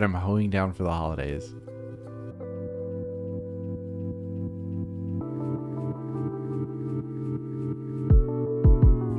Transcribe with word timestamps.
that 0.00 0.06
I'm 0.06 0.14
hoeing 0.14 0.48
down 0.48 0.72
for 0.72 0.84
the 0.84 0.90
holidays. 0.90 1.52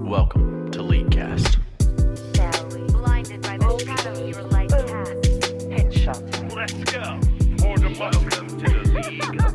Welcome 0.09 0.71
to 0.71 0.81
Leadcast. 0.81 1.59
Blinded 2.87 3.43
by 3.43 3.57
the 3.59 3.83
shadow 3.85 4.25
your 4.25 4.41
light 4.41 4.71
casts. 6.03 6.41
Let's 6.55 6.73
go. 6.73 7.19
For 7.59 7.77
welcome 7.99 8.47
to 8.47 8.67
the 8.67 8.81
League 9.07 9.50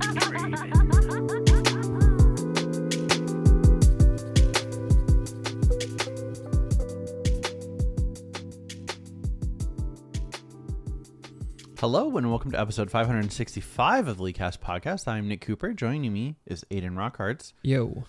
Hello 11.88 12.16
and 12.16 12.28
welcome 12.28 12.50
to 12.50 12.60
episode 12.60 12.90
565 12.90 14.08
of 14.08 14.16
the 14.16 14.22
Leadcast 14.24 14.60
podcast. 14.60 15.06
I'm 15.06 15.28
Nick 15.28 15.40
Cooper. 15.40 15.72
Joining 15.72 16.12
me 16.12 16.34
is 16.44 16.64
Aiden 16.68 16.94
Rockharts 16.94 17.52
Yo. 17.62 18.02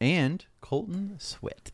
and 0.00 0.46
Colton 0.60 1.16
Swit. 1.18 1.72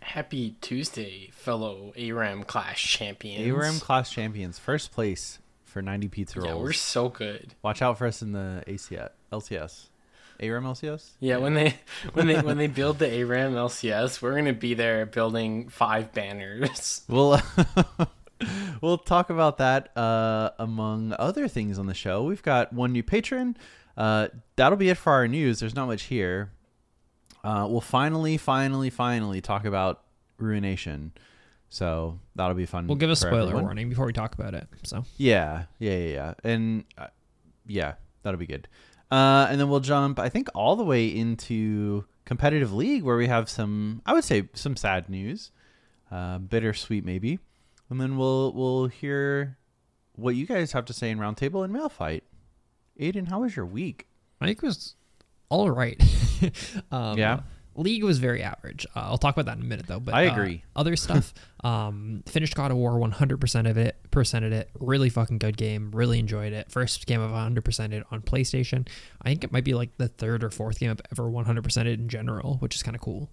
Happy 0.00 0.56
Tuesday, 0.60 1.30
fellow 1.32 1.94
ARAM 1.96 2.42
clash 2.42 2.86
champions. 2.86 3.50
ARAM 3.50 3.80
clash 3.80 4.10
champions, 4.10 4.58
first 4.58 4.92
place 4.92 5.38
for 5.64 5.80
90 5.80 6.08
pizza 6.08 6.42
Yeah, 6.44 6.56
we're 6.56 6.74
so 6.74 7.08
good. 7.08 7.54
Watch 7.62 7.80
out 7.80 7.96
for 7.96 8.06
us 8.06 8.20
in 8.20 8.32
the 8.32 8.62
ACS, 8.66 9.08
LCS. 9.32 9.86
ARM 10.42 10.64
LCS? 10.64 11.12
Yeah, 11.20 11.38
when 11.38 11.54
they 11.54 11.74
when 12.12 12.26
they 12.26 12.38
when 12.38 12.58
they 12.58 12.66
build 12.66 12.98
the 12.98 13.06
ARAM 13.06 13.54
LCS, 13.54 14.20
we're 14.20 14.34
gonna 14.34 14.52
be 14.52 14.74
there 14.74 15.06
building 15.06 15.70
five 15.70 16.12
banners. 16.12 17.00
We'll 17.08 17.40
we'll 18.80 18.98
talk 18.98 19.30
about 19.30 19.58
that 19.58 19.96
uh, 19.96 20.50
among 20.58 21.14
other 21.18 21.48
things 21.48 21.78
on 21.78 21.86
the 21.86 21.94
show. 21.94 22.22
We've 22.24 22.42
got 22.42 22.72
one 22.72 22.92
new 22.92 23.02
patron. 23.02 23.56
Uh, 23.96 24.28
that'll 24.56 24.78
be 24.78 24.88
it 24.88 24.96
for 24.96 25.12
our 25.12 25.28
news. 25.28 25.60
There's 25.60 25.74
not 25.74 25.86
much 25.86 26.04
here. 26.04 26.52
Uh, 27.42 27.66
we'll 27.68 27.80
finally, 27.80 28.36
finally, 28.36 28.90
finally 28.90 29.40
talk 29.40 29.64
about 29.64 30.02
Ruination. 30.38 31.12
So 31.68 32.18
that'll 32.34 32.54
be 32.54 32.66
fun. 32.66 32.86
We'll 32.86 32.96
give 32.96 33.10
a 33.10 33.16
spoiler 33.16 33.42
everyone. 33.42 33.64
warning 33.64 33.88
before 33.88 34.06
we 34.06 34.12
talk 34.12 34.34
about 34.34 34.54
it. 34.54 34.66
So 34.82 35.04
Yeah, 35.16 35.64
yeah, 35.78 35.96
yeah, 35.96 36.12
yeah. 36.12 36.34
And 36.42 36.84
uh, 36.98 37.06
yeah, 37.66 37.94
that'll 38.22 38.40
be 38.40 38.46
good. 38.46 38.68
Uh, 39.10 39.46
and 39.50 39.60
then 39.60 39.68
we'll 39.68 39.80
jump, 39.80 40.18
I 40.18 40.28
think, 40.28 40.48
all 40.54 40.76
the 40.76 40.84
way 40.84 41.06
into 41.06 42.04
competitive 42.24 42.72
league 42.72 43.02
where 43.02 43.16
we 43.16 43.26
have 43.26 43.48
some, 43.48 44.02
I 44.06 44.12
would 44.12 44.24
say, 44.24 44.48
some 44.54 44.76
sad 44.76 45.08
news, 45.08 45.50
uh, 46.10 46.38
bittersweet 46.38 47.04
maybe. 47.04 47.38
And 47.90 48.00
then 48.00 48.16
we'll 48.16 48.52
we'll 48.52 48.86
hear 48.86 49.58
what 50.14 50.36
you 50.36 50.46
guys 50.46 50.72
have 50.72 50.84
to 50.86 50.92
say 50.92 51.10
in 51.10 51.18
roundtable 51.18 51.64
and 51.64 51.72
mail 51.72 51.88
fight. 51.88 52.24
Aiden, 52.98 53.28
how 53.28 53.40
was 53.40 53.56
your 53.56 53.66
week? 53.66 54.06
I 54.40 54.46
think 54.46 54.62
was 54.62 54.94
all 55.48 55.70
right. 55.70 56.00
um, 56.90 57.18
Yeah? 57.18 57.40
League 57.76 58.02
was 58.02 58.18
very 58.18 58.42
average. 58.42 58.86
Uh, 58.96 59.00
I'll 59.00 59.18
talk 59.18 59.34
about 59.34 59.46
that 59.46 59.56
in 59.56 59.62
a 59.62 59.66
minute 59.66 59.86
though. 59.86 60.00
But 60.00 60.14
I 60.14 60.26
uh, 60.26 60.32
agree. 60.32 60.64
other 60.74 60.96
stuff, 60.96 61.32
um, 61.62 62.22
finished 62.26 62.54
God 62.54 62.70
of 62.70 62.76
War 62.76 62.92
100% 62.92 63.70
of 63.70 63.76
it, 63.76 63.96
percented 64.10 64.52
it. 64.52 64.70
Really 64.78 65.08
fucking 65.08 65.38
good 65.38 65.56
game. 65.56 65.90
Really 65.92 66.18
enjoyed 66.18 66.52
it. 66.52 66.70
First 66.70 67.06
game 67.06 67.22
I've 67.22 67.30
100% 67.30 67.92
it 67.92 68.04
on 68.10 68.22
PlayStation. 68.22 68.88
I 69.22 69.30
think 69.30 69.44
it 69.44 69.52
might 69.52 69.64
be 69.64 69.74
like 69.74 69.96
the 69.98 70.08
third 70.08 70.42
or 70.44 70.50
fourth 70.50 70.78
game 70.80 70.90
I've 70.90 71.00
ever 71.12 71.30
100% 71.30 71.80
it 71.80 71.98
in 71.98 72.08
general, 72.08 72.56
which 72.56 72.74
is 72.74 72.82
kind 72.82 72.94
of 72.94 73.00
cool. 73.00 73.30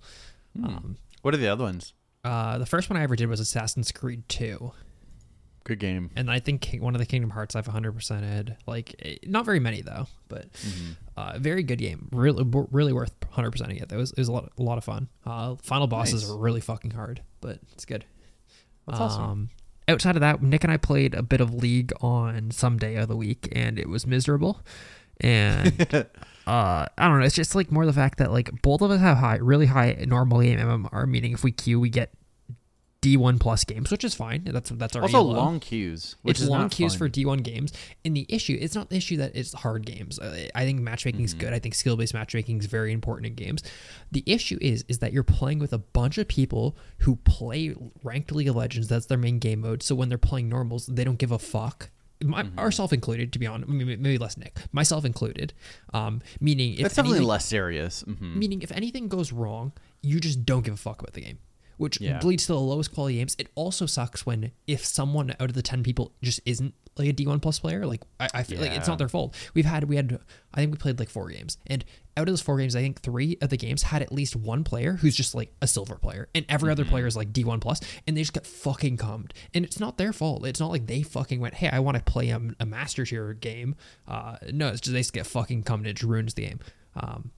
Um, 0.64 0.98
What 1.24 1.34
are 1.34 1.38
the 1.38 1.48
other 1.48 1.64
ones? 1.64 1.94
Uh, 2.28 2.58
the 2.58 2.66
first 2.66 2.90
one 2.90 2.98
I 2.98 3.04
ever 3.04 3.16
did 3.16 3.28
was 3.28 3.40
Assassin's 3.40 3.92
Creed 3.92 4.28
2. 4.30 4.72
Good 5.64 5.80
game. 5.80 6.12
and 6.16 6.32
I 6.32 6.40
think 6.40 6.78
one 6.80 6.96
of 6.96 7.00
the 7.00 7.06
Kingdom 7.06 7.30
Hearts 7.32 7.54
I've 7.54 7.68
100% 7.68 8.24
ed. 8.24 8.56
Like, 8.66 8.96
eh, 9.04 9.16
not 9.26 9.44
very 9.46 9.60
many 9.60 9.82
though, 9.82 10.08
but 10.30 10.52
Mm-hmm. 10.54 10.92
uh, 11.18 11.40
very 11.40 11.62
good 11.64 11.80
game. 11.80 12.08
Really, 12.14 12.46
really 12.72 12.94
worth 12.94 13.14
100%ing 13.34 13.76
it. 13.78 13.92
It 13.92 13.96
was, 13.98 14.12
it 14.12 14.18
was 14.18 14.30
a 14.30 14.32
lot, 14.32 14.52
a 14.58 14.64
lot 14.64 14.78
of 14.78 14.86
fun. 14.86 15.10
Uh, 15.26 15.56
final 15.62 15.88
bosses 15.88 16.24
Nice. 16.24 16.32
are 16.32 16.38
really 16.38 16.62
fucking 16.62 16.92
hard, 16.92 17.22
but 17.42 17.60
it's 17.74 17.84
good. 17.84 18.06
That's 18.88 19.00
awesome. 19.02 19.24
Um, 19.24 19.50
outside 19.90 20.16
of 20.16 20.22
that, 20.22 20.42
Nick 20.42 20.64
and 20.64 20.72
I 20.72 20.78
played 20.78 21.14
a 21.14 21.22
bit 21.22 21.42
of 21.42 21.54
League 21.54 21.92
on 22.00 22.52
some 22.52 22.78
day 22.78 22.96
of 22.96 23.10
the 23.10 23.18
week, 23.18 23.50
and 23.52 23.78
it 23.78 23.90
was 23.90 24.08
miserable. 24.08 24.62
And 25.20 25.82
uh, 26.48 26.86
I 26.98 27.08
don't 27.10 27.20
know. 27.20 27.26
It's 27.26 27.36
just 27.36 27.56
like 27.56 27.72
more 27.74 27.86
the 27.86 27.92
fact 27.92 28.20
that 28.20 28.32
like 28.32 28.62
both 28.62 28.82
of 28.82 28.90
us 28.92 29.02
have 29.02 29.18
high, 29.18 29.36
really 29.38 29.66
high 29.66 29.98
normal 30.08 30.40
game 30.42 30.60
MMR, 30.60 31.06
meaning 31.10 31.34
if 31.34 31.44
we 31.44 31.52
queue, 31.52 31.78
we 31.80 31.90
get 31.90 32.14
D1 33.02 33.40
plus 33.40 33.64
games, 33.64 33.92
which 33.92 34.04
is 34.04 34.16
fine. 34.16 34.44
That's 34.46 34.72
that's 34.72 34.96
already 34.96 35.14
Also, 35.14 35.28
long 35.32 35.60
queues. 35.60 36.16
Which 36.24 36.38
it's 36.38 36.42
is 36.42 36.50
long 36.50 36.70
queues 36.70 36.94
fun. 36.94 37.00
for 37.00 37.10
D1 37.10 37.44
games. 37.44 37.72
And 38.04 38.16
the 38.16 38.26
issue, 38.28 38.58
it's 38.60 38.74
not 38.76 38.90
the 38.90 38.98
issue 38.98 39.18
that 39.18 39.36
it's 39.36 39.54
hard 39.54 39.86
games. 39.86 40.18
Uh, 40.20 40.48
I 40.56 40.66
think 40.66 40.80
matchmaking 40.82 41.22
is 41.24 41.32
Mm-hmm. 41.34 41.40
good. 41.42 41.54
I 41.54 41.60
think 41.60 41.76
skill 41.76 41.96
based 41.96 42.14
matchmaking 42.16 42.58
is 42.60 42.66
very 42.66 42.92
important 42.92 43.28
in 43.28 43.36
games. 43.36 43.62
The 44.12 44.24
issue 44.26 44.58
is, 44.62 44.84
is 44.88 44.98
that 45.00 45.14
you're 45.14 45.24
playing 45.24 45.60
with 45.60 45.74
a 45.74 45.78
bunch 45.78 46.18
of 46.18 46.28
people 46.28 46.76
who 47.00 47.18
play 47.18 47.76
ranked 48.04 48.32
League 48.32 48.48
of 48.48 48.56
Legends. 48.56 48.88
That's 48.88 49.06
their 49.06 49.18
main 49.18 49.38
game 49.40 49.62
mode. 49.62 49.84
So 49.84 49.94
when 49.94 50.10
they're 50.10 50.18
playing 50.18 50.50
normals, 50.50 50.88
they 50.88 51.04
don't 51.04 51.20
give 51.20 51.32
a 51.32 51.40
fuck. 51.40 51.92
My, 52.24 52.42
Mm-hmm. 52.44 52.58
Ourself 52.58 52.92
included, 52.94 53.32
to 53.34 53.38
be 53.38 53.46
honest, 53.46 53.70
maybe, 53.70 54.18
less 54.18 54.38
Nick, 54.38 54.58
myself 54.72 55.06
included. 55.06 55.54
Um, 55.94 56.24
meaning, 56.42 56.74
if 56.74 56.80
That's 56.82 56.96
definitely 56.96 57.18
anything- 57.18 57.28
less 57.30 57.46
serious. 57.46 58.02
hmm 58.02 58.40
meaning 58.40 58.64
if 58.64 58.72
anything 58.72 59.08
goes 59.08 59.32
wrong, 59.32 59.72
you 60.02 60.20
just 60.20 60.44
don't 60.44 60.66
give 60.66 60.74
a 60.74 60.78
fuck 60.78 61.00
about 61.00 61.14
the 61.14 61.22
game, 61.22 61.38
which 61.78 62.02
Yeah. 62.02 62.20
leads 62.24 62.46
to 62.48 62.54
the 62.54 62.60
lowest 62.60 62.94
quality 62.94 63.16
games. 63.18 63.36
It 63.40 63.48
also 63.56 63.86
sucks 63.86 64.26
when 64.26 64.52
if 64.68 64.86
someone 64.86 65.32
out 65.40 65.50
of 65.50 65.54
the 65.54 65.62
ten 65.62 65.84
people 65.84 66.14
just 66.22 66.40
isn't 66.46 66.74
like 66.98 67.10
a 67.10 67.14
D 67.14 67.28
one 67.28 67.40
plus 67.40 67.60
player, 67.60 67.86
like 67.86 68.02
I, 68.20 68.28
I 68.34 68.44
feel 68.44 68.60
like 68.60 68.72
it's 68.72 68.88
not 68.88 68.98
their 68.98 69.08
fault. 69.10 69.36
We've 69.54 69.66
had 69.66 69.84
we 69.84 69.96
had 69.96 70.20
I 70.54 70.58
think 70.62 70.72
we 70.72 70.78
played 70.78 70.98
like 71.00 71.10
four 71.10 71.30
games, 71.30 71.58
and 71.68 71.86
out 72.18 72.28
of 72.28 72.34
those 72.34 72.42
four 72.42 72.58
games, 72.58 72.76
I 72.76 72.82
think 72.82 73.02
three 73.02 73.38
of 73.40 73.50
the 73.50 73.58
games 73.58 73.84
had 73.84 74.02
at 74.02 74.12
least 74.12 74.36
one 74.36 74.64
player 74.64 74.94
who's 74.94 75.16
just 75.16 75.36
like 75.36 75.54
a 75.62 75.68
silver 75.68 75.96
player, 75.98 76.28
and 76.34 76.44
every 76.50 76.72
other 76.72 76.86
player 76.86 77.06
is 77.06 77.16
like 77.16 77.32
D 77.32 77.44
one 77.44 77.60
plus, 77.60 77.80
and 78.08 78.18
they 78.18 78.22
just 78.22 78.34
get 78.34 78.48
fucking 78.48 78.98
cummed, 78.98 79.36
and 79.54 79.64
it's 79.64 79.80
not 79.80 80.00
their 80.00 80.12
fault. 80.12 80.44
It's 80.48 80.60
not 80.60 80.72
like 80.72 80.88
they 80.88 81.04
fucking 81.04 81.40
went, 81.40 81.54
hey, 81.54 81.70
I 81.70 81.80
want 81.80 81.98
to 81.98 82.04
play 82.04 82.30
a, 82.30 82.42
a 82.60 82.66
master 82.66 83.06
tier 83.06 83.34
game. 83.34 83.76
Uh, 84.08 84.38
no, 84.52 84.70
it's 84.70 84.82
just 84.82 84.94
they 84.94 85.00
just 85.02 85.14
get 85.14 85.28
fucking 85.28 85.62
cummed. 85.64 85.82
and 85.86 85.92
It 85.92 85.98
just 85.98 86.10
ruins 86.10 86.34
the 86.34 86.48
game. 86.48 86.60
Um, 86.96 87.30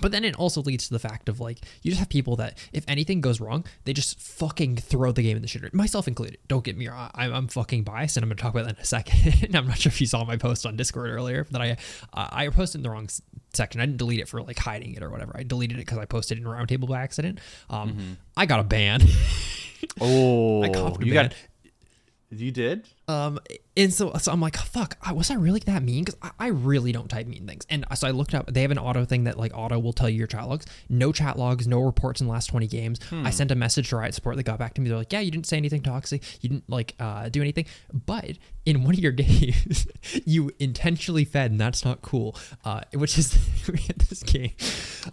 but 0.00 0.10
then 0.12 0.24
it 0.24 0.34
also 0.36 0.62
leads 0.62 0.86
to 0.88 0.92
the 0.94 0.98
fact 0.98 1.28
of 1.28 1.40
like 1.40 1.58
you 1.82 1.90
just 1.90 1.98
have 1.98 2.08
people 2.08 2.36
that 2.36 2.58
if 2.72 2.84
anything 2.88 3.20
goes 3.20 3.40
wrong, 3.40 3.64
they 3.84 3.92
just 3.92 4.18
fucking 4.20 4.76
throw 4.76 5.12
the 5.12 5.22
game 5.22 5.36
in 5.36 5.42
the 5.42 5.48
shitter, 5.48 5.72
myself 5.74 6.08
included. 6.08 6.38
Don't 6.48 6.64
get 6.64 6.76
me 6.76 6.88
wrong, 6.88 7.10
I'm, 7.14 7.32
I'm 7.32 7.48
fucking 7.48 7.82
biased, 7.84 8.16
and 8.16 8.24
I'm 8.24 8.30
gonna 8.30 8.40
talk 8.40 8.54
about 8.54 8.66
that 8.66 8.76
in 8.76 8.82
a 8.82 8.84
second. 8.84 9.54
I'm 9.54 9.66
not 9.66 9.78
sure 9.78 9.90
if 9.90 10.00
you 10.00 10.06
saw 10.06 10.24
my 10.24 10.36
post 10.36 10.64
on 10.66 10.76
Discord 10.76 11.10
earlier 11.10 11.46
that 11.50 11.60
I 11.60 11.72
uh, 12.12 12.28
I 12.32 12.48
posted 12.48 12.78
in 12.78 12.82
the 12.82 12.90
wrong 12.90 13.08
section. 13.52 13.80
I 13.80 13.86
didn't 13.86 13.98
delete 13.98 14.20
it 14.20 14.28
for 14.28 14.42
like 14.42 14.58
hiding 14.58 14.94
it 14.94 15.02
or 15.02 15.10
whatever. 15.10 15.32
I 15.36 15.42
deleted 15.42 15.76
it 15.78 15.80
because 15.82 15.98
I 15.98 16.04
posted 16.04 16.38
in 16.38 16.44
Roundtable 16.44 16.88
by 16.88 17.02
accident. 17.02 17.40
Um, 17.68 18.16
I 18.36 18.46
got 18.46 18.60
a 18.60 18.64
ban. 18.64 19.02
Oh, 20.00 20.62
I 20.62 20.68
a 20.68 21.04
you 21.04 21.12
ban. 21.12 21.28
got. 21.30 21.34
You 22.30 22.50
did? 22.50 22.88
Um, 23.08 23.40
and 23.76 23.92
so, 23.92 24.12
so 24.18 24.30
I'm 24.32 24.40
like, 24.40 24.56
fuck, 24.56 24.96
I- 25.02 25.12
was 25.12 25.30
I 25.30 25.34
really 25.34 25.60
that 25.60 25.82
mean? 25.82 26.04
Because 26.04 26.18
I, 26.22 26.30
I 26.38 26.46
really 26.48 26.92
don't 26.92 27.08
type 27.08 27.26
mean 27.26 27.46
things. 27.46 27.66
And 27.68 27.84
so 27.94 28.06
I 28.06 28.10
looked 28.12 28.34
up, 28.34 28.46
they 28.52 28.62
have 28.62 28.70
an 28.70 28.78
auto 28.78 29.04
thing 29.04 29.24
that 29.24 29.38
like 29.38 29.52
auto 29.54 29.78
will 29.78 29.92
tell 29.92 30.08
you 30.08 30.18
your 30.18 30.26
chat 30.26 30.48
logs. 30.48 30.66
No 30.88 31.10
chat 31.10 31.38
logs, 31.38 31.66
no 31.66 31.80
reports 31.80 32.20
in 32.20 32.26
the 32.26 32.32
last 32.32 32.46
20 32.48 32.66
games. 32.68 33.00
I 33.12 33.30
sent 33.30 33.50
a 33.50 33.54
message 33.54 33.88
to 33.90 33.96
Riot 33.96 34.14
Support. 34.14 34.36
They 34.36 34.42
got 34.42 34.58
back 34.58 34.74
to 34.74 34.80
me. 34.80 34.88
They're 34.88 34.98
like, 34.98 35.12
yeah, 35.12 35.20
you 35.20 35.30
didn't 35.30 35.46
say 35.46 35.56
anything 35.56 35.82
toxic. 35.82 36.22
You 36.42 36.48
didn't 36.50 36.68
like 36.70 36.94
uh, 37.00 37.28
do 37.28 37.40
anything. 37.40 37.66
But 37.92 38.38
in 38.64 38.84
one 38.84 38.94
of 38.94 39.00
your 39.00 39.12
games, 39.12 39.86
you 40.24 40.50
intentionally 40.58 41.24
fed, 41.24 41.50
and 41.50 41.60
that's 41.60 41.84
not 41.84 42.02
cool. 42.02 42.36
Uh, 42.64 42.82
which 42.94 43.18
is 43.18 43.36
we 43.72 43.78
had 43.80 43.98
this 43.98 44.22
game. 44.22 44.52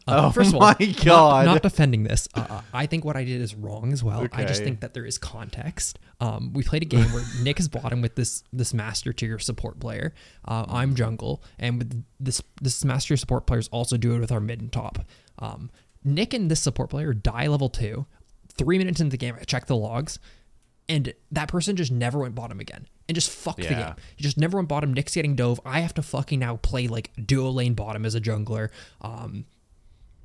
Uh, 0.07 0.27
Oh 0.27 0.31
first 0.31 0.49
of 0.49 0.55
all, 0.55 0.61
my 0.61 0.75
not- 0.79 1.05
God. 1.05 1.45
Not, 1.45 1.61
defending 1.63 2.03
this. 2.03 2.27
Uh, 2.35 2.61
I 2.73 2.85
think 2.85 3.03
what 3.03 3.15
I 3.17 3.23
did 3.23 3.41
is 3.41 3.55
wrong 3.55 3.91
as 3.93 4.03
well. 4.03 4.21
Okay. 4.21 4.43
I 4.43 4.45
just 4.45 4.63
think 4.63 4.81
that 4.81 4.93
there 4.93 5.05
is 5.05 5.17
context. 5.17 5.97
Um, 6.21 6.51
we 6.53 6.63
played 6.63 6.81
a 6.81 6.85
game 6.85 7.05
where 7.13 7.23
Nick 7.41 7.59
is 7.59 7.67
bottom 7.81 8.01
with 8.01 8.15
this 8.15 8.43
this 8.51 8.73
master 8.73 9.13
tier 9.13 9.39
support 9.39 9.79
player. 9.79 10.13
Uh, 10.45 10.65
I'm 10.67 10.95
jungle, 10.95 11.43
and 11.57 11.77
with 11.77 12.03
this 12.19 12.41
this 12.61 12.83
master 12.83 13.17
support 13.17 13.45
players 13.45 13.67
also 13.69 13.97
do 13.97 14.15
it 14.15 14.19
with 14.19 14.31
our 14.31 14.39
mid 14.39 14.61
and 14.61 14.71
top. 14.71 14.99
Um, 15.39 15.69
Nick 16.03 16.33
and 16.33 16.49
this 16.49 16.61
support 16.61 16.89
player 16.89 17.13
die 17.13 17.47
level 17.47 17.69
two. 17.69 18.05
Three 18.57 18.77
minutes 18.77 18.99
into 18.99 19.11
the 19.11 19.17
game, 19.17 19.35
I 19.39 19.43
check 19.43 19.67
the 19.67 19.75
logs, 19.75 20.19
and 20.89 21.13
that 21.31 21.47
person 21.47 21.75
just 21.75 21.91
never 21.91 22.19
went 22.19 22.35
bottom 22.35 22.59
again 22.59 22.87
and 23.07 23.15
just 23.15 23.29
fucked 23.29 23.61
the 23.61 23.75
game. 23.75 23.95
He 24.15 24.23
just 24.23 24.37
never 24.37 24.57
went 24.57 24.67
bottom. 24.67 24.93
Nick's 24.93 25.15
getting 25.15 25.35
dove. 25.35 25.59
I 25.65 25.79
have 25.79 25.93
to 25.95 26.01
fucking 26.01 26.39
now 26.39 26.57
play 26.57 26.87
like 26.87 27.11
duo 27.25 27.49
lane 27.49 27.73
bottom 27.73 28.05
as 28.05 28.15
a 28.15 28.21
jungler. 28.21 28.69
Um, 29.01 29.45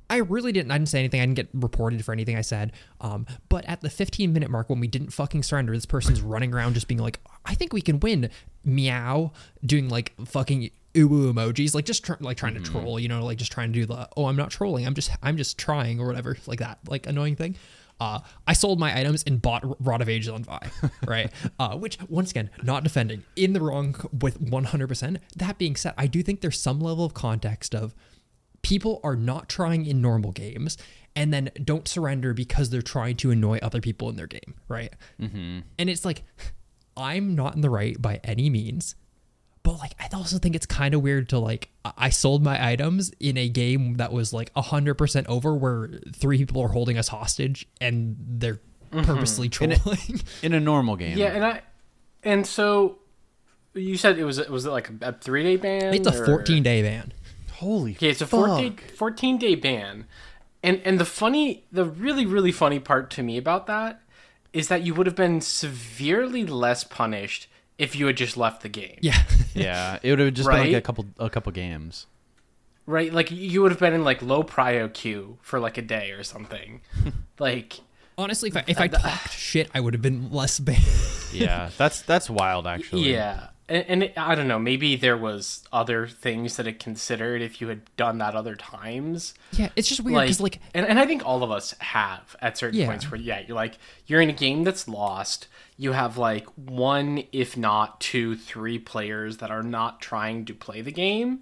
I 0.07 0.17
really 0.17 0.51
didn't. 0.51 0.71
I 0.71 0.77
didn't 0.77 0.89
say 0.89 0.99
anything. 0.99 1.19
I 1.19 1.25
didn't 1.25 1.35
get 1.35 1.49
reported 1.53 2.05
for 2.05 2.13
anything 2.13 2.37
I 2.37 2.41
said. 2.41 2.73
Um, 3.01 3.25
but 3.49 3.65
at 3.65 3.81
the 3.81 3.89
15 3.89 4.31
minute 4.33 4.51
mark, 4.51 4.69
when 4.69 4.79
we 4.79 4.87
didn't 4.87 5.11
fucking 5.11 5.43
surrender, 5.43 5.73
this 5.73 5.87
person's 5.87 6.21
running 6.21 6.53
around 6.53 6.75
just 6.75 6.87
being 6.87 6.99
like, 6.99 7.19
"I 7.45 7.55
think 7.55 7.73
we 7.73 7.81
can 7.81 7.99
win." 7.99 8.29
Meow, 8.63 9.31
doing 9.63 9.89
like 9.89 10.13
fucking 10.25 10.71
ooh 10.97 11.33
emojis, 11.33 11.75
like 11.75 11.85
just 11.85 12.03
try, 12.03 12.15
like 12.19 12.37
trying 12.37 12.55
to 12.55 12.59
troll. 12.61 12.99
You 12.99 13.07
know, 13.07 13.23
like 13.23 13.37
just 13.37 13.51
trying 13.51 13.71
to 13.73 13.79
do 13.79 13.85
the 13.85 14.09
oh, 14.17 14.25
I'm 14.25 14.35
not 14.35 14.49
trolling. 14.49 14.85
I'm 14.85 14.95
just 14.95 15.11
I'm 15.21 15.37
just 15.37 15.57
trying 15.57 15.99
or 15.99 16.07
whatever, 16.07 16.37
like 16.47 16.59
that, 16.59 16.79
like 16.87 17.07
annoying 17.07 17.35
thing. 17.35 17.55
Uh, 17.99 18.19
I 18.45 18.53
sold 18.53 18.79
my 18.79 18.97
items 18.97 19.23
and 19.25 19.41
bought 19.41 19.63
Rod 19.85 20.01
of 20.01 20.09
Ages 20.09 20.29
on 20.29 20.43
Vi, 20.43 20.69
right? 21.07 21.31
uh, 21.59 21.77
which 21.77 21.97
once 22.09 22.31
again, 22.31 22.49
not 22.61 22.83
defending, 22.83 23.23
in 23.35 23.53
the 23.53 23.61
wrong 23.61 23.95
with 24.11 24.41
100%. 24.41 25.17
That 25.37 25.57
being 25.57 25.75
said, 25.77 25.93
I 25.97 26.07
do 26.07 26.21
think 26.21 26.41
there's 26.41 26.59
some 26.59 26.79
level 26.81 27.05
of 27.05 27.13
context 27.13 27.73
of 27.73 27.95
people 28.63 28.99
are 29.03 29.15
not 29.15 29.47
trying 29.47 29.85
in 29.85 30.01
normal 30.01 30.31
games 30.31 30.77
and 31.15 31.33
then 31.33 31.51
don't 31.63 31.87
surrender 31.87 32.33
because 32.33 32.69
they're 32.69 32.81
trying 32.81 33.15
to 33.15 33.31
annoy 33.31 33.59
other 33.61 33.79
people 33.79 34.09
in 34.09 34.17
their 34.17 34.27
game, 34.27 34.55
right? 34.67 34.91
Mm-hmm. 35.21 35.59
And 35.79 35.89
it's 35.89 36.03
like, 36.03 36.23
I'm 36.97 37.35
not 37.35 37.55
in 37.55 37.61
the 37.61 37.69
right 37.69 38.01
by 38.01 38.19
any 38.23 38.49
means, 38.49 38.95
but 39.63 39.79
like, 39.79 39.93
I 39.99 40.07
also 40.15 40.37
think 40.37 40.55
it's 40.55 40.65
kind 40.65 40.93
of 40.93 41.01
weird 41.01 41.29
to 41.29 41.39
like, 41.39 41.69
I- 41.83 41.93
I 41.97 42.09
sold 42.09 42.43
my 42.43 42.63
items 42.71 43.11
in 43.19 43.37
a 43.37 43.49
game 43.49 43.95
that 43.95 44.13
was 44.13 44.31
like 44.31 44.53
100% 44.53 45.25
over 45.27 45.55
where 45.55 45.89
three 46.13 46.37
people 46.37 46.61
are 46.61 46.67
holding 46.69 46.97
us 46.97 47.07
hostage 47.07 47.67
and 47.81 48.15
they're 48.19 48.61
mm-hmm. 48.91 49.01
purposely 49.05 49.49
trolling. 49.49 50.21
in 50.43 50.53
a 50.53 50.59
normal 50.59 50.95
game. 50.95 51.17
Yeah, 51.17 51.27
and 51.27 51.43
I 51.43 51.61
and 52.23 52.45
so 52.45 52.99
you 53.73 53.97
said 53.97 54.17
it 54.17 54.23
was 54.23 54.37
was 54.49 54.65
it 54.65 54.71
like 54.71 54.89
a, 55.01 55.13
three 55.13 55.43
day 55.43 55.55
ban? 55.57 55.93
it's 55.93 56.07
a 56.07 56.21
or- 56.21 56.25
14 56.25 56.63
day 56.63 56.81
ban. 56.81 57.13
Holy. 57.53 57.93
Okay, 57.93 58.09
it's 58.09 58.21
a 58.21 58.27
14, 58.27 58.77
14 58.95 59.37
day 59.37 59.55
ban. 59.55 60.05
And 60.61 60.81
and 60.83 60.99
the 60.99 61.05
funny 61.05 61.65
the 61.71 61.85
really 61.85 62.25
really 62.25 62.51
funny 62.51 62.79
part 62.79 63.09
to 63.11 63.23
me 63.23 63.37
about 63.37 63.67
that 63.67 64.01
is 64.55 64.69
that 64.69 64.83
you 64.83 64.93
would 64.93 65.05
have 65.05 65.17
been 65.17 65.41
severely 65.41 66.45
less 66.45 66.85
punished 66.85 67.47
if 67.77 67.93
you 67.93 68.07
had 68.07 68.15
just 68.15 68.37
left 68.37 68.61
the 68.61 68.69
game. 68.69 68.97
Yeah. 69.01 69.21
Yeah, 69.57 69.99
it 70.03 70.09
would 70.09 70.19
have 70.19 70.33
just 70.33 70.49
been 70.49 70.59
like 70.59 70.73
a 70.73 70.81
couple 70.81 71.05
a 71.17 71.29
couple 71.29 71.49
games. 71.53 72.07
Right? 72.85 73.13
Like 73.13 73.31
you 73.31 73.61
would 73.61 73.71
have 73.71 73.79
been 73.79 73.93
in 73.93 74.03
like 74.03 74.21
low 74.21 74.43
prio 74.43 74.93
queue 74.93 75.37
for 75.41 75.61
like 75.61 75.77
a 75.77 75.81
day 75.81 76.11
or 76.11 76.23
something. 76.23 76.81
like 77.39 77.79
Honestly, 78.17 78.49
if 78.49 78.57
I, 78.57 78.63
if 78.67 78.81
I 78.81 78.89
talked 78.89 79.31
shit, 79.31 79.69
I 79.73 79.79
would 79.79 79.93
have 79.93 80.01
been 80.01 80.29
less 80.29 80.59
banned. 80.59 80.83
Yeah, 81.31 81.69
that's 81.77 82.01
that's 82.01 82.29
wild 82.29 82.67
actually. 82.75 83.13
Yeah, 83.13 83.47
and, 83.67 83.85
and 83.87 84.03
it, 84.03 84.13
I 84.17 84.35
don't 84.35 84.47
know. 84.47 84.59
Maybe 84.59 84.95
there 84.95 85.17
was 85.17 85.67
other 85.73 86.07
things 86.07 86.57
that 86.57 86.67
it 86.67 86.79
considered 86.79 87.41
if 87.41 87.59
you 87.61 87.67
had 87.67 87.81
done 87.97 88.17
that 88.19 88.35
other 88.35 88.55
times. 88.55 89.33
yeah, 89.53 89.69
it's 89.75 89.87
just 89.87 90.01
weird 90.01 90.15
Like, 90.15 90.25
because 90.27 90.41
like 90.41 90.59
and, 90.73 90.85
and 90.85 90.99
I 90.99 91.05
think 91.05 91.25
all 91.25 91.43
of 91.43 91.51
us 91.51 91.73
have 91.79 92.35
at 92.41 92.57
certain 92.57 92.79
Yeah. 92.79 92.87
points 92.87 93.09
where 93.09 93.19
yeah, 93.19 93.41
you're 93.47 93.55
like 93.55 93.77
you're 94.07 94.21
in 94.21 94.29
a 94.29 94.33
game 94.33 94.63
that's 94.63 94.87
lost. 94.87 95.47
You 95.77 95.91
have 95.91 96.17
like 96.17 96.45
one, 96.55 97.23
if 97.31 97.57
not 97.57 97.99
two, 97.99 98.35
three 98.37 98.79
players 98.79 99.37
that 99.37 99.51
are 99.51 99.63
not 99.63 99.99
trying 99.99 100.45
to 100.45 100.53
play 100.53 100.81
the 100.81 100.91
game, 100.91 101.39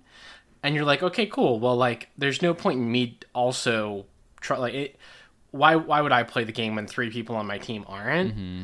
and 0.63 0.73
you're 0.73 0.85
like, 0.85 1.03
okay, 1.03 1.25
cool. 1.27 1.59
Well, 1.59 1.75
like, 1.75 2.09
there's 2.17 2.41
no 2.41 2.53
point 2.55 2.79
in 2.79 2.91
me 2.91 3.19
also 3.33 4.05
try 4.41 4.57
like 4.57 4.73
it. 4.73 4.95
Why 5.51 5.75
why 5.75 6.01
would 6.01 6.11
I 6.11 6.23
play 6.23 6.45
the 6.45 6.51
game 6.51 6.75
when 6.75 6.87
three 6.87 7.11
people 7.11 7.35
on 7.35 7.45
my 7.45 7.59
team 7.59 7.85
aren't? 7.87 8.35
Mm-hmm. 8.35 8.63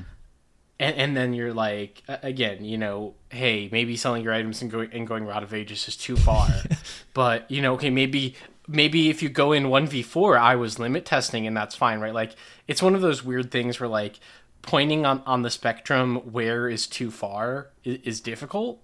And, 0.80 0.96
and 0.96 1.18
then 1.18 1.34
you're 1.34 1.54
like 1.54 2.04
again 2.08 2.64
you 2.64 2.78
know 2.78 3.16
hey 3.30 3.68
maybe 3.72 3.98
selling 3.98 4.24
your 4.24 4.34
items 4.34 4.62
and 4.62 4.72
going 4.72 4.90
and 4.94 5.06
going 5.06 5.26
Rod 5.26 5.44
of 5.44 5.54
Ages 5.54 5.88
is 5.88 5.98
too 5.98 6.16
far. 6.16 6.48
But 7.14 7.50
you 7.52 7.62
know 7.62 7.74
okay 7.74 7.90
maybe 7.90 8.36
maybe 8.68 9.10
if 9.10 9.22
you 9.22 9.30
go 9.30 9.52
in 9.52 9.64
1v4 9.64 10.40
i 10.40 10.56
was 10.56 10.78
limit 10.80 11.04
testing 11.04 11.48
and 11.48 11.58
that's 11.58 11.76
fine 11.76 12.00
right? 12.00 12.14
Like 12.14 12.36
it's 12.68 12.81
one 12.81 12.96
of 12.96 13.02
those 13.02 13.26
weird 13.26 13.52
things 13.52 13.80
where 13.80 13.90
like 13.90 14.20
pointing 14.62 15.06
on 15.06 15.22
on 15.26 15.42
the 15.42 15.50
spectrum 15.50 16.18
where 16.31 16.70
is 16.70 16.88
too 16.88 17.12
far 17.12 17.70
is, 17.84 18.00
is 18.04 18.22
difficult 18.22 18.80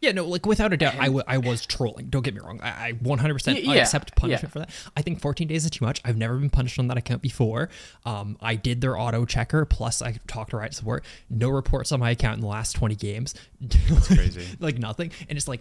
Yeah, 0.00 0.12
no, 0.12 0.24
like 0.24 0.46
without 0.46 0.72
a 0.72 0.76
doubt, 0.78 0.94
I 0.98 1.08
I 1.26 1.36
was 1.38 1.66
trolling. 1.66 2.06
Don't 2.06 2.22
get 2.22 2.34
me 2.34 2.40
wrong. 2.40 2.58
I, 2.62 2.88
I 2.88 2.92
100% 2.92 3.46
Y- 3.54 3.74
yeah, 3.74 3.82
accept 3.82 4.16
punishment 4.16 4.42
yeah. 4.44 4.48
for 4.48 4.58
that. 4.60 4.70
I 4.96 5.02
think 5.02 5.20
14 5.20 5.46
days 5.46 5.64
is 5.66 5.70
too 5.70 5.84
much. 5.84 6.00
I've 6.04 6.16
never 6.16 6.36
been 6.38 6.48
punished 6.50 6.78
on 6.78 6.88
that 6.88 6.96
account 6.96 7.20
before. 7.20 7.68
Um, 8.06 8.38
I 8.40 8.54
did 8.54 8.80
their 8.80 8.98
auto 8.98 9.26
checker, 9.26 9.64
plus 9.66 10.00
I 10.00 10.18
talked 10.26 10.50
to 10.50 10.56
Riot 10.56 10.72
Support. 10.74 11.04
No 11.28 11.50
reports 11.50 11.92
on 11.92 12.00
my 12.00 12.10
account 12.10 12.36
in 12.36 12.40
the 12.40 12.46
last 12.46 12.72
20 12.76 12.94
games. 12.96 13.34
That's 13.60 14.06
crazy. 14.14 14.46
like 14.58 14.78
nothing. 14.78 15.12
And 15.28 15.36
it's 15.36 15.46
like, 15.48 15.60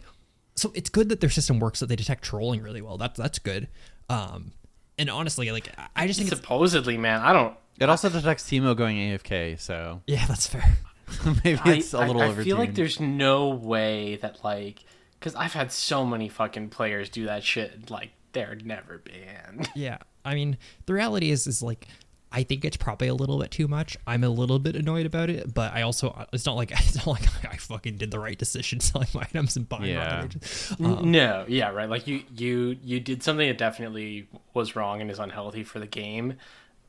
so 0.55 0.71
it's 0.73 0.89
good 0.89 1.09
that 1.09 1.19
their 1.19 1.29
system 1.29 1.59
works, 1.59 1.81
that 1.81 1.87
they 1.87 1.95
detect 1.97 2.23
trolling 2.23 2.61
really 2.61 2.81
well. 2.81 2.97
That's 2.97 3.17
that's 3.19 3.39
good. 3.39 3.67
Um, 4.09 4.51
and 4.97 5.09
honestly, 5.09 5.51
like 5.51 5.69
I- 5.77 6.03
I 6.03 6.07
just 6.07 6.17
think 6.19 6.31
it's, 6.31 6.39
supposedly 6.41 6.97
man 6.97 7.21
i 7.21 7.31
don't 7.33 7.55
It 7.79 7.89
also 7.89 8.09
detects 8.09 8.43
Teemo 8.45 8.75
going 8.75 8.97
AFK, 8.97 9.59
so 9.59 10.01
yeah, 10.07 10.25
that's 10.25 10.47
fair. 10.47 10.77
maybe 11.43 11.59
I, 11.63 11.73
it's 11.75 11.93
a 11.93 11.99
little 11.99 12.21
I, 12.21 12.27
I 12.29 12.35
feel 12.35 12.57
like 12.57 12.75
there's 12.75 12.99
no 12.99 13.49
way 13.49 14.17
that 14.17 14.43
like 14.43 14.83
because 15.19 15.35
i've 15.35 15.53
had 15.53 15.71
so 15.71 16.05
many 16.05 16.29
fucking 16.29 16.69
players 16.69 17.09
do 17.09 17.25
that 17.25 17.43
shit 17.43 17.89
like 17.89 18.11
they're 18.31 18.57
never 18.63 18.99
banned 18.99 19.69
Yeah, 19.75 19.97
I 20.23 20.35
mean, 20.35 20.57
the 20.85 20.93
reality 20.93 21.31
is, 21.31 21.47
is 21.47 21.63
like, 21.63 21.87
I 22.31 22.43
think 22.43 22.63
it's 22.63 22.77
probably 22.77 23.07
a 23.07 23.15
little 23.15 23.39
bit 23.39 23.49
too 23.49 23.67
much. 23.67 23.97
I'm 24.05 24.23
a 24.23 24.29
little 24.29 24.59
bit 24.59 24.75
annoyed 24.75 25.07
about 25.07 25.31
it, 25.31 25.51
but 25.51 25.73
I 25.73 25.81
also, 25.81 26.09
uh, 26.09 26.25
it's 26.31 26.45
not 26.45 26.55
like 26.55 26.69
it's 26.73 26.95
not 26.97 27.07
like 27.07 27.45
I 27.51 27.57
fucking 27.57 27.97
did 27.97 28.11
the 28.11 28.19
right 28.19 28.37
decision 28.37 28.79
selling 28.81 29.07
my 29.15 29.21
items 29.21 29.55
and 29.57 29.67
buying 29.67 29.85
Yeah. 29.85 30.15
Rod 30.15 30.19
of 30.19 30.25
Ages. 30.35 30.75
N- 30.79 30.85
um, 30.85 31.11
no, 31.11 31.45
yeah, 31.47 31.69
right. 31.69 31.89
Like 31.89 32.05
you, 32.05 32.21
you, 32.35 32.77
you 32.83 32.99
did 32.99 33.23
something 33.23 33.47
that 33.47 33.57
definitely 33.57 34.27
was 34.53 34.75
wrong 34.75 35.01
and 35.01 35.09
is 35.09 35.17
unhealthy 35.17 35.63
for 35.63 35.79
the 35.79 35.87
game. 35.87 36.35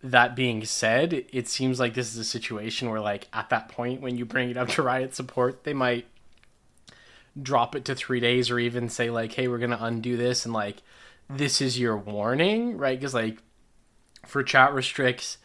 That 0.03 0.35
being 0.35 0.65
said, 0.65 1.27
it 1.31 1.47
seems 1.47 1.79
like 1.79 1.95
this 1.95 2.11
is 2.11 2.17
a 2.17 2.25
situation 2.25 2.89
where, 2.91 3.01
like, 3.01 3.29
at 3.35 3.51
that 3.51 3.69
point 3.69 4.01
when 4.01 4.17
you 4.17 4.25
bring 4.25 4.49
it 4.51 4.57
up 4.57 4.69
to 4.71 4.83
Riot 4.83 5.15
support, 5.15 5.65
they 5.65 5.75
might 5.75 6.07
drop 7.41 7.77
it 7.77 7.85
to 7.85 7.95
three 7.95 8.21
days 8.21 8.51
or 8.51 8.59
even 8.59 8.89
say 8.89 9.11
like, 9.11 9.33
"Hey, 9.33 9.47
we're 9.47 9.59
gonna 9.59 9.79
undo 9.81 10.17
this," 10.17 10.45
and 10.45 10.55
like, 10.55 10.83
this 11.29 11.61
is 11.61 11.79
your 11.79 11.97
warning, 11.97 12.77
right? 12.77 12.99
Because 12.99 13.15
like, 13.15 13.39
for 14.27 14.43
chat 14.43 14.73
restricts, 14.75 15.39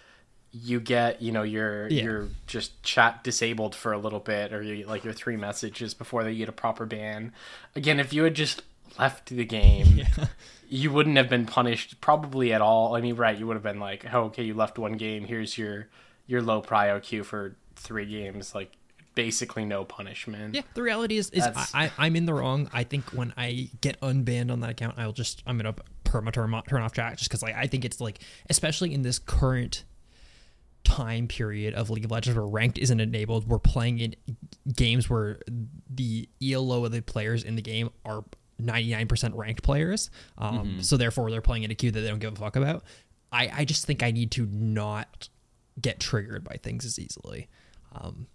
you 0.52 0.80
get 0.80 1.22
you 1.22 1.34
know 1.34 1.44
your 1.44 1.90
Yeah. 1.90 2.04
your 2.04 2.28
just 2.48 2.82
chat 2.82 3.24
disabled 3.26 3.76
for 3.76 3.92
a 3.92 3.98
little 3.98 4.22
bit 4.22 4.54
or 4.54 4.62
you 4.62 4.86
like 4.86 5.04
your 5.04 5.12
three 5.14 5.36
messages 5.36 5.94
before 5.94 6.24
they 6.24 6.34
get 6.34 6.48
a 6.48 6.54
proper 6.54 6.86
ban 6.86 7.34
again 7.76 8.00
if 8.00 8.14
you 8.14 8.24
had 8.24 8.36
just 8.36 8.62
left 9.00 9.30
the 9.30 9.46
game 9.46 10.02
you 10.70 10.92
wouldn't 10.92 11.18
have 11.18 11.30
been 11.30 11.46
punished 11.46 12.00
probably 12.02 12.54
at 12.54 12.62
all. 12.62 12.96
I 12.96 13.02
mean 13.02 13.16
right 13.16 13.38
you 13.38 13.48
would 13.48 13.56
have 13.56 13.64
been 13.64 13.80
like 13.80 14.06
oh, 14.14 14.26
okay 14.26 14.44
you 14.44 14.54
left 14.54 14.78
one 14.78 14.94
game 14.94 15.26
here's 15.26 15.58
your 15.58 15.88
your 16.28 16.42
low 16.42 16.62
prio 16.62 17.02
queue 17.02 17.24
for 17.24 17.56
three 17.76 18.06
games 18.06 18.56
like 18.56 18.72
basically 19.16 19.66
no 19.66 19.86
punishment. 19.86 20.54
Yeah, 20.54 20.62
the 20.74 20.84
reality 20.84 21.18
is, 21.18 21.30
is 21.32 21.44
I, 21.44 21.48
That's- 21.48 21.72
I, 21.74 21.92
I'm 21.98 22.16
in 22.16 22.26
the 22.26 22.34
wrong. 22.34 22.70
I 22.74 22.84
think 22.84 23.06
when 23.12 23.34
I 23.36 23.70
get 23.82 24.00
unbanned 24.02 24.52
on 24.52 24.60
that 24.60 24.72
account, 24.72 24.96
I'll 24.98 25.14
just 25.14 25.42
I'm 25.48 25.58
gonna 25.58 25.76
perma 26.04 26.32
turn, 26.32 26.54
turn 26.68 26.82
off 26.82 26.94
chat 26.94 27.18
just 27.18 27.30
because 27.30 27.42
like 27.42 27.56
I 27.56 27.68
think 27.68 27.86
it's 27.86 28.00
like, 28.00 28.20
especially 28.50 28.94
in 28.94 29.02
this 29.02 29.18
current 29.18 29.86
time 30.84 31.28
period 31.28 31.74
of 31.74 31.90
League 31.90 32.06
of 32.06 32.12
Legends 32.12 32.38
where 32.38 32.46
ranked 32.46 32.78
isn't 32.78 33.00
enabled, 33.00 33.48
we're 33.48 33.58
playing 33.58 34.00
in 34.00 34.16
games 34.76 35.10
where 35.10 35.40
the 35.90 36.30
ELO 36.44 36.86
of 36.86 36.92
the 36.92 37.02
players 37.02 37.44
in 37.44 37.56
the 37.56 37.62
game 37.62 37.90
are 38.06 38.24
99% 38.62 39.36
ranked 39.36 39.64
players. 39.64 40.10
Um, 40.38 40.82
So 40.82 40.98
therefore, 40.98 41.30
they're 41.32 41.42
playing 41.42 41.64
in 41.64 41.72
a 41.72 41.76
queue 41.76 41.92
that 41.92 42.00
they 42.00 42.08
don't 42.08 42.20
give 42.20 42.34
a 42.34 42.36
fuck 42.36 42.56
about. 42.56 42.84
I, 43.32 43.52
I 43.54 43.66
just 43.66 43.86
think 43.86 44.02
I 44.04 44.12
need 44.12 44.32
to 44.32 44.46
not 44.46 45.30
get 45.80 46.00
triggered 46.00 46.44
by 46.44 46.56
things 46.56 46.86
as 46.86 46.98
easily. 46.98 47.50
Um, 47.94 48.28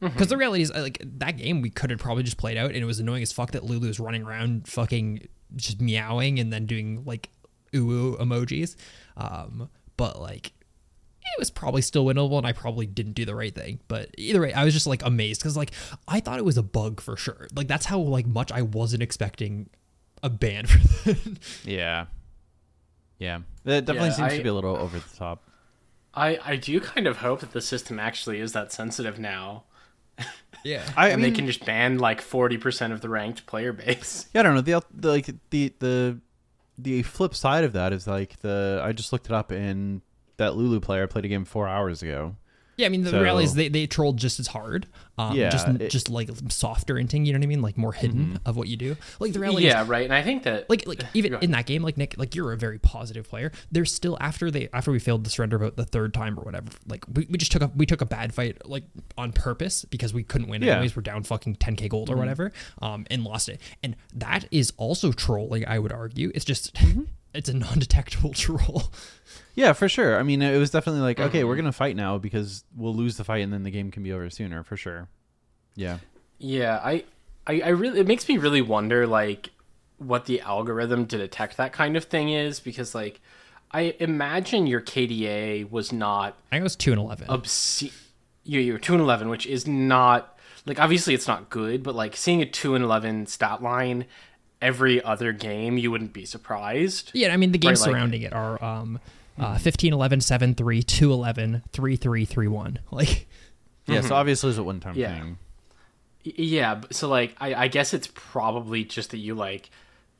because 0.00 0.28
the 0.28 0.36
reality 0.36 0.62
is, 0.62 0.72
like 0.72 1.02
that 1.18 1.38
game, 1.38 1.62
we 1.62 1.70
could 1.70 1.90
have 1.90 1.98
probably 1.98 2.22
just 2.24 2.36
played 2.36 2.56
out, 2.58 2.66
and 2.70 2.76
it 2.76 2.84
was 2.84 3.00
annoying 3.00 3.22
as 3.22 3.32
fuck 3.32 3.52
that 3.52 3.64
Lulu 3.64 3.86
was 3.88 3.98
running 3.98 4.22
around, 4.22 4.68
fucking 4.68 5.26
just 5.56 5.80
meowing 5.80 6.38
and 6.38 6.52
then 6.52 6.66
doing 6.66 7.04
like 7.04 7.30
ooh 7.74 7.90
ooh 7.90 8.16
emojis. 8.18 8.76
Um, 9.16 9.70
but 9.96 10.20
like, 10.20 10.52
it 11.26 11.38
was 11.38 11.50
probably 11.50 11.82
still 11.82 12.04
winnable, 12.04 12.38
and 12.38 12.46
I 12.46 12.52
probably 12.52 12.86
didn't 12.86 13.12
do 13.14 13.24
the 13.24 13.34
right 13.34 13.54
thing. 13.54 13.80
But 13.88 14.10
either 14.18 14.40
way, 14.40 14.52
I 14.52 14.64
was 14.64 14.74
just 14.74 14.86
like 14.86 15.02
amazed 15.04 15.40
because 15.40 15.56
like 15.56 15.72
I 16.06 16.20
thought 16.20 16.38
it 16.38 16.44
was 16.44 16.56
a 16.58 16.62
bug 16.62 17.00
for 17.00 17.16
sure. 17.16 17.48
Like 17.54 17.66
that's 17.68 17.86
how 17.86 17.98
like 17.98 18.26
much 18.26 18.52
I 18.52 18.62
wasn't 18.62 19.02
expecting 19.02 19.68
a 20.22 20.30
ban 20.30 20.66
for 20.66 20.78
that. 21.12 21.38
yeah, 21.64 22.06
yeah. 23.18 23.38
It 23.64 23.84
definitely 23.86 24.08
Yeah, 24.10 24.14
seems 24.14 24.32
I- 24.32 24.36
to 24.36 24.42
be 24.42 24.48
a 24.48 24.54
little 24.54 24.76
over 24.76 24.98
the 24.98 25.16
top. 25.16 25.42
i 26.14 26.38
i 26.44 26.54
do 26.56 26.78
kind 26.80 27.06
of 27.08 27.16
hope 27.18 27.40
that 27.40 27.50
the 27.52 27.60
system 27.60 27.98
actually 27.98 28.38
is 28.38 28.52
that 28.52 28.72
sensitive 28.72 29.18
now 29.18 29.64
yeah. 30.64 30.82
I, 30.96 31.08
and 31.08 31.20
mean, 31.20 31.30
they 31.32 31.36
can 31.36 31.46
just 31.46 31.64
ban 31.66 31.98
like 31.98 32.20
40% 32.20 32.92
of 32.92 33.00
the 33.00 33.08
ranked 33.08 33.46
player 33.46 33.72
base 33.72 34.26
yeah, 34.32 34.40
I 34.40 34.42
don't 34.44 34.54
know. 34.54 34.60
The, 34.60 34.80
the 34.94 35.08
like 35.10 35.26
the 35.50 35.72
the 35.80 36.20
the 36.78 37.02
flip 37.02 37.34
side 37.34 37.64
of 37.64 37.72
that 37.72 37.92
is 37.92 38.06
like 38.06 38.38
the 38.40 38.80
I 38.84 38.92
just 38.92 39.12
looked 39.12 39.26
it 39.26 39.32
up 39.32 39.50
and 39.50 40.02
that 40.36 40.56
Lulu 40.56 40.80
player 40.80 41.06
played 41.06 41.24
a 41.24 41.28
game 41.28 41.44
four 41.44 41.68
hours 41.68 42.02
ago. 42.02 42.36
Yeah, 42.76 42.86
I 42.86 42.88
mean 42.88 43.04
the 43.04 43.10
So- 43.10 43.22
reality 43.22 43.44
is 43.44 43.54
they, 43.54 43.68
they 43.68 43.86
trolled 43.86 44.16
just 44.16 44.40
as 44.40 44.48
hard. 44.48 44.88
Um, 45.16 45.36
Yeah, 45.36 45.48
just 45.48 45.68
it- 45.68 45.74
Mm-hmm. 45.78 45.88
just 45.90 46.10
like 46.10 46.28
softer 46.48 46.94
inting, 46.94 47.24
you 47.24 47.32
know 47.32 47.38
what 47.38 47.44
I 47.44 47.46
mean? 47.46 47.62
Like 47.62 47.78
more 47.78 47.92
hidden 47.92 48.40
of 48.44 48.56
what 48.56 48.66
you 48.66 48.76
do. 48.76 48.96
Like 49.20 49.32
the 49.32 49.38
reality 49.38 49.66
is 49.68 49.72
yeah 49.74 49.84
right 49.86 50.02
and 50.04 50.12
i 50.12 50.22
think 50.22 50.42
that 50.42 50.68
like 50.68 50.84
like 50.88 51.00
even 51.14 51.34
in 51.40 51.52
that 51.52 51.66
game 51.66 51.82
like 51.84 51.96
nick 51.96 52.18
like 52.18 52.34
you're 52.34 52.52
a 52.52 52.56
very 52.56 52.80
positive 52.80 53.28
player 53.28 53.52
there's 53.70 53.94
still 53.94 54.18
after 54.20 54.50
they 54.50 54.68
after 54.72 54.90
we 54.90 54.98
failed 54.98 55.22
the 55.22 55.30
surrender 55.30 55.56
vote 55.56 55.76
the 55.76 55.84
third 55.84 56.12
time 56.12 56.36
or 56.36 56.42
whatever 56.42 56.66
like 56.88 57.04
we, 57.14 57.28
we 57.30 57.38
just 57.38 57.52
took 57.52 57.62
a 57.62 57.70
we 57.76 57.86
took 57.86 58.00
a 58.00 58.06
bad 58.06 58.34
fight 58.34 58.66
like 58.68 58.82
on 59.16 59.30
purpose 59.30 59.84
because 59.84 60.12
we 60.12 60.24
couldn't 60.24 60.48
win 60.48 60.60
Yeah. 60.62 60.72
anyways 60.72 60.96
we're 60.96 61.02
down 61.02 61.22
fucking 61.22 61.54
10k 61.56 61.88
gold 61.88 62.10
or 62.10 62.16
whatever 62.16 62.50
um 62.82 63.06
and 63.08 63.22
lost 63.22 63.48
it 63.48 63.60
and 63.84 63.94
that 64.14 64.46
is 64.50 64.72
also 64.78 65.12
trolling 65.12 65.64
i 65.68 65.78
would 65.78 65.92
argue 65.92 66.32
it's 66.34 66.44
just 66.44 66.76
it's 67.34 67.48
a 67.48 67.54
non-detectable 67.54 68.32
troll. 68.34 68.84
Yeah, 69.54 69.72
for 69.72 69.88
sure. 69.88 70.18
I 70.18 70.22
mean, 70.22 70.42
it 70.42 70.56
was 70.58 70.70
definitely 70.70 71.02
like, 71.02 71.20
okay, 71.20 71.44
we're 71.44 71.54
mm-hmm. 71.54 71.62
gonna 71.62 71.72
fight 71.72 71.96
now 71.96 72.18
because 72.18 72.64
we'll 72.76 72.94
lose 72.94 73.16
the 73.16 73.24
fight 73.24 73.42
and 73.42 73.52
then 73.52 73.62
the 73.62 73.70
game 73.70 73.90
can 73.90 74.02
be 74.02 74.12
over 74.12 74.30
sooner, 74.30 74.62
for 74.62 74.76
sure. 74.76 75.08
Yeah. 75.74 75.98
Yeah, 76.38 76.80
I, 76.82 77.04
I, 77.46 77.60
I 77.60 77.68
really, 77.68 78.00
it 78.00 78.06
makes 78.06 78.28
me 78.28 78.38
really 78.38 78.62
wonder, 78.62 79.06
like, 79.06 79.50
what 79.98 80.26
the 80.26 80.40
algorithm 80.40 81.06
to 81.06 81.18
detect 81.18 81.56
that 81.56 81.72
kind 81.72 81.96
of 81.96 82.04
thing 82.04 82.30
is, 82.30 82.58
because, 82.60 82.94
like, 82.94 83.20
I 83.74 83.96
imagine 83.98 84.68
your 84.68 84.80
KDA 84.80 85.68
was 85.68 85.92
not 85.92 86.38
I 86.50 86.54
think 86.54 86.60
it 86.60 86.62
was 86.62 86.76
two 86.76 86.92
and 86.92 87.00
eleven. 87.00 87.26
obscene. 87.28 87.90
You, 88.44 88.60
you're 88.60 88.78
two 88.78 88.92
and 88.92 89.02
eleven, 89.02 89.28
which 89.28 89.46
is 89.46 89.66
not 89.66 90.38
like 90.64 90.78
obviously 90.78 91.12
it's 91.12 91.26
not 91.26 91.50
good, 91.50 91.82
but 91.82 91.96
like 91.96 92.16
seeing 92.16 92.40
a 92.40 92.46
two 92.46 92.76
and 92.76 92.84
eleven 92.84 93.26
stat 93.26 93.62
line 93.62 94.06
every 94.64 95.02
other 95.02 95.32
game, 95.32 95.78
you 95.78 95.90
wouldn't 95.90 96.12
be 96.12 96.24
surprised. 96.24 97.10
Yeah, 97.14 97.32
I 97.32 97.36
mean 97.36 97.52
the 97.52 97.58
games 97.58 97.80
Right, 97.80 97.86
like- 97.86 97.94
surrounding 97.94 98.22
it 98.22 98.32
are 98.32 98.62
um, 98.64 98.98
uh, 99.38 99.58
15, 99.58 99.92
11, 99.92 100.20
7, 100.20 100.54
3, 100.54 100.82
2, 100.82 101.12
11, 101.12 101.62
3, 101.72 101.96
3, 101.96 102.24
3, 102.24 102.48
1. 102.48 102.78
Like, 102.90 103.26
Yeah. 103.86 104.00
So 104.00 104.14
obviously 104.14 104.50
it's 104.50 104.58
a 104.58 104.62
one 104.62 104.80
time 104.80 104.92
Mm-hmm. 104.94 105.00
Yeah. 105.00 105.20
thing. 105.20 105.38
Yeah, 106.24 106.80
so 106.90 107.08
like 107.08 107.36
I, 107.38 107.54
I 107.54 107.68
guess 107.68 107.92
it's 107.92 108.08
probably 108.14 108.84
just 108.84 109.10
that 109.10 109.18
you 109.18 109.34
like 109.34 109.68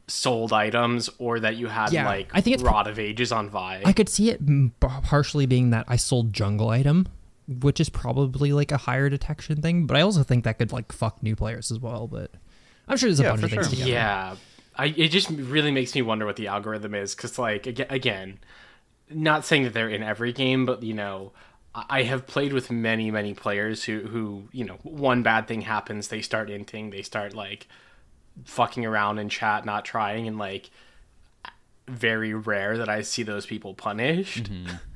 sold 0.06 0.52
items 0.52 1.08
or 1.18 1.40
that 1.40 1.56
you 1.56 1.66
had 1.68 1.90
Yeah, 1.92 2.04
like 2.06 2.28
I 2.34 2.42
think 2.42 2.54
it's 2.54 2.62
pro- 2.62 2.72
Rod 2.72 2.86
of 2.88 2.98
Ages 2.98 3.32
on 3.32 3.48
Vi. 3.48 3.82
I 3.84 3.92
could 3.94 4.10
see 4.10 4.28
it 4.28 4.44
mm, 4.44 4.70
partially 4.80 5.46
being 5.46 5.70
that 5.70 5.86
I 5.88 5.96
sold 5.96 6.34
jungle 6.34 6.68
item, 6.68 7.08
which 7.48 7.80
is 7.80 7.88
probably 7.88 8.52
like 8.52 8.70
a 8.70 8.76
higher 8.76 9.08
detection 9.08 9.62
thing, 9.62 9.86
but 9.86 9.96
I 9.96 10.02
also 10.02 10.22
think 10.22 10.44
that 10.44 10.58
could 10.58 10.72
like 10.72 10.92
fuck 10.92 11.22
new 11.22 11.34
players 11.34 11.70
as 11.72 11.78
well. 11.80 12.06
But 12.06 12.32
I'm 12.88 12.96
sure 12.96 13.08
there's 13.08 13.20
a 13.20 13.22
Yeah, 13.24 13.30
bunch 13.30 13.42
of 13.44 13.50
things 13.50 13.64
sure. 13.66 13.70
together. 13.70 13.90
Yeah, 13.90 14.36
I 14.76 14.86
it 14.86 15.08
just 15.08 15.30
really 15.30 15.70
makes 15.70 15.94
me 15.94 16.02
wonder 16.02 16.26
what 16.26 16.36
the 16.36 16.48
algorithm 16.48 16.94
is 16.94 17.14
because 17.14 17.38
like 17.38 17.66
again, 17.66 18.38
not 19.10 19.44
saying 19.44 19.64
that 19.64 19.72
they're 19.74 19.88
in 19.88 20.02
every 20.02 20.32
game, 20.32 20.66
but 20.66 20.82
you 20.82 20.94
know, 20.94 21.32
I 21.74 21.84
I 21.88 22.02
have 22.04 22.26
played 22.26 22.52
with 22.52 22.70
many 22.70 23.10
many 23.10 23.34
players 23.34 23.84
who 23.84 24.00
who 24.06 24.48
you 24.52 24.64
know 24.64 24.78
one 24.82 25.22
bad 25.22 25.46
thing 25.48 25.62
happens, 25.62 26.08
they 26.08 26.20
start 26.22 26.48
inting, 26.48 26.90
they 26.90 27.02
start 27.02 27.34
like 27.34 27.66
fucking 28.44 28.84
around 28.84 29.18
in 29.18 29.28
chat, 29.28 29.64
not 29.64 29.84
trying, 29.84 30.26
and 30.26 30.38
like 30.38 30.70
very 31.86 32.32
rare 32.34 32.78
that 32.78 32.88
I 32.88 33.02
see 33.02 33.22
those 33.22 33.46
people 33.46 33.74
punished. 33.74 34.44
Mm-hmm. 34.52 34.76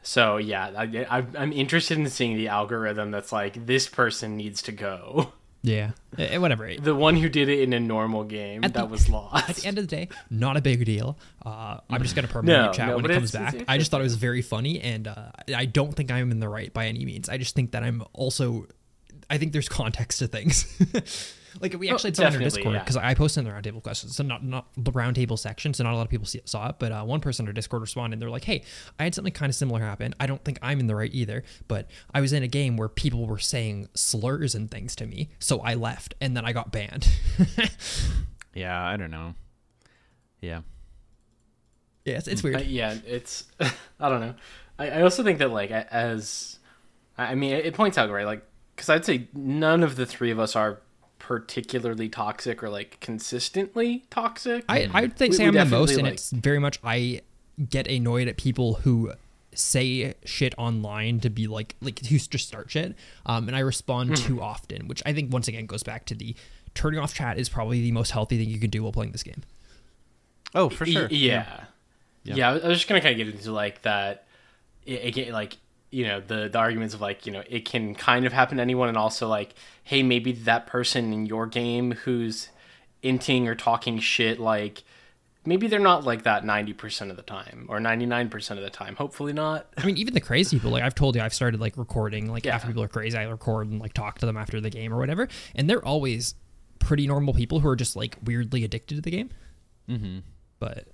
So 0.00 0.36
yeah, 0.38 0.70
I, 0.76 1.06
I, 1.18 1.26
I'm 1.36 1.52
interested 1.52 1.98
in 1.98 2.08
seeing 2.08 2.36
the 2.36 2.48
algorithm 2.48 3.10
that's 3.10 3.32
like 3.32 3.66
this 3.66 3.88
person 3.88 4.36
needs 4.36 4.62
to 4.62 4.72
go. 4.72 5.32
Yeah. 5.62 5.90
Eh, 6.16 6.24
eh, 6.30 6.36
whatever. 6.38 6.72
The 6.76 6.94
one 6.94 7.16
who 7.16 7.28
did 7.28 7.48
it 7.48 7.60
in 7.60 7.72
a 7.72 7.80
normal 7.80 8.24
game 8.24 8.62
At 8.64 8.74
that 8.74 8.80
the- 8.82 8.86
was 8.86 9.08
lost. 9.08 9.48
At 9.50 9.56
the 9.56 9.66
end 9.66 9.78
of 9.78 9.88
the 9.88 9.96
day, 9.96 10.08
not 10.30 10.56
a 10.56 10.60
big 10.60 10.84
deal. 10.84 11.18
Uh, 11.44 11.78
I'm 11.90 12.02
just 12.02 12.14
gonna 12.14 12.28
permanently 12.28 12.66
No, 12.68 12.72
chat 12.72 12.88
no, 12.88 12.94
when 12.96 13.02
but 13.02 13.10
it 13.10 13.14
comes 13.14 13.34
it's- 13.34 13.52
back. 13.52 13.60
it's 13.62 13.68
I 13.68 13.76
just 13.78 13.90
thought 13.90 14.00
it 14.00 14.04
was 14.04 14.14
very 14.14 14.40
funny, 14.42 14.80
and 14.80 15.08
uh, 15.08 15.30
I 15.54 15.64
don't 15.66 15.94
think 15.94 16.10
I'm 16.12 16.30
in 16.30 16.38
the 16.40 16.48
right 16.48 16.72
by 16.72 16.86
any 16.86 17.04
means. 17.04 17.28
I 17.28 17.38
just 17.38 17.54
think 17.54 17.72
that 17.72 17.82
I'm 17.82 18.02
also. 18.12 18.66
I 19.30 19.36
think 19.36 19.52
there's 19.52 19.68
context 19.68 20.20
to 20.20 20.26
things. 20.28 20.64
like 21.60 21.74
we 21.78 21.88
actually 21.90 22.10
had 22.10 22.16
someone 22.16 22.34
in 22.34 22.40
our 22.40 22.42
Oh, 22.42 22.50
Discord 22.50 22.74
yeah. 22.74 22.80
because 22.80 22.96
I 22.96 23.14
posted 23.14 23.46
in 23.46 23.52
the 23.52 23.56
roundtable 23.56 23.82
questions, 23.82 24.16
so 24.16 24.22
not 24.22 24.44
not 24.44 24.66
the 24.76 24.92
roundtable 24.92 25.38
section, 25.38 25.74
so 25.74 25.84
not 25.84 25.92
a 25.92 25.96
lot 25.96 26.02
of 26.02 26.08
people 26.08 26.26
see, 26.26 26.40
saw 26.44 26.68
it. 26.68 26.76
But 26.78 26.92
uh, 26.92 27.04
one 27.04 27.20
person 27.20 27.44
in 27.44 27.48
our 27.48 27.52
Discord 27.52 27.80
responded, 27.82 28.14
and 28.14 28.22
they're 28.22 28.30
like, 28.30 28.44
"Hey, 28.44 28.62
I 28.98 29.04
had 29.04 29.14
something 29.14 29.32
kind 29.32 29.50
of 29.50 29.56
similar 29.56 29.80
happen. 29.80 30.14
I 30.20 30.26
don't 30.26 30.44
think 30.44 30.58
I'm 30.62 30.80
in 30.80 30.86
the 30.86 30.96
right 30.96 31.12
either, 31.12 31.44
but 31.66 31.88
I 32.14 32.20
was 32.20 32.32
in 32.32 32.42
a 32.42 32.48
game 32.48 32.76
where 32.76 32.88
people 32.88 33.26
were 33.26 33.38
saying 33.38 33.88
slurs 33.94 34.54
and 34.54 34.70
things 34.70 34.94
to 34.96 35.06
me, 35.06 35.30
so 35.38 35.60
I 35.60 35.74
left, 35.74 36.14
and 36.20 36.36
then 36.36 36.44
I 36.44 36.52
got 36.52 36.72
banned." 36.72 37.08
Yeah. 38.54 38.84
I 38.84 38.96
don't 38.96 39.10
know. 39.12 39.34
Yeah. 40.40 40.62
yeah, 42.04 42.16
it's, 42.16 42.26
it's 42.26 42.42
weird. 42.42 42.56
Uh, 42.56 42.60
yeah, 42.60 42.96
it's 43.06 43.44
I 44.00 44.08
don't 44.08 44.20
know. 44.20 44.34
I, 44.78 44.90
I 44.90 45.02
also 45.02 45.22
think 45.22 45.38
that 45.38 45.50
like 45.50 45.70
as 45.70 46.58
I 47.16 47.26
I 47.26 47.34
mean 47.34 47.52
it 47.52 47.74
points 47.74 47.98
out 47.98 48.10
right 48.10 48.26
like 48.26 48.42
because 48.74 48.88
I'd 48.88 49.04
say 49.04 49.28
none 49.32 49.82
of 49.82 49.96
the 49.96 50.06
three 50.06 50.30
of 50.30 50.38
us 50.40 50.56
are 50.56 50.80
particularly 51.18 52.08
toxic 52.08 52.62
or 52.62 52.68
like 52.68 52.98
consistently 53.00 54.04
toxic. 54.10 54.64
I, 54.68 54.88
I 54.92 55.00
would 55.02 55.16
think 55.16 55.32
We- 55.32 55.36
say 55.36 55.44
we 55.44 55.48
I'm 55.48 55.54
the 55.54 55.76
most, 55.76 55.88
definitely, 55.90 56.08
and 56.10 56.14
it's 56.14 56.30
very 56.30 56.58
much 56.58 56.78
I 56.84 57.20
get 57.68 57.86
annoyed 57.88 58.28
at 58.28 58.36
people 58.36 58.74
who 58.74 59.12
say 59.54 60.14
shit 60.24 60.54
online 60.56 61.18
to 61.20 61.30
be 61.30 61.46
like 61.48 61.74
like 61.80 61.98
who 62.06 62.18
just 62.18 62.46
start 62.48 62.70
shit, 62.70 62.94
um, 63.26 63.48
and 63.48 63.56
I 63.56 63.60
respond 63.60 64.10
Mm-hmm. 64.10 64.26
too 64.26 64.42
often, 64.42 64.86
which 64.88 65.02
I 65.04 65.12
think 65.12 65.32
once 65.32 65.48
again 65.48 65.66
goes 65.66 65.82
back 65.82 66.04
to 66.06 66.14
the 66.14 66.34
turning 66.74 67.00
off 67.00 67.12
chat 67.14 67.38
is 67.38 67.48
probably 67.48 67.80
the 67.82 67.92
most 67.92 68.10
healthy 68.12 68.38
thing 68.38 68.48
you 68.48 68.60
can 68.60 68.70
do 68.70 68.82
while 68.84 68.92
playing 68.92 69.10
this 69.12 69.22
game. 69.24 69.42
Oh, 70.54 70.68
for 70.68 70.84
Y- 70.84 70.90
sure. 70.92 71.08
Yeah. 71.10 71.64
Yeah. 72.24 72.34
yeah. 72.36 72.50
I 72.50 72.68
was 72.68 72.78
just 72.78 72.88
gonna 72.88 73.00
kind 73.00 73.18
of 73.20 73.26
get 73.26 73.34
into 73.34 73.52
like 73.52 73.82
that. 73.82 74.26
It, 74.86 75.04
again, 75.04 75.32
like 75.32 75.56
you 75.90 76.06
know 76.06 76.20
the 76.20 76.48
the 76.48 76.58
arguments 76.58 76.94
of 76.94 77.00
like 77.00 77.26
you 77.26 77.32
know 77.32 77.42
it 77.48 77.64
can 77.64 77.94
kind 77.94 78.26
of 78.26 78.32
happen 78.32 78.56
to 78.58 78.62
anyone, 78.62 78.88
and 78.88 78.96
also 78.98 79.28
like 79.28 79.54
hey 79.84 80.02
maybe 80.02 80.32
that 80.32 80.66
person 80.66 81.12
in 81.12 81.26
your 81.26 81.46
game 81.46 81.92
who's 81.92 82.48
inting 83.02 83.46
or 83.46 83.54
talking 83.54 83.98
shit 83.98 84.38
like 84.40 84.82
maybe 85.46 85.66
they're 85.68 85.78
not 85.78 86.04
like 86.04 86.24
that 86.24 86.42
90% 86.42 87.10
of 87.10 87.16
the 87.16 87.22
time 87.22 87.64
or 87.70 87.78
99% 87.78 88.50
of 88.50 88.60
the 88.60 88.68
time 88.68 88.96
hopefully 88.96 89.32
not 89.32 89.66
I 89.78 89.86
mean, 89.86 89.96
even 89.96 90.12
the 90.12 90.20
crazy 90.20 90.56
people, 90.58 90.72
like 90.72 90.82
I've 90.82 90.94
told 90.96 91.14
you, 91.16 91.22
I've 91.22 91.32
started 91.32 91.58
like 91.60 91.78
recording, 91.78 92.30
like 92.30 92.44
Yeah. 92.44 92.56
after 92.56 92.66
people 92.66 92.82
are 92.82 92.88
crazy, 92.88 93.16
I 93.16 93.22
record 93.22 93.68
and 93.68 93.80
like 93.80 93.94
talk 93.94 94.18
to 94.18 94.26
them 94.26 94.36
after 94.36 94.60
the 94.60 94.68
game 94.68 94.92
or 94.92 94.98
whatever, 94.98 95.28
and 95.54 95.70
they're 95.70 95.82
always 95.84 96.34
pretty 96.80 97.06
normal 97.06 97.32
people 97.32 97.60
who 97.60 97.68
are 97.68 97.76
just 97.76 97.96
like 97.96 98.16
weirdly 98.24 98.62
addicted 98.64 98.96
to 98.96 99.00
the 99.00 99.10
game. 99.10 99.30
Mm-hmm. 99.88 100.18
But 100.58 100.88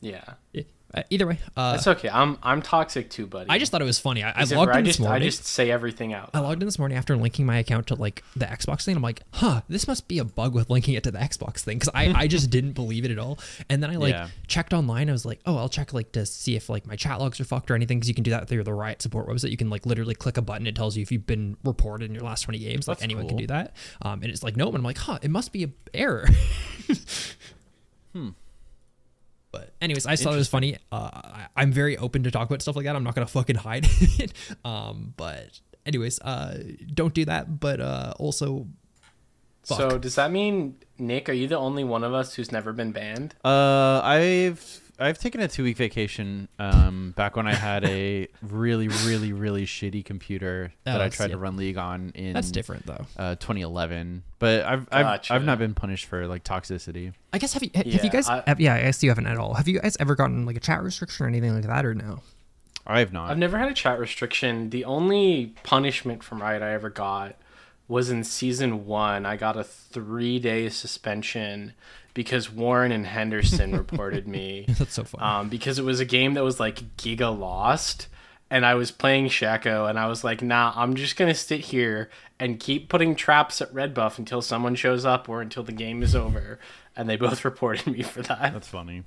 yeah 0.00 0.34
eh, 0.54 0.62
uh, 0.94 1.02
either 1.10 1.26
way, 1.26 1.38
uh, 1.56 1.74
it's 1.76 1.86
okay 1.86 2.08
i'm 2.08 2.38
i'm 2.42 2.62
toxic 2.62 3.10
too 3.10 3.26
buddy 3.26 3.50
I 3.50 3.58
just 3.58 3.72
thought 3.72 3.82
it 3.82 3.84
was 3.84 3.98
funny. 3.98 4.22
I, 4.22 4.30
I 4.30 4.44
logged 4.44 4.70
in 4.70 4.76
I 4.76 4.80
this 4.82 4.96
just 4.96 5.00
morning. 5.00 5.22
i 5.22 5.24
just 5.26 5.44
say 5.44 5.70
everything 5.70 6.12
out 6.12 6.30
I 6.34 6.40
logged 6.40 6.62
in 6.62 6.66
this 6.66 6.78
morning 6.78 6.96
after 6.96 7.16
linking 7.16 7.44
my 7.46 7.58
account 7.58 7.88
to 7.88 7.94
like 7.94 8.22
the 8.36 8.46
Xbox 8.46 8.84
thing. 8.84 8.96
I'm 8.96 9.02
like, 9.02 9.22
huh, 9.32 9.60
this 9.68 9.86
must 9.86 10.08
be 10.08 10.18
a 10.18 10.24
bug 10.24 10.54
with 10.54 10.70
linking 10.70 10.94
it 10.94 11.02
to 11.04 11.10
the 11.10 11.18
Xbox 11.18 11.60
thing 11.60 11.78
because 11.78 11.90
I, 11.94 12.12
I 12.14 12.26
just 12.28 12.50
didn't 12.56 12.72
believe 12.72 13.04
it 13.04 13.10
at 13.10 13.18
all. 13.18 13.38
And 13.68 13.82
then 13.82 13.90
I 13.90 13.96
like 13.96 14.14
Yeah. 14.14 14.28
checked 14.46 14.72
online. 14.72 15.08
I 15.08 15.12
was 15.12 15.24
like, 15.26 15.40
oh, 15.46 15.56
I'll 15.56 15.68
check 15.68 15.92
like 15.92 16.12
to 16.12 16.24
see 16.26 16.56
if 16.56 16.68
like 16.68 16.86
my 16.86 16.96
chat 16.96 17.18
logs 17.20 17.40
are 17.40 17.44
fucked 17.44 17.70
or 17.70 17.74
anything 17.74 17.98
because 17.98 18.08
you 18.08 18.14
can 18.14 18.24
do 18.24 18.30
that 18.30 18.48
through 18.48 18.62
the 18.64 18.72
Riot 18.74 19.02
support 19.02 19.28
website. 19.28 19.50
You 19.50 19.56
can 19.56 19.70
like 19.70 19.84
literally 19.86 20.14
click 20.14 20.36
a 20.36 20.42
button. 20.42 20.66
It 20.66 20.74
tells 20.76 20.96
you 20.96 21.02
if 21.02 21.10
you've 21.12 21.26
been 21.26 21.56
reported 21.64 22.06
in 22.06 22.14
your 22.14 22.24
last 22.24 22.42
20 22.42 22.58
games. 22.58 22.86
Like 22.88 22.98
That's 22.98 23.04
anyone 23.04 23.28
can 23.28 23.36
do 23.36 23.46
that. 23.48 23.74
Um, 24.02 24.22
and 24.22 24.32
it's 24.32 24.42
like, 24.42 24.56
no. 24.56 24.66
And 24.68 24.76
I'm 24.76 24.82
like, 24.82 24.98
huh, 24.98 25.18
it 25.22 25.30
must 25.30 25.52
be 25.52 25.64
a 25.64 25.68
error. 25.92 26.26
But 29.54 29.72
anyways, 29.80 30.04
I 30.06 30.12
just 30.12 30.22
thought 30.24 30.34
it 30.34 30.38
was 30.38 30.48
funny. 30.48 30.76
Uh, 30.90 31.10
I, 31.14 31.46
I'm 31.56 31.70
very 31.72 31.96
open 31.96 32.24
to 32.24 32.30
talk 32.30 32.48
about 32.48 32.60
stuff 32.62 32.74
like 32.76 32.84
that. 32.86 32.96
I'm 32.96 33.04
not 33.04 33.14
gonna 33.14 33.26
fucking 33.26 33.56
hide 33.56 33.86
it. 34.00 34.32
um, 34.64 35.14
but 35.16 35.60
anyways, 35.86 36.20
uh, 36.20 36.62
don't 36.92 37.14
do 37.14 37.24
that. 37.26 37.60
But 37.60 37.80
uh, 37.80 38.14
also, 38.18 38.66
fuck. 39.64 39.78
so 39.78 39.98
does 39.98 40.16
that 40.16 40.30
mean 40.30 40.76
nick 40.98 41.28
are 41.28 41.32
you 41.32 41.46
the 41.48 41.56
only 41.56 41.84
one 41.84 42.04
of 42.04 42.12
us 42.14 42.34
who's 42.34 42.52
never 42.52 42.72
been 42.72 42.92
banned 42.92 43.34
Uh, 43.44 44.00
I've 44.04 44.83
I've 44.98 45.18
taken 45.18 45.40
a 45.40 45.48
two 45.48 45.64
week 45.64 45.76
vacation. 45.76 46.48
Um, 46.58 47.12
back 47.16 47.34
when 47.36 47.46
I 47.46 47.54
had 47.54 47.84
a 47.84 48.28
really, 48.42 48.88
really, 48.88 49.32
really 49.32 49.66
shitty 49.66 50.04
computer 50.04 50.72
Oh, 50.86 50.92
that 50.92 51.00
I 51.00 51.08
tried 51.08 51.26
yeah. 51.26 51.32
to 51.32 51.38
run 51.38 51.56
League 51.56 51.76
on 51.78 52.12
in 52.14 52.32
that's 52.32 52.50
different 52.50 52.86
though. 52.86 53.04
Uh, 53.16 53.34
2011. 53.36 54.22
But 54.38 54.64
I've 54.64 54.86
I've, 54.92 55.04
Gotcha. 55.06 55.34
I've 55.34 55.44
not 55.44 55.58
been 55.58 55.74
punished 55.74 56.06
for 56.06 56.26
like 56.26 56.44
toxicity. 56.44 57.12
I 57.32 57.38
guess 57.38 57.54
have 57.54 57.62
you 57.62 57.70
have 57.74 57.86
Yeah, 57.86 58.02
you 58.04 58.10
guys? 58.10 58.28
I- 58.28 58.42
have- 58.46 58.60
yeah, 58.60 58.74
I 58.74 58.80
guess 58.82 59.02
you 59.02 59.10
haven't 59.10 59.26
at 59.26 59.36
all. 59.38 59.54
Have 59.54 59.66
you 59.68 59.80
guys 59.80 59.96
ever 60.00 60.14
gotten 60.14 60.46
like 60.46 60.56
a 60.56 60.60
chat 60.60 60.82
restriction 60.82 61.26
or 61.26 61.28
anything 61.28 61.54
like 61.54 61.64
that, 61.66 61.84
or 61.84 61.94
no? 61.94 62.20
I 62.86 62.98
have 63.00 63.12
not. 63.12 63.30
I've 63.30 63.38
never 63.38 63.58
had 63.58 63.70
a 63.70 63.74
chat 63.74 63.98
restriction. 63.98 64.68
The 64.70 64.84
only 64.84 65.54
punishment 65.62 66.22
from 66.22 66.42
Riot 66.42 66.62
I 66.62 66.72
ever 66.74 66.90
got 66.90 67.34
was 67.88 68.10
in 68.10 68.22
season 68.24 68.84
one. 68.86 69.24
I 69.26 69.36
got 69.36 69.56
a 69.56 69.64
three 69.64 70.38
day 70.38 70.68
suspension 70.68 71.72
because 72.14 72.50
Warren 72.50 72.92
and 72.92 73.06
Henderson 73.06 73.72
reported 73.76 74.26
me. 74.26 74.64
That's 74.78 74.94
so 74.94 75.04
funny. 75.04 75.22
Um, 75.24 75.48
because 75.48 75.78
it 75.78 75.84
was 75.84 76.00
a 76.00 76.04
game 76.04 76.34
that 76.34 76.44
was 76.44 76.58
like 76.58 76.96
Giga 76.96 77.36
Lost. 77.36 78.08
And 78.50 78.64
I 78.64 78.74
was 78.74 78.92
playing 78.92 79.28
Shaco, 79.28 79.88
and 79.88 79.98
I 79.98 80.06
was 80.06 80.22
like, 80.22 80.40
nah, 80.42 80.72
I'm 80.76 80.94
just 80.94 81.16
going 81.16 81.32
to 81.32 81.36
sit 81.38 81.60
here 81.60 82.10
and 82.38 82.60
keep 82.60 82.88
putting 82.88 83.16
traps 83.16 83.60
at 83.60 83.72
Red 83.74 83.94
Buff 83.94 84.18
until 84.18 84.42
someone 84.42 84.74
shows 84.76 85.04
up 85.04 85.28
or 85.28 85.40
until 85.40 85.64
the 85.64 85.72
game 85.72 86.02
is 86.02 86.14
over. 86.14 86.60
And 86.94 87.08
they 87.08 87.16
both 87.16 87.44
reported 87.44 87.86
me 87.88 88.02
for 88.02 88.22
that. 88.22 88.52
That's 88.52 88.68
funny. 88.68 89.04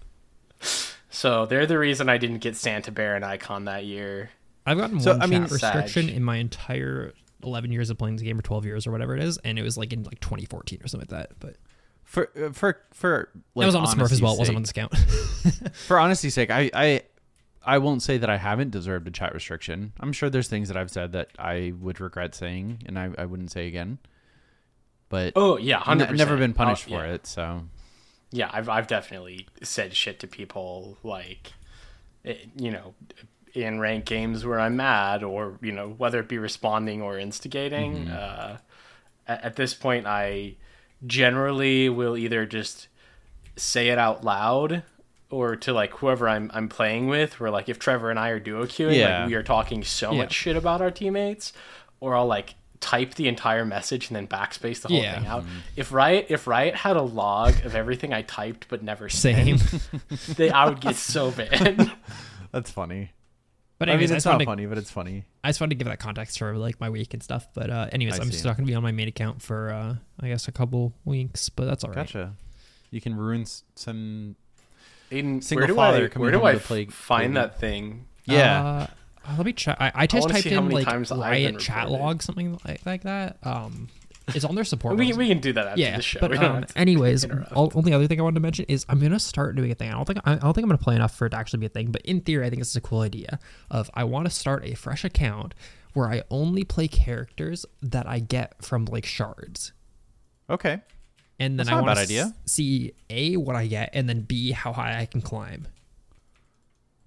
So 1.10 1.46
they're 1.46 1.66
the 1.66 1.78
reason 1.78 2.10
I 2.10 2.18
didn't 2.18 2.40
get 2.40 2.56
Santa 2.56 2.92
Bear 2.92 3.16
and 3.16 3.24
Icon 3.24 3.66
that 3.66 3.86
year. 3.86 4.32
I've 4.66 4.78
gotten 4.78 5.00
So, 5.00 5.12
one 5.14 5.22
I 5.22 5.26
mean, 5.28 5.44
chat 5.44 5.52
restriction 5.52 6.08
Sag. 6.08 6.16
in 6.16 6.24
my 6.24 6.38
entire 6.38 7.14
11 7.44 7.72
years 7.72 7.90
of 7.90 7.98
playing 7.98 8.18
the 8.18 8.24
game, 8.26 8.38
or 8.40 8.42
12 8.42 8.66
years, 8.66 8.88
or 8.88 8.92
whatever 8.92 9.16
it 9.16 9.24
is, 9.24 9.38
and 9.46 9.58
it 9.58 9.62
was 9.62 9.78
like 9.78 9.94
in 9.94 10.04
like 10.04 10.20
2014 10.20 10.80
or 10.84 10.88
something 10.88 11.08
like 11.10 11.30
that. 11.30 11.36
But 11.40 11.56
For 12.08 12.30
uh, 12.42 12.52
for 12.54 12.80
for 12.94 13.30
like, 13.54 13.66
it 13.66 13.68
was 13.68 13.76
on 13.76 13.84
a 13.84 13.88
Smurf 13.88 14.14
as 14.14 14.22
well. 14.22 14.34
It 14.34 14.40
wasn't 14.40 14.56
on 14.56 14.64
honesty's 14.64 14.88
discount. 14.88 14.96
sake- 14.96 15.74
For 15.88 16.00
honesty's 16.00 16.34
sake, 16.34 16.50
I 16.50 16.72
I 16.74 17.02
I 17.66 17.80
won't 17.80 18.02
say 18.02 18.18
that 18.18 18.30
I 18.30 18.38
haven't 18.38 18.72
deserved 18.72 19.10
a 19.10 19.12
chat 19.12 19.34
restriction. 19.34 19.92
I'm 20.00 20.14
sure 20.14 20.30
there's 20.30 20.48
things 20.48 20.70
that 20.70 20.78
I've 20.78 20.90
said 20.90 21.12
that 21.12 21.32
I 21.38 21.74
would 21.82 22.00
regret 22.00 22.34
saying, 22.34 22.84
and 22.86 22.98
I, 22.98 23.10
I 23.18 23.26
wouldn't 23.26 23.52
say 23.52 23.68
again. 23.68 23.98
But 25.10 25.34
Oh 25.36 25.58
yeah, 25.58 25.80
N- 25.80 26.00
hundred 26.00 26.18
never 26.18 26.38
been 26.38 26.54
punished 26.54 26.86
oh, 26.88 26.92
for 26.92 27.06
it. 27.06 27.28
So 27.28 27.64
yeah, 28.32 28.50
I've 28.54 28.70
I've 28.70 28.88
definitely 28.88 29.48
said 29.62 29.94
shit 29.94 30.22
to 30.22 30.28
people 30.28 30.98
like, 31.04 31.52
eh, 32.24 32.36
you 32.56 32.72
know, 32.72 32.94
in 33.54 33.82
ranked 33.82 34.08
games 34.08 34.46
where 34.46 34.62
I'm 34.62 34.78
mad, 34.78 35.24
or 35.24 35.60
you 35.62 35.74
know, 35.74 35.90
whether 35.90 36.22
it 36.22 36.30
be 36.30 36.38
responding 36.38 37.02
or 37.02 37.20
instigating. 37.20 38.08
Uh, 38.08 38.60
at, 39.28 39.44
at 39.44 39.56
this 39.58 39.74
point, 39.74 40.08
I 40.08 40.56
generally 41.06 41.90
will 41.90 42.18
either 42.18 42.46
just 42.46 42.88
say 43.56 43.90
it 43.90 43.98
out 43.98 44.24
loud 44.24 44.84
or 45.30 45.56
to 45.58 45.74
like 45.74 45.92
whoever 45.96 46.28
I'm 46.30 46.50
I'm 46.54 46.70
playing 46.70 47.08
with. 47.08 47.40
Where 47.40 47.52
like 47.52 47.70
if 47.70 47.80
Trevor 47.80 48.10
and 48.10 48.20
I 48.20 48.30
are 48.30 48.40
duo 48.40 48.66
queuing, 48.66 48.96
Yeah. 48.98 49.20
like 49.22 49.28
we 49.30 49.36
are 49.36 49.44
talking 49.44 49.84
so 49.84 50.12
Yeah. 50.12 50.20
much 50.20 50.34
shit 50.34 50.56
about 50.56 50.82
our 50.82 50.92
teammates, 50.92 51.54
or 52.00 52.16
I'll 52.16 52.28
like 52.28 52.56
type 52.80 53.16
the 53.16 53.28
entire 53.28 53.66
message 53.66 54.08
and 54.10 54.16
then 54.16 54.28
backspace 54.28 54.82
the 54.82 54.88
whole 54.90 54.98
Yeah. 55.02 55.16
thing 55.16 55.28
out. 55.28 55.44
If 55.76 55.92
Riot 55.92 56.28
if 56.30 56.46
Riot 56.48 56.76
had 56.76 56.96
a 56.96 57.02
log 57.02 57.66
of 57.66 57.76
everything 57.76 58.14
I 58.14 58.22
typed 58.22 58.68
but 58.70 58.84
never 58.84 59.10
Same. 59.10 59.58
they 60.36 60.50
I 60.52 60.70
would 60.70 60.80
get 60.80 60.96
so 60.96 61.32
bad. 61.38 61.92
That's 62.52 62.70
funny. 62.72 63.12
But 63.80 63.90
I 63.90 63.94
mean, 63.94 64.04
it's 64.06 64.12
just 64.12 64.26
not 64.26 64.40
to, 64.40 64.46
funny, 64.46 64.66
but 64.66 64.78
it's 64.80 64.90
funny. 64.90 65.26
I 65.44 65.50
just 65.50 65.62
wanted 65.62 65.72
to 65.72 65.76
give 65.76 65.88
that 65.88 66.00
context 66.00 66.40
for 66.40 66.58
like 66.58 66.80
my 66.80 66.90
week 66.90 67.14
and 67.14 67.22
stuff. 67.22 67.48
But 67.54 67.70
uh, 67.70 67.88
anyways, 67.92 68.20
I 68.20 68.24
I'm 68.24 68.32
see. 68.32 68.38
still 68.40 68.50
not 68.50 68.58
gonna 68.58 68.66
be 68.68 68.74
on 68.74 68.82
my 68.82 68.92
main 68.92 69.08
account 69.08 69.42
for 69.42 69.72
uh, 69.72 69.96
I 70.20 70.28
guess 70.28 70.48
a 70.48 70.52
couple 70.52 70.94
weeks, 71.06 71.50
but 71.50 71.66
that's 71.66 71.84
all 71.84 71.92
right. 71.92 71.98
Gotcha. 71.98 72.34
You 72.90 73.02
can 73.02 73.16
ruin 73.16 73.42
s- 73.42 73.64
some. 73.76 74.36
Aiden, 75.12 75.44
Single 75.44 75.62
where 75.62 75.68
do 75.68 75.76
father 75.76 76.06
I 76.06 76.08
coming 76.10 76.24
where 76.24 76.32
do 76.32 76.38
home 76.40 76.48
I 76.48 76.56
play- 76.56 76.86
find 76.86 77.34
play 77.34 77.42
that 77.42 77.60
thing? 77.60 78.06
Yeah. 78.26 78.88
Uh, 79.28 79.36
let 79.38 79.46
me 79.46 79.54
check. 79.54 79.78
I, 79.80 79.92
I 79.94 80.08
just 80.08 80.28
wanna 80.28 80.42
typed 80.42 80.46
in 80.48 80.70
like 80.70 80.86
times 80.86 81.12
riot 81.12 81.60
chat 81.60 81.92
log 81.92 82.22
something 82.24 82.60
like, 82.66 82.86
like 82.86 83.04
that. 83.04 83.38
Um, 83.44 83.90
it's 84.36 84.44
on 84.46 84.56
their 84.56 84.64
support. 84.64 84.98
We, 84.98 85.14
we 85.14 85.28
can 85.28 85.40
do 85.40 85.54
that 85.54 85.68
after 85.68 85.80
yeah, 85.82 85.96
the 85.98 86.02
show. 86.02 86.20
but 86.20 86.36
um, 86.44 86.66
anyways, 86.76 87.26
all, 87.54 87.72
only 87.76 87.94
other 87.94 88.08
thing 88.08 88.20
I 88.20 88.24
wanted 88.24 88.36
to 88.36 88.42
mention 88.42 88.66
is 88.68 88.86
I'm 88.90 89.00
gonna 89.00 89.20
start 89.20 89.56
doing 89.56 89.72
a 89.72 89.76
thing. 89.76 89.90
I 89.90 89.94
don't 89.94 90.06
think 90.06 90.20
I, 90.26 90.34
I 90.34 90.36
don't 90.36 90.54
think 90.54 90.64
I'm 90.64 90.70
gonna 90.70 90.78
play 90.78 90.96
enough 90.96 91.16
for 91.16 91.26
it 91.28 91.30
to 91.32 91.38
actually 91.38 91.60
be 91.60 91.66
a 91.68 91.70
thing, 91.70 91.92
but 91.92 92.02
in 92.04 92.22
theory, 92.22 92.46
I 92.46 92.50
think 92.50 92.62
this 92.62 92.70
is 92.70 92.76
a 92.76 92.82
cool 92.82 93.02
idea. 93.02 93.40
Of 93.72 93.90
I 93.94 94.04
want 94.04 94.26
to 94.26 94.32
start 94.32 94.66
a 94.66 94.74
fresh 94.76 95.04
account 95.06 95.54
where 95.94 96.08
I 96.10 96.24
only 96.30 96.64
play 96.64 96.88
characters 96.88 97.66
that 97.82 98.08
I 98.08 98.20
get 98.20 98.64
from 98.64 98.86
like 98.86 99.06
shards, 99.06 99.72
Okay. 100.50 100.80
and 101.40 101.58
then 101.60 101.66
That's 101.66 101.70
I 101.70 101.72
not 101.74 101.80
a 101.80 101.84
want 101.86 101.98
to 101.98 102.04
idea. 102.04 102.36
see 102.46 102.94
a 103.10 103.38
what 103.38 103.56
I 103.56 103.68
get, 103.68 103.92
and 103.94 104.08
then 104.10 104.22
b 104.22 104.52
how 104.52 104.74
high 104.74 105.00
I 105.00 105.06
can 105.06 105.22
climb. 105.22 105.68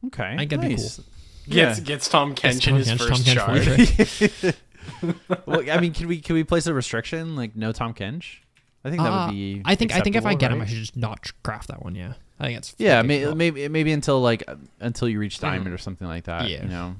Okay. 0.06 0.24
I 0.24 0.36
think 0.38 0.50
that'd 0.50 0.66
be 0.68 0.76
cool. 0.76 0.84
gets 0.84 1.00
Yeah. 1.46 1.78
gets 1.84 2.08
Tom 2.08 2.32
Gets 2.32 2.58
Kenshin 2.58 2.64
Tom 2.70 2.76
his 2.78 2.88
Kench- 2.88 3.08
first 3.08 3.26
Tahm 3.26 3.36
Kench 3.36 4.42
shard. 4.42 4.54
first, 5.00 5.16
right? 5.28 5.40
well, 5.46 5.70
I 5.70 5.80
mean, 5.80 5.92
can 5.92 6.08
we 6.08 6.20
can 6.20 6.34
we 6.34 6.44
place 6.44 6.66
a 6.66 6.74
restriction 6.74 7.36
like 7.36 7.56
no 7.56 7.72
Tahm 7.72 7.94
Kench? 7.94 8.38
I 8.84 8.90
think 8.90 9.02
that 9.02 9.08
Uh, 9.12 9.26
would 9.26 9.32
be. 9.34 9.62
I 9.64 9.74
think 9.74 9.94
I 9.94 10.00
think 10.00 10.16
if 10.16 10.24
I 10.24 10.32
acceptable, 10.32 10.38
get 10.38 10.52
him, 10.52 10.60
I 10.62 10.66
should 10.66 10.78
just 10.78 10.96
not 10.96 11.30
craft 11.42 11.68
that 11.68 11.82
one. 11.82 11.94
Yeah, 11.94 12.14
I 12.38 12.46
think 12.46 12.58
it's 12.58 12.74
Yeah, 12.78 13.02
fucking 13.02 13.08
may, 13.08 13.34
maybe 13.34 13.68
maybe 13.68 13.92
until 13.92 14.20
like 14.20 14.42
uh, 14.48 14.56
until 14.80 15.08
you 15.08 15.18
reach 15.18 15.38
diamond 15.38 15.72
or 15.74 15.78
something 15.78 16.08
like 16.08 16.24
that. 16.24 16.48
Yeah. 16.48 16.62
You 16.62 16.68
know. 16.68 16.96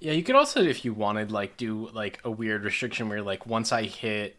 Yeah, 0.00 0.12
you 0.12 0.22
could 0.22 0.36
also, 0.36 0.62
if 0.62 0.84
you 0.84 0.92
wanted, 0.94 1.32
like 1.32 1.56
do 1.56 1.88
like 1.92 2.20
a 2.24 2.30
weird 2.30 2.62
restriction 2.62 3.08
where 3.08 3.20
like 3.22 3.46
once 3.46 3.72
I 3.72 3.82
hit 3.84 4.36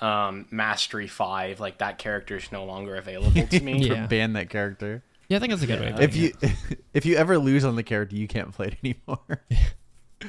um 0.00 0.46
mastery 0.50 1.06
five, 1.06 1.58
like 1.58 1.78
that 1.78 1.98
character 1.98 2.36
is 2.36 2.52
no 2.52 2.64
longer 2.64 2.96
available 2.96 3.46
to 3.46 3.60
me. 3.64 3.78
Yeah. 3.88 4.06
Ban 4.06 4.34
that 4.34 4.50
character. 4.50 5.02
Yeah, 5.28 5.38
I 5.38 5.40
think 5.40 5.52
that's 5.52 5.62
a 5.62 5.66
good 5.66 5.80
way. 5.80 5.94
If 6.04 6.12
doing 6.12 6.32
you 6.42 6.76
if 6.92 7.06
you 7.06 7.16
ever 7.16 7.38
lose 7.38 7.64
on 7.64 7.76
the 7.76 7.82
character, 7.82 8.14
you 8.14 8.28
can't 8.28 8.52
play 8.52 8.66
it 8.68 8.76
anymore. 8.84 9.42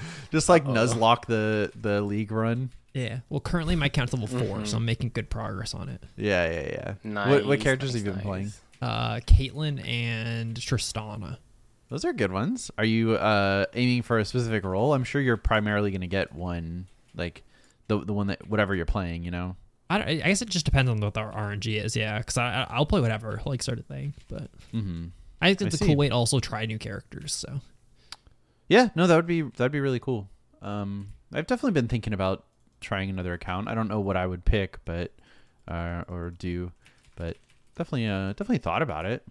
Just 0.32 0.50
like 0.50 0.66
Nuzlocke 0.66 1.26
the 1.26 1.72
the 1.80 2.02
league 2.02 2.32
run. 2.32 2.70
yeah. 2.94 3.20
Well, 3.30 3.40
currently 3.40 3.76
my 3.76 3.88
account's 3.88 4.14
level 4.14 4.28
4 4.28 4.40
Mm-hmm. 4.40 4.66
so 4.66 4.78
I'm 4.78 4.86
making 4.86 5.10
good 5.14 5.30
progress 5.30 5.74
on 5.74 5.90
it. 5.90 6.04
Yeah, 6.18 6.50
yeah, 6.52 6.68
yeah. 6.72 6.94
Nice, 7.04 7.28
what, 7.30 7.46
what 7.46 7.60
characters 7.60 7.94
nice, 7.94 8.04
have 8.04 8.06
you 8.06 8.12
been 8.12 8.18
nice. 8.18 8.26
playing? 8.26 8.52
Uh, 8.82 9.16
Caitlyn 9.22 9.88
and 9.88 10.56
Tristana. 10.56 11.38
Those 11.90 12.04
are 12.04 12.14
good 12.14 12.32
ones. 12.32 12.72
Are 12.78 12.86
you 12.86 13.14
uh, 13.16 13.66
aiming 13.74 14.02
for 14.02 14.18
a 14.20 14.26
specific 14.26 14.64
role? 14.64 14.94
I'm 14.94 15.04
sure 15.04 15.22
you're 15.22 15.38
primarily 15.38 15.92
going 15.92 16.02
to 16.02 16.08
get 16.08 16.34
one, 16.34 16.88
like 17.16 17.44
the 17.88 18.00
the 18.00 18.12
one 18.14 18.28
that 18.28 18.48
whatever 18.50 18.74
you're 18.76 18.86
playing. 18.88 19.24
You 19.24 19.32
know. 19.32 19.56
I, 19.88 19.98
don't, 20.00 20.08
I 20.08 20.16
guess 20.16 20.42
it 20.42 20.50
just 20.50 20.66
depends 20.66 20.90
on 20.90 21.00
what 21.00 21.16
our 21.16 21.32
RNG 21.32 21.84
is. 21.84 21.96
Yeah, 21.96 22.18
because 22.18 22.38
I 22.38 22.64
I- 22.64 22.68
I'll 22.72 22.88
play 22.88 23.02
whatever 23.02 23.40
like 23.46 23.62
sort 23.62 23.78
of 23.80 23.86
thing. 23.86 24.14
But 24.28 24.50
Mm-hmm. 24.74 25.06
I 25.42 25.54
think 25.54 25.72
it's 25.74 25.82
I 25.82 25.86
a 25.86 25.88
cool 25.90 25.96
way 25.96 26.10
to 26.10 26.16
also 26.16 26.40
try 26.40 26.66
new 26.66 26.80
characters. 26.80 27.34
So 27.34 27.62
Yeah, 28.68 28.90
no, 28.96 29.08
that 29.08 29.16
would 29.16 29.28
be 29.28 29.42
that'd 29.42 29.72
be 29.72 29.80
really 29.80 30.00
cool. 30.00 30.28
Um, 30.62 31.10
I've 31.34 31.48
definitely 31.48 31.72
been 31.80 31.88
thinking 31.88 32.14
about 32.14 32.46
trying 32.82 33.10
another 33.10 33.34
account. 33.34 33.68
I 33.68 33.76
don't 33.76 33.88
know 33.88 34.00
what 34.00 34.18
I 34.18 34.26
would 34.26 34.46
pick, 34.46 34.80
but 34.86 35.12
uh, 35.68 36.04
or 36.08 36.32
do, 36.32 36.72
but 37.16 37.38
definitely 37.76 38.08
uh, 38.08 38.30
definitely 38.30 38.58
thought 38.60 38.82
about 38.82 39.06
it. 39.06 39.24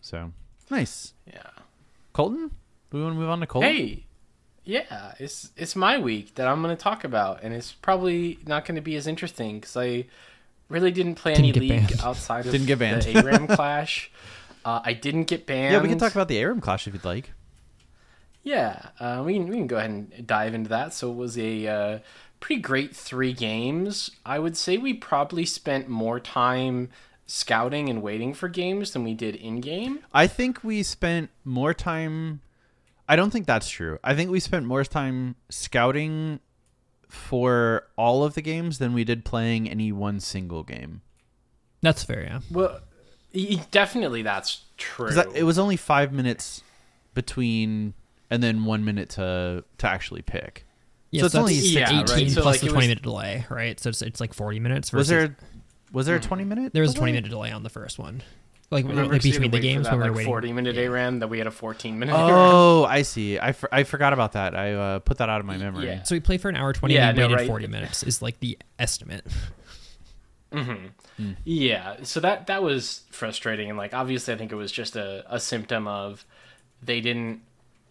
So 0.00 0.32
nice, 0.70 1.14
Yeah. 1.26 1.42
Colton. 2.12 2.50
Do 2.90 2.98
we 2.98 3.02
want 3.04 3.14
to 3.14 3.18
move 3.20 3.30
on 3.30 3.40
to 3.40 3.46
Colton? 3.46 3.70
Hey, 3.72 4.04
yeah, 4.64 5.14
it's 5.18 5.50
it's 5.56 5.74
my 5.74 5.98
week 5.98 6.34
that 6.34 6.46
I'm 6.46 6.62
going 6.62 6.76
to 6.76 6.82
talk 6.82 7.04
about, 7.04 7.42
and 7.42 7.54
it's 7.54 7.72
probably 7.72 8.38
not 8.46 8.66
going 8.66 8.74
to 8.76 8.82
be 8.82 8.96
as 8.96 9.06
interesting 9.06 9.60
because 9.60 9.76
I 9.78 10.04
really 10.68 10.90
didn't 10.90 11.14
play 11.14 11.34
Didn't 11.34 11.56
any 11.56 11.68
league 11.68 11.88
banned. 11.88 12.00
outside 12.02 12.44
of 12.46 12.52
Didn't 12.52 12.66
get 12.66 12.78
banned. 12.78 13.02
the 13.02 13.16
ARAM 13.16 13.46
clash. 13.46 14.10
Uh, 14.64 14.80
I 14.84 14.92
didn't 14.92 15.24
get 15.24 15.46
banned. 15.46 15.72
yeah, 15.74 15.80
we 15.82 15.88
can 15.88 15.98
talk 15.98 16.12
about 16.12 16.28
the 16.28 16.38
Aram 16.38 16.60
Clash 16.60 16.86
if 16.86 16.92
you'd 16.94 17.04
like. 17.04 17.32
Yeah, 18.42 18.88
uh, 18.98 19.22
we 19.24 19.34
can 19.34 19.48
we 19.48 19.56
can 19.56 19.66
go 19.66 19.76
ahead 19.76 19.90
and 19.90 20.26
dive 20.26 20.54
into 20.54 20.68
that. 20.70 20.92
So 20.94 21.10
it 21.10 21.16
was 21.16 21.38
a 21.38 21.66
uh, 21.66 21.98
pretty 22.40 22.60
great 22.60 22.94
three 22.96 23.32
games. 23.32 24.10
I 24.26 24.38
would 24.38 24.56
say 24.56 24.76
we 24.78 24.94
probably 24.94 25.46
spent 25.46 25.88
more 25.88 26.18
time 26.18 26.90
scouting 27.26 27.88
and 27.88 28.02
waiting 28.02 28.34
for 28.34 28.48
games 28.48 28.92
than 28.92 29.04
we 29.04 29.14
did 29.14 29.36
in 29.36 29.60
game. 29.60 30.00
I 30.12 30.26
think 30.26 30.64
we 30.64 30.82
spent 30.82 31.30
more 31.44 31.72
time. 31.72 32.40
I 33.08 33.16
don't 33.16 33.30
think 33.30 33.46
that's 33.46 33.68
true. 33.68 33.98
I 34.02 34.14
think 34.14 34.30
we 34.30 34.40
spent 34.40 34.66
more 34.66 34.84
time 34.84 35.36
scouting 35.48 36.40
for 37.08 37.86
all 37.96 38.24
of 38.24 38.34
the 38.34 38.42
games 38.42 38.78
than 38.78 38.92
we 38.94 39.04
did 39.04 39.24
playing 39.24 39.68
any 39.68 39.92
one 39.92 40.18
single 40.18 40.62
game. 40.62 41.02
that's 41.82 42.02
fair. 42.02 42.22
Yeah. 42.22 42.40
Well, 42.50 42.80
definitely 43.70 44.22
that's 44.22 44.62
true. 44.76 45.10
that- 45.10 45.34
it 45.34 45.42
was 45.44 45.58
only 45.58 45.76
five 45.76 46.12
minutes 46.12 46.62
between, 47.14 47.94
and 48.32 48.42
then 48.42 48.64
one 48.64 48.84
minute 48.84 49.10
to 49.10 49.64
to 49.78 49.86
actually 49.86 50.22
pick. 50.22 50.66
Yeah, 51.10 51.20
So 51.20 51.26
it's 51.26 51.34
only 51.34 51.54
Yeah, 51.54 52.00
18 52.02 52.16
right, 52.16 52.30
so, 52.30 52.40
plus 52.40 52.54
like, 52.54 52.60
the 52.62 52.68
20 52.68 52.76
was- 52.76 52.88
minute 52.88 53.02
delay, 53.02 53.46
right? 53.50 53.78
So 53.78 53.90
it's, 53.90 54.00
it's 54.00 54.18
like 54.18 54.32
40 54.32 54.60
minutes. 54.60 54.92
Was 54.92 55.08
Versus, 55.10 55.28
there 55.28 55.36
was 55.92 56.06
there 56.06 56.16
a 56.16 56.20
twenty 56.20 56.44
minute? 56.44 56.72
There 56.72 56.80
was 56.82 56.92
a 56.92 56.96
20 56.96 57.12
minute 57.12 57.28
delay 57.28 57.50
on 57.52 57.62
the 57.64 57.68
first 57.68 57.98
one, 57.98 58.22
like, 58.70 58.86
like 58.86 58.94
so 58.94 59.02
you 59.02 59.10
had 59.10 59.22
between 59.22 59.50
the 59.50 59.60
games 59.60 59.84
that, 59.84 59.92
when 59.92 60.00
we 60.00 60.04
were 60.04 60.10
like, 60.12 60.16
waiting. 60.16 60.30
40 60.32 60.52
minute 60.54 60.76
yeah. 60.76 60.82
ARAM 60.84 61.18
that 61.18 61.28
we 61.28 61.36
had 61.36 61.46
a 61.46 61.50
14 61.50 61.98
minute 61.98 62.14
ARAM. 62.14 62.30
Oh, 62.30 62.84
I 62.84 63.02
see. 63.02 63.38
I, 63.38 63.52
for, 63.52 63.68
I 63.74 63.84
forgot 63.84 64.14
about 64.14 64.32
that. 64.32 64.56
I 64.56 64.72
uh, 64.72 64.98
put 65.00 65.18
that 65.18 65.28
out 65.28 65.40
of 65.40 65.46
my 65.46 65.58
memory. 65.58 65.84
Yeah. 65.86 66.02
So 66.04 66.14
we 66.14 66.20
played 66.20 66.40
for 66.40 66.48
an 66.48 66.56
hour 66.56 66.72
20 66.72 66.94
Yeah, 66.94 67.10
and 67.10 67.18
we 67.18 67.24
no, 67.24 67.28
waited 67.28 67.40
right. 67.40 67.46
40 67.46 67.66
minutes 67.66 68.02
is 68.02 68.22
like 68.22 68.40
the 68.40 68.58
estimate. 68.78 69.26
Yeah, 71.44 71.96
so 72.02 72.20
that 72.20 72.46
that 72.48 72.62
was 72.62 73.02
frustrating, 73.10 73.68
and 73.68 73.78
like 73.78 73.94
obviously, 73.94 74.34
I 74.34 74.36
think 74.36 74.50
it 74.52 74.56
was 74.56 74.72
just 74.72 74.96
a, 74.96 75.24
a 75.32 75.38
symptom 75.38 75.86
of 75.86 76.26
they 76.82 77.00
didn't 77.00 77.42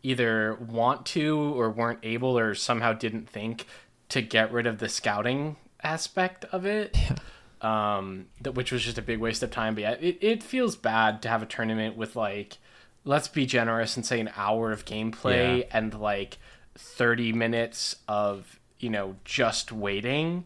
either 0.03 0.55
want 0.55 1.05
to 1.07 1.37
or 1.59 1.69
weren't 1.69 1.99
able 2.03 2.37
or 2.37 2.55
somehow 2.55 2.93
didn't 2.93 3.29
think 3.29 3.65
to 4.09 4.21
get 4.21 4.51
rid 4.51 4.65
of 4.67 4.79
the 4.79 4.89
scouting 4.89 5.55
aspect 5.83 6.45
of 6.51 6.65
it. 6.65 6.97
Um, 7.61 8.25
that 8.41 8.53
which 8.53 8.71
was 8.71 8.83
just 8.83 8.97
a 8.97 9.03
big 9.03 9.19
waste 9.19 9.43
of 9.43 9.51
time. 9.51 9.75
But 9.75 9.81
yeah, 9.81 9.91
it, 9.91 10.17
it 10.19 10.41
feels 10.41 10.75
bad 10.75 11.21
to 11.21 11.29
have 11.29 11.43
a 11.43 11.45
tournament 11.45 11.95
with 11.95 12.15
like, 12.15 12.57
let's 13.05 13.27
be 13.27 13.45
generous 13.45 13.95
and 13.95 14.03
say 14.03 14.19
an 14.19 14.31
hour 14.35 14.71
of 14.71 14.83
gameplay 14.83 15.59
Yeah. 15.59 15.65
and 15.71 15.93
like 15.93 16.39
thirty 16.73 17.31
minutes 17.33 17.97
of 18.07 18.59
you 18.79 18.89
know 18.89 19.15
just 19.25 19.71
waiting 19.71 20.45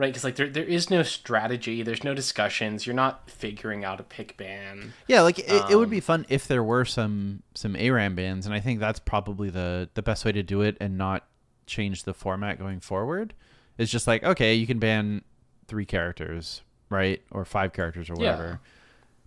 right 0.00 0.08
because 0.12 0.24
like 0.24 0.36
there, 0.36 0.48
there 0.48 0.64
is 0.64 0.90
no 0.90 1.02
strategy 1.02 1.82
there's 1.82 2.02
no 2.02 2.14
discussions 2.14 2.86
you're 2.86 2.94
not 2.96 3.28
figuring 3.30 3.84
out 3.84 4.00
a 4.00 4.02
pick 4.02 4.36
ban 4.36 4.92
Yeah, 5.06 5.20
like 5.20 5.38
it, 5.38 5.70
it 5.70 5.76
would 5.76 5.84
Um, 5.84 5.90
be 5.90 6.00
fun 6.00 6.26
if 6.28 6.48
there 6.48 6.62
were 6.62 6.84
some 6.84 7.42
some 7.54 7.76
ARAM 7.76 8.14
bans 8.16 8.46
and 8.46 8.54
I 8.54 8.60
think 8.60 8.80
that's 8.80 8.98
probably 8.98 9.50
the 9.50 9.88
the 9.94 10.02
best 10.02 10.24
way 10.24 10.32
to 10.32 10.42
do 10.42 10.62
it 10.62 10.76
and 10.80 10.96
not 10.98 11.24
change 11.66 12.02
the 12.04 12.14
format 12.14 12.58
going 12.58 12.80
forward. 12.80 13.34
It's 13.78 13.90
just 13.92 14.06
like 14.06 14.24
okay, 14.24 14.54
you 14.54 14.66
can 14.66 14.78
ban 14.78 15.22
three 15.68 15.86
characters, 15.86 16.62
right, 16.88 17.22
or 17.30 17.44
five 17.44 17.72
characters 17.72 18.10
or 18.10 18.14
Yeah. 18.14 18.32
whatever. 18.32 18.60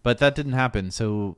But 0.01 0.17
that 0.17 0.35
didn't 0.35 0.53
happen. 0.53 0.91
So 0.91 1.37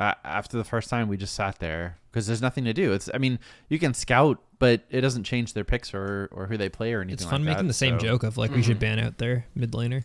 uh, 0.00 0.14
after 0.24 0.56
the 0.56 0.64
first 0.64 0.88
time, 0.90 1.06
we 1.08 1.16
just 1.16 1.34
sat 1.34 1.58
there 1.60 1.98
because 2.10 2.26
there's 2.26 2.42
nothing 2.42 2.64
to 2.64 2.72
do. 2.72 2.92
It's 2.92 3.08
I 3.14 3.18
mean 3.18 3.38
you 3.68 3.78
can 3.78 3.94
scout, 3.94 4.38
but 4.58 4.82
it 4.90 5.02
doesn't 5.02 5.24
change 5.24 5.52
their 5.52 5.62
picks 5.64 5.94
or 5.94 6.28
or 6.32 6.46
who 6.46 6.56
they 6.56 6.68
play 6.68 6.92
or 6.94 7.00
anything. 7.02 7.14
It's 7.14 7.24
like 7.24 7.30
fun 7.30 7.44
making 7.44 7.64
that, 7.64 7.68
the 7.68 7.74
same 7.74 8.00
so- 8.00 8.06
joke 8.06 8.22
of 8.24 8.36
like 8.36 8.50
we 8.52 8.62
should 8.62 8.78
ban 8.80 8.98
out 8.98 9.18
their 9.18 9.46
mid 9.54 9.72
laner. 9.72 10.04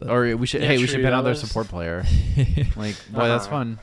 Or 0.00 0.36
we 0.36 0.46
should 0.46 0.62
Yeah, 0.62 0.68
hey 0.68 0.78
we 0.78 0.86
should 0.88 1.02
ban 1.02 1.14
out 1.14 1.22
their 1.22 1.34
support 1.36 1.68
player. 1.68 2.04
like 2.76 2.96
boy, 3.10 3.28
that's 3.28 3.46
Uh-huh. 3.46 3.50
fun. 3.50 3.78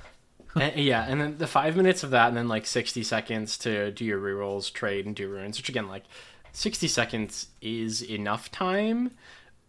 And- 0.55 0.75
yeah 0.75 1.05
and 1.07 1.21
then 1.21 1.37
the 1.37 1.47
five 1.47 1.77
minutes 1.77 2.03
of 2.03 2.09
that 2.09 2.27
and 2.27 2.35
then 2.35 2.47
like 2.49 2.65
60 2.65 3.03
seconds 3.03 3.57
to 3.59 3.91
do 3.91 4.03
your 4.03 4.19
rerolls 4.19 4.73
trade 4.73 5.05
and 5.05 5.15
do 5.15 5.29
ruins 5.29 5.57
which 5.57 5.69
again 5.69 5.87
like 5.87 6.03
60 6.51 6.87
seconds 6.87 7.47
is 7.61 8.01
enough 8.01 8.51
time 8.51 9.11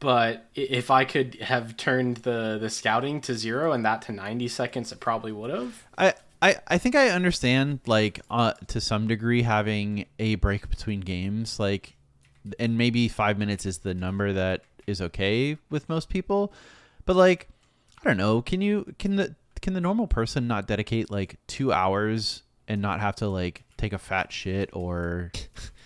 but 0.00 0.46
if 0.54 0.90
I 0.90 1.04
could 1.04 1.36
have 1.36 1.76
turned 1.76 2.18
the 2.18 2.58
the 2.60 2.70
scouting 2.70 3.20
to 3.22 3.34
zero 3.34 3.72
and 3.72 3.84
that 3.84 4.02
to 4.02 4.12
90 4.12 4.48
seconds, 4.48 4.90
it 4.92 4.98
probably 4.98 5.30
would 5.30 5.50
have. 5.50 5.86
I, 5.96 6.14
I, 6.42 6.56
I 6.66 6.78
think 6.78 6.96
I 6.96 7.10
understand 7.10 7.80
like 7.86 8.20
uh, 8.30 8.54
to 8.68 8.80
some 8.80 9.06
degree 9.06 9.42
having 9.42 10.06
a 10.18 10.36
break 10.36 10.68
between 10.70 11.00
games 11.00 11.60
like 11.60 11.96
and 12.58 12.78
maybe 12.78 13.08
5 13.08 13.38
minutes 13.38 13.66
is 13.66 13.78
the 13.78 13.92
number 13.92 14.32
that 14.32 14.62
is 14.86 15.02
okay 15.02 15.58
with 15.68 15.88
most 15.90 16.08
people 16.08 16.54
but 17.04 17.14
like 17.14 17.48
I 18.00 18.08
don't 18.08 18.16
know 18.16 18.40
can 18.40 18.62
you 18.62 18.94
can 18.98 19.16
the 19.16 19.34
can 19.60 19.74
the 19.74 19.80
normal 19.80 20.06
person 20.06 20.48
not 20.48 20.66
dedicate 20.66 21.10
like 21.10 21.36
2 21.48 21.70
hours 21.70 22.42
and 22.66 22.80
not 22.80 23.00
have 23.00 23.16
to 23.16 23.28
like 23.28 23.64
take 23.76 23.92
a 23.92 23.98
fat 23.98 24.32
shit 24.32 24.70
or 24.72 25.32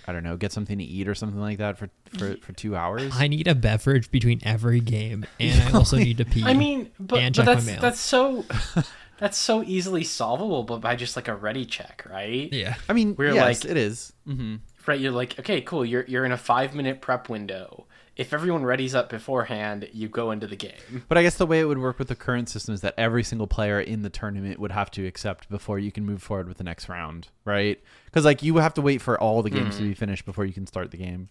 I 0.06 0.12
don't 0.12 0.22
know 0.22 0.36
get 0.36 0.52
something 0.52 0.78
to 0.78 0.84
eat 0.84 1.08
or 1.08 1.14
something 1.14 1.40
like 1.40 1.58
that 1.58 1.78
for 1.78 1.88
for, 2.18 2.36
for 2.36 2.52
2 2.52 2.76
hours 2.76 3.12
I 3.16 3.28
need 3.28 3.48
a 3.48 3.54
beverage 3.54 4.10
between 4.10 4.40
every 4.42 4.80
game, 4.80 5.24
and 5.40 5.62
I 5.62 5.78
also 5.78 5.96
need 5.96 6.18
to 6.18 6.24
pee. 6.24 6.44
I 6.44 6.54
mean, 6.54 6.90
but, 7.00 7.20
And 7.20 7.34
but 7.34 7.44
check 7.44 7.46
my 7.46 7.54
that's 7.54 7.66
mail. 7.66 7.80
that's 7.80 8.00
so 8.00 8.44
that's 9.18 9.38
so 9.38 9.62
easily 9.62 10.04
solvable, 10.04 10.62
but 10.64 10.80
by 10.80 10.96
just 10.96 11.16
like 11.16 11.28
a 11.28 11.34
ready 11.34 11.64
check, 11.64 12.06
right? 12.10 12.52
yeah, 12.52 12.74
I 12.88 12.92
mean 12.92 13.14
We're 13.16 13.32
yes 13.34 13.64
like- 13.64 13.70
it 13.70 13.76
is 13.76 14.12
mhm 14.28 14.60
Right. 14.86 15.00
You're 15.00 15.12
like, 15.12 15.38
okay, 15.38 15.62
cool. 15.62 15.82
You're 15.82 16.04
you're 16.06 16.26
in 16.26 16.32
a 16.32 16.36
five 16.36 16.74
minute 16.74 17.00
prep 17.00 17.30
window. 17.30 17.86
If 18.16 18.32
everyone 18.32 18.62
readies 18.62 18.94
up 18.94 19.08
beforehand, 19.08 19.88
you 19.92 20.08
go 20.08 20.30
into 20.30 20.46
the 20.46 20.54
game. 20.54 21.04
But 21.08 21.18
I 21.18 21.22
guess 21.22 21.36
the 21.36 21.46
way 21.46 21.58
it 21.60 21.64
would 21.64 21.78
work 21.78 21.98
with 21.98 22.06
the 22.08 22.14
current 22.14 22.48
system 22.48 22.72
is 22.72 22.80
that 22.82 22.94
every 22.96 23.24
single 23.24 23.48
player 23.48 23.80
in 23.80 24.02
the 24.02 24.10
tournament 24.10 24.60
would 24.60 24.70
have 24.70 24.90
to 24.92 25.04
accept 25.06 25.48
before 25.50 25.80
you 25.80 25.90
can 25.90 26.04
move 26.06 26.22
forward 26.22 26.46
with 26.46 26.58
the 26.58 26.64
next 26.64 26.88
round, 26.88 27.28
right? 27.44 27.82
Because 28.04 28.24
like 28.24 28.42
you 28.42 28.56
have 28.58 28.74
to 28.74 28.82
wait 28.82 29.02
for 29.02 29.20
all 29.20 29.42
the 29.42 29.50
games 29.50 29.76
to 29.78 29.82
be 29.82 29.94
finished 29.94 30.24
before 30.24 30.44
you 30.44 30.52
can 30.52 30.66
start 30.66 30.92
the 30.92 30.96
game. 30.96 31.28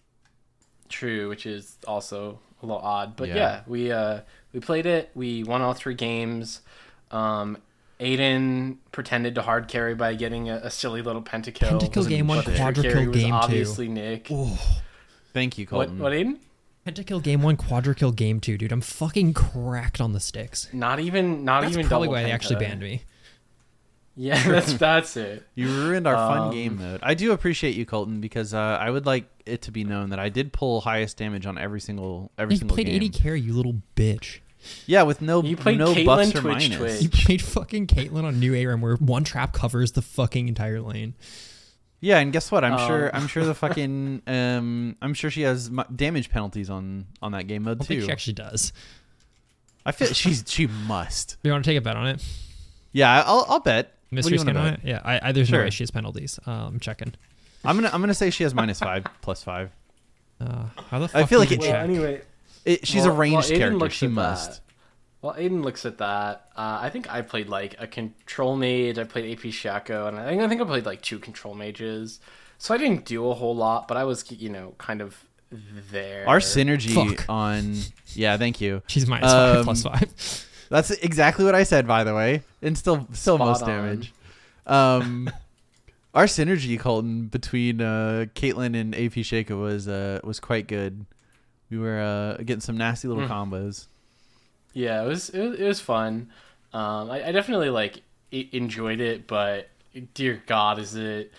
True, 0.90 1.30
which 1.30 1.46
is 1.46 1.78
also 1.86 2.38
a 2.62 2.66
little 2.66 2.82
odd. 2.82 3.16
But 3.16 3.28
Yeah. 3.28 3.34
yeah, 3.36 3.60
we 3.66 3.90
uh 3.90 4.20
we 4.52 4.60
played 4.60 4.84
it. 4.84 5.10
We 5.14 5.42
won 5.42 5.62
all 5.62 5.72
three 5.72 5.94
games. 5.94 6.60
Um, 7.10 7.56
Aiden 8.00 8.76
pretended 8.92 9.36
to 9.36 9.42
hard 9.42 9.68
carry 9.68 9.94
by 9.94 10.14
getting 10.14 10.50
a, 10.50 10.56
a 10.56 10.70
silly 10.70 11.00
little 11.00 11.22
pentakill. 11.22 11.80
Pentakill 11.80 12.08
game 12.08 12.26
one, 12.26 12.38
But 12.38 12.46
the 12.46 12.56
quadra 12.56 12.82
kill 12.82 13.06
was 13.06 13.16
game 13.16 13.30
two. 13.30 13.34
Obviously, 13.34 13.88
Nick. 13.88 14.28
Thank 15.32 15.58
you, 15.58 15.66
What 15.70 15.90
what 15.94 16.12
Aiden? 16.12 16.38
Pentakill 16.86 17.22
game 17.22 17.42
one, 17.42 17.56
quadra 17.56 17.94
kill 17.94 18.12
game 18.12 18.40
two, 18.40 18.58
dude. 18.58 18.70
I'm 18.72 18.80
fucking 18.82 19.32
cracked 19.34 20.00
on 20.00 20.12
the 20.12 20.20
sticks. 20.20 20.68
Not 20.72 21.00
even 21.00 21.44
not 21.44 21.62
That's 21.62 21.72
even 21.74 21.86
probably 21.86 22.08
double 22.08 22.16
why 22.16 22.22
they 22.24 22.30
actually 22.32 22.56
banned 22.56 22.80
me. 22.80 23.02
Yeah, 24.16 24.40
that's 24.48 24.74
that's 24.74 25.16
it. 25.16 25.44
You 25.54 25.68
ruined 25.68 26.06
our 26.06 26.14
fun 26.14 26.38
Um, 26.48 26.50
game 26.52 26.76
mode. 26.78 27.00
I 27.02 27.14
do 27.14 27.32
appreciate 27.32 27.74
you, 27.74 27.84
Colton, 27.86 28.20
because 28.20 28.52
uh, 28.54 28.58
I 28.58 28.90
would 28.90 29.06
like 29.06 29.24
it 29.46 29.62
to 29.62 29.70
be 29.70 29.82
known 29.82 30.10
that 30.10 30.18
I 30.18 30.28
did 30.28 30.52
pull 30.52 30.82
highest 30.82 31.16
damage 31.16 31.46
on 31.46 31.58
every 31.58 31.80
single 31.80 32.30
every 32.38 32.54
You 32.54 32.58
single 32.58 32.74
played 32.76 32.86
game. 32.86 33.02
AD 33.02 33.12
carry, 33.14 33.40
you 33.40 33.54
little 33.54 33.76
bitch. 33.96 34.40
Yeah, 34.86 35.02
with 35.02 35.20
no 35.20 35.42
You 35.42 35.56
played 35.56 35.78
no 35.78 35.94
Caitlyn 35.94 36.06
buffs 36.06 36.34
or 36.34 36.40
Twitch 36.40 36.70
minus. 36.70 36.76
Twitch. 36.78 37.02
You 37.02 37.08
played 37.08 37.42
fucking 37.42 37.86
Caitlyn 37.86 38.24
on 38.24 38.38
New 38.40 38.54
ARAM 38.54 38.80
where 38.80 38.96
one 38.96 39.24
trap 39.24 39.52
covers 39.52 39.92
the 39.92 40.02
fucking 40.02 40.48
entire 40.48 40.80
lane. 40.80 41.14
Yeah, 42.04 42.18
and 42.18 42.32
guess 42.32 42.52
what? 42.52 42.64
I'm 42.64 42.78
sure 42.86 43.06
Um. 43.14 43.22
I'm 43.22 43.28
sure 43.28 43.44
the 43.44 43.54
fucking 43.54 44.22
um 44.26 44.96
I'm 45.00 45.14
sure 45.14 45.30
she 45.30 45.42
has 45.42 45.70
damage 45.94 46.28
penalties 46.30 46.68
on 46.70 47.06
on 47.22 47.32
that 47.32 47.46
game 47.46 47.62
mode 47.62 47.80
I 47.80 47.84
think 47.84 48.00
too. 48.00 48.06
she 48.06 48.12
actually 48.12 48.34
does. 48.34 48.72
I 49.86 49.92
feel 49.92 50.08
she's 50.08 50.44
she 50.46 50.66
must. 50.66 51.36
Do 51.42 51.48
you 51.48 51.52
want 51.52 51.64
to 51.64 51.70
take 51.70 51.78
a 51.78 51.80
bet 51.80 51.96
on 51.96 52.06
it? 52.08 52.24
Yeah, 52.92 53.22
I'll 53.26 53.46
I'll 53.48 53.60
bet. 53.60 53.92
Mystery 54.10 54.38
skin 54.38 54.56
on 54.56 54.74
it? 54.74 54.80
Yeah, 54.84 55.00
I, 55.04 55.28
I, 55.28 55.32
there's 55.32 55.48
Sure. 55.48 55.58
no 55.58 55.64
way 55.64 55.70
she 55.70 55.82
has 55.82 55.90
penalties. 55.90 56.38
Uh, 56.46 56.50
I'm 56.50 56.78
checking. 56.78 57.14
I'm 57.64 57.76
gonna 57.76 57.90
I'm 57.92 58.00
gonna 58.00 58.14
say 58.14 58.30
she 58.30 58.44
has 58.44 58.54
minus 58.54 58.78
five 58.78 59.04
plus 59.22 59.42
five. 59.42 59.70
Uh, 60.40 60.66
how 60.90 60.98
the 61.00 61.08
fuck 61.08 61.22
I 61.22 61.26
feel 61.26 61.38
like 61.40 61.50
you 61.50 61.56
it- 61.56 61.60
Well, 61.62 61.74
anyway, 61.76 62.20
It, 62.64 62.86
she's 62.86 63.04
Well- 63.04 63.14
a 63.14 63.16
ranged 63.16 63.50
well, 63.50 63.58
character. 63.58 63.90
She 63.90 64.08
must. 64.08 64.50
that. 64.52 64.60
Well, 65.24 65.34
Aiden 65.36 65.64
looks 65.64 65.86
at 65.86 65.96
that. 65.98 66.50
Uh, 66.54 66.80
I 66.82 66.90
think 66.90 67.10
I 67.10 67.22
played 67.22 67.48
like 67.48 67.76
a 67.78 67.86
control 67.86 68.56
mage. 68.56 68.98
I 68.98 69.04
played 69.04 69.32
AP 69.32 69.44
Shaco, 69.44 70.06
and 70.06 70.18
I 70.20 70.28
think 70.28 70.42
I 70.42 70.48
think 70.48 70.60
I 70.60 70.64
played 70.64 70.84
like 70.84 71.00
two 71.00 71.18
control 71.18 71.54
mages. 71.54 72.20
So 72.58 72.74
I 72.74 72.76
didn't 72.76 73.06
do 73.06 73.30
a 73.30 73.32
whole 73.32 73.56
lot, 73.56 73.88
but 73.88 73.96
I 73.96 74.04
was 74.04 74.30
you 74.30 74.50
know 74.50 74.74
kind 74.76 75.00
of 75.00 75.24
there. 75.90 76.28
Our 76.28 76.40
synergy 76.40 76.92
Fuck. 76.92 77.24
on 77.30 77.74
yeah, 78.08 78.36
thank 78.36 78.60
you. 78.60 78.82
She's 78.86 79.06
minus 79.06 79.32
five 79.32 79.56
Um, 79.56 79.64
plus 79.64 79.82
five. 79.82 80.46
That's 80.68 80.90
exactly 80.90 81.46
what 81.46 81.54
I 81.54 81.62
said, 81.62 81.86
by 81.86 82.04
the 82.04 82.14
way, 82.14 82.42
and 82.60 82.76
still 82.76 83.08
still 83.12 83.36
Spot 83.36 83.48
most 83.48 83.62
on. 83.62 83.68
damage. 83.70 84.12
Um, 84.66 85.30
our 86.14 86.26
synergy, 86.26 86.78
Colton, 86.78 87.28
between 87.28 87.80
uh, 87.80 88.26
Caitlyn 88.34 88.78
and 88.78 88.94
AP 88.94 89.24
Shaco 89.24 89.58
was 89.58 89.88
uh, 89.88 90.20
was 90.22 90.38
quite 90.38 90.66
good. 90.66 91.06
We 91.70 91.78
were 91.78 91.98
uh, 91.98 92.42
getting 92.42 92.60
some 92.60 92.76
nasty 92.76 93.08
little 93.08 93.26
combos. 93.26 93.86
Yeah, 94.74 95.04
it 95.04 95.08
was 95.08 95.30
it 95.30 95.40
was, 95.40 95.60
it 95.60 95.64
was 95.66 95.80
fun. 95.80 96.30
Um, 96.72 97.10
I, 97.10 97.28
I 97.28 97.32
definitely 97.32 97.70
like 97.70 98.02
enjoyed 98.32 99.00
it, 99.00 99.26
but 99.26 99.70
dear 100.14 100.42
God, 100.46 100.78
is 100.80 100.96
it 100.96 101.32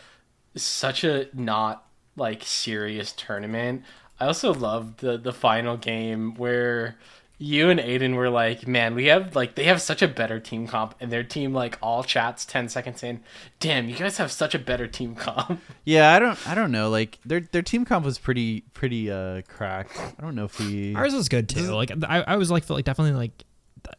such 0.55 1.03
a 1.03 1.27
not 1.33 1.85
like 2.17 2.43
serious 2.43 3.13
tournament? 3.13 3.83
I 4.19 4.27
also 4.27 4.53
loved 4.53 4.99
the 5.01 5.17
the 5.17 5.33
final 5.33 5.77
game 5.77 6.35
where 6.35 6.97
you 7.37 7.69
and 7.69 7.79
Aiden 7.79 8.15
were 8.15 8.29
like, 8.29 8.65
man, 8.67 8.95
we 8.95 9.05
have 9.07 9.35
like 9.35 9.55
they 9.55 9.65
have 9.65 9.81
such 9.81 10.01
a 10.01 10.07
better 10.07 10.39
team 10.39 10.67
comp, 10.67 10.95
and 10.99 11.11
their 11.11 11.23
team 11.23 11.53
like 11.53 11.77
all 11.81 12.03
chats 12.03 12.45
ten 12.45 12.69
seconds 12.69 13.03
in, 13.03 13.21
damn, 13.59 13.89
you 13.89 13.95
guys 13.95 14.17
have 14.17 14.31
such 14.31 14.55
a 14.55 14.59
better 14.59 14.87
team 14.87 15.15
comp. 15.15 15.59
Yeah, 15.83 16.13
I 16.13 16.19
don't 16.19 16.47
I 16.47 16.55
don't 16.55 16.71
know. 16.71 16.89
Like 16.89 17.19
their 17.25 17.41
their 17.41 17.61
team 17.61 17.85
comp 17.85 18.05
was 18.05 18.17
pretty 18.17 18.61
pretty 18.73 19.11
uh, 19.11 19.41
cracked. 19.47 19.97
I 19.99 20.21
don't 20.21 20.35
know 20.35 20.45
if 20.45 20.59
we. 20.59 20.95
Ours 20.95 21.13
was 21.13 21.29
good 21.29 21.47
too. 21.49 21.73
Like 21.73 21.91
I, 22.07 22.21
I 22.21 22.35
was 22.37 22.49
like 22.49 22.63
feel 22.63 22.75
like 22.75 22.85
definitely 22.85 23.13
like 23.17 23.43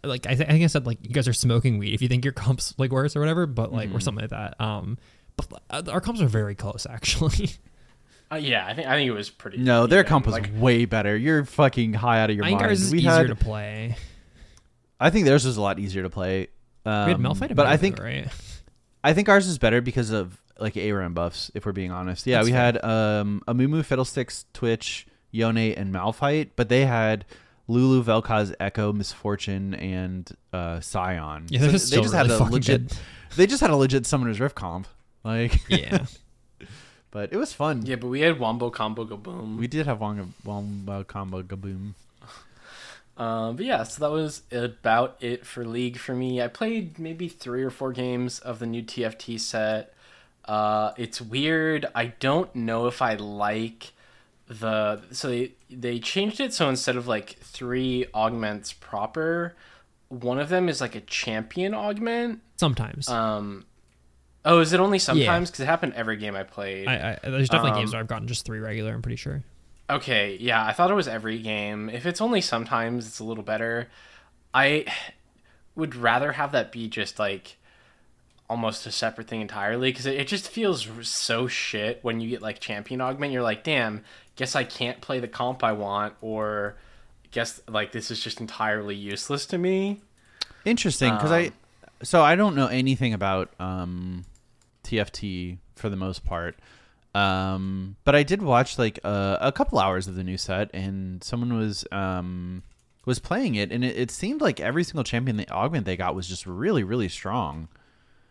like 0.03 0.27
I, 0.27 0.35
th- 0.35 0.49
I 0.49 0.53
think 0.53 0.65
I 0.65 0.67
said 0.67 0.85
like 0.87 0.99
you 1.07 1.11
guys 1.15 1.29
are 1.29 1.33
smoking 1.33 1.79
weed 1.79 1.95
if 1.95 2.03
you 2.03 2.09
think 2.09 2.25
your 2.25 2.33
comps 2.33 2.75
like 2.79 2.91
worse 2.91 3.15
or 3.15 3.21
whatever, 3.21 3.47
but 3.47 3.73
like 3.73 3.89
Mm-hmm. 3.89 3.97
or 3.97 4.01
something 4.01 4.23
like 4.23 4.31
that. 4.31 4.61
Um, 4.61 4.99
but 5.37 5.63
uh, 5.71 5.83
our 5.93 6.01
comps 6.01 6.21
are 6.21 6.27
very 6.27 6.55
close 6.55 6.87
actually. 6.91 7.51
Uh, 8.33 8.37
yeah, 8.37 8.67
I 8.67 8.75
think 8.75 8.89
I 8.89 8.95
think 8.97 9.09
it 9.09 9.13
was 9.13 9.31
pretty. 9.31 9.59
no, 9.59 9.87
their 9.87 10.01
even. 10.01 10.09
comp 10.09 10.27
was 10.27 10.33
like 10.35 10.51
way 10.57 10.85
better. 10.85 11.17
You're 11.17 11.45
fucking 11.45 11.93
high 11.95 12.21
out 12.21 12.31
of 12.31 12.37
your 12.37 12.45
I 12.45 12.49
think 12.49 12.61
mind. 12.61 12.71
ours 12.71 12.83
is 12.83 12.91
we 12.93 12.99
easier 12.99 13.11
had, 13.11 13.27
to 13.29 13.37
play. 13.37 13.97
I 14.99 15.11
think 15.11 15.27
theirs 15.27 15.45
was 15.45 15.57
a 15.57 15.61
lot 15.63 15.79
easier 15.79 16.03
to 16.03 16.11
play. 16.11 16.49
Um, 16.85 17.07
We 17.07 17.13
had 17.13 17.21
Malphite, 17.21 17.55
but 17.55 17.67
I 17.67 17.77
Malphite, 17.77 17.81
think 17.81 17.99
right. 18.01 18.29
I 19.05 19.13
think 19.13 19.29
ours 19.29 19.47
is 19.47 19.59
better 19.59 19.81
because 19.81 20.11
of 20.11 20.41
like 20.59 20.77
ARAM 20.77 21.15
buffs. 21.15 21.51
If 21.55 21.67
we're 21.67 21.73
being 21.73 21.91
honest, 21.93 22.27
yeah, 22.27 22.37
That's 22.39 22.47
we 22.47 22.53
fair. 22.53 22.61
had 22.61 22.85
um 22.85 23.43
Amumu, 23.47 23.85
Fiddlesticks, 23.85 24.47
Twitch, 24.55 25.07
Yone, 25.31 25.57
and 25.59 25.95
Malphite, 25.95 26.51
but 26.57 26.69
they 26.69 26.85
had 26.87 27.27
Lulu, 27.69 28.03
Vel'Koz, 28.03 28.57
Ekko, 28.57 28.93
Misfortune, 28.95 29.75
and 29.75 30.31
uh 30.53 30.81
Sion. 30.81 31.47
Yeah, 31.49 31.61
So 31.61 31.65
they're 31.67 31.73
they 31.73 31.79
still 31.79 32.03
just 32.03 32.15
really 32.15 32.29
had 32.31 32.41
a 32.41 32.45
legit. 32.45 32.89
good. 32.89 32.99
They 33.37 33.47
just 33.47 33.61
had 33.61 33.71
a 33.71 33.77
legit 33.77 34.07
Summoner's 34.07 34.41
Rift 34.41 34.55
comp, 34.57 34.89
like. 35.23 35.61
Yeah, 35.69 36.07
but 37.11 37.33
it 37.33 37.37
was 37.37 37.53
fun. 37.53 37.85
Yeah, 37.87 37.97
but 37.97 38.09
we 38.09 38.21
had 38.21 38.39
Wombo 38.39 38.71
Combo 38.71 39.05
Go 39.05 39.17
Boom. 39.17 39.59
We 39.59 39.67
did 39.67 39.87
have 39.87 40.01
Wong 40.01 40.35
Wombo 40.45 41.05
combo 41.05 41.43
gaboom. 41.43 41.95
Um, 43.19 43.57
but 43.57 43.65
yeah, 43.65 43.83
so 43.85 44.01
that 44.05 44.11
was 44.13 44.43
about 44.53 45.17
it 45.21 45.47
for 45.47 45.65
League 45.65 45.97
for 45.97 46.15
me. 46.15 46.43
I 46.43 46.49
played 46.49 46.99
maybe 46.99 47.29
three 47.29 47.63
or 47.63 47.71
four 47.71 47.93
games 47.93 48.41
of 48.41 48.59
the 48.59 48.67
new 48.67 48.83
TFT 48.83 49.41
set. 49.41 49.95
Uh, 50.45 50.93
it's 50.99 51.19
weird. 51.19 51.87
I 51.95 52.09
don't 52.21 52.55
know 52.55 52.87
if 52.87 53.01
I 53.01 53.15
like 53.15 53.95
the 54.49 55.01
so 55.13 55.29
they 55.29 55.53
they 55.71 55.99
changed 55.99 56.41
it 56.41 56.53
so 56.53 56.69
instead 56.69 56.97
of 56.97 57.09
like 57.09 57.39
three 57.41 58.05
augments 58.15 58.75
proper, 58.75 59.57
one 60.09 60.39
of 60.39 60.51
them 60.51 60.69
is 60.69 60.83
like 60.83 60.95
a 60.95 61.01
champion 61.01 61.73
augment. 61.73 62.41
sometimes. 62.57 63.09
Um, 63.09 63.65
oh, 64.47 64.61
is 64.61 64.73
it 64.73 64.81
only 64.81 64.99
sometimes? 64.99 65.51
Because 65.51 65.61
it 65.61 65.67
happened 65.67 65.93
every 65.95 66.17
game 66.17 66.35
I 66.35 66.45
played. 66.45 66.89
I, 66.89 67.19
I 67.23 67.29
there's 67.29 67.51
definitely 67.51 67.73
um, 67.73 67.79
games 67.81 67.93
where 67.93 68.01
I've 68.01 68.09
gotten 68.09 68.29
just 68.29 68.47
three 68.47 68.61
regular. 68.61 68.95
I'm 68.95 69.03
pretty 69.03 69.17
sure. 69.17 69.43
Okay, 69.91 70.37
yeah, 70.41 70.65
I 70.65 70.73
thought 70.73 70.91
it 70.91 70.95
was 70.95 71.07
every 71.07 71.39
game. 71.39 71.91
If 71.91 72.07
it's 72.07 72.21
only 72.21 72.41
sometimes, 72.41 73.07
it's 73.07 73.19
a 73.19 73.25
little 73.25 73.45
better. 73.45 73.89
I 74.55 74.87
would 75.75 75.95
rather 75.95 76.33
have 76.33 76.53
that 76.53 76.73
be 76.73 76.89
just 76.89 77.19
like 77.19 77.59
almost 78.49 78.87
a 78.87 78.93
separate 78.93 79.27
thing 79.29 79.41
entirely 79.41 79.91
because 79.91 80.07
it, 80.07 80.15
it 80.15 80.29
just 80.29 80.49
feels 80.49 80.89
so 81.03 81.47
shit 81.47 81.99
when 82.03 82.21
you 82.21 82.31
get 82.31 82.43
like 82.43 82.59
champion 82.59 83.01
augment. 83.01 83.33
You're 83.33 83.43
like, 83.43 83.63
damn, 83.65 84.03
guess 84.37 84.57
I 84.57 84.65
can't 84.65 85.01
play 85.01 85.21
the 85.21 85.29
comp 85.29 85.63
I 85.63 85.73
want, 85.73 86.15
or 86.21 86.77
guess 87.31 87.61
like 87.69 87.93
this 87.93 88.11
is 88.11 88.21
just 88.21 88.41
entirely 88.41 88.95
useless 88.95 89.47
to 89.47 89.59
me. 89.59 90.01
Interesting, 90.65 91.15
because 91.15 91.31
I 91.31 91.53
so 92.03 92.23
I 92.23 92.35
don't 92.35 92.55
know 92.57 92.67
anything 92.67 93.15
about 93.15 93.51
um, 93.61 94.25
TFT 94.87 95.59
for 95.75 95.89
the 95.89 95.97
most 95.97 96.25
part, 96.25 96.57
um, 97.15 97.97
but 98.05 98.15
I 98.15 98.23
did 98.23 98.43
watch 98.43 98.79
like 98.79 98.99
uh, 99.03 99.39
a 99.41 99.53
couple 99.53 99.79
hours 99.79 100.07
of 100.07 100.17
the 100.17 100.25
new 100.25 100.37
set, 100.37 100.71
and 100.75 101.23
someone 101.25 101.57
was 101.57 101.87
um, 101.91 102.63
was 103.07 103.19
playing 103.19 103.55
it, 103.55 103.73
and 103.73 103.85
it, 103.85 103.97
it 103.97 104.11
seemed 104.11 104.41
like 104.41 104.61
every 104.61 104.85
single 104.85 105.05
champion 105.05 105.37
the 105.37 105.49
augment 105.51 105.87
they 105.87 105.97
got 105.97 106.15
was 106.15 106.29
just 106.29 106.47
really 106.47 106.85
really 106.85 107.09
strong. 107.09 107.69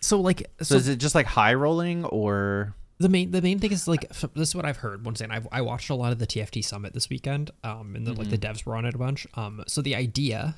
So 0.02 0.22
like 0.22 0.52
So, 0.60 0.66
so 0.66 0.76
is 0.76 0.88
it 0.88 0.98
just 0.98 1.16
like 1.16 1.26
high 1.26 1.56
rolling 1.56 2.06
or 2.06 2.76
the 3.00 3.10
main 3.10 3.32
the 3.32 3.42
main 3.42 3.60
thing 3.60 3.72
is 3.72 3.88
like 3.88 4.06
f- 4.12 4.30
this 4.36 4.50
is 4.50 4.56
what 4.56 4.66
I've 4.66 4.78
heard. 4.78 5.04
Once 5.04 5.20
again, 5.20 5.32
I've, 5.32 5.48
I 5.52 5.62
watched 5.62 5.90
a 5.90 5.96
lot 5.96 6.12
of 6.12 6.20
the 6.20 6.28
TFT 6.28 6.64
summit 6.64 6.94
this 6.94 7.10
weekend, 7.10 7.52
um, 7.64 7.96
and 7.96 8.06
the, 8.06 8.14
like 8.14 8.30
the 8.30 8.38
devs 8.38 8.66
were 8.66 8.76
on 8.76 8.86
it 8.86 8.94
a 8.94 8.98
bunch. 8.98 9.26
Um, 9.34 9.64
so 9.68 9.82
the 9.82 9.96
idea, 9.96 10.56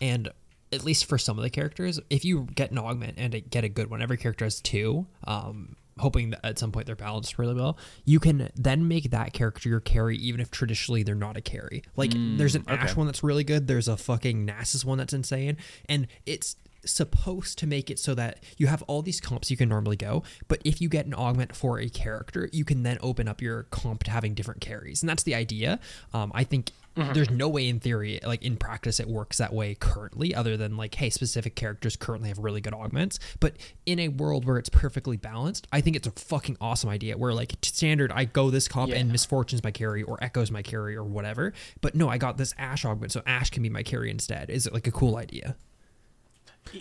and 0.00 0.30
at 0.72 0.84
least 0.84 1.06
for 1.06 1.18
some 1.18 1.38
of 1.38 1.42
the 1.42 1.50
characters, 1.50 2.00
if 2.10 2.24
you 2.24 2.46
get 2.54 2.70
an 2.70 2.78
augment 2.78 3.14
and 3.16 3.48
get 3.50 3.64
a 3.64 3.68
good 3.68 3.90
one, 3.90 4.02
every 4.02 4.16
character 4.16 4.44
has 4.44 4.60
two. 4.60 5.06
Um, 5.24 5.76
hoping 5.98 6.30
that 6.30 6.40
at 6.44 6.58
some 6.58 6.72
point 6.72 6.86
they're 6.86 6.96
balanced 6.96 7.38
really 7.38 7.54
well, 7.54 7.76
you 8.04 8.18
can 8.18 8.48
then 8.56 8.88
make 8.88 9.10
that 9.10 9.32
character 9.32 9.68
your 9.68 9.80
carry, 9.80 10.16
even 10.16 10.40
if 10.40 10.50
traditionally 10.50 11.02
they're 11.02 11.14
not 11.14 11.36
a 11.36 11.40
carry. 11.40 11.82
Like 11.94 12.12
there's 12.14 12.54
an 12.54 12.64
Ashe 12.68 12.96
one 12.96 13.06
that's 13.06 13.22
really 13.22 13.44
good. 13.44 13.66
There's 13.66 13.88
a 13.88 13.96
fucking 13.96 14.46
Nasus 14.46 14.84
one 14.84 14.98
that's 14.98 15.12
insane, 15.12 15.58
and 15.88 16.06
it's 16.24 16.56
supposed 16.84 17.58
to 17.58 17.66
make 17.66 17.90
it 17.90 17.98
so 17.98 18.14
that 18.14 18.42
you 18.56 18.66
have 18.66 18.82
all 18.82 19.02
these 19.02 19.20
comps 19.20 19.50
you 19.50 19.56
can 19.56 19.68
normally 19.68 19.96
go, 19.96 20.22
but 20.48 20.60
if 20.64 20.80
you 20.80 20.88
get 20.88 21.06
an 21.06 21.14
augment 21.14 21.54
for 21.54 21.78
a 21.78 21.88
character, 21.88 22.48
you 22.52 22.64
can 22.64 22.82
then 22.82 22.98
open 23.00 23.28
up 23.28 23.40
your 23.40 23.64
comp 23.64 24.04
to 24.04 24.10
having 24.10 24.34
different 24.34 24.60
carries, 24.60 25.02
and 25.02 25.08
that's 25.08 25.22
the 25.22 25.34
idea. 25.34 25.78
Um, 26.12 26.32
I 26.34 26.44
think 26.44 26.72
there's 26.96 27.30
no 27.30 27.48
way 27.48 27.68
in 27.68 27.80
theory, 27.80 28.20
like 28.24 28.42
in 28.42 28.56
practice, 28.56 29.00
it 29.00 29.08
works 29.08 29.38
that 29.38 29.54
way 29.54 29.74
currently, 29.74 30.34
other 30.34 30.56
than 30.56 30.76
like, 30.76 30.94
hey, 30.94 31.08
specific 31.08 31.54
characters 31.54 31.96
currently 31.96 32.28
have 32.28 32.38
really 32.38 32.60
good 32.60 32.74
augments. 32.74 33.18
But 33.38 33.56
in 33.86 33.98
a 33.98 34.08
world 34.08 34.44
where 34.44 34.58
it's 34.58 34.68
perfectly 34.68 35.16
balanced, 35.16 35.66
I 35.72 35.80
think 35.80 35.96
it's 35.96 36.06
a 36.06 36.10
fucking 36.10 36.58
awesome 36.60 36.90
idea. 36.90 37.16
Where 37.16 37.32
like 37.32 37.54
standard, 37.62 38.12
I 38.12 38.24
go 38.26 38.50
this 38.50 38.68
comp 38.68 38.92
and 38.92 39.10
Miss 39.10 39.24
Fortune's 39.24 39.64
my 39.64 39.70
carry 39.70 40.02
or 40.02 40.18
Ekko's 40.18 40.50
my 40.50 40.62
carry 40.62 40.94
or 40.94 41.04
whatever. 41.04 41.54
But 41.80 41.94
no, 41.94 42.08
I 42.08 42.18
got 42.18 42.36
this 42.36 42.54
Ashe 42.58 42.84
augment, 42.84 43.12
so 43.12 43.22
Ashe 43.24 43.50
can 43.50 43.62
be 43.62 43.70
my 43.70 43.82
carry 43.82 44.10
instead. 44.10 44.50
Is 44.50 44.66
it 44.66 44.74
like 44.74 44.86
a 44.86 44.92
cool 44.92 45.16
idea? 45.16 45.56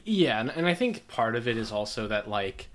Yeah, 0.05 0.39
and, 0.39 0.49
and 0.49 0.67
I 0.67 0.73
think 0.73 1.07
part 1.07 1.35
of 1.35 1.47
it 1.47 1.57
is 1.57 1.71
also 1.71 2.07
that 2.07 2.29
like 2.29 2.69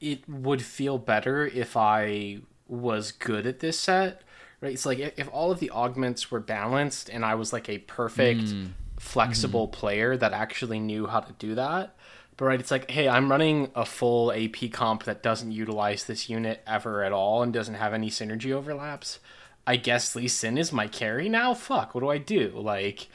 it 0.00 0.28
would 0.28 0.62
feel 0.62 0.98
better 0.98 1.46
if 1.46 1.76
I 1.76 2.40
was 2.68 3.12
good 3.12 3.46
at 3.46 3.60
this 3.60 3.78
set, 3.78 4.22
right? 4.60 4.72
It's 4.72 4.86
like 4.86 4.98
if 4.98 5.18
if 5.18 5.28
all 5.32 5.50
of 5.50 5.60
the 5.60 5.70
augments 5.70 6.30
were 6.30 6.40
balanced 6.40 7.08
and 7.08 7.24
I 7.24 7.34
was 7.34 7.52
like 7.52 7.68
a 7.68 7.78
perfect 7.78 8.42
mm. 8.42 8.68
flexible 8.98 9.66
mm-hmm. 9.66 9.80
player 9.80 10.16
that 10.16 10.32
actually 10.32 10.80
knew 10.80 11.06
how 11.06 11.20
to 11.20 11.32
do 11.34 11.54
that. 11.54 11.96
But 12.36 12.44
right, 12.44 12.60
it's 12.60 12.70
like, 12.70 12.90
hey, 12.90 13.08
I'm 13.08 13.30
running 13.30 13.70
a 13.74 13.86
full 13.86 14.30
AP 14.30 14.70
comp 14.70 15.04
that 15.04 15.22
doesn't 15.22 15.52
utilize 15.52 16.04
this 16.04 16.28
unit 16.28 16.62
ever 16.66 17.02
at 17.02 17.12
all 17.12 17.42
and 17.42 17.52
doesn't 17.52 17.74
have 17.74 17.94
any 17.94 18.10
synergy 18.10 18.52
overlaps. 18.52 19.20
I 19.66 19.76
guess 19.76 20.14
Lee 20.14 20.28
Sin 20.28 20.58
is 20.58 20.72
my 20.72 20.86
carry 20.86 21.28
now. 21.28 21.54
Fuck, 21.54 21.94
what 21.94 22.02
do 22.02 22.10
I 22.10 22.18
do? 22.18 22.52
Like, 22.54 23.08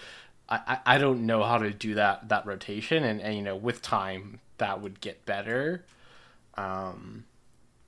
I, 0.52 0.80
I 0.86 0.98
don't 0.98 1.26
know 1.26 1.44
how 1.44 1.58
to 1.58 1.72
do 1.72 1.96
that 1.96 2.30
that 2.30 2.46
rotation, 2.46 3.04
and, 3.04 3.22
and 3.22 3.36
you 3.36 3.42
know, 3.42 3.56
with 3.56 3.82
time 3.82 4.40
that 4.58 4.82
would 4.82 5.00
get 5.02 5.26
better. 5.26 5.86
Um, 6.56 7.26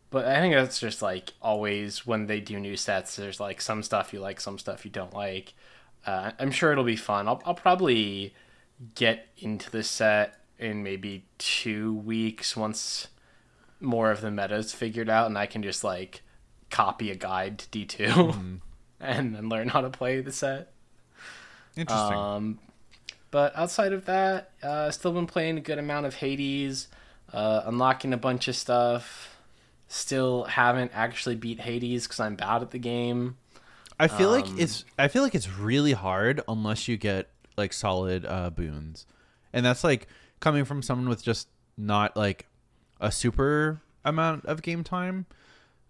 but 0.09 0.25
I 0.25 0.39
think 0.39 0.55
that's 0.55 0.79
just 0.79 1.01
like 1.01 1.33
always 1.41 2.05
when 2.05 2.27
they 2.27 2.39
do 2.39 2.59
new 2.59 2.77
sets. 2.77 3.15
There's 3.15 3.39
like 3.39 3.61
some 3.61 3.83
stuff 3.83 4.13
you 4.13 4.19
like, 4.19 4.39
some 4.39 4.57
stuff 4.57 4.85
you 4.85 4.91
don't 4.91 5.13
like. 5.13 5.53
Uh, 6.05 6.31
I'm 6.39 6.51
sure 6.51 6.71
it'll 6.71 6.83
be 6.83 6.95
fun. 6.95 7.27
I'll 7.27 7.41
I'll 7.45 7.55
probably 7.55 8.33
get 8.95 9.27
into 9.37 9.69
the 9.69 9.83
set 9.83 10.39
in 10.59 10.83
maybe 10.83 11.25
two 11.37 11.93
weeks 11.93 12.55
once 12.55 13.07
more 13.79 14.11
of 14.11 14.21
the 14.21 14.31
meta's 14.31 14.73
figured 14.73 15.09
out, 15.09 15.27
and 15.27 15.37
I 15.37 15.45
can 15.45 15.63
just 15.63 15.83
like 15.83 16.21
copy 16.69 17.11
a 17.11 17.15
guide 17.15 17.59
to 17.59 17.69
D 17.69 17.85
2 17.85 18.33
and 18.99 19.35
then 19.35 19.49
learn 19.49 19.69
how 19.69 19.81
to 19.81 19.89
play 19.89 20.21
the 20.21 20.31
set. 20.31 20.72
Interesting. 21.75 22.17
Um, 22.17 22.59
but 23.31 23.55
outside 23.55 23.93
of 23.93 24.05
that, 24.05 24.51
uh, 24.61 24.91
still 24.91 25.11
been 25.11 25.27
playing 25.27 25.57
a 25.57 25.61
good 25.61 25.79
amount 25.79 26.05
of 26.05 26.15
Hades, 26.15 26.87
uh, 27.31 27.63
unlocking 27.65 28.13
a 28.13 28.17
bunch 28.17 28.47
of 28.47 28.55
stuff. 28.55 29.35
Still 29.87 30.43
haven't 30.45 30.91
actually 30.93 31.35
beat 31.35 31.59
Hades 31.59 32.05
because 32.05 32.19
I'm 32.19 32.35
bad 32.35 32.61
at 32.61 32.71
the 32.71 32.79
game. 32.79 33.37
I 33.99 34.07
feel 34.07 34.31
like 34.31 34.47
um, 34.47 34.59
it's 34.59 34.85
I 34.97 35.07
feel 35.07 35.21
like 35.21 35.35
it's 35.35 35.49
really 35.49 35.93
hard 35.93 36.41
unless 36.47 36.87
you 36.87 36.97
get 36.97 37.29
like 37.57 37.73
solid 37.73 38.25
uh, 38.25 38.49
boons, 38.49 39.05
and 39.51 39.65
that's 39.65 39.83
like 39.83 40.07
coming 40.39 40.65
from 40.65 40.81
someone 40.81 41.09
with 41.09 41.23
just 41.23 41.47
not 41.77 42.17
like 42.17 42.47
a 42.99 43.11
super 43.11 43.81
amount 44.03 44.45
of 44.45 44.61
game 44.61 44.83
time. 44.83 45.25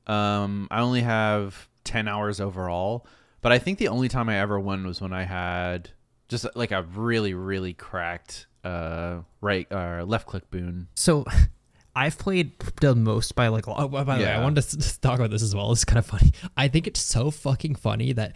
Um, 0.06 0.67
I 0.69 0.82
only 0.82 1.02
have 1.02 1.67
ten 1.84 2.08
hours 2.08 2.41
overall, 2.41 3.06
but 3.43 3.51
I 3.51 3.60
think 3.60 3.77
the 3.77 3.89
only 3.89 4.08
time 4.08 4.29
I 4.29 4.39
ever 4.39 4.60
won 4.60 4.88
was 4.88 4.99
when 4.99 5.13
I 5.13 5.23
had 5.23 5.91
just 6.29 6.47
like 6.56 6.71
a 6.71 6.82
really 6.82 7.36
really 7.36 7.73
cracked 7.73 8.47
uh 8.63 9.19
right 9.41 9.71
uh 9.71 10.03
left 10.08 10.25
click 10.25 10.49
boon. 10.49 10.88
So 10.95 11.25
I've 11.95 12.17
played 12.17 12.58
the 12.82 12.95
most 12.95 13.36
by 13.36 13.49
like. 13.49 13.67
Oh, 13.67 13.88
by 13.88 14.03
the 14.03 14.23
way, 14.23 14.32
I 14.32 14.41
wanted 14.41 14.63
to 14.63 14.99
talk 15.01 15.19
about 15.19 15.29
this 15.29 15.43
as 15.43 15.53
well. 15.53 15.71
It's 15.71 15.86
kind 15.86 15.99
of 15.99 16.06
funny. 16.08 16.32
I 16.58 16.67
think 16.67 16.88
it's 16.88 16.99
so 16.99 17.29
fucking 17.29 17.75
funny 17.75 18.13
that 18.13 18.36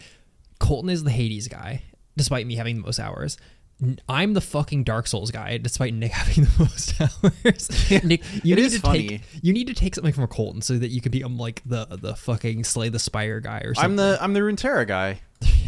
Colton 0.59 0.91
is 0.91 1.03
the 1.03 1.09
Hades 1.09 1.47
guy, 1.47 1.81
despite 2.15 2.45
me 2.45 2.55
having 2.55 2.75
the 2.75 2.83
most 2.83 2.99
hours. 2.99 3.37
N- 3.81 3.99
I'm 4.09 4.33
the 4.33 4.41
fucking 4.41 4.83
Dark 4.83 5.07
Souls 5.07 5.31
guy, 5.31 5.57
despite 5.57 5.93
Nick 5.93 6.11
having 6.13 6.45
the 6.45 6.51
most 6.59 6.99
hours. 6.99 8.03
Nick, 8.03 8.23
you 8.43 8.55
need 8.55 8.71
to 8.71 8.79
funny. 8.79 9.07
take 9.07 9.21
you 9.41 9.53
need 9.53 9.67
to 9.67 9.73
take 9.73 9.95
something 9.95 10.13
from 10.13 10.23
a 10.23 10.27
Colton 10.27 10.61
so 10.61 10.77
that 10.77 10.89
you 10.89 11.01
can 11.01 11.11
become 11.11 11.37
like 11.37 11.61
the 11.65 11.85
the 11.85 12.15
fucking 12.15 12.63
Slay 12.63 12.89
the 12.89 12.99
Spire 12.99 13.39
guy 13.39 13.59
or 13.59 13.73
something. 13.75 13.91
I'm 13.91 13.95
the 13.95 14.17
I'm 14.19 14.33
the 14.33 14.39
Runeterra 14.39 14.87
guy, 14.87 15.19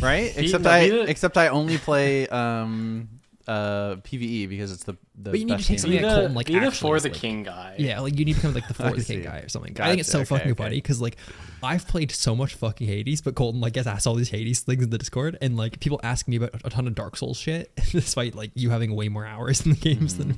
right? 0.01 0.33
except 0.37 0.65
I 0.65 0.79
except 0.81 1.37
I 1.37 1.49
only 1.49 1.77
play 1.77 2.27
um 2.27 3.09
uh 3.49 3.95
PVE 3.97 4.47
because 4.47 4.71
it's 4.71 4.83
the 4.83 4.93
the 5.15 5.31
But 5.31 5.39
you 5.39 5.45
need 5.45 5.51
to 5.53 5.57
best 5.57 5.67
take 5.67 5.77
game. 5.77 5.79
something 5.79 5.97
Be 5.97 6.01
that 6.03 6.09
the, 6.09 6.15
Colton, 6.19 6.33
like, 6.35 6.45
be 6.47 6.53
the 6.53 6.59
actually 6.67 6.77
for 6.79 6.95
is, 6.97 7.03
the 7.03 7.09
like- 7.09 7.17
king 7.17 7.43
guy. 7.43 7.75
Yeah, 7.79 7.99
like 8.01 8.17
you 8.19 8.23
need 8.25 8.33
to 8.35 8.39
become 8.41 8.53
like 8.53 8.67
the 8.67 8.75
I 8.83 8.89
fourth 8.91 9.07
king 9.07 9.23
guy 9.23 9.37
or 9.39 9.49
something. 9.49 9.75
I 9.81 9.87
think 9.89 10.01
it's 10.01 10.09
so 10.09 10.19
Gotcha, 10.19 10.33
okay, 10.33 10.39
fucking 10.39 10.51
okay. 10.53 10.63
funny 10.63 10.75
because 10.77 11.01
like 11.01 11.17
I've 11.63 11.87
played 11.87 12.11
so 12.11 12.35
much 12.35 12.53
fucking 12.53 12.87
Hades, 12.87 13.21
but 13.21 13.33
Colton 13.35 13.59
like 13.59 13.73
gets 13.73 13.87
asked 13.87 14.05
all 14.07 14.13
these 14.15 14.29
Hades 14.29 14.59
things 14.61 14.83
in 14.83 14.91
the 14.91 14.97
Discord, 14.99 15.37
and 15.41 15.57
like 15.57 15.79
people 15.79 15.99
ask 16.03 16.27
me 16.27 16.35
about 16.37 16.51
a 16.63 16.69
ton 16.69 16.85
of 16.87 16.93
Dark 16.95 17.17
Souls 17.17 17.37
shit, 17.37 17.75
despite 17.91 18.35
like 18.35 18.51
you 18.53 18.69
having 18.69 18.95
way 18.95 19.09
more 19.09 19.25
hours 19.25 19.65
in 19.65 19.71
the 19.71 19.77
games 19.77 20.17
than 20.17 20.27
me. 20.29 20.35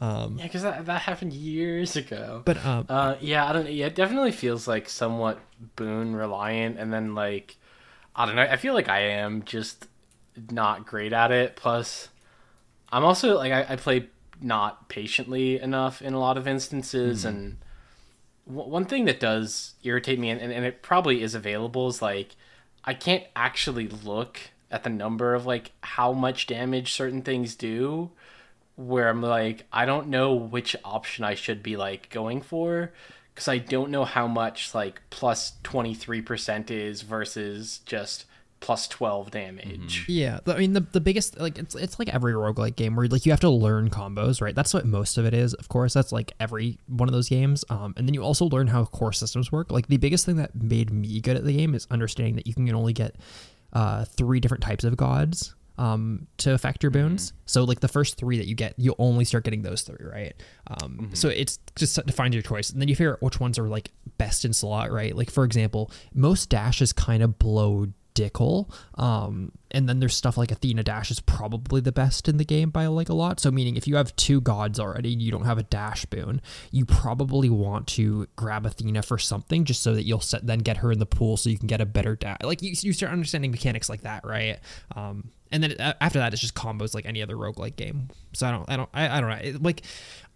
Um, 0.00 0.36
Yeah, 0.38 0.44
because 0.44 0.62
that, 0.62 0.86
that 0.86 1.02
happened 1.02 1.32
years 1.32 1.96
ago. 1.96 2.42
but 2.44 2.64
um, 2.64 2.86
Uh, 2.88 3.16
yeah, 3.20 3.46
I 3.48 3.52
don't. 3.52 3.68
Yeah, 3.68 3.86
it 3.86 3.94
definitely 3.96 4.32
feels 4.32 4.68
like 4.68 4.88
somewhat 4.88 5.40
boon 5.76 6.14
reliant, 6.14 6.78
and 6.78 6.92
then 6.92 7.14
like, 7.14 7.56
I 8.14 8.26
don't 8.26 8.36
know. 8.36 8.42
I 8.42 8.56
feel 8.56 8.74
like 8.74 8.88
I 8.88 9.00
am 9.00 9.42
just 9.44 9.86
not 10.50 10.86
great 10.86 11.12
at 11.12 11.30
it. 11.30 11.56
Plus, 11.56 12.08
I'm 12.94 13.04
also 13.04 13.36
like 13.36 13.52
I, 13.52 13.72
I 13.72 13.76
play 13.76 14.08
not 14.40 14.88
patiently 14.88 15.60
enough 15.60 16.00
in 16.00 16.14
a 16.14 16.20
lot 16.20 16.38
of 16.38 16.46
instances, 16.46 17.20
mm-hmm. 17.24 17.28
and 17.28 17.56
w- 18.46 18.70
one 18.70 18.84
thing 18.84 19.04
that 19.06 19.18
does 19.18 19.74
irritate 19.82 20.18
me, 20.18 20.30
and, 20.30 20.40
and, 20.40 20.52
and 20.52 20.64
it 20.64 20.80
probably 20.80 21.20
is 21.20 21.34
available, 21.34 21.88
is 21.88 22.00
like 22.00 22.36
I 22.84 22.94
can't 22.94 23.24
actually 23.34 23.88
look 23.88 24.38
at 24.70 24.84
the 24.84 24.90
number 24.90 25.34
of 25.34 25.44
like 25.44 25.72
how 25.82 26.12
much 26.12 26.46
damage 26.46 26.92
certain 26.92 27.22
things 27.22 27.56
do 27.56 28.12
where 28.76 29.08
I'm 29.08 29.22
like, 29.22 29.66
I 29.72 29.86
don't 29.86 30.08
know 30.08 30.34
which 30.34 30.76
option 30.84 31.24
I 31.24 31.34
should 31.34 31.62
be 31.62 31.76
like 31.76 32.10
going 32.10 32.42
for 32.42 32.92
because 33.34 33.48
I 33.48 33.58
don't 33.58 33.90
know 33.90 34.04
how 34.04 34.28
much 34.28 34.74
like 34.74 35.02
plus 35.10 35.54
23% 35.64 36.70
is 36.70 37.02
versus 37.02 37.78
just 37.86 38.24
plus 38.64 38.88
12 38.88 39.30
damage. 39.30 40.06
Yeah, 40.08 40.40
I 40.46 40.56
mean 40.56 40.72
the 40.72 40.80
the 40.80 41.00
biggest 41.00 41.38
like 41.38 41.58
it's 41.58 41.74
it's 41.74 41.98
like 41.98 42.08
every 42.08 42.32
roguelike 42.32 42.76
game 42.76 42.96
where 42.96 43.06
like 43.06 43.26
you 43.26 43.32
have 43.32 43.40
to 43.40 43.50
learn 43.50 43.90
combos, 43.90 44.40
right? 44.40 44.54
That's 44.54 44.72
what 44.72 44.86
most 44.86 45.18
of 45.18 45.26
it 45.26 45.34
is. 45.34 45.52
Of 45.52 45.68
course, 45.68 45.92
that's 45.92 46.12
like 46.12 46.32
every 46.40 46.78
one 46.86 47.06
of 47.06 47.12
those 47.12 47.28
games. 47.28 47.62
Um, 47.68 47.92
and 47.98 48.08
then 48.08 48.14
you 48.14 48.22
also 48.22 48.46
learn 48.46 48.68
how 48.68 48.86
core 48.86 49.12
systems 49.12 49.52
work. 49.52 49.70
Like 49.70 49.88
the 49.88 49.98
biggest 49.98 50.24
thing 50.24 50.36
that 50.36 50.54
made 50.54 50.90
me 50.90 51.20
good 51.20 51.36
at 51.36 51.44
the 51.44 51.52
game 51.52 51.74
is 51.74 51.86
understanding 51.90 52.36
that 52.36 52.46
you 52.46 52.54
can 52.54 52.74
only 52.74 52.94
get 52.94 53.16
uh 53.74 54.06
three 54.06 54.40
different 54.40 54.62
types 54.62 54.84
of 54.84 54.96
gods 54.96 55.54
um 55.76 56.26
to 56.38 56.54
affect 56.54 56.82
your 56.82 56.90
boons. 56.90 57.34
So 57.44 57.64
like 57.64 57.80
the 57.80 57.88
first 57.88 58.16
three 58.16 58.38
that 58.38 58.46
you 58.46 58.54
get, 58.54 58.72
you 58.78 58.94
only 58.98 59.26
start 59.26 59.44
getting 59.44 59.60
those 59.60 59.82
three, 59.82 60.06
right? 60.10 60.32
Um 60.80 61.10
so 61.12 61.28
it's 61.28 61.58
just 61.76 61.96
to 61.96 62.12
find 62.14 62.32
your 62.32 62.42
choice. 62.42 62.70
And 62.70 62.80
then 62.80 62.88
you 62.88 62.96
figure 62.96 63.12
out 63.12 63.22
which 63.22 63.40
ones 63.40 63.58
are 63.58 63.68
like 63.68 63.90
best 64.16 64.46
in 64.46 64.54
slot, 64.54 64.90
right? 64.90 65.14
Like 65.14 65.30
for 65.30 65.44
example, 65.44 65.90
most 66.14 66.48
dashes 66.48 66.94
kind 66.94 67.22
of 67.22 67.38
blow 67.38 67.88
Dickel. 68.14 68.70
Um, 68.94 69.52
and 69.70 69.88
then 69.88 69.98
there's 69.98 70.14
stuff 70.14 70.38
like 70.38 70.52
Athena 70.52 70.84
Dash 70.84 71.10
is 71.10 71.20
probably 71.20 71.80
the 71.80 71.90
best 71.92 72.28
in 72.28 72.36
the 72.36 72.44
game 72.44 72.70
by 72.70 72.86
like 72.86 73.08
a 73.08 73.14
lot. 73.14 73.40
So 73.40 73.50
meaning 73.50 73.76
if 73.76 73.88
you 73.88 73.96
have 73.96 74.14
two 74.16 74.40
gods 74.40 74.78
already, 74.78 75.10
you 75.10 75.30
don't 75.32 75.44
have 75.44 75.58
a 75.58 75.64
dash 75.64 76.04
boon, 76.06 76.40
you 76.70 76.84
probably 76.84 77.50
want 77.50 77.88
to 77.88 78.26
grab 78.36 78.64
Athena 78.66 79.02
for 79.02 79.18
something 79.18 79.64
just 79.64 79.82
so 79.82 79.94
that 79.94 80.04
you'll 80.04 80.20
set 80.20 80.46
then 80.46 80.60
get 80.60 80.76
her 80.78 80.92
in 80.92 81.00
the 81.00 81.06
pool 81.06 81.36
so 81.36 81.50
you 81.50 81.58
can 81.58 81.66
get 81.66 81.80
a 81.80 81.86
better 81.86 82.14
dash. 82.14 82.38
Like 82.42 82.62
you, 82.62 82.72
you 82.80 82.92
start 82.92 83.12
understanding 83.12 83.50
mechanics 83.50 83.88
like 83.88 84.02
that, 84.02 84.24
right? 84.24 84.58
Um, 84.94 85.30
and 85.50 85.62
then 85.62 85.72
uh, 85.80 85.94
after 86.00 86.20
that, 86.20 86.32
it's 86.32 86.40
just 86.42 86.54
combos 86.54 86.94
like 86.94 87.06
any 87.06 87.22
other 87.22 87.34
roguelike 87.36 87.76
game. 87.76 88.08
So 88.32 88.46
I 88.46 88.50
don't, 88.52 88.70
I 88.70 88.76
don't, 88.76 88.90
I, 88.94 89.18
I 89.18 89.20
don't 89.20 89.30
know. 89.30 89.36
It- 89.36 89.62
like, 89.62 89.82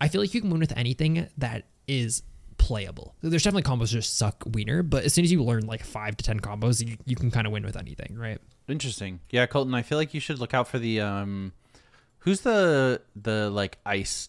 I 0.01 0.09
feel 0.09 0.21
like 0.21 0.35
you 0.35 0.41
can 0.41 0.51
win 0.51 0.61
with 0.61 0.77
anything 0.77 1.29
that 1.39 1.65
is 1.87 2.23
playable. 2.59 3.15
There's 3.23 3.43
definitely 3.43 3.63
combos 3.71 3.89
just 3.89 4.17
suck 4.19 4.43
wiener, 4.47 4.83
but 4.83 5.05
as 5.05 5.15
soon 5.15 5.25
as 5.25 5.33
you 5.33 5.43
learn 5.43 5.67
like 5.67 5.83
five 5.85 6.17
to 6.19 6.25
ten 6.25 6.41
combos, 6.41 6.87
you, 6.87 6.97
you 7.07 7.17
can 7.17 7.31
kind 7.31 7.47
of 7.47 7.53
win 7.53 7.65
with 7.65 7.77
anything, 7.77 8.17
right? 8.17 8.39
Interesting. 8.69 9.21
Yeah, 9.31 9.47
Colton, 9.47 9.75
I 9.75 9.83
feel 9.83 9.97
like 9.99 10.13
you 10.13 10.21
should 10.21 10.39
look 10.39 10.53
out 10.55 10.69
for 10.69 10.79
the 10.79 11.01
um 11.01 11.53
who's 12.19 12.43
the 12.43 13.01
the 13.17 13.49
like 13.51 13.79
ice 13.87 14.29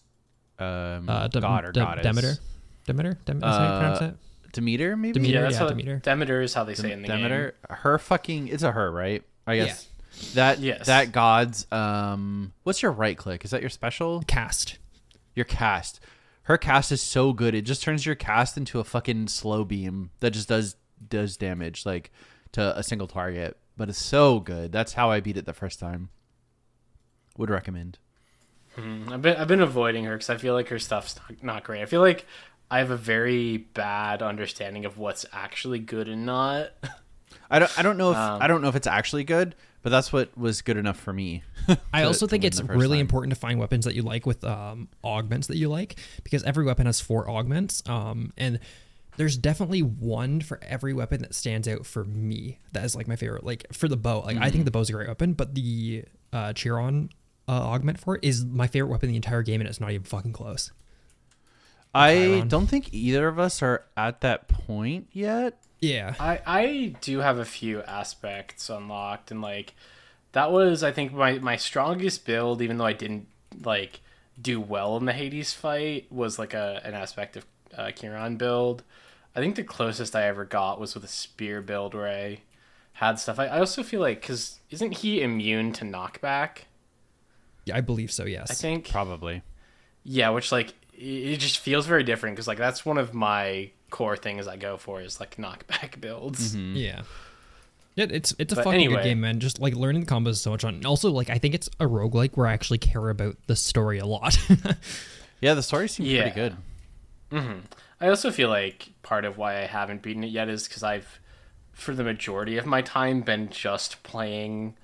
um 0.58 1.08
Uh, 1.08 1.28
Dem- 1.28 1.42
god 1.42 1.64
or 1.66 1.72
Dem- 1.72 1.84
goddess? 1.84 2.04
Demeter, 2.06 2.38
Demeter, 2.86 3.18
Dem- 3.26 3.36
is 3.36 3.42
that 3.42 3.48
how 3.50 3.64
you 3.74 3.78
pronounce 3.80 4.00
Uh, 4.00 4.04
it? 4.06 4.14
Demeter, 4.52 4.96
maybe 4.96 5.12
Demeter. 5.12 5.32
yeah, 5.34 5.40
that's 5.42 5.52
yeah, 5.54 5.58
how 5.60 5.68
Demeter. 5.68 5.96
Demeter 5.98 6.40
is 6.42 6.54
how 6.54 6.64
they 6.64 6.74
say 6.74 6.90
it 6.90 6.94
in 6.94 7.02
the 7.02 7.08
Demeter. 7.08 7.54
Her 7.68 7.98
fucking. 7.98 8.48
It's 8.48 8.62
a 8.64 8.72
her, 8.72 8.90
right? 8.90 9.22
I 9.46 9.54
Yeah. 9.54 9.64
guess. 9.66 9.86
That 10.34 10.58
Yes. 10.58 10.86
that 10.86 11.12
god's 11.12 11.70
um. 11.72 12.52
What's 12.64 12.82
your 12.82 12.90
right 12.92 13.16
click? 13.16 13.44
Is 13.44 13.52
that 13.52 13.60
your 13.60 13.70
special? 13.70 14.22
Cast. 14.26 14.78
Your 15.36 15.44
cast. 15.44 16.00
Her 16.44 16.58
cast 16.58 16.90
is 16.90 17.00
so 17.02 17.32
good. 17.32 17.54
It 17.54 17.62
just 17.62 17.82
turns 17.82 18.04
your 18.06 18.14
cast 18.14 18.56
into 18.56 18.80
a 18.80 18.84
fucking 18.84 19.28
slow 19.28 19.64
beam 19.64 20.10
that 20.20 20.30
just 20.30 20.48
does 20.48 20.76
does 21.08 21.36
damage 21.36 21.86
like 21.86 22.10
to 22.52 22.76
a 22.76 22.82
single 22.82 23.06
target. 23.06 23.56
But 23.76 23.88
it's 23.88 24.02
so 24.02 24.40
good. 24.40 24.72
That's 24.72 24.94
how 24.94 25.10
I 25.10 25.20
beat 25.20 25.36
it 25.36 25.46
the 25.46 25.52
first 25.52 25.78
time. 25.78 26.10
Would 27.38 27.50
recommend. 27.50 27.98
game. 28.76 29.08
I've 29.12 29.22
been 29.22 29.36
I've 29.36 29.48
been 29.48 29.60
avoiding 29.60 30.04
her 30.04 30.14
because 30.14 30.30
I 30.30 30.36
feel 30.36 30.54
like 30.54 30.68
her 30.68 30.78
stuff's 30.78 31.16
not, 31.16 31.42
not 31.42 31.64
great. 31.64 31.82
I 31.82 31.86
feel 31.86 32.00
like 32.00 32.26
I 32.70 32.78
have 32.78 32.90
a 32.90 32.96
very 32.96 33.56
bad 33.56 34.22
understanding 34.22 34.84
of 34.84 34.98
what's 34.98 35.26
actually 35.32 35.78
good 35.78 36.08
and 36.08 36.26
not. 36.26 36.70
I 37.50 37.58
don't. 37.58 37.78
I 37.78 37.82
don't 37.82 37.96
know 37.96 38.10
if 38.12 38.16
Um, 38.30 38.42
I 38.42 38.46
don't 38.46 38.62
know 38.62 38.68
if 38.68 38.76
it's 38.76 38.86
actually 38.86 39.24
good, 39.24 39.54
but 39.82 39.90
that's 39.90 40.12
what 40.12 40.36
was 40.36 40.62
good 40.62 40.76
enough 40.76 40.98
for 40.98 41.12
me. 41.12 41.42
I 41.92 42.00
to- 42.02 42.06
also 42.06 42.26
think 42.26 42.44
it's 42.44 42.62
really 42.62 42.98
time. 42.98 43.00
important 43.02 43.32
to 43.34 43.38
find 43.40 43.58
weapons 43.58 43.84
that 43.84 43.94
you 43.94 44.02
like 44.02 44.26
with 44.26 44.44
um, 44.44 44.88
augments 45.04 45.46
that 45.48 45.56
you 45.56 45.68
like 45.68 45.96
because 46.24 46.42
every 46.44 46.64
weapon 46.64 46.86
has 46.86 47.00
four 47.00 47.28
augments. 47.30 47.82
Um, 47.88 48.32
and 48.36 48.58
there's 49.16 49.36
definitely 49.36 49.80
one 49.82 50.40
for 50.40 50.58
every 50.62 50.92
weapon 50.94 51.20
that 51.22 51.34
stands 51.34 51.66
out 51.68 51.84
for 51.86 52.04
me. 52.04 52.58
That 52.72 52.84
is 52.84 52.94
like 52.94 53.08
my 53.08 53.16
favorite. 53.16 53.44
Like 53.44 53.66
for 53.72 53.88
the 53.88 53.96
bow, 53.96 54.20
like 54.20 54.36
I 54.36 54.40
Mm-hmm. 54.40 54.50
think 54.52 54.64
the 54.66 54.70
bow's 54.70 54.88
a 54.88 54.92
great 54.92 55.08
weapon, 55.08 55.32
but 55.34 55.54
the 55.54 56.04
uh, 56.32 56.52
Chiron 56.52 57.10
uh, 57.48 57.52
augment 57.52 57.98
for 57.98 58.16
it 58.16 58.24
is 58.24 58.44
my 58.44 58.66
favorite 58.66 58.90
weapon 58.90 59.08
in 59.08 59.12
the 59.12 59.16
entire 59.16 59.42
game, 59.42 59.60
and 59.60 59.68
it's 59.68 59.80
not 59.80 59.90
even 59.90 60.04
fucking 60.04 60.32
close. 60.32 60.70
I 61.94 62.12
Chiron. 62.14 62.48
don't 62.48 62.66
think 62.66 62.92
either 62.92 63.26
of 63.28 63.38
us 63.38 63.62
are 63.62 63.84
at 63.96 64.20
that 64.20 64.48
point 64.48 65.08
yet. 65.12 65.58
Yeah, 65.80 66.14
I 66.18 66.40
I 66.46 66.96
do 67.00 67.20
have 67.20 67.38
a 67.38 67.44
few 67.44 67.82
aspects 67.82 68.68
unlocked 68.68 69.30
and 69.30 69.40
like 69.40 69.74
that 70.32 70.52
was 70.52 70.82
I 70.82 70.92
think 70.92 71.12
my 71.12 71.38
my 71.38 71.56
strongest 71.56 72.24
build 72.26 72.62
even 72.62 72.76
though 72.76 72.86
I 72.86 72.92
didn't 72.92 73.28
like 73.64 74.00
do 74.40 74.60
well 74.60 74.96
in 74.96 75.06
the 75.06 75.12
Hades 75.12 75.52
fight 75.52 76.10
was 76.12 76.38
like 76.38 76.54
a 76.54 76.80
an 76.84 76.94
aspect 76.94 77.36
of 77.36 77.46
uh, 77.76 77.90
Chiron 77.92 78.36
build. 78.36 78.82
I 79.34 79.40
think 79.40 79.56
the 79.56 79.64
closest 79.64 80.14
I 80.16 80.24
ever 80.26 80.44
got 80.44 80.80
was 80.80 80.94
with 80.94 81.04
a 81.04 81.08
spear 81.08 81.62
build 81.62 81.94
where 81.94 82.08
I 82.08 82.40
had 82.94 83.18
stuff. 83.18 83.38
I, 83.38 83.46
I 83.46 83.58
also 83.60 83.82
feel 83.82 84.00
like 84.00 84.20
cuz 84.22 84.60
isn't 84.70 84.98
he 84.98 85.22
immune 85.22 85.72
to 85.74 85.84
knockback? 85.84 86.64
yeah, 87.64 87.76
I 87.76 87.80
believe 87.80 88.10
so. 88.12 88.24
Yes, 88.26 88.50
I 88.50 88.54
think 88.54 88.88
Probably. 88.90 89.42
yeah, 90.04 90.28
which 90.30 90.52
like 90.52 90.74
it 91.00 91.32
it 91.32 91.36
just 91.38 91.58
feels 91.58 91.86
very 91.86 92.02
different 92.04 92.36
because 92.36 92.46
like 92.48 92.58
that's 92.58 92.84
one 92.84 92.98
of 92.98 93.14
my 93.14 93.70
core 93.90 94.16
things 94.16 94.46
I 94.46 94.56
go 94.56 94.76
for 94.76 95.00
is 95.00 95.18
like 95.20 95.36
knockback 95.36 96.00
builds. 96.00 96.54
Mm-hmm. 96.54 96.76
Yeah. 96.76 97.02
Yeah, 97.96 98.06
it's 98.08 98.34
it's 98.38 98.52
a 98.52 98.56
But 98.56 98.64
fucking 98.64 98.88
good 98.88 99.02
game, 99.02 99.20
man. 99.20 99.40
Just 99.40 99.60
like 99.60 99.74
learning 99.74 100.02
the 100.02 100.06
combos 100.06 100.30
is 100.30 100.40
so 100.40 100.50
much 100.50 100.62
fun. 100.62 100.74
And 100.74 100.86
also, 100.86 101.10
like 101.10 101.28
I 101.28 101.38
think 101.38 101.54
it's 101.54 101.68
a 101.80 101.86
roguelike 101.86 102.36
where 102.36 102.46
I 102.46 102.52
actually 102.52 102.78
care 102.78 103.08
about 103.08 103.36
the 103.46 103.56
story 103.56 103.98
a 103.98 104.06
lot. 104.06 104.38
Yeah, 105.40 105.54
the 105.54 105.62
story 105.62 105.88
seems 105.88 106.08
Yeah. 106.08 106.22
pretty 106.22 106.34
good. 106.34 106.56
Mm-hmm. 107.32 107.58
I 108.00 108.08
also 108.08 108.30
feel 108.30 108.48
like 108.48 108.90
part 109.02 109.24
of 109.24 109.38
why 109.38 109.56
I 109.56 109.66
haven't 109.66 110.02
beaten 110.02 110.24
it 110.24 110.28
yet 110.28 110.48
is 110.48 110.68
because 110.68 110.82
I've, 110.82 111.18
for 111.72 111.94
the 111.94 112.04
majority 112.04 112.58
of 112.58 112.66
my 112.66 112.82
time, 112.82 113.22
been 113.22 113.48
just 113.48 114.02
playing 114.02 114.74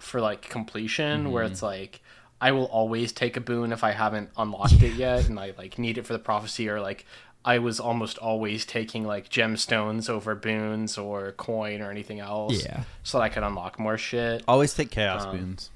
for 0.00 0.20
like 0.20 0.42
completion, 0.42 1.30
where 1.30 1.44
mm-hmm. 1.44 1.52
it's 1.52 1.62
like 1.62 2.00
I 2.40 2.52
will 2.52 2.66
always 2.66 3.12
take 3.12 3.36
a 3.36 3.40
boon 3.40 3.72
if 3.72 3.82
I 3.82 3.90
haven't 3.92 4.30
unlocked 4.36 4.80
it 4.82 4.94
yet, 4.94 5.28
and 5.28 5.38
I 5.40 5.54
like 5.58 5.78
need 5.78 5.98
it 5.98 6.06
for 6.06 6.12
the 6.12 6.18
prophecy, 6.18 6.68
or 6.68 6.80
like 6.80 7.04
I 7.44 7.58
was 7.58 7.80
almost 7.80 8.18
always 8.18 8.64
taking 8.66 9.04
like 9.06 9.28
gemstones 9.28 10.08
over 10.10 10.34
boons 10.34 10.98
or 10.98 11.32
coin 11.32 11.80
or 11.80 11.90
anything 11.90 12.20
else, 12.20 12.62
Yeah. 12.64 12.82
so 13.02 13.18
that 13.18 13.24
I 13.24 13.28
could 13.28 13.42
unlock 13.42 13.78
more 13.78 13.98
shit. 13.98 14.44
Always 14.46 14.74
take 14.74 14.90
chaos 14.90 15.24
Um, 15.24 15.36
boons. 15.36 15.70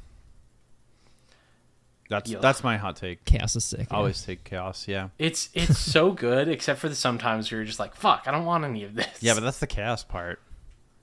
That's 2.09 2.31
Yeah. 2.31 2.39
that's 2.41 2.63
my 2.63 2.77
hot 2.77 2.97
take. 2.97 3.25
Chaos 3.25 3.57
is 3.57 3.65
sick. 3.65 3.89
yeah. 3.91 3.97
Always 3.97 4.23
take 4.23 4.45
chaos. 4.45 4.87
Yeah. 4.87 5.09
It's 5.19 5.49
it's 5.55 5.79
so 5.79 6.13
good, 6.13 6.49
except 6.49 6.79
for 6.81 6.89
the 6.89 6.95
sometimes 6.95 7.51
where 7.51 7.61
you're 7.61 7.67
just 7.67 7.79
like, 7.81 7.95
fuck, 7.95 8.25
I 8.27 8.31
don't 8.31 8.45
want 8.45 8.65
any 8.65 8.85
of 8.85 8.95
this. 8.95 9.09
Yeah, 9.21 9.35
but 9.35 9.41
that's 9.41 9.61
the 9.61 9.67
chaos 9.67 10.05
part. 10.05 10.41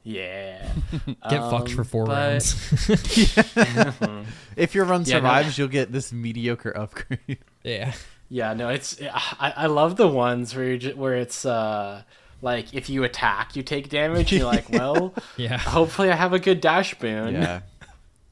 Yeah. 0.04 0.68
get 1.30 1.42
fucked 1.50 1.72
for 1.72 1.82
Um, 1.82 1.88
four 1.88 2.06
but- 2.06 2.14
rounds. 2.18 2.56
If 4.56 4.76
your 4.76 4.86
run 4.86 5.04
Yeah, 5.06 5.16
no. 5.16 5.20
survives, 5.20 5.58
you'll 5.58 5.68
get 5.70 5.92
this 5.92 6.12
mediocre 6.12 6.76
upgrade. 6.76 7.38
yeah. 7.64 7.94
Yeah, 8.28 8.54
no, 8.54 8.70
it's 8.70 9.00
I, 9.02 9.54
I 9.58 9.66
love 9.68 9.96
the 9.96 10.08
ones 10.08 10.54
where 10.56 10.66
you're 10.66 10.78
just, 10.78 10.98
where 10.98 11.16
it's 11.16 11.46
uh 11.46 12.04
like 12.42 12.74
if 12.74 12.90
you 12.90 13.04
attack, 13.04 13.56
you 13.56 13.64
take 13.64 13.90
damage. 13.90 14.32
You're 14.34 14.46
like, 14.46 14.70
well, 14.70 15.14
Yeah. 15.38 15.58
hopefully 15.58 16.12
I 16.12 16.16
have 16.16 16.34
a 16.34 16.40
good 16.40 16.62
dash 16.62 16.94
boon 16.96 17.34
yeah. 17.34 17.62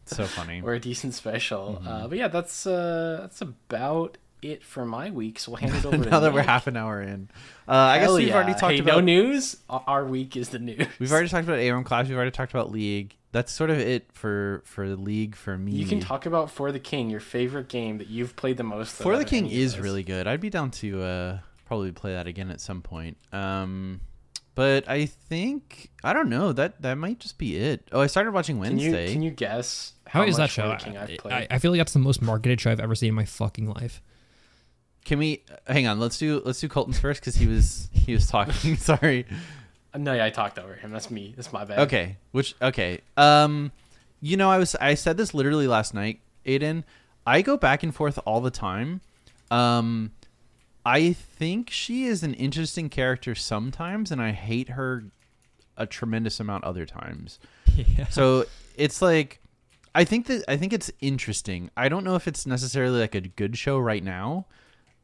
so 0.05 0.25
funny. 0.25 0.61
or 0.63 0.73
a 0.73 0.79
decent 0.79 1.13
special. 1.13 1.79
Mm-hmm. 1.81 1.87
Uh, 1.87 2.07
but 2.09 2.17
yeah, 2.17 2.27
that's 2.27 2.67
uh 2.67 3.19
that's 3.21 3.41
about 3.41 4.17
it 4.41 4.63
for 4.63 4.85
my 4.85 5.09
week. 5.11 5.39
So 5.39 5.51
we'll 5.51 5.61
hand 5.61 5.75
it 5.75 5.85
over. 5.85 6.03
to 6.03 6.09
now 6.09 6.19
that 6.19 6.33
we're 6.33 6.41
half 6.43 6.67
an 6.67 6.77
hour 6.77 7.01
in, 7.01 7.29
uh, 7.67 7.71
I 7.71 7.99
guess 7.99 8.11
we've 8.11 8.27
yeah. 8.29 8.35
already 8.35 8.53
talked 8.53 8.73
hey, 8.73 8.79
about 8.79 8.95
no 8.95 9.01
news. 9.01 9.57
Our- 9.69 9.83
Our 9.87 10.05
week 10.05 10.35
is 10.35 10.49
the 10.49 10.59
news. 10.59 10.87
we've 10.99 11.11
already 11.11 11.29
talked 11.29 11.47
about 11.47 11.59
ARAM 11.59 11.83
clash. 11.83 12.07
We've 12.07 12.15
already 12.17 12.31
talked 12.31 12.53
about 12.53 12.71
League. 12.71 13.15
That's 13.31 13.51
sort 13.51 13.69
of 13.69 13.77
it 13.77 14.09
for 14.13 14.61
for 14.65 14.87
the 14.87 14.95
League 14.95 15.35
for 15.35 15.57
me. 15.57 15.73
You 15.73 15.85
can 15.85 15.99
talk 15.99 16.25
about 16.25 16.49
For 16.49 16.71
the 16.71 16.79
King, 16.79 17.09
your 17.09 17.19
favorite 17.19 17.67
game 17.67 17.97
that 17.97 18.07
you've 18.07 18.35
played 18.35 18.57
the 18.57 18.63
most. 18.63 18.95
For 18.95 19.17
the 19.17 19.25
King 19.25 19.47
is 19.49 19.75
us. 19.75 19.79
really 19.79 20.03
good. 20.03 20.27
I'd 20.27 20.39
be 20.39 20.49
down 20.49 20.71
to 20.71 21.01
uh, 21.03 21.39
probably 21.65 21.91
play 21.91 22.13
that 22.13 22.25
again 22.25 22.49
at 22.49 22.61
some 22.61 22.81
point. 22.81 23.17
Um, 23.33 23.99
but 24.55 24.89
I 24.89 25.05
think 25.05 25.91
I 26.03 26.13
don't 26.13 26.29
know 26.29 26.51
that 26.53 26.81
that 26.81 26.95
might 26.95 27.19
just 27.19 27.37
be 27.37 27.57
it. 27.57 27.87
Oh, 27.91 27.99
I 28.01 28.07
started 28.07 28.31
watching 28.33 28.59
Can 28.59 28.79
you 28.79 28.91
Wednesday. 28.91 29.13
can 29.13 29.21
you 29.21 29.29
guess 29.29 29.93
How 30.07 30.23
is 30.23 30.37
that 30.37 30.43
much 30.43 30.55
For 30.55 30.61
show? 30.61 30.75
King 30.79 30.97
I've 30.97 31.17
played? 31.19 31.33
I, 31.33 31.47
I 31.51 31.59
feel 31.59 31.69
like 31.69 31.79
that's 31.79 31.93
the 31.93 31.99
most 31.99 32.23
marketed 32.23 32.59
show 32.59 32.71
I've 32.71 32.79
ever 32.79 32.95
seen 32.95 33.09
in 33.09 33.15
my 33.15 33.25
fucking 33.25 33.67
life. 33.69 34.01
Can 35.07 35.19
we 35.19 35.41
hang 35.65 35.87
on? 35.87 36.01
Let's 36.01 36.17
do 36.17 36.41
let's 36.43 36.59
do 36.59 36.67
Colton's 36.67 36.99
first 36.99 37.21
because 37.21 37.35
he 37.35 37.47
was 37.47 37.87
he 37.93 38.13
was 38.13 38.27
talking. 38.27 38.75
Sorry. 38.77 39.25
no, 39.95 40.13
yeah, 40.13 40.25
I 40.25 40.29
talked 40.29 40.59
over 40.59 40.75
him. 40.75 40.91
That's 40.91 41.09
me. 41.09 41.33
That's 41.33 41.53
my 41.53 41.63
bad. 41.63 41.79
Okay. 41.79 42.17
Which 42.33 42.55
okay. 42.61 42.99
Um, 43.15 43.71
you 44.19 44.35
know, 44.35 44.51
I 44.51 44.57
was 44.57 44.75
I 44.75 44.95
said 44.95 45.15
this 45.15 45.33
literally 45.33 45.65
last 45.65 45.93
night, 45.93 46.19
Aiden. 46.45 46.83
I 47.25 47.41
go 47.41 47.55
back 47.55 47.83
and 47.83 47.95
forth 47.95 48.19
all 48.25 48.41
the 48.41 48.51
time. 48.51 48.99
Um, 49.49 50.11
I 50.85 51.13
think 51.13 51.69
she 51.69 52.03
is 52.03 52.21
an 52.21 52.33
interesting 52.33 52.89
character 52.89 53.33
sometimes, 53.33 54.11
and 54.11 54.21
I 54.21 54.31
hate 54.31 54.69
her 54.69 55.05
a 55.77 55.85
tremendous 55.85 56.41
amount 56.41 56.65
other 56.65 56.85
times. 56.85 57.39
Yeah. 57.95 58.07
So 58.07 58.45
it's 58.75 59.03
like 59.03 59.39
I 59.95 60.03
think 60.03 60.25
that 60.27 60.43
I 60.47 60.57
think 60.57 60.73
it's 60.73 60.91
interesting. 60.99 61.69
I 61.77 61.87
don't 61.87 62.03
know 62.03 62.15
if 62.15 62.27
it's 62.27 62.45
necessarily 62.45 62.99
like 62.99 63.15
a 63.15 63.21
good 63.21 63.57
show 63.57 63.77
right 63.77 64.03
now. 64.03 64.47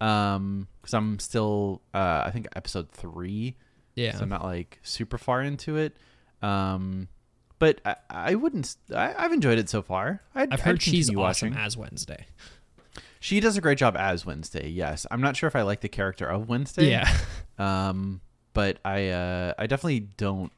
Um, 0.04 0.68
because 0.82 0.94
I'm 0.94 1.18
still 1.20 1.82
uh 1.94 2.24
I 2.26 2.32
think 2.32 2.48
episode 2.56 2.92
three. 2.92 3.56
Yeah. 3.96 4.16
So 4.16 4.24
I'm 4.24 4.30
not 4.30 4.44
like 4.44 4.80
super 4.84 5.18
far 5.18 5.42
into 5.42 5.78
it. 5.78 5.96
Um, 6.42 7.08
but 7.60 7.80
I, 7.86 7.96
I 8.10 8.36
wouldn't. 8.36 8.76
I, 8.94 9.14
have 9.18 9.32
enjoyed 9.32 9.58
it 9.58 9.70
so 9.70 9.82
far. 9.82 10.22
I'd, 10.36 10.52
I've 10.52 10.60
I'd 10.60 10.66
heard 10.66 10.82
she's 10.82 11.10
awesome 11.10 11.52
watching. 11.52 11.54
as 11.56 11.78
Wednesday. 11.78 12.26
She 13.22 13.40
does 13.40 13.56
a 13.56 13.62
great 13.62 13.78
job 13.78 13.96
as 13.96 14.26
Wednesday. 14.26 14.68
Yes, 14.68 15.08
I'm 15.10 15.22
not 15.22 15.38
sure 15.38 15.48
if 15.48 15.56
I 15.56 15.62
like 15.62 15.80
the 15.80 15.88
character 15.88 16.26
of 16.26 16.50
Wednesday. 16.50 16.90
Yeah. 16.90 17.10
Um, 17.58 18.20
but 18.54 18.80
I 18.84 19.10
uh 19.10 19.54
I 19.60 19.68
definitely 19.68 20.02
don't 20.02 20.52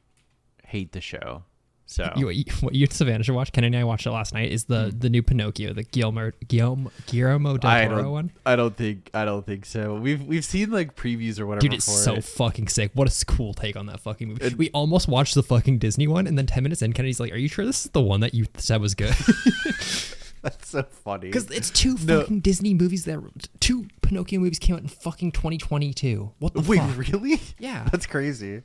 hate 0.64 0.92
the 0.92 1.00
show. 1.00 1.44
So 1.88 2.12
You, 2.16 2.26
what 2.60 2.74
you, 2.74 2.86
Savannah 2.90 3.22
should 3.24 3.34
watch, 3.34 3.52
Ken 3.52 3.62
and 3.64 3.76
I 3.76 3.84
watched 3.84 4.06
it 4.06 4.10
last 4.10 4.34
night, 4.34 4.50
is 4.50 4.64
the 4.64 4.92
the 4.96 5.08
new 5.08 5.22
Pinocchio, 5.22 5.72
the 5.72 5.84
Guillermo, 5.84 6.32
Guillermo, 6.48 6.90
Guillermo 7.06 7.56
del 7.56 7.70
Hmm. 7.86 7.94
Toro 7.94 8.10
one. 8.12 8.32
I 8.44 8.56
don't 8.56 8.76
think. 8.76 9.08
I 9.14 9.24
don't 9.24 9.46
think 9.46 9.64
so. 9.64 9.94
We've 9.94 10.22
we've 10.24 10.44
seen 10.44 10.70
like 10.70 10.96
previews 10.96 11.38
or 11.38 11.46
whatever. 11.46 11.60
Dude, 11.60 11.74
it's 11.74 11.84
so 11.84 12.14
it. 12.16 12.24
fucking 12.24 12.68
sick. 12.68 12.90
What 12.94 13.08
a 13.08 13.24
cool 13.26 13.54
take 13.54 13.76
on 13.76 13.86
that 13.86 14.00
fucking 14.00 14.28
movie. 14.28 14.54
we 14.56 14.70
almost 14.70 15.06
watched 15.08 15.34
the 15.36 15.42
fucking 15.42 15.78
Disney 15.78 16.06
one, 16.08 16.26
and 16.26 16.36
then 16.36 16.46
10 16.46 16.62
minutes 16.62 16.82
in, 16.82 16.92
Kennedy's 16.92 17.20
like, 17.20 17.32
Are 17.32 17.36
you 17.36 17.48
sure 17.48 17.64
this 17.64 17.84
is 17.86 17.90
the 17.92 18.00
one 18.02 18.20
that 18.20 18.34
you 18.34 18.46
said 18.56 18.80
was 18.80 18.94
good? 18.94 19.14
That's 20.42 20.68
so 20.68 20.82
funny. 20.84 21.26
Because 21.28 21.50
it's 21.50 21.70
two 21.70 21.96
No. 22.04 22.20
fucking 22.20 22.40
Disney 22.40 22.72
movies 22.74 23.04
that 23.04 23.18
two 23.60 23.86
Pinocchio 24.02 24.38
movies 24.38 24.58
came 24.60 24.76
out 24.76 24.82
in 24.82 24.88
fucking 24.88 25.32
2022. 25.32 26.32
What 26.38 26.54
the 26.54 26.60
Wait, 26.60 26.78
fuck? 26.78 26.96
really? 26.98 27.40
Yeah. 27.58 27.88
That's 27.90 28.06
crazy. 28.06 28.62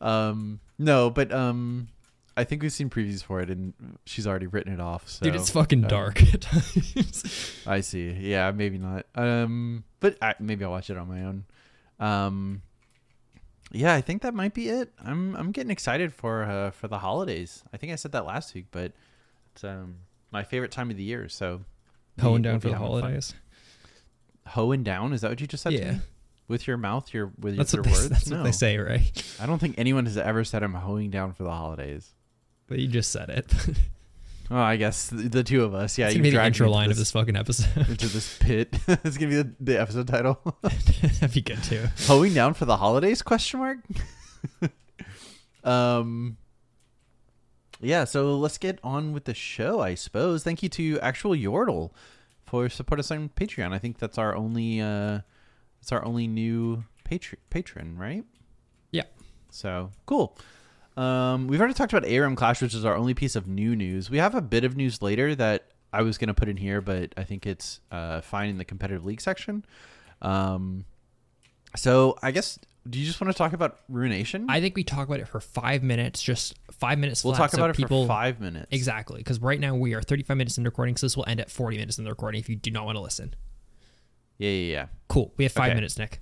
Um, 0.00 0.58
no, 0.78 1.10
but 1.10 1.32
um, 1.32 1.88
I 2.36 2.44
think 2.44 2.62
we've 2.62 2.72
seen 2.72 2.90
previews 2.90 3.22
for 3.22 3.40
it, 3.40 3.48
and 3.50 3.74
she's 4.06 4.26
already 4.26 4.46
written 4.46 4.72
it 4.72 4.80
off. 4.80 5.08
So, 5.08 5.24
Dude, 5.24 5.36
it's 5.36 5.50
fucking 5.50 5.84
um, 5.84 5.88
dark 5.88 6.20
at 6.34 6.40
times. 6.40 7.62
I 7.66 7.80
see. 7.80 8.10
Yeah, 8.10 8.50
maybe 8.50 8.78
not. 8.78 9.06
Um, 9.14 9.84
but 10.00 10.16
I, 10.20 10.34
maybe 10.40 10.64
I'll 10.64 10.70
watch 10.72 10.90
it 10.90 10.96
on 10.96 11.08
my 11.08 11.22
own. 11.22 11.44
Um, 12.00 12.62
yeah, 13.70 13.94
I 13.94 14.00
think 14.00 14.22
that 14.22 14.34
might 14.34 14.54
be 14.54 14.68
it. 14.68 14.92
I'm 15.04 15.34
I'm 15.36 15.52
getting 15.52 15.70
excited 15.70 16.12
for 16.12 16.42
uh, 16.42 16.70
for 16.70 16.88
the 16.88 16.98
holidays. 16.98 17.62
I 17.72 17.76
think 17.76 17.92
I 17.92 17.96
said 17.96 18.12
that 18.12 18.26
last 18.26 18.54
week, 18.54 18.66
but 18.70 18.92
it's 19.52 19.64
um 19.64 19.96
my 20.30 20.42
favorite 20.42 20.70
time 20.72 20.90
of 20.90 20.96
the 20.96 21.02
year. 21.04 21.28
So 21.28 21.60
Hoeing 22.20 22.42
down 22.42 22.60
for 22.60 22.68
the 22.68 22.74
fun. 22.74 22.82
holidays. 22.82 23.34
Hoeing 24.48 24.82
down? 24.82 25.12
Is 25.12 25.22
that 25.22 25.30
what 25.30 25.40
you 25.40 25.46
just 25.46 25.62
said? 25.62 25.70
To 25.70 25.76
Yeah. 25.78 25.92
me? 25.92 25.98
with 26.46 26.66
your 26.66 26.76
mouth, 26.76 27.12
your 27.14 27.32
with 27.38 27.56
That's 27.56 27.72
your 27.72 27.82
they, 27.82 27.90
words. 27.90 28.08
that's 28.10 28.28
no, 28.28 28.36
what 28.38 28.42
they 28.44 28.52
say, 28.52 28.76
right? 28.78 29.36
I 29.40 29.46
don't 29.46 29.58
think 29.58 29.76
anyone 29.78 30.04
has 30.06 30.18
ever 30.18 30.44
said 30.44 30.62
I'm 30.62 30.74
hoeing 30.74 31.10
down 31.10 31.32
for 31.32 31.42
the 31.42 31.50
holidays. 31.50 32.12
But 32.66 32.78
you 32.78 32.88
just 32.88 33.10
said 33.12 33.30
it. 33.30 33.52
Oh, 34.50 34.56
I 34.58 34.76
guess 34.76 35.08
the, 35.08 35.28
the 35.28 35.42
two 35.42 35.64
of 35.64 35.74
us. 35.74 35.96
Yeah, 35.96 36.06
it's 36.06 36.14
you 36.14 36.18
gonna 36.18 36.24
be 36.24 36.30
the 36.30 36.36
dragged 36.36 36.56
intro 36.56 36.66
me 36.66 36.72
line 36.74 36.90
of 36.90 36.98
this 36.98 37.10
fucking 37.12 37.34
episode. 37.34 37.88
into 37.88 38.08
this 38.08 38.36
pit. 38.38 38.76
it's 38.88 39.16
gonna 39.16 39.30
be 39.30 39.36
the, 39.36 39.54
the 39.58 39.80
episode 39.80 40.06
title. 40.06 40.38
That'd 40.62 41.32
be 41.32 41.40
good 41.40 41.62
too. 41.62 41.86
hoeing 42.00 42.34
down 42.34 42.52
for 42.52 42.66
the 42.66 42.76
holidays? 42.76 43.22
Question 43.22 43.60
mark. 43.60 43.78
um. 45.64 46.36
Yeah, 47.80 48.04
so 48.04 48.36
let's 48.36 48.58
get 48.58 48.78
on 48.84 49.12
with 49.12 49.24
the 49.24 49.34
show. 49.34 49.80
I 49.80 49.94
suppose. 49.94 50.44
Thank 50.44 50.62
you 50.62 50.68
to 50.70 51.00
actual 51.00 51.32
Yordle 51.32 51.92
for 52.46 52.68
support 52.68 53.00
us 53.00 53.10
on 53.10 53.30
Patreon. 53.30 53.72
I 53.72 53.78
think 53.78 53.98
that's 53.98 54.18
our 54.18 54.36
only. 54.36 54.80
uh 54.80 55.20
That's 55.80 55.90
our 55.92 56.04
only 56.04 56.26
new 56.26 56.84
patron. 57.04 57.40
Patron, 57.48 57.96
right? 57.96 58.24
Yeah. 58.90 59.04
So 59.50 59.90
cool. 60.04 60.36
Um, 60.96 61.48
we've 61.48 61.60
already 61.60 61.74
talked 61.74 61.92
about 61.92 62.08
ARAM 62.08 62.36
Clash, 62.36 62.62
which 62.62 62.74
is 62.74 62.84
our 62.84 62.94
only 62.94 63.14
piece 63.14 63.34
of 63.36 63.46
new 63.48 63.74
news. 63.74 64.10
We 64.10 64.18
have 64.18 64.34
a 64.34 64.42
bit 64.42 64.64
of 64.64 64.76
news 64.76 65.02
later 65.02 65.34
that 65.34 65.66
I 65.92 66.02
was 66.02 66.18
going 66.18 66.28
to 66.28 66.34
put 66.34 66.48
in 66.48 66.56
here, 66.56 66.80
but 66.80 67.12
I 67.16 67.24
think 67.24 67.46
it's 67.46 67.80
uh, 67.90 68.20
fine 68.20 68.48
in 68.48 68.58
the 68.58 68.64
competitive 68.64 69.04
league 69.04 69.20
section. 69.20 69.64
Um, 70.22 70.84
so 71.76 72.16
I 72.22 72.30
guess 72.30 72.58
do 72.88 72.98
you 72.98 73.06
just 73.06 73.20
want 73.20 73.32
to 73.32 73.36
talk 73.38 73.54
about 73.54 73.78
Ruination? 73.88 74.46
I 74.48 74.60
think 74.60 74.76
we 74.76 74.84
talk 74.84 75.06
about 75.08 75.18
it 75.18 75.26
for 75.26 75.40
five 75.40 75.82
minutes, 75.82 76.22
just 76.22 76.54
five 76.70 76.98
minutes. 76.98 77.24
we'll 77.24 77.32
flat, 77.32 77.44
talk 77.44 77.50
so 77.52 77.58
about 77.64 77.70
it 77.78 77.88
for 77.88 78.06
five 78.06 78.40
minutes. 78.40 78.66
Exactly, 78.70 79.18
because 79.18 79.40
right 79.40 79.58
now 79.58 79.74
we 79.74 79.94
are 79.94 80.02
35 80.02 80.36
minutes 80.36 80.58
in 80.58 80.64
the 80.64 80.68
recording, 80.70 80.96
so 80.96 81.06
this 81.06 81.16
will 81.16 81.24
end 81.26 81.40
at 81.40 81.50
40 81.50 81.78
minutes 81.78 81.98
in 81.98 82.04
the 82.04 82.10
recording. 82.10 82.40
If 82.40 82.48
you 82.48 82.56
do 82.56 82.70
not 82.70 82.84
want 82.84 82.96
to 82.96 83.00
listen, 83.02 83.34
Yeah, 84.38 84.50
yeah, 84.50 84.72
yeah. 84.72 84.86
cool. 85.08 85.32
We 85.38 85.44
have 85.44 85.52
five 85.52 85.68
Okay. 85.70 85.74
minutes, 85.76 85.98
Nick. 85.98 86.20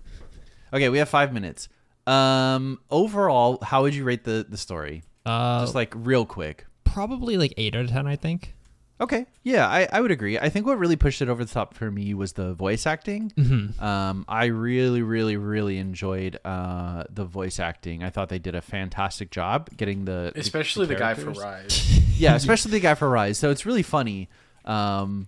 Okay, 0.73 0.89
we 0.89 0.99
have 0.99 1.09
five 1.09 1.33
minutes. 1.33 1.69
Um, 2.07 2.81
overall, 2.91 3.59
how 3.63 3.83
would 3.83 3.95
you 3.95 4.05
rate 4.05 4.25
the 4.25 4.45
the 4.49 4.57
story? 4.57 5.03
Uh, 5.25 5.61
just 5.61 5.75
like 5.75 5.93
real 5.97 6.27
quick. 6.27 6.67
probably 6.85 7.37
like 7.37 7.55
eight 7.57 7.75
out 7.77 7.85
of 7.85 7.91
ten. 7.91 8.07
I 8.07 8.17
think. 8.17 8.55
Okay. 9.01 9.27
Yeah, 9.43 9.67
I, 9.67 9.89
I 9.93 10.01
would 10.01 10.13
agree. 10.13 10.39
I 10.39 10.49
think 10.49 10.65
what 10.65 10.79
really 10.79 10.95
pushed 10.95 11.21
it 11.23 11.29
over 11.29 11.45
the 11.45 11.53
top 11.53 11.75
for 11.75 11.91
me 11.91 12.15
was 12.15 12.35
the 12.35 12.55
voice 12.55 12.87
acting. 12.87 13.33
Mm-hmm. 13.37 13.83
Um, 13.83 14.25
I 14.29 14.45
really, 14.45 15.03
really, 15.03 15.37
really 15.37 15.79
enjoyed 15.79 16.39
uh, 16.45 17.03
the 17.11 17.25
voice 17.25 17.59
acting. 17.59 18.05
I 18.05 18.11
thought 18.11 18.29
they 18.29 18.39
did 18.39 18.55
a 18.55 18.61
fantastic 18.63 19.33
job 19.33 19.71
getting 19.77 20.05
the, 20.05 20.31
the- 20.33 20.41
Especially 20.41 20.87
the, 20.87 20.95
guy 20.95 21.15
for. 21.15 21.33
Ryze. 21.33 22.01
Yeah, 22.17 22.37
especially 22.37 22.71
the 22.73 22.81
guy 22.81 22.95
for 22.95 23.09
Ryze. 23.11 23.35
So 23.37 23.51
it's 23.51 23.67
really 23.67 23.83
funny. 23.83 24.29
Um, 24.65 25.27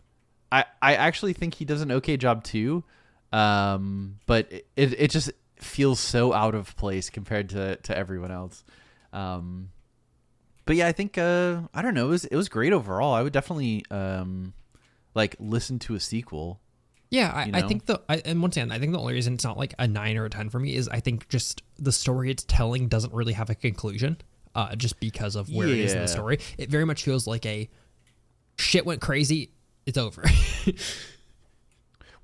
I 0.52 0.64
I 0.80 0.94
actually 0.94 1.32
think 1.32 1.54
he 1.54 1.64
does 1.64 1.80
an 1.82 1.90
okay 1.90 2.16
job 2.16 2.44
too. 2.44 2.84
Um, 3.32 4.20
but 4.26 4.52
it, 4.52 4.66
it 4.76 5.00
it 5.00 5.10
just 5.10 5.32
feels 5.56 6.00
so 6.00 6.32
out 6.32 6.54
of 6.54 6.76
place 6.76 7.10
compared 7.10 7.50
to 7.50 7.76
to 7.76 7.96
everyone 7.96 8.30
else. 8.30 8.64
Um, 9.12 9.70
but 10.66 10.76
yeah, 10.76 10.86
I 10.86 10.92
think 10.92 11.18
uh, 11.18 11.62
I 11.72 11.82
don't 11.82 11.94
know. 11.94 12.06
It 12.06 12.10
was 12.10 12.24
it 12.26 12.36
was 12.36 12.48
great 12.48 12.72
overall. 12.72 13.14
I 13.14 13.22
would 13.22 13.32
definitely 13.32 13.84
um, 13.90 14.54
like 15.14 15.36
listen 15.38 15.78
to 15.80 15.94
a 15.94 16.00
sequel. 16.00 16.60
Yeah, 17.10 17.30
I, 17.32 17.44
you 17.44 17.52
I 17.54 17.62
think 17.62 17.86
the 17.86 18.02
I, 18.08 18.22
and 18.24 18.42
once 18.42 18.56
again, 18.56 18.72
I 18.72 18.78
think 18.78 18.92
the 18.92 18.98
only 18.98 19.14
reason 19.14 19.34
it's 19.34 19.44
not 19.44 19.56
like 19.56 19.74
a 19.78 19.86
nine 19.86 20.16
or 20.16 20.24
a 20.24 20.30
ten 20.30 20.50
for 20.50 20.58
me 20.58 20.74
is 20.74 20.88
I 20.88 21.00
think 21.00 21.28
just 21.28 21.62
the 21.76 21.92
story 21.92 22.30
it's 22.30 22.44
telling 22.44 22.88
doesn't 22.88 23.12
really 23.12 23.34
have 23.34 23.50
a 23.50 23.54
conclusion, 23.54 24.16
uh, 24.54 24.74
just 24.74 24.98
because 25.00 25.36
of 25.36 25.48
where 25.48 25.68
it 25.68 25.78
is 25.78 25.92
in 25.92 26.00
the 26.00 26.08
story. 26.08 26.40
It 26.58 26.70
very 26.70 26.84
much 26.84 27.04
feels 27.04 27.26
like 27.26 27.46
a 27.46 27.68
shit 28.58 28.84
went 28.84 29.00
crazy. 29.00 29.52
It's 29.86 29.98
over. 29.98 30.24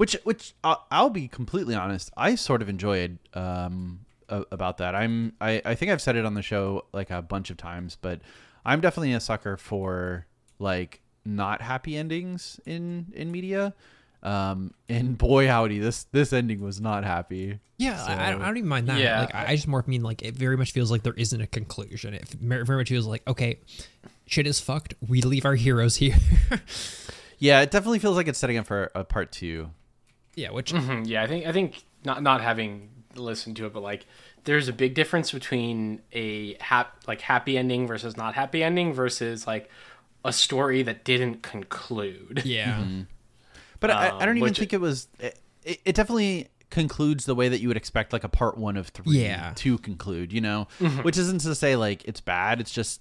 which 0.01 0.17
which 0.25 0.55
I'll, 0.65 0.87
I'll 0.91 1.11
be 1.11 1.29
completely 1.29 1.75
honest 1.75 2.11
i 2.17 2.35
sort 2.35 2.63
of 2.63 2.69
enjoyed 2.69 3.19
um 3.35 4.01
a- 4.31 4.45
about 4.51 4.79
that 4.79 4.95
i'm 4.95 5.35
I, 5.41 5.61
I 5.65 5.75
think 5.75 5.93
i've 5.93 6.01
said 6.01 6.17
it 6.17 6.25
on 6.25 6.35
the 6.35 6.43
show 6.43 6.87
like 6.93 7.11
a 7.11 7.21
bunch 7.21 7.51
of 7.51 7.57
times 7.59 7.99
but 8.01 8.21
i'm 8.65 8.81
definitely 8.81 9.13
a 9.13 9.21
sucker 9.21 9.57
for 9.59 10.27
like 10.59 11.01
not 11.25 11.61
happy 11.61 11.97
endings 11.99 12.59
in 12.65 13.13
in 13.15 13.31
media 13.31 13.75
um 14.23 14.73
and 14.89 15.19
boy 15.29 15.47
howdy 15.47 15.79
this 15.79 16.05
this 16.13 16.33
ending 16.33 16.61
was 16.63 16.81
not 16.81 17.05
happy 17.05 17.59
Yeah, 17.77 18.03
I, 18.03 18.29
I 18.29 18.31
don't- 18.31 18.43
I 18.43 18.47
don't 18.47 18.57
even 18.59 18.69
mind 18.69 18.89
that. 18.89 19.01
Yeah. 19.01 19.21
Like, 19.21 19.35
I 19.35 19.47
I 19.53 19.57
just 19.57 19.67
more 19.69 19.83
mean 19.87 20.03
like 20.03 20.21
it 20.23 20.35
very 20.37 20.57
much 20.57 20.73
feels 20.73 20.91
like 20.91 21.03
there 21.03 21.15
isn't 21.25 21.41
a 21.41 21.47
conclusion. 21.47 22.13
It 22.13 22.29
very 22.29 22.65
very 22.67 22.77
much 22.81 22.91
feels 22.91 23.07
like 23.07 23.23
okay, 23.27 23.61
shit 24.27 24.47
is 24.47 24.61
fucked. 24.61 24.93
We 25.09 25.23
leave 25.23 25.47
our 25.47 25.55
heroes 25.55 25.97
here. 25.97 26.17
yeah 27.39 27.63
it 27.63 27.71
definitely 27.71 27.99
feels 27.99 28.17
like 28.17 28.29
it's 28.29 28.39
setting 28.39 28.59
up 28.59 28.67
for 28.67 28.91
a 28.95 29.03
part 29.05 29.33
two 29.33 29.71
yeah, 30.35 30.51
which 30.51 30.73
Mhm, 30.73 31.07
yeah, 31.07 31.23
I 31.23 31.27
think 31.27 31.47
I 31.47 31.53
think 31.53 31.85
not 32.05 32.23
not 32.23 32.41
having 32.41 32.89
listened 33.15 33.57
to 33.57 33.67
it, 33.67 33.73
but 33.73 33.83
like 33.83 34.07
there's 34.45 34.69
a 34.69 34.73
big 34.73 34.95
difference 34.95 35.33
between 35.33 36.01
a 36.13 36.55
hap 36.61 36.97
like 37.07 37.21
happy 37.21 37.59
ending 37.59 37.87
versus 37.87 38.17
not 38.17 38.35
happy 38.35 38.63
ending 38.63 38.93
versus 38.93 39.47
like 39.47 39.69
a 40.25 40.33
story 40.33 40.83
that 40.83 41.05
didn't 41.05 41.43
conclude. 41.43 42.43
yeah. 42.45 42.85
But 43.81 43.91
I, 43.91 44.09
I 44.09 44.27
don't 44.27 44.37
Um, 44.37 44.37
even 44.39 44.55
think 44.55 44.75
it 44.75 44.81
was. 44.81 45.09
It, 45.19 45.39
it 45.87 45.95
definitely 45.95 46.49
concludes 46.69 47.25
the 47.25 47.35
way 47.35 47.49
that 47.49 47.61
you 47.61 47.69
would 47.69 47.77
expect 47.79 48.13
like 48.13 48.25
a 48.25 48.29
part 48.29 48.59
one 48.59 48.77
of 48.77 48.89
three 48.89 49.19
Yeah. 49.23 49.53
to 49.57 49.79
conclude. 49.79 50.33
You 50.35 50.43
know, 50.43 50.69
which 51.03 51.17
isn't 51.17 51.41
to 51.41 51.55
say 51.55 51.77
like 51.77 52.05
it's 52.05 52.21
bad. 52.21 52.61
It's 52.61 52.71
just 52.73 53.01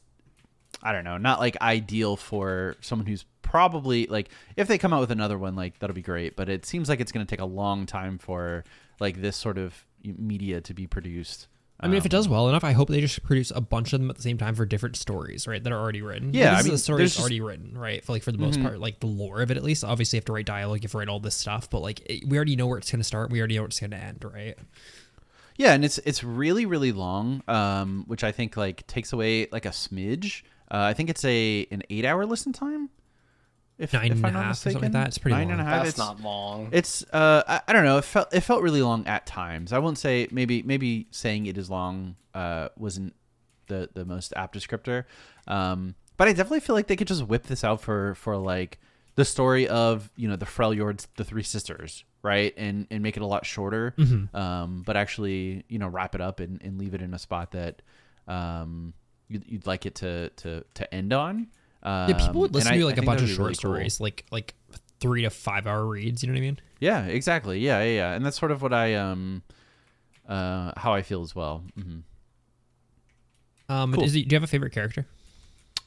I 0.82 0.92
don't 0.92 1.04
know, 1.04 1.18
not 1.18 1.40
like 1.40 1.60
ideal 1.62 2.16
for 2.16 2.76
someone 2.82 3.06
who's 3.06 3.26
probably 3.42 4.06
like 4.08 4.30
if 4.56 4.68
they 4.68 4.78
come 4.78 4.94
out 4.94 5.02
with 5.02 5.12
another 5.12 5.38
one, 5.38 5.56
like 5.56 5.80
that'll 5.80 5.96
be 5.96 6.02
great. 6.02 6.36
But 6.36 6.50
it 6.50 6.66
seems 6.66 6.88
like 6.90 7.00
it's 7.00 7.12
going 7.12 7.26
to 7.26 7.30
take 7.30 7.42
a 7.42 7.46
long 7.46 7.86
time 7.86 8.18
for 8.18 8.64
like 9.00 9.22
this 9.22 9.36
sort 9.36 9.58
of 9.58 9.86
media 10.04 10.62
to 10.62 10.74
be 10.74 10.88
produced. 10.88 11.48
I 11.82 11.88
mean, 11.88 11.96
if 11.96 12.06
it 12.06 12.14
Um, 12.14 12.18
does 12.20 12.28
well 12.28 12.50
enough, 12.50 12.66
I 12.66 12.74
hope 12.74 12.90
they 12.90 13.00
just 13.00 13.24
produce 13.24 13.52
a 13.52 13.62
bunch 13.62 13.94
of 13.94 14.02
them 14.02 14.10
at 14.10 14.18
the 14.18 14.22
same 14.22 14.38
time 14.38 14.54
for 14.54 14.66
different 14.66 14.98
stories, 14.98 15.48
right? 15.48 15.64
That 15.64 15.72
are 15.72 15.80
already 15.80 16.02
written. 16.02 16.34
Yeah, 16.34 16.52
Like, 16.52 16.60
I 16.60 16.64
mean, 16.64 16.74
a 16.74 16.78
story 16.78 16.98
there's 16.98 17.12
just- 17.12 17.22
already 17.22 17.40
written, 17.40 17.78
right? 17.78 18.04
For 18.04 18.12
like 18.12 18.24
for 18.24 18.34
the 18.34 18.38
most 18.38 18.62
part, 18.62 18.80
like 18.80 19.00
the 19.00 19.08
lore 19.08 19.42
of 19.42 19.50
it 19.50 19.56
at 19.56 19.64
least. 19.64 19.86
Obviously, 19.86 20.18
you 20.18 20.20
have 20.20 20.26
to 20.26 20.34
write 20.34 20.46
dialogue, 20.46 20.80
you 20.80 20.84
have 20.88 20.92
to 20.92 20.98
write 20.98 21.08
all 21.08 21.22
this 21.22 21.36
stuff, 21.36 21.70
but 21.70 21.82
like 21.82 22.02
it, 22.06 22.28
we 22.28 22.36
already 22.38 22.58
know 22.58 22.68
where 22.68 22.78
it's 22.78 22.92
going 22.92 23.00
to 23.00 23.06
start. 23.06 23.30
We 23.32 23.40
already 23.40 23.56
know 23.56 23.62
where 23.62 23.68
it's 23.70 23.80
going 23.80 23.92
to 23.92 23.98
end, 23.98 24.26
right? 24.26 24.58
Yeah, 25.56 25.74
and 25.74 25.84
it's 25.84 25.98
it's 26.00 26.24
really 26.24 26.66
really 26.66 26.92
long, 26.92 27.44
um, 27.48 28.04
which 28.08 28.24
I 28.24 28.32
think 28.32 28.56
like 28.58 28.86
takes 28.88 29.12
away 29.14 29.48
like 29.52 29.66
a 29.66 29.70
smidge. 29.70 30.44
Uh, 30.72 30.78
I 30.80 30.94
think 30.94 31.10
it's 31.10 31.26
a 31.26 31.66
an 31.72 31.84
eight 31.90 32.06
hour 32.06 32.26
listen 32.26 32.54
time. 32.54 32.90
If, 33.78 33.94
Nine 33.94 34.12
if 34.12 34.18
and 34.18 34.26
I'm 34.28 34.30
a 34.36 34.38
not 34.38 34.44
half 34.46 34.52
or 34.52 34.56
something 34.72 34.82
like 34.82 34.92
that. 34.92 35.08
It's 35.08 35.18
pretty 35.18 35.36
Nine 35.38 35.52
and 35.52 35.62
a 35.62 35.64
long. 35.64 35.66
half. 35.72 35.84
That's 35.86 35.96
It's- 35.98 36.08
not 36.08 36.22
long. 36.22 36.70
It's 36.74 37.04
uh, 37.14 37.44
I, 37.48 37.62
I 37.68 37.74
don't 37.74 37.86
know. 37.86 37.98
It 37.98 38.04
felt 38.04 38.34
it 38.34 38.42
felt 38.42 38.62
really 38.62 38.82
long 38.82 39.08
at 39.08 39.26
times. 39.26 39.72
I 39.72 39.80
won't 39.80 39.98
say 39.98 40.28
maybe 40.32 40.62
maybe 40.64 41.08
saying 41.12 41.46
it 41.46 41.58
is 41.58 41.70
long 41.70 42.16
uh 42.34 42.70
wasn't 42.78 43.16
the 43.68 43.90
the 43.94 44.04
most 44.06 44.34
apt 44.36 44.56
descriptor. 44.58 45.06
Um, 45.48 45.96
but 46.18 46.28
I 46.28 46.34
definitely 46.34 46.60
feel 46.60 46.76
like 46.76 46.88
they 46.88 46.98
could 46.98 47.08
just 47.08 47.24
whip 47.24 47.44
this 47.44 47.64
out 47.64 47.80
for 47.82 48.16
for 48.16 48.36
like 48.36 48.80
the 49.16 49.24
story 49.24 49.66
of 49.70 50.12
you 50.18 50.28
know 50.28 50.36
the 50.36 50.46
Freljords, 50.46 51.08
the 51.16 51.24
three 51.24 51.44
sisters, 51.44 52.04
right, 52.22 52.54
and 52.58 52.86
and 52.92 53.02
make 53.02 53.16
it 53.16 53.24
a 53.24 53.26
lot 53.26 53.46
shorter. 53.46 53.96
Mm-hmm. 53.98 54.36
Um, 54.36 54.84
but 54.86 54.98
actually 54.98 55.64
you 55.70 55.80
know 55.80 55.88
wrap 55.88 56.16
it 56.16 56.22
up 56.22 56.42
and, 56.42 56.62
and 56.62 56.78
leave 56.78 56.94
it 56.94 57.02
in 57.02 57.14
a 57.14 57.20
spot 57.20 57.52
that 57.52 57.82
um 58.28 58.94
you'd, 59.30 59.46
you'd 59.48 59.66
like 59.68 59.86
it 59.86 59.96
to 59.96 60.30
to 60.30 60.64
to 60.74 60.94
end 60.94 61.14
on. 61.14 61.48
Um, 61.84 62.10
Yeah, 62.10 62.18
people 62.18 62.42
would 62.42 62.50
and 62.50 62.56
listen 62.56 62.74
to 62.74 62.80
I 62.82 62.84
like 62.84 62.98
a 62.98 63.02
bunch 63.02 63.22
of 63.22 63.28
be 63.28 63.34
really 63.34 63.36
short 63.36 63.48
cool. 63.50 63.56
stories, 63.56 64.00
like 64.02 64.26
like 64.32 64.54
three 65.00 65.22
to 65.22 65.30
five 65.30 65.66
hour 65.68 65.86
reads. 65.86 66.22
You 66.24 66.28
know 66.28 66.34
what 66.34 66.40
I 66.40 66.42
mean? 66.42 66.60
Yeah, 66.80 67.06
exactly. 67.06 67.60
Yeah, 67.60 67.82
yeah, 67.84 67.92
yeah. 67.96 68.14
And 68.14 68.26
that's 68.26 68.38
sort 68.40 68.52
of 68.52 68.62
what 68.62 68.74
I 68.74 68.96
um 68.96 69.44
uh 70.28 70.74
how 70.78 70.94
I 70.94 71.02
feel 71.02 71.22
as 71.22 71.34
well. 71.36 71.64
hmm 71.76 72.00
Um, 73.70 73.94
Cool. 73.94 74.04
is 74.04 74.16
it, 74.16 74.28
do 74.28 74.34
you 74.34 74.36
have 74.36 74.44
a 74.44 74.48
favorite 74.48 74.74
character? 74.74 75.08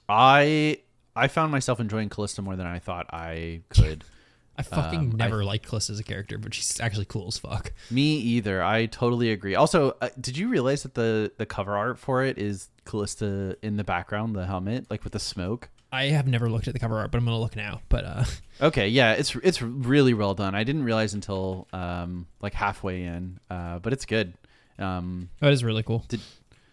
I 0.09 0.78
I 1.14 1.28
found 1.28 1.53
myself 1.53 1.80
enjoying 1.80 2.09
Kalista 2.09 2.43
more 2.43 2.57
than 2.57 2.66
I 2.66 2.78
thought 2.78 3.07
I 3.12 3.61
could. 3.68 4.05
I 4.57 4.62
fucking 4.62 4.98
Um, 4.98 5.11
I- 5.14 5.16
never 5.24 5.44
liked 5.44 5.66
Kalista 5.68 5.90
as 5.90 5.98
a 5.98 6.05
character, 6.05 6.36
but 6.38 6.53
she's 6.55 6.78
actually 6.80 7.07
cool 7.07 7.26
as 7.28 7.38
fuck. 7.38 7.72
Me 7.90 8.16
either. 8.16 8.62
I 8.62 8.86
totally 8.86 9.30
agree. 9.30 9.55
Also, 9.55 9.96
uh, 10.03 10.11
did 10.20 10.36
you 10.36 10.48
realize 10.48 10.82
that 10.82 10.94
the 10.94 11.32
the 11.38 11.46
cover 11.46 11.76
art 11.76 11.98
for 11.98 12.22
it 12.24 12.36
is 12.38 12.68
Kalista 12.84 13.57
in 13.62 13.76
the 13.76 13.84
background, 13.84 14.36
the 14.36 14.46
helmet, 14.46 14.90
like 14.90 15.05
with 15.05 15.12
the 15.14 15.18
smoke? 15.20 15.68
I 15.94 16.05
have 16.07 16.26
never 16.26 16.48
looked 16.48 16.68
at 16.68 16.74
the 16.74 16.80
cover 16.80 16.98
art, 16.98 17.11
but 17.11 17.18
I'm 17.18 17.24
gonna 17.24 17.38
look 17.38 17.57
now. 17.57 17.80
But 17.88 18.05
uh, 18.05 18.24
Okay, 18.62 18.88
yeah, 18.88 19.12
it's 19.12 19.34
it's 19.36 19.61
really 19.62 20.14
well 20.14 20.34
done. 20.34 20.55
I 20.55 20.64
didn't 20.64 20.84
realize 20.84 21.14
until 21.14 21.66
um 21.72 22.26
like 22.40 22.55
halfway 22.55 23.05
in, 23.05 23.40
uh, 23.50 23.78
but 23.78 23.92
it's 23.92 24.05
good. 24.07 24.34
Um, 24.78 25.28
that 25.40 25.53
is 25.53 25.62
really 25.64 25.82
cool. 25.82 26.05
Did 26.09 26.20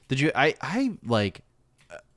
did 0.10 0.20
you? 0.20 0.32
I 0.36 0.56
I 0.62 0.92
like. 1.06 1.42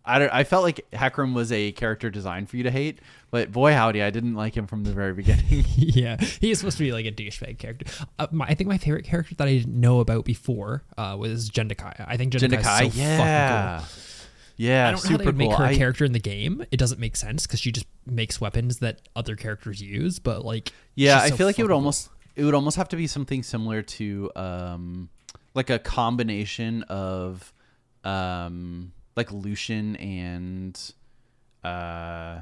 I 0.04 0.18
don't. 0.18 0.32
I 0.32 0.42
felt 0.44 0.64
like 0.64 0.84
Hecarim 0.92 1.32
was 1.34 1.52
a 1.52 1.70
character 1.72 2.10
designed 2.10 2.50
for 2.50 2.56
you 2.56 2.64
to 2.64 2.70
hate, 2.72 2.98
but 3.32 3.50
boy 3.50 3.72
howdy, 3.72 4.02
I 4.02 4.10
didn't 4.10 4.34
like 4.34 4.54
him 4.54 4.66
from 4.66 4.84
the 4.84 4.92
very 4.92 5.14
beginning. 5.14 5.64
yeah, 5.76 6.20
he 6.20 6.50
is 6.50 6.58
supposed 6.58 6.76
to 6.76 6.84
be 6.84 6.92
like 6.92 7.06
a 7.06 7.10
douchebag 7.10 7.58
character. 7.58 7.86
Uh, 8.18 8.26
my, 8.30 8.44
I 8.44 8.54
think 8.54 8.68
my 8.68 8.76
favorite 8.76 9.06
character 9.06 9.34
that 9.36 9.48
I 9.48 9.52
didn't 9.54 9.80
know 9.80 10.00
about 10.00 10.26
before 10.26 10.84
uh, 10.98 11.16
was 11.18 11.48
Jendikaya. 11.50 12.04
I 12.06 12.18
think 12.18 12.34
Jindakai, 12.34 12.88
is 12.88 12.94
so 12.94 13.00
yeah, 13.00 13.78
fucking 13.78 13.86
cool. 13.86 14.24
yeah, 14.58 14.86
I 14.86 14.90
don't 14.90 15.04
know 15.04 15.10
how 15.10 15.16
they 15.16 15.24
would 15.24 15.38
make 15.38 15.48
cool. 15.48 15.56
her 15.56 15.64
a 15.64 15.68
I- 15.68 15.76
character 15.76 16.04
in 16.04 16.12
the 16.12 16.20
game. 16.20 16.62
It 16.70 16.76
doesn't 16.76 17.00
make 17.00 17.16
sense 17.16 17.46
because 17.46 17.58
she 17.58 17.72
just 17.72 17.86
makes 18.06 18.38
weapons 18.38 18.80
that 18.80 19.00
other 19.16 19.34
characters 19.34 19.80
use. 19.80 20.18
But 20.18 20.44
like, 20.44 20.70
yeah, 20.94 21.18
I 21.18 21.30
so 21.30 21.36
feel 21.36 21.46
like 21.46 21.58
it 21.58 21.62
would 21.62 21.68
cool. 21.68 21.76
almost 21.76 22.10
it 22.36 22.44
would 22.44 22.54
almost 22.54 22.76
have 22.76 22.90
to 22.90 22.96
be 22.96 23.06
something 23.06 23.42
similar 23.42 23.80
to 23.80 24.30
um 24.36 25.08
like 25.54 25.70
a 25.70 25.78
combination 25.78 26.82
of 26.82 27.50
um 28.04 28.92
like 29.16 29.32
Lucian 29.32 29.96
and 29.96 30.78
uh 31.64 32.40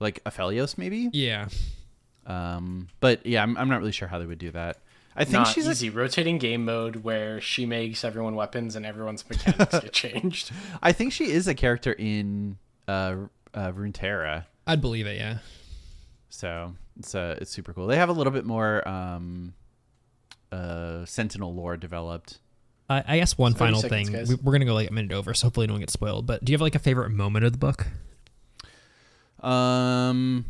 like 0.00 0.22
Aphelios 0.24 0.76
maybe. 0.78 1.08
Yeah. 1.12 1.48
Um 2.26 2.88
but 3.00 3.24
yeah, 3.26 3.42
I'm 3.42 3.56
I'm 3.56 3.68
not 3.68 3.78
really 3.80 3.92
sure 3.92 4.08
how 4.08 4.18
they 4.18 4.26
would 4.26 4.38
do 4.38 4.50
that. 4.52 4.78
I 5.16 5.24
think 5.24 5.32
Not 5.32 5.48
she's 5.48 5.82
a- 5.82 5.90
Rotating 5.90 6.38
game 6.38 6.64
mode 6.64 6.96
where 7.04 7.40
she 7.40 7.66
makes 7.66 8.04
everyone 8.04 8.36
weapons 8.36 8.76
and 8.76 8.86
everyone's 8.86 9.28
mechanics 9.28 9.78
get 9.80 9.92
changed. 10.04 10.52
I 10.82 10.92
think 10.92 11.12
she 11.12 11.30
is 11.30 11.46
a 11.48 11.54
character 11.54 11.92
in 11.92 12.58
uh 12.88 13.16
uh 13.54 13.72
Runeterra. 13.72 14.44
I'd 14.66 14.80
believe 14.80 15.06
it, 15.06 15.16
yeah. 15.18 15.38
So 16.28 16.74
it's 16.98 17.14
uh 17.14 17.36
it's 17.40 17.50
super 17.50 17.72
cool. 17.72 17.86
They 17.86 17.96
have 17.96 18.08
a 18.08 18.12
little 18.12 18.32
bit 18.32 18.44
more 18.46 18.86
um 18.88 19.54
uh 20.52 21.04
Sentinel 21.06 21.54
lore 21.54 21.76
developed. 21.76 22.38
I, 22.88 23.04
I 23.06 23.18
guess 23.18 23.38
one 23.38 23.54
final 23.54 23.80
seconds, 23.80 24.08
thing. 24.08 24.16
guys. 24.18 24.36
We're 24.42 24.52
gonna 24.52 24.64
go 24.64 24.74
like 24.74 24.90
a 24.90 24.92
minute 24.92 25.12
over, 25.12 25.32
so 25.34 25.46
hopefully 25.46 25.66
no 25.66 25.74
one 25.74 25.80
gets 25.80 25.92
spoiled. 25.92 26.26
But 26.26 26.44
do 26.44 26.52
you 26.52 26.54
have 26.54 26.60
like 26.60 26.74
a 26.74 26.80
favorite 26.80 27.10
moment 27.10 27.44
of 27.44 27.52
the 27.52 27.58
book? 27.58 27.86
Um 29.42 30.46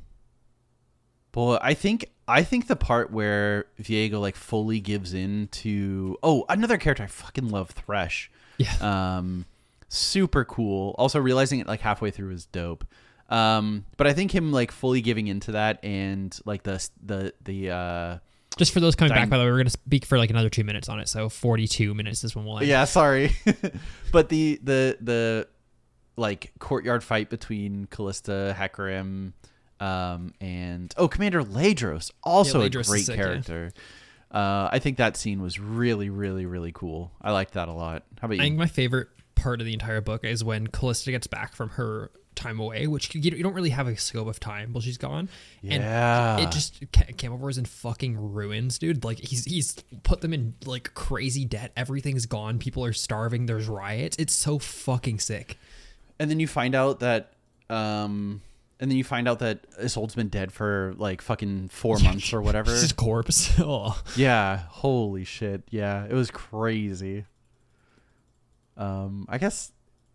boy, 1.32 1.58
I 1.60 1.74
think 1.74 2.10
I 2.26 2.42
think 2.42 2.66
the 2.66 2.76
part 2.76 3.10
where 3.10 3.66
Viego 3.80 4.20
like 4.20 4.36
fully 4.36 4.80
gives 4.80 5.14
in 5.14 5.48
to 5.48 6.16
oh, 6.22 6.44
another 6.48 6.78
character 6.78 7.04
I 7.04 7.06
fucking 7.06 7.48
love 7.48 7.70
Thresh. 7.70 8.30
Yeah. 8.58 8.74
Um 8.80 9.46
super 9.88 10.44
cool. 10.44 10.94
Also 10.98 11.18
realizing 11.18 11.60
it 11.60 11.66
like 11.66 11.80
halfway 11.80 12.10
through 12.10 12.32
is 12.32 12.46
dope. 12.46 12.84
Um 13.28 13.84
but 13.96 14.06
I 14.06 14.12
think 14.12 14.34
him 14.34 14.52
like 14.52 14.72
fully 14.72 15.00
giving 15.00 15.26
into 15.28 15.52
that 15.52 15.84
and 15.84 16.38
like 16.44 16.62
the 16.62 16.86
the 17.04 17.32
the 17.42 17.70
uh 17.70 18.18
Just 18.56 18.72
for 18.72 18.80
those 18.80 18.96
coming 18.96 19.14
back, 19.14 19.28
by 19.28 19.38
the 19.38 19.44
way, 19.44 19.50
we're 19.50 19.58
gonna 19.58 19.70
speak 19.70 20.04
for 20.04 20.18
like 20.18 20.30
another 20.30 20.50
two 20.50 20.64
minutes 20.64 20.88
on 20.88 20.98
it. 21.00 21.08
So 21.08 21.28
forty-two 21.28 21.94
minutes 21.94 22.24
is 22.24 22.34
when 22.34 22.44
we'll 22.44 22.58
end. 22.58 22.66
Yeah, 22.66 22.84
sorry. 22.84 23.36
but 24.12 24.28
the 24.28 24.60
the 24.62 24.98
the 25.00 25.48
like 26.20 26.52
courtyard 26.58 27.02
fight 27.02 27.30
between 27.30 27.86
Kalista, 27.86 28.54
Hecarim, 28.54 29.32
um, 29.80 30.34
and 30.40 30.94
oh, 30.96 31.08
Commander 31.08 31.42
Ledros, 31.42 32.10
also 32.22 32.60
Yeah, 32.60 32.66
a 32.66 32.70
Ledros 32.70 32.88
great 32.88 33.06
sick, 33.06 33.16
yeah. 33.16 33.24
character. 33.24 33.72
Uh, 34.30 34.68
I 34.70 34.78
think 34.78 34.98
that 34.98 35.16
scene 35.16 35.42
was 35.42 35.58
really, 35.58 36.08
really, 36.10 36.46
really 36.46 36.70
cool. 36.72 37.10
I 37.20 37.32
liked 37.32 37.54
that 37.54 37.68
a 37.68 37.72
lot. 37.72 38.04
How 38.20 38.26
about 38.26 38.36
you? 38.36 38.42
I 38.42 38.44
think 38.44 38.58
my 38.58 38.66
favorite 38.66 39.08
part 39.34 39.60
of 39.60 39.66
the 39.66 39.72
entire 39.72 40.00
book 40.00 40.24
is 40.24 40.44
when 40.44 40.68
Kalista 40.68 41.06
gets 41.06 41.26
back 41.26 41.54
from 41.54 41.70
her 41.70 42.10
time 42.36 42.60
away, 42.60 42.86
which 42.86 43.12
you, 43.14 43.20
you 43.20 43.42
don't 43.42 43.54
really 43.54 43.70
have 43.70 43.88
a 43.88 43.96
scope 43.96 44.28
of 44.28 44.38
time 44.38 44.72
while 44.72 44.80
she's 44.82 44.98
gone. 44.98 45.28
Yeah. 45.62 46.36
And 46.36 46.46
it 46.46 46.52
just 46.52 46.80
Ca- 46.92 47.12
Camavor 47.12 47.50
is 47.50 47.58
in 47.58 47.64
fucking 47.64 48.32
ruins, 48.32 48.78
dude. 48.78 49.02
Like 49.04 49.18
he's 49.18 49.44
he's 49.44 49.74
put 50.02 50.20
them 50.20 50.32
in 50.32 50.54
like 50.64 50.94
crazy 50.94 51.44
debt. 51.44 51.72
Everything's 51.76 52.26
gone. 52.26 52.58
People 52.58 52.84
are 52.84 52.92
starving. 52.92 53.46
There's 53.46 53.66
riots. 53.66 54.16
It's 54.18 54.34
so 54.34 54.58
fucking 54.58 55.18
sick. 55.18 55.58
And 56.20 56.30
then 56.30 56.38
you 56.38 56.46
find 56.46 56.74
out 56.74 57.00
that, 57.00 57.32
um, 57.70 58.42
and 58.78 58.90
then 58.90 58.96
you 58.98 59.04
find 59.04 59.26
out 59.26 59.38
that 59.40 59.60
Isolde's 59.82 60.14
been 60.14 60.28
dead 60.28 60.52
for 60.52 60.94
like 60.98 61.22
fucking 61.22 61.70
four 61.70 61.98
months 62.04 62.32
or 62.32 62.42
whatever. 62.42 62.70
His 62.70 62.92
corpse. 62.92 63.50
Oh. 63.60 64.00
Yeah, 64.16 64.58
holy 64.68 65.24
shit. 65.24 65.62
Yeah, 65.70 66.04
it 66.04 66.12
was 66.12 66.30
crazy. 66.30 67.24
Um, 68.76 69.26
I 69.28 69.38
guess 69.38 69.72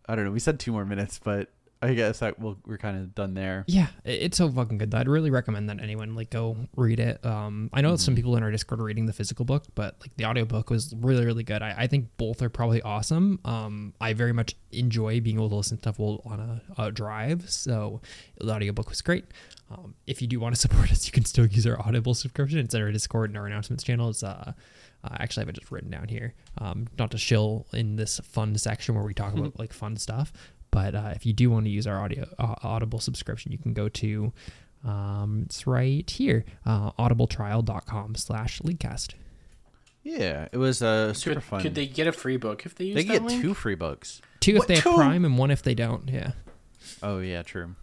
I 0.08 0.14
don't 0.14 0.24
know. 0.24 0.30
We 0.30 0.38
said 0.40 0.58
two 0.60 0.72
more 0.72 0.84
minutes, 0.84 1.20
but 1.22 1.50
I 1.86 1.94
guess 1.94 2.18
that 2.18 2.38
we'll, 2.38 2.58
we're 2.66 2.78
kind 2.78 2.96
of 2.96 3.14
done 3.14 3.34
there. 3.34 3.64
Yeah, 3.68 3.86
it's 4.04 4.36
so 4.38 4.50
fucking 4.50 4.78
good. 4.78 4.94
I'd 4.94 5.08
really 5.08 5.30
recommend 5.30 5.68
that 5.70 5.80
anyone 5.80 6.14
like 6.14 6.30
go 6.30 6.56
read 6.76 6.98
it. 7.00 7.24
Um, 7.24 7.70
I 7.72 7.80
know 7.80 7.96
some 7.96 8.12
Mm-hmm. 8.12 8.16
people 8.16 8.36
in 8.36 8.42
our 8.42 8.50
Discord 8.50 8.80
are 8.80 8.84
reading 8.84 9.06
the 9.06 9.12
physical 9.12 9.44
book, 9.44 9.64
but 9.74 9.96
like 10.00 10.16
the 10.16 10.24
audiobook 10.24 10.70
was 10.70 10.94
really, 10.98 11.24
really 11.24 11.44
good. 11.44 11.62
I, 11.62 11.74
I 11.78 11.86
think 11.86 12.08
both 12.16 12.42
are 12.42 12.48
probably 12.48 12.82
awesome. 12.82 13.38
Um, 13.44 13.94
I 14.00 14.12
very 14.12 14.32
much 14.32 14.54
enjoy 14.72 15.20
being 15.20 15.36
able 15.36 15.48
to 15.50 15.54
listen 15.56 15.76
to 15.78 15.82
stuff 15.82 15.98
while 15.98 16.22
on 16.24 16.40
a, 16.78 16.82
a 16.84 16.92
drive. 16.92 17.48
So 17.50 18.00
the 18.40 18.52
audiobook 18.52 18.88
was 18.88 19.00
great. 19.02 19.26
Um, 19.70 19.94
if 20.06 20.22
you 20.22 20.28
do 20.28 20.38
want 20.40 20.54
to 20.54 20.60
support 20.66 20.90
us, 20.90 21.06
you 21.06 21.12
can 21.12 21.24
still 21.24 21.46
use 21.46 21.66
our 21.66 21.78
Audible 21.80 22.14
subscription. 22.14 22.58
It's 22.58 22.74
in 22.74 22.82
our 22.82 22.92
Discord 22.92 23.30
and 23.30 23.36
our 23.36 23.46
announcements 23.46 23.82
channel. 23.84 24.08
It's 24.10 24.22
uh, 24.22 24.52
uh, 25.04 25.16
actually, 25.20 25.42
I 25.42 25.44
have 25.44 25.48
it 25.50 25.60
just 25.60 25.70
written 25.70 25.90
down 25.90 26.08
here. 26.08 26.34
Um, 26.58 26.86
not 26.98 27.10
to 27.12 27.18
shill 27.18 27.66
in 27.72 27.94
this 27.96 28.18
fun 28.20 28.56
section 28.58 28.94
where 28.94 29.04
we 29.04 29.14
talk 29.14 29.34
about 29.34 29.56
like 29.58 29.72
fun 29.72 29.96
stuff, 29.96 30.32
but 30.70 30.94
uh, 30.94 31.12
if 31.14 31.24
you 31.26 31.32
do 31.32 31.50
want 31.50 31.64
to 31.66 31.70
use 31.70 31.86
our 31.86 32.00
audio 32.02 32.26
uh, 32.38 32.54
Audible 32.62 32.98
subscription, 33.00 33.52
you 33.52 33.58
can 33.58 33.72
go 33.72 33.88
to 33.88 34.32
um, 34.84 35.42
it's 35.46 35.66
right 35.66 36.08
here, 36.08 36.44
uh, 36.64 36.92
audibletrial.com 36.92 38.14
slash 38.14 38.60
leadcast. 38.62 39.14
Yeah, 40.02 40.46
it 40.52 40.58
was 40.58 40.82
uh, 40.82 41.12
super 41.14 41.36
Could, 41.36 41.42
fun. 41.44 41.60
could 41.62 41.74
they 41.74 41.86
get 41.86 42.06
a 42.06 42.12
free 42.12 42.36
book 42.36 42.64
if 42.64 42.76
they 42.76 42.84
use 42.84 42.94
They 42.94 43.02
that 43.04 43.12
get 43.12 43.22
link? 43.24 43.42
two 43.42 43.54
free 43.54 43.74
books. 43.74 44.20
Two 44.38 44.52
if 44.52 44.58
What, 44.60 44.68
they 44.68 44.74
have 44.74 44.84
two? 44.84 44.94
Prime 44.94 45.24
and 45.24 45.36
one 45.36 45.50
if 45.50 45.62
they 45.62 45.74
don't. 45.74 46.08
Yeah. 46.08 46.32
Oh 47.02 47.18
yeah, 47.18 47.42
true. 47.42 47.74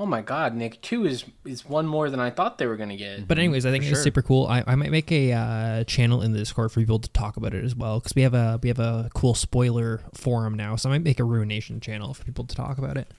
Oh 0.00 0.06
my 0.06 0.20
god, 0.22 0.54
Nick, 0.54 0.80
two 0.80 1.04
is 1.06 1.24
is 1.44 1.64
one 1.64 1.86
more 1.86 2.08
than 2.08 2.20
I 2.20 2.30
thought 2.30 2.58
they 2.58 2.66
were 2.66 2.76
gonna 2.76 2.96
get. 2.96 3.26
But 3.26 3.38
anyways, 3.38 3.66
I 3.66 3.72
think 3.72 3.82
it's 3.82 3.94
sure. 3.94 4.02
super 4.02 4.22
cool. 4.22 4.46
I, 4.46 4.62
I 4.66 4.74
might 4.76 4.90
make 4.92 5.10
a 5.10 5.32
uh, 5.32 5.84
channel 5.84 6.22
in 6.22 6.32
the 6.32 6.38
Discord 6.38 6.70
for 6.70 6.78
people 6.80 7.00
to 7.00 7.08
talk 7.10 7.36
about 7.36 7.52
it 7.52 7.64
as 7.64 7.74
well 7.74 7.98
because 7.98 8.14
we 8.14 8.22
have 8.22 8.34
a 8.34 8.60
we 8.62 8.68
have 8.68 8.78
a 8.78 9.10
cool 9.14 9.34
spoiler 9.34 10.00
forum 10.14 10.54
now. 10.54 10.76
So 10.76 10.88
I 10.88 10.92
might 10.92 11.02
make 11.02 11.18
a 11.18 11.24
Ruination 11.24 11.80
channel 11.80 12.14
for 12.14 12.24
people 12.24 12.44
to 12.44 12.54
talk 12.54 12.78
about 12.78 12.96
it. 12.96 13.10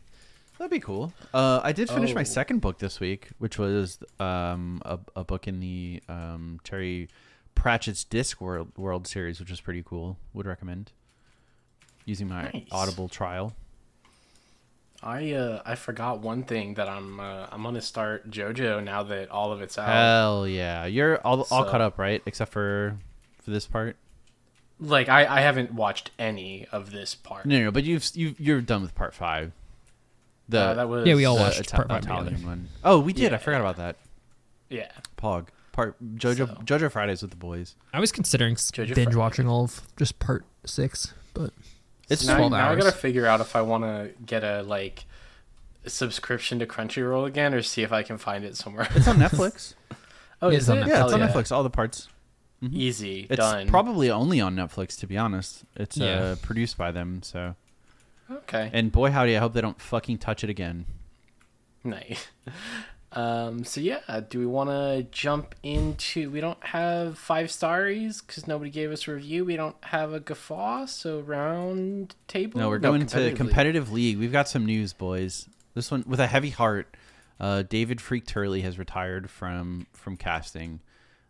That'd 0.58 0.72
be 0.72 0.80
cool. 0.80 1.14
Uh, 1.34 1.60
I 1.64 1.72
did 1.74 1.90
finish 1.90 2.14
my 2.14 2.22
Oh. 2.22 2.26
second 2.26 2.60
book 2.60 2.80
this 2.80 3.00
week, 3.00 3.30
which 3.40 3.58
was 3.58 4.00
um, 4.20 4.82
a, 4.86 5.00
a 5.16 5.24
book 5.24 5.48
in 5.48 5.60
the 5.62 6.02
um, 6.10 6.60
Terry 6.66 7.08
Pratchett's 7.56 8.04
Discworld, 8.06 8.78
World 8.78 9.08
series, 9.08 9.40
which 9.40 9.50
was 9.50 9.62
pretty 9.62 9.84
cool. 9.86 10.18
Would 10.34 10.46
recommend 10.46 10.92
using 12.06 12.28
my 12.28 12.44
Nice. 12.54 12.68
Audible 12.72 13.08
trial. 13.08 13.54
I 15.02 15.32
uh 15.34 15.62
I 15.66 15.76
forgot 15.76 16.20
one 16.20 16.44
thing 16.44 16.74
that 16.74 16.90
I'm 16.90 17.20
uh, 17.20 17.48
I'm 17.52 17.64
gonna 17.64 17.82
start 17.82 18.30
JoJo 18.30 18.84
now 18.84 19.04
that 19.04 19.30
all 19.32 19.52
of 19.54 19.62
it's 19.62 19.78
out. 19.78 19.88
Hell 19.88 20.48
yeah, 20.48 20.86
you're 20.86 21.18
all, 21.26 21.48
all 21.52 21.64
caught 21.64 21.80
up, 21.82 21.98
right? 21.98 22.22
Except 22.26 22.52
for 22.52 22.98
for 23.42 23.52
this 23.52 23.66
part. 23.66 23.96
like 24.80 25.08
I 25.08 25.38
I 25.38 25.40
haven't 25.42 25.74
watched 25.74 26.12
any 26.20 26.68
of 26.72 26.92
this 26.92 27.16
part. 27.16 27.46
No, 27.46 27.58
no, 27.60 27.66
no, 27.66 27.72
but 27.72 27.86
you've 27.86 28.10
you 28.14 28.36
you're 28.38 28.60
done 28.62 28.82
with 28.82 28.94
part 28.94 29.14
five. 29.14 29.54
The 30.50 30.60
Uh, 30.60 30.74
that 30.74 30.90
was 30.90 31.08
Yeah, 31.08 31.16
we 31.16 31.24
all 31.26 31.38
watched 31.38 31.60
Ita- 31.62 31.76
part 31.76 31.88
five 31.88 32.04
Italian 32.04 32.26
together. 32.34 32.48
one. 32.48 32.68
Oh, 32.84 33.00
we 33.00 33.14
did. 33.14 33.34
I 33.34 33.38
forgot 33.38 33.62
about 33.62 33.78
that. 33.78 33.96
yeah. 34.70 34.92
Pog 35.18 35.48
part 35.72 35.96
JoJo 36.18 36.36
So. 36.36 36.46
JoJo 36.78 36.92
Fridays 36.92 37.22
with 37.22 37.32
the 37.32 37.38
boys. 37.38 37.76
I 37.94 38.02
was 38.02 38.12
considering 38.12 38.56
Jojo 38.56 38.88
binge 38.96 38.96
Friday. 38.96 39.16
watching 39.16 39.48
all 39.48 39.64
of 39.64 39.82
just 39.96 40.20
part 40.20 40.44
six, 40.66 41.14
but 41.34 41.52
It's 42.10 42.26
now, 42.26 42.38
12 42.38 42.52
now 42.52 42.72
I 42.72 42.76
gotta 42.76 42.92
figure 42.92 43.26
out 43.26 43.40
if 43.42 43.56
I 43.56 43.62
want 43.62 43.84
to 43.84 44.12
get 44.26 44.44
a 44.44 44.64
like 44.64 45.06
subscription 45.86 46.60
to 46.60 46.66
Crunchyroll 46.66 47.26
again, 47.28 47.54
or 47.54 47.62
see 47.62 47.84
if 47.84 47.92
I 47.92 48.04
can 48.04 48.18
find 48.18 48.44
it 48.44 48.56
somewhere. 48.58 48.88
It's 48.96 49.08
on 49.08 49.18
Netflix. 49.18 49.76
oh, 50.42 50.50
It's 50.50 50.64
is 50.64 50.70
on 50.70 50.80
it? 50.80 50.82
Netflix. 50.86 50.88
yeah, 50.88 51.04
it's 51.06 51.14
on. 51.14 51.20
Netflix. 51.22 51.52
All 51.52 51.64
the 51.64 51.70
parts. 51.70 52.08
Easy 52.62 53.22
Done. 53.22 53.28
It's 53.30 53.38
done. 53.40 53.68
probably 53.70 54.10
only 54.12 54.42
on 54.42 54.56
Netflix, 54.56 55.00
to 55.00 55.08
be 55.08 55.18
honest. 55.18 55.64
It's 55.78 55.96
Yeah. 55.98 56.08
uh, 56.20 56.36
produced 56.42 56.78
by 56.78 56.92
them, 56.92 57.22
so. 57.24 57.56
okay. 58.30 58.70
And 58.74 58.92
boy, 58.92 59.12
howdy, 59.12 59.38
I 59.38 59.40
hope 59.40 59.54
they 59.54 59.62
don't 59.62 59.80
fucking 59.80 60.18
touch 60.18 60.44
it 60.44 60.50
again. 60.50 60.86
Nice. 61.86 62.28
Um, 63.12 63.64
so 63.64 63.82
yeah, 63.82 64.22
do 64.30 64.40
we 64.40 64.46
want 64.46 64.70
to 64.70 65.08
jump 65.12 65.56
into? 65.64 66.30
We 66.30 66.42
don't 66.42 66.64
have 66.64 67.18
five 67.18 67.50
stars 67.50 68.22
because 68.22 68.48
nobody 68.48 68.70
gave 68.70 68.92
us 68.92 69.08
a 69.08 69.14
review. 69.14 69.46
We 69.46 69.56
don't 69.56 69.76
have 69.86 70.14
a 70.14 70.20
guffaw, 70.20 70.86
so 70.86 71.20
round 71.22 72.16
table. 72.28 72.60
No, 72.60 72.70
we're 72.70 72.78
going 72.78 73.06
to 73.08 73.34
competitive 73.34 73.92
league. 73.92 74.20
We've 74.20 74.32
got 74.32 74.48
some 74.48 74.66
news, 74.66 74.94
boys. 74.94 75.48
This 75.74 75.90
one 75.90 76.04
with 76.06 76.20
a 76.20 76.28
heavy 76.28 76.52
heart. 76.52 76.96
Uh, 77.40 77.64
David 77.64 78.00
Phreak 78.00 78.26
Turley 78.28 78.62
has 78.62 78.78
retired 78.78 79.30
from 79.30 79.88
from 79.94 80.16
casting. 80.16 80.82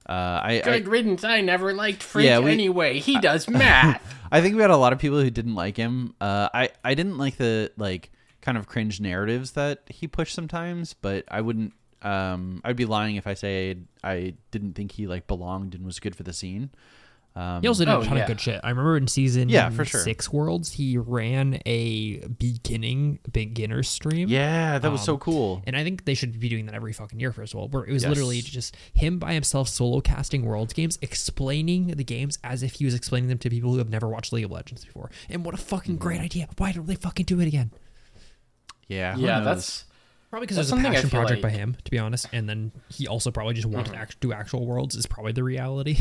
Uh, 0.07 0.41
I, 0.43 0.61
I 0.65 0.80
Good 0.80 0.88
riddance. 0.88 1.23
I 1.23 1.41
never 1.41 1.71
liked 1.73 2.01
Phreak 2.01 2.23
Yeah, 2.23 2.39
we- 2.39 2.51
anyway. 2.51 2.99
He 2.99 3.19
does 3.19 3.47
math. 3.47 4.01
I 4.32 4.41
think 4.41 4.55
we 4.55 4.61
had 4.61 4.71
a 4.71 4.77
lot 4.77 4.91
of 4.91 4.99
people 4.99 5.21
who 5.21 5.30
didn't 5.30 5.55
like 5.55 5.77
him. 5.77 6.15
Uh, 6.19 6.49
I 6.53 6.69
I 6.84 6.95
didn't 6.95 7.17
like 7.17 7.38
the 7.38 7.71
like 7.77 8.11
kind 8.50 8.58
of 8.58 8.68
cringe 8.68 9.00
narratives 9.00 9.52
that 9.52 9.84
he 9.88 10.08
pushed 10.08 10.34
sometimes, 10.34 10.93
but 10.93 11.24
I 11.30 11.41
wouldn't. 11.41 11.74
Um, 12.02 12.62
I'd 12.64 12.76
be 12.78 12.86
lying 12.86 13.16
if 13.18 13.28
I 13.28 13.36
say 13.36 13.78
I 14.04 14.34
didn't 14.52 14.74
think 14.74 14.93
he 14.93 15.06
like 15.06 15.28
belonged 15.28 15.76
and 15.76 15.86
was 15.86 16.00
good 16.00 16.16
for 16.16 16.24
the 16.24 16.34
scene. 16.34 16.72
Um, 17.36 17.62
he 17.62 17.68
also 17.68 17.86
did 17.86 17.91
Oh, 17.91 18.02
a 18.02 18.06
ton 18.06 18.18
yeah. 18.18 18.24
of 18.24 18.28
good 18.28 18.41
shit. 18.41 18.60
I 18.64 18.70
remember 18.70 18.97
in 18.97 19.08
season 19.08 19.50
Yeah, 19.50 19.70
for 19.70 19.86
sure. 19.86 20.02
six 20.02 20.34
worlds, 20.34 20.72
he 20.74 20.97
ran 20.97 21.60
a 21.66 22.18
beginning 22.28 23.20
beginner 23.32 23.84
stream. 23.84 24.30
yeah, 24.30 24.80
that 24.80 24.91
was 24.91 25.04
so 25.04 25.14
Um, 25.14 25.20
cool. 25.20 25.62
And 25.68 25.76
I 25.78 25.84
think 25.84 26.06
they 26.06 26.16
should 26.16 26.39
be 26.39 26.50
doing 26.50 26.66
that 26.66 26.74
every 26.76 26.91
fucking 26.91 27.20
year, 27.20 27.32
first 27.32 27.54
of 27.54 27.60
all, 27.60 27.68
where 27.68 27.86
it 27.86 27.93
was 27.93 28.02
Yes. 28.04 28.10
literally 28.10 28.41
just 28.41 28.76
him 28.93 29.20
by 29.20 29.34
himself 29.34 29.70
solo 29.70 30.02
casting 30.02 30.43
Worlds 30.43 30.74
games, 30.74 30.97
explaining 31.04 31.88
the 31.88 32.04
games 32.04 32.39
as 32.43 32.64
if 32.64 32.74
he 32.76 32.86
was 32.86 32.95
explaining 32.95 33.30
them 33.30 33.38
to 33.39 33.50
people 33.50 33.72
who 33.74 33.78
have 33.78 33.89
never 33.89 34.08
watched 34.10 34.34
League 34.34 34.45
of 34.45 34.52
Legends 34.52 34.84
before. 34.84 35.12
And 35.30 35.45
what 35.45 35.54
a 35.54 35.58
fucking 35.58 35.95
Mm-hmm. 35.95 36.02
great 36.04 36.22
idea. 36.22 36.47
Why 36.58 36.72
don't 36.72 36.88
they 36.88 36.95
fucking 36.95 37.26
do 37.28 37.39
it 37.41 37.47
again? 37.47 37.72
Yeah, 38.90 39.16
yeah, 39.16 39.38
knows? 39.40 39.46
that's 39.46 39.86
Probably 40.30 40.46
because 40.46 40.58
That's 40.58 40.70
there's 40.70 40.80
a 40.80 40.84
something 40.84 40.92
passion 40.94 41.10
project 41.10 41.42
by 41.42 41.48
like- 41.48 41.58
Mm-hmm. 41.58 41.64
him, 41.72 41.78
to 41.86 41.92
be 41.92 41.98
honest. 41.98 42.28
And 42.34 42.48
then 42.48 42.72
he 42.90 43.08
also 43.08 43.32
probably 43.32 43.56
just 43.56 43.66
wants 43.66 43.90
to 43.90 43.96
act- 43.96 44.20
do 44.20 44.32
actual 44.34 44.66
worlds 44.68 44.96
is 44.96 45.06
probably 45.08 45.32
the 45.32 45.44
reality. 45.44 45.98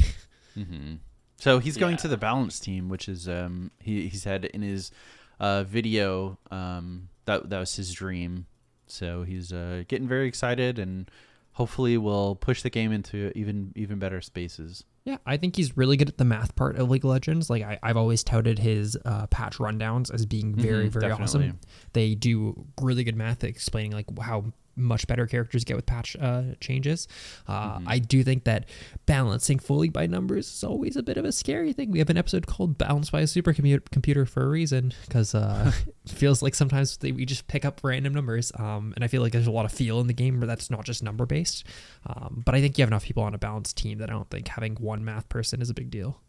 So 1.41 1.61
he's 1.61 1.76
going 1.76 1.93
Yeah. 1.93 1.99
to 1.99 2.09
the 2.09 2.16
balance 2.16 2.59
team, 2.59 2.89
which 2.89 3.09
is 3.09 3.28
um 3.28 3.70
he 3.80 4.09
he 4.09 4.16
said 4.16 4.45
in 4.47 4.62
his 4.62 4.91
uh 5.39 5.62
video 5.62 6.36
um 6.51 7.09
that 7.26 7.49
that 7.51 7.59
was 7.61 7.76
his 7.76 7.93
dream. 7.93 8.47
So 8.86 9.22
he's 9.22 9.53
uh 9.53 9.84
getting 9.86 10.09
very 10.09 10.26
excited 10.26 10.78
and 10.80 11.09
hopefully 11.53 11.97
will 11.97 12.34
push 12.34 12.62
the 12.62 12.70
game 12.70 12.91
into 12.93 13.30
even 13.39 13.72
even 13.76 13.99
better 14.01 14.20
spaces. 14.20 14.84
Yeah, 15.09 15.16
I 15.24 15.38
think 15.38 15.56
he's 15.56 15.74
really 15.74 15.96
good 15.96 16.11
at 16.11 16.18
the 16.18 16.24
math 16.26 16.54
part 16.54 16.76
of 16.76 16.90
League 16.90 17.02
of 17.02 17.11
Legends. 17.11 17.48
Like 17.48 17.62
I, 17.62 17.78
I've 17.82 17.96
always 17.96 18.22
touted 18.22 18.59
his 18.59 18.94
uh, 19.06 19.26
patch 19.28 19.56
rundowns 19.56 20.12
as 20.12 20.26
being 20.26 20.54
very, 20.54 20.88
Mhm, 20.88 20.92
very 20.92 21.09
definitely. 21.09 21.46
awesome. 21.46 21.61
They 21.94 22.14
do 22.14 22.66
really 22.78 23.04
good 23.04 23.16
math 23.16 23.42
explaining 23.42 23.92
like 23.92 24.06
how 24.20 24.44
much 24.78 25.06
better 25.06 25.26
characters 25.26 25.64
get 25.64 25.76
with 25.76 25.86
patch 25.86 26.16
uh, 26.20 26.42
changes. 26.60 27.08
Uh, 27.46 27.78
Mm-hmm. 27.78 27.88
I 27.88 27.98
do 27.98 28.22
think 28.22 28.44
that 28.44 28.66
balancing 29.06 29.58
fully 29.58 29.88
by 29.88 30.06
numbers 30.06 30.48
is 30.48 30.64
always 30.64 30.96
a 30.96 31.02
bit 31.02 31.16
of 31.16 31.24
a 31.24 31.32
scary 31.32 31.72
thing. 31.72 31.90
We 31.90 31.98
have 31.98 32.08
an 32.10 32.16
episode 32.16 32.46
called 32.46 32.78
"Balanced 32.78 33.12
by 33.12 33.20
a 33.20 33.24
Supercomputer" 33.24 33.90
computer 33.90 34.24
for 34.24 34.44
a 34.44 34.48
reason 34.48 34.92
because 35.06 35.34
uh, 35.34 35.72
it 36.04 36.10
feels 36.10 36.42
like 36.42 36.54
sometimes 36.54 36.96
they, 36.98 37.12
we 37.12 37.24
just 37.26 37.46
pick 37.48 37.64
up 37.64 37.80
random 37.82 38.14
numbers, 38.14 38.52
um, 38.58 38.92
and 38.94 39.04
I 39.04 39.08
feel 39.08 39.22
like 39.22 39.32
there's 39.32 39.46
a 39.46 39.50
lot 39.50 39.64
of 39.64 39.72
feel 39.72 40.00
in 40.00 40.06
the 40.06 40.12
game 40.14 40.40
where 40.40 40.46
that's 40.46 40.70
not 40.70 40.84
just 40.84 41.02
number 41.02 41.26
based. 41.26 41.64
Um, 42.06 42.42
but 42.44 42.54
I 42.54 42.60
think 42.60 42.78
you 42.78 42.82
have 42.82 42.90
enough 42.90 43.04
people 43.04 43.22
on 43.22 43.34
a 43.34 43.38
balanced 43.38 43.76
team 43.76 43.98
that 43.98 44.08
I 44.08 44.12
don't 44.12 44.30
think 44.30 44.48
having 44.48 44.76
one 44.76 45.04
math 45.04 45.28
person 45.28 45.60
is 45.60 45.68
a 45.70 45.74
big 45.74 45.90
deal. 45.90 46.20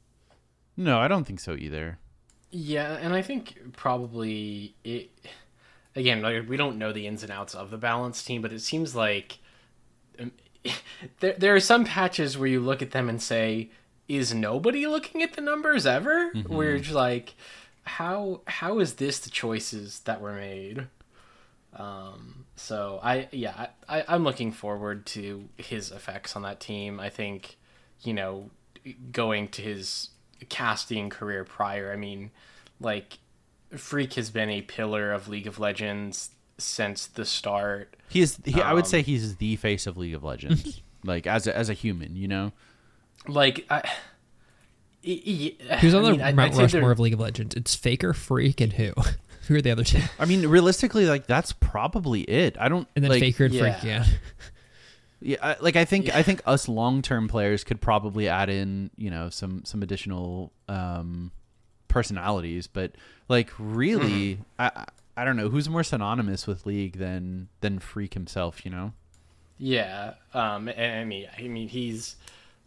No, 0.75 0.99
I 0.99 1.07
don't 1.07 1.25
think 1.25 1.39
so 1.39 1.55
either. 1.55 1.99
Yeah, 2.51 2.97
and 3.01 3.13
I 3.13 3.21
think 3.21 3.57
probably 3.73 4.75
it. 4.83 5.11
Again, 5.99 6.21
like, 6.21 6.47
we 6.47 6.57
don't 6.57 6.77
know 6.77 6.93
the 6.93 7.05
ins 7.05 7.23
and 7.23 7.31
outs 7.31 7.53
of 7.53 7.71
the 7.71 7.77
balance 7.77 8.23
team, 8.23 8.41
but 8.41 8.53
it 8.53 8.61
seems 8.61 8.95
like 8.95 9.39
um, 10.19 10.31
there 11.19 11.35
there 11.37 11.55
are 11.55 11.59
some 11.59 11.85
patches 11.85 12.37
where 12.37 12.47
you 12.47 12.59
look 12.59 12.81
at 12.81 12.91
them 12.91 13.09
and 13.09 13.21
say, 13.21 13.69
"Is 14.07 14.33
nobody 14.33 14.87
looking 14.87 15.21
at 15.21 15.33
the 15.33 15.41
numbers 15.41 15.85
ever?" 15.85 16.29
Where 16.47 16.75
it's 16.75 16.91
like, 16.91 17.35
how 17.83 18.41
how 18.45 18.79
is 18.79 18.95
this 18.95 19.19
the 19.19 19.29
choices 19.29 19.99
that 20.01 20.21
were 20.21 20.33
made? 20.33 20.87
Um, 21.73 22.45
so 22.55 22.99
I 23.03 23.27
yeah 23.31 23.67
I, 23.87 24.03
I'm 24.07 24.23
looking 24.23 24.51
forward 24.51 25.05
to 25.07 25.49
his 25.57 25.91
effects 25.91 26.35
on 26.35 26.43
that 26.43 26.59
team. 26.59 26.99
I 26.99 27.09
think 27.09 27.57
you 28.01 28.13
know 28.13 28.51
going 29.11 29.49
to 29.49 29.61
his 29.61 30.09
casting 30.49 31.09
career 31.09 31.43
prior. 31.43 31.91
I 31.91 31.95
mean, 31.95 32.31
like 32.79 33.19
Phreak 33.73 34.13
has 34.15 34.29
been 34.29 34.49
a 34.49 34.61
pillar 34.61 35.11
of 35.11 35.27
League 35.27 35.47
of 35.47 35.59
Legends 35.59 36.31
since 36.57 37.05
the 37.05 37.25
start. 37.25 37.95
He 38.09 38.21
is 38.21 38.37
he, 38.43 38.61
I 38.61 38.73
would 38.73 38.85
Um, 38.85 38.89
say 38.89 39.01
he's 39.01 39.35
the 39.37 39.55
face 39.57 39.85
of 39.87 39.97
League 39.97 40.15
of 40.15 40.23
Legends. 40.23 40.81
like 41.03 41.27
as 41.27 41.47
a, 41.47 41.55
as 41.55 41.69
a 41.69 41.73
human, 41.73 42.15
you 42.15 42.27
know. 42.27 42.51
Like 43.27 43.65
I. 43.69 43.89
He 45.01 45.57
Who's 45.79 45.93
on 45.93 46.03
the 46.03 46.33
Mount 46.33 46.55
Rushmore 46.55 46.91
of 46.91 46.99
League 46.99 47.13
of 47.13 47.19
Legends? 47.21 47.55
It's 47.55 47.73
Faker, 47.73 48.11
Phreak, 48.13 48.59
and 48.59 48.73
who? 48.73 48.91
who 49.47 49.55
are 49.55 49.61
the 49.61 49.71
other 49.71 49.83
two? 49.85 50.01
I 50.19 50.25
mean, 50.25 50.45
realistically, 50.47 51.05
like 51.05 51.25
that's 51.25 51.53
probably 51.53 52.21
it. 52.21 52.57
I 52.59 52.67
don't 52.67 52.87
And 52.95 53.03
then 53.03 53.11
like, 53.11 53.21
Faker 53.21 53.45
and 53.45 53.53
Phreak, 53.53 53.83
yeah. 53.83 54.05
yeah. 54.05 54.05
Yeah, 55.21 55.35
I- 55.41 55.57
like 55.59 55.75
I 55.75 55.83
think 55.83 56.15
I 56.15 56.23
think 56.23 56.41
us 56.45 56.69
long 56.69 57.01
term 57.01 57.27
players 57.27 57.65
could 57.65 57.81
probably 57.81 58.29
add 58.29 58.49
in 58.49 58.89
you 58.95 59.09
know 59.11 59.29
some 59.29 59.65
some 59.65 59.83
additional 59.83 60.53
um, 60.69 61.31
personalities, 61.89 62.67
but 62.67 62.93
like 63.27 63.51
really, 63.59 64.35
Mm-hmm. 64.35 64.41
I 64.59 64.71
I- 64.75 64.85
I 65.17 65.25
don't 65.25 65.35
know 65.35 65.49
who's 65.49 65.67
more 65.67 65.83
synonymous 65.83 66.47
with 66.47 66.65
League 66.65 66.97
than 66.97 67.49
than 67.59 67.79
Phreak 67.79 68.13
himself. 68.13 68.63
You 68.63 68.71
know, 68.71 68.93
Yeah. 69.57 70.13
Um. 70.33 70.69
I 70.69 71.03
mean, 71.03 71.27
I 71.37 71.41
mean, 71.41 71.67
he's 71.67 72.15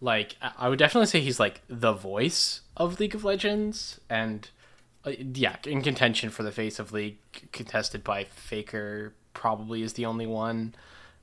like, 0.02 0.36
I- 0.42 0.52
I 0.58 0.68
would 0.68 0.78
definitely 0.78 1.06
say 1.06 1.20
he's 1.22 1.40
like 1.40 1.62
the 1.68 1.94
voice 1.94 2.60
of 2.76 3.00
League 3.00 3.14
of 3.14 3.24
Legends, 3.24 3.98
and 4.10 4.50
uh, 5.06 5.12
yeah, 5.34 5.56
in 5.64 5.80
contention 5.80 6.28
for 6.28 6.42
the 6.42 6.52
face 6.52 6.78
of 6.78 6.92
League, 6.92 7.16
contested 7.52 8.04
by 8.04 8.24
Faker, 8.24 9.14
probably 9.32 9.82
is 9.82 9.94
the 9.94 10.04
only 10.04 10.26
one. 10.26 10.74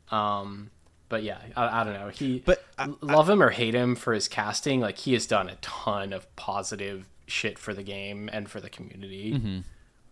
Um. 0.09 0.71
But 1.09 1.23
yeah, 1.23 1.37
I, 1.55 1.81
I 1.81 1.83
don't 1.83 1.93
know. 1.93 2.09
He, 2.09 2.41
But 2.45 2.63
I- 2.77 2.93
love 3.01 3.29
him 3.29 3.41
or 3.43 3.49
hate 3.51 3.73
him 3.75 3.95
for 3.95 4.13
his 4.13 4.27
casting, 4.27 4.79
like 4.79 4.97
he 4.99 5.13
has 5.13 5.25
done 5.27 5.47
a 5.49 5.55
ton 5.61 6.11
of 6.13 6.33
positive 6.35 7.05
shit 7.29 7.57
for 7.59 7.73
the 7.73 7.83
game 7.83 8.29
and 8.31 8.49
for 8.49 8.59
the 8.59 8.69
community. 8.69 9.63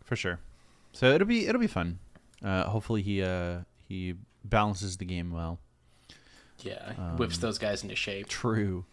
for 0.03 0.15
sure. 0.15 0.39
So 0.93 1.11
it'll 1.13 1.27
be 1.27 1.47
it'll 1.47 1.61
be 1.61 1.67
fun. 1.67 1.99
Uh, 2.43 2.63
hopefully 2.65 3.01
he 3.01 3.21
uh 3.21 3.59
he 3.87 4.15
balances 4.43 4.97
the 4.97 5.05
game 5.05 5.31
well. 5.31 5.59
Yeah, 6.59 6.93
whips 7.17 7.37
those 7.37 7.57
guys 7.59 7.83
into 7.83 7.95
shape. 7.95 8.27
True. 8.27 8.85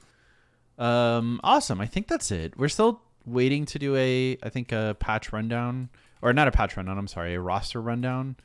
Um, 0.78 1.40
awesome. 1.42 1.80
I 1.80 1.86
think 1.86 2.08
that's 2.08 2.30
it. 2.30 2.58
We're 2.58 2.68
still 2.68 3.00
waiting 3.24 3.64
to 3.66 3.78
do 3.78 3.96
a, 3.96 4.36
I 4.42 4.48
think 4.50 4.72
a 4.72 4.96
patch 4.98 5.32
rundown, 5.32 5.88
or 6.20 6.32
not 6.32 6.48
a 6.48 6.50
patch 6.50 6.76
rundown. 6.76 6.98
I'm 6.98 7.06
sorry, 7.08 7.34
a 7.34 7.40
roster 7.40 7.80
rundown. 7.80 8.36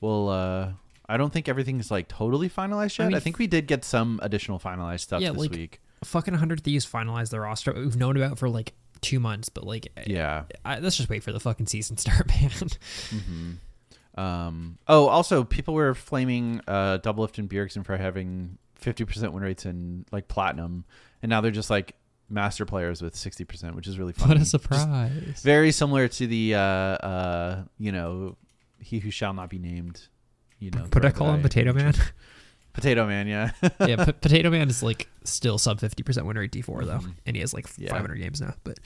We'll. 0.00 0.28
Uh, 0.28 0.72
I 1.08 1.16
don't 1.16 1.32
think 1.32 1.48
everything's 1.48 1.90
like 1.90 2.08
totally 2.08 2.50
finalized 2.50 2.98
yet. 2.98 3.06
I, 3.06 3.10
mean, 3.10 3.20
think 3.20 3.38
we 3.38 3.46
did 3.46 3.66
get 3.68 3.84
some 3.84 4.18
additional 4.22 4.58
finalized 4.58 5.00
stuff 5.00 5.22
Yeah, 5.22 5.30
this 5.30 5.38
like- 5.40 5.50
week. 5.52 5.80
Fucking 6.04 6.32
100 6.34 6.62
Thieves 6.62 6.84
finalized 6.84 7.30
the 7.30 7.40
roster 7.40 7.72
we've 7.72 7.96
known 7.96 8.18
about 8.18 8.38
for 8.38 8.50
like 8.50 8.74
two 9.00 9.20
months, 9.20 9.48
but 9.48 9.64
like, 9.64 9.88
Yeah. 10.06 10.44
I, 10.64 10.78
let's 10.78 10.96
just 10.96 11.08
wait 11.08 11.22
for 11.22 11.32
the 11.32 11.40
fucking 11.40 11.66
season 11.66 11.96
start, 11.98 12.26
man. 12.28 13.58
Um. 14.14 14.78
Oh, 14.88 15.08
also, 15.08 15.44
people 15.44 15.74
were 15.74 15.94
flaming 15.94 16.60
uh, 16.66 16.98
Doublelift 16.98 17.38
and 17.38 17.50
Bjergsen 17.50 17.84
for 17.84 17.96
having 17.96 18.56
50% 18.82 19.32
win 19.32 19.42
rates 19.42 19.66
in 19.66 20.06
like 20.10 20.26
platinum, 20.28 20.84
and 21.22 21.28
now 21.28 21.40
they're 21.42 21.50
just 21.50 21.68
like 21.68 21.96
master 22.30 22.64
players 22.64 23.02
with 23.02 23.14
60%, 23.14 23.74
which 23.74 23.86
is 23.86 23.98
really 23.98 24.12
funny. 24.14 24.30
what 24.30 24.36
a 24.36 24.40
Just 24.40 24.50
surprise. 24.52 25.42
very 25.42 25.70
similar 25.70 26.08
to 26.08 26.26
the 26.26 26.54
uh 26.54 26.58
uh 26.58 27.64
you 27.78 27.92
know 27.92 28.36
he 28.80 28.98
who 28.98 29.10
shall 29.12 29.32
not 29.32 29.48
be 29.48 29.58
named 29.58 30.08
you 30.58 30.70
know 30.72 30.86
Could 30.90 31.04
I 31.04 31.10
call 31.12 31.32
him 31.32 31.42
Potato 31.42 31.72
Man? 31.72 31.94
potato 32.76 33.06
man 33.06 33.26
yeah 33.26 33.50
yeah, 33.80 34.04
P- 34.04 34.12
Potato 34.12 34.50
Man 34.50 34.68
is 34.68 34.82
like 34.82 35.08
still 35.24 35.58
sub 35.58 35.80
50% 35.80 36.24
win 36.24 36.38
rate 36.38 36.52
D4 36.52 36.86
though, 36.86 37.00
and 37.26 37.34
he 37.36 37.40
has 37.40 37.52
like 37.52 37.66
Mm-hmm. 37.66 37.82
Yeah. 37.82 37.90
500 37.90 38.14
games 38.16 38.40
now. 38.40 38.54
But 38.62 38.78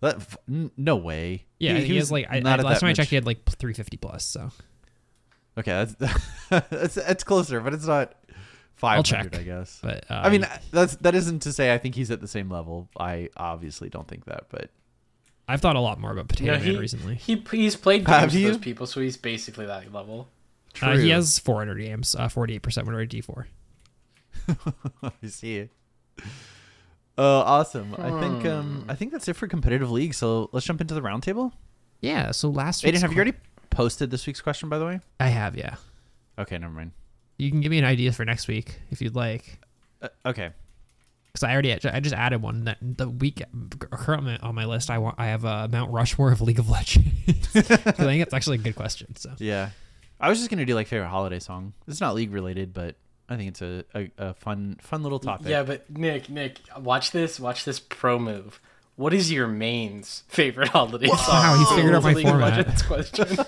that, 0.00 0.18
no 0.76 0.96
way 0.96 1.44
yeah, 1.58 1.72
I 1.72 1.74
think 1.76 1.86
he, 1.86 1.92
was 1.94 2.02
has 2.04 2.12
like, 2.12 2.26
I, 2.30 2.40
not 2.40 2.58
I, 2.58 2.62
at 2.62 2.64
last 2.64 2.74
that 2.74 2.80
time 2.80 2.90
I 2.90 2.92
checked, 2.94 3.10
he 3.10 3.16
had 3.16 3.26
like 3.26 3.44
350 3.44 3.96
plus. 3.98 4.24
So 4.24 4.50
okay 5.58 5.86
that's 5.86 5.94
that's 6.70 6.96
it's 6.96 7.22
closer 7.24 7.60
but 7.60 7.72
it's 7.74 7.86
not 7.86 8.14
500 8.74 9.04
check. 9.04 9.36
i 9.40 9.42
guess 9.44 9.78
But 9.82 10.04
uh, 10.10 10.22
i 10.24 10.28
mean 10.30 10.44
that's 10.72 10.96
that 10.96 11.14
isn't 11.14 11.42
to 11.42 11.52
say 11.52 11.72
i 11.72 11.78
think 11.78 11.94
he's 11.94 12.10
at 12.10 12.20
the 12.20 12.26
same 12.26 12.50
level 12.50 12.88
i 12.98 13.28
obviously 13.36 13.88
don't 13.88 14.08
think 14.08 14.24
that 14.24 14.46
but 14.50 14.70
I've 15.46 15.60
thought 15.60 15.76
a 15.76 15.80
lot 15.80 16.00
more 16.00 16.10
about 16.10 16.28
Potato 16.28 16.52
No, 16.54 16.58
Man 16.58 16.66
he, 16.66 16.76
recently. 16.78 17.14
he 17.16 17.44
he's 17.50 17.76
played 17.76 18.08
Have 18.08 18.30
games 18.30 18.34
with 18.34 18.52
those 18.54 18.62
people, 18.64 18.86
so 18.86 19.00
he's 19.02 19.18
basically 19.18 19.66
that 19.66 19.92
level. 19.92 20.26
True 20.74 20.88
Uh, 20.88 20.96
he 20.98 21.08
has 21.10 21.38
400 21.38 21.76
games, 21.78 22.14
uh, 22.14 22.28
48% 22.28 22.84
win 22.86 22.94
rate 22.94 23.08
D4. 23.10 23.46
I 25.22 25.26
see 25.26 25.56
it. 25.56 25.70
Uh, 27.16 27.22
awesome. 27.42 27.94
I 27.96 28.10
think 28.20 28.42
Hmm. 28.42 28.48
um, 28.48 28.84
I 28.88 28.94
think 28.94 29.12
that's 29.12 29.28
it 29.28 29.34
for 29.34 29.46
competitive 29.46 29.90
league. 29.90 30.14
So 30.14 30.50
let's 30.52 30.66
jump 30.66 30.80
into 30.80 30.94
the 30.94 31.00
roundtable. 31.00 31.52
Yeah, 32.00 32.32
so 32.32 32.50
last 32.50 32.82
Aiden, 32.82 32.86
week's 32.92 33.00
have 33.02 33.12
you 33.12 33.16
already 33.16 33.34
posted 33.70 34.10
this 34.10 34.26
week's 34.26 34.40
question, 34.40 34.68
by 34.68 34.78
the 34.78 34.84
way? 34.84 35.00
I 35.20 35.28
have, 35.28 35.56
yeah. 35.56 35.76
Okay, 36.38 36.58
never 36.58 36.72
mind. 36.72 36.90
You 37.38 37.50
can 37.50 37.60
give 37.60 37.70
me 37.70 37.78
an 37.78 37.84
idea 37.84 38.12
for 38.12 38.24
next 38.24 38.48
week 38.48 38.80
if 38.90 39.00
you'd 39.00 39.14
like. 39.16 39.60
Uh, 40.02 40.08
okay. 40.26 40.50
Because 41.32 41.44
I 41.44 41.52
already 41.52 41.72
I 41.72 42.00
just 42.00 42.14
added 42.14 42.42
one 42.42 42.64
that 42.64 42.78
the 42.80 43.08
week 43.08 43.42
currently 43.90 44.38
on 44.40 44.54
my 44.54 44.66
list 44.66 44.88
I 44.90 44.98
want 44.98 45.16
I 45.18 45.26
have 45.26 45.44
a 45.44 45.66
Mount 45.68 45.90
Rushmore 45.92 46.30
of 46.30 46.40
League 46.40 46.58
of 46.60 46.68
Legends. 46.70 47.08
'Cause 47.52 47.70
I 47.86 47.92
think 47.92 48.22
it's 48.22 48.34
actually 48.34 48.56
a 48.56 48.60
good 48.62 48.76
question. 48.76 49.16
So 49.16 49.32
Yeah. 49.38 49.70
I 50.20 50.28
was 50.28 50.38
just 50.38 50.50
gonna 50.50 50.64
do 50.64 50.74
like 50.74 50.86
favorite 50.86 51.08
holiday 51.08 51.38
song. 51.38 51.72
It's 51.86 52.00
not 52.00 52.14
league 52.14 52.32
related, 52.32 52.72
but 52.72 52.96
I 53.28 53.36
think 53.36 53.48
it's 53.48 53.62
a, 53.62 53.84
a, 53.94 54.10
a 54.18 54.34
fun 54.34 54.76
fun 54.80 55.02
little 55.02 55.18
topic. 55.18 55.48
Yeah, 55.48 55.62
but 55.62 55.88
Nick, 55.90 56.28
Nick, 56.28 56.60
watch 56.78 57.10
this. 57.10 57.40
Watch 57.40 57.64
this 57.64 57.80
pro 57.80 58.18
move. 58.18 58.60
What 58.96 59.12
is 59.12 59.32
your 59.32 59.48
main's 59.48 60.22
favorite 60.28 60.68
holiday 60.68 61.08
song? 61.08 61.18
Wow, 61.28 61.56
he 61.58 61.76
figured 61.76 61.94
out 61.94 62.02
my 62.04 62.12
League 62.12 62.26
of 62.26 62.30
format. 62.30 62.84
Question. 62.86 63.26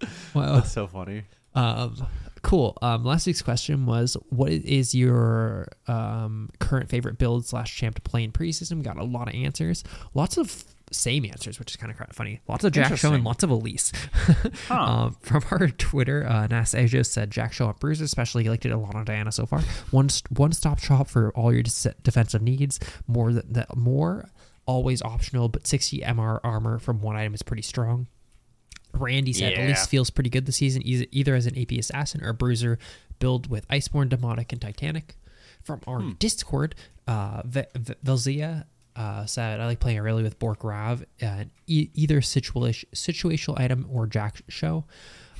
well, 0.34 0.54
That's 0.54 0.72
so 0.72 0.86
funny. 0.86 1.24
um, 1.54 2.06
cool. 2.42 2.78
Um, 2.80 3.04
last 3.04 3.26
week's 3.26 3.42
question 3.42 3.86
was 3.86 4.16
what 4.28 4.52
is 4.52 4.94
your 4.94 5.68
um 5.88 6.50
current 6.60 6.88
favorite 6.88 7.18
build 7.18 7.46
slash 7.46 7.76
champ 7.76 7.96
to 7.96 8.02
play 8.02 8.22
in 8.22 8.30
preseason? 8.30 8.76
We 8.76 8.82
got 8.82 8.98
a 8.98 9.04
lot 9.04 9.28
of 9.28 9.34
answers, 9.34 9.82
lots 10.14 10.36
of 10.36 10.64
same 10.90 11.24
answers, 11.24 11.58
which 11.58 11.70
is 11.72 11.76
kind 11.76 11.92
of 11.92 12.14
funny. 12.14 12.40
Lots 12.48 12.64
of 12.64 12.72
Jak'Sho 12.72 13.12
and 13.14 13.24
lots 13.24 13.42
of 13.42 13.50
Elise. 13.50 13.92
um, 14.70 15.16
from 15.20 15.42
our 15.50 15.68
Twitter, 15.78 16.26
uh, 16.26 16.46
Nas 16.46 16.74
Ajo 16.74 17.02
said 17.02 17.30
Jak'Sho 17.30 17.68
on 17.68 17.74
Bruiser, 17.80 18.04
especially 18.04 18.44
he 18.44 18.50
liked 18.50 18.66
it 18.66 18.70
a 18.72 18.76
lot 18.78 18.94
on 18.94 19.04
Diana 19.04 19.32
so 19.32 19.46
far. 19.46 19.60
One 19.90 20.08
one 20.30 20.52
stop 20.52 20.78
shop 20.78 21.08
for 21.08 21.30
all 21.32 21.52
your 21.52 21.62
de- 21.62 21.94
defensive 22.02 22.42
needs. 22.42 22.78
More 23.06 23.32
than 23.32 23.52
that, 23.52 23.76
more 23.76 24.28
always 24.66 25.00
optional, 25.02 25.48
but 25.48 25.66
60 25.66 26.00
MR 26.00 26.40
armor 26.44 26.78
from 26.78 27.00
one 27.00 27.16
item 27.16 27.32
is 27.34 27.42
pretty 27.42 27.62
strong. 27.62 28.06
Randy 28.92 29.32
said 29.32 29.52
Yeah. 29.52 29.66
least 29.66 29.88
feels 29.90 30.10
pretty 30.10 30.30
good 30.30 30.46
this 30.46 30.56
season, 30.56 30.82
either, 30.86 31.06
either 31.10 31.34
as 31.34 31.46
an 31.46 31.58
AP 31.58 31.72
assassin 31.78 32.22
or 32.22 32.30
a 32.30 32.34
bruiser 32.34 32.78
build 33.18 33.48
with 33.50 33.66
Iceborn, 33.68 34.08
Demonic, 34.08 34.52
and 34.52 34.60
Titanic. 34.60 35.16
From 35.62 35.80
our 35.86 36.02
Discord, 36.18 36.74
uh, 37.06 37.42
v- 37.44 37.64
v- 37.74 37.94
Velzia 38.04 38.64
uh, 38.98 39.24
said, 39.26 39.60
I 39.60 39.66
like 39.66 39.78
playing 39.80 39.98
early 40.00 40.22
with 40.24 40.38
Bork 40.38 40.64
Rav, 40.64 41.04
uh, 41.22 41.44
e- 41.68 41.88
either 41.94 42.20
situa- 42.20 42.84
situational 42.94 43.58
item 43.58 43.86
or 43.90 44.06
Jak'Sho. 44.08 44.84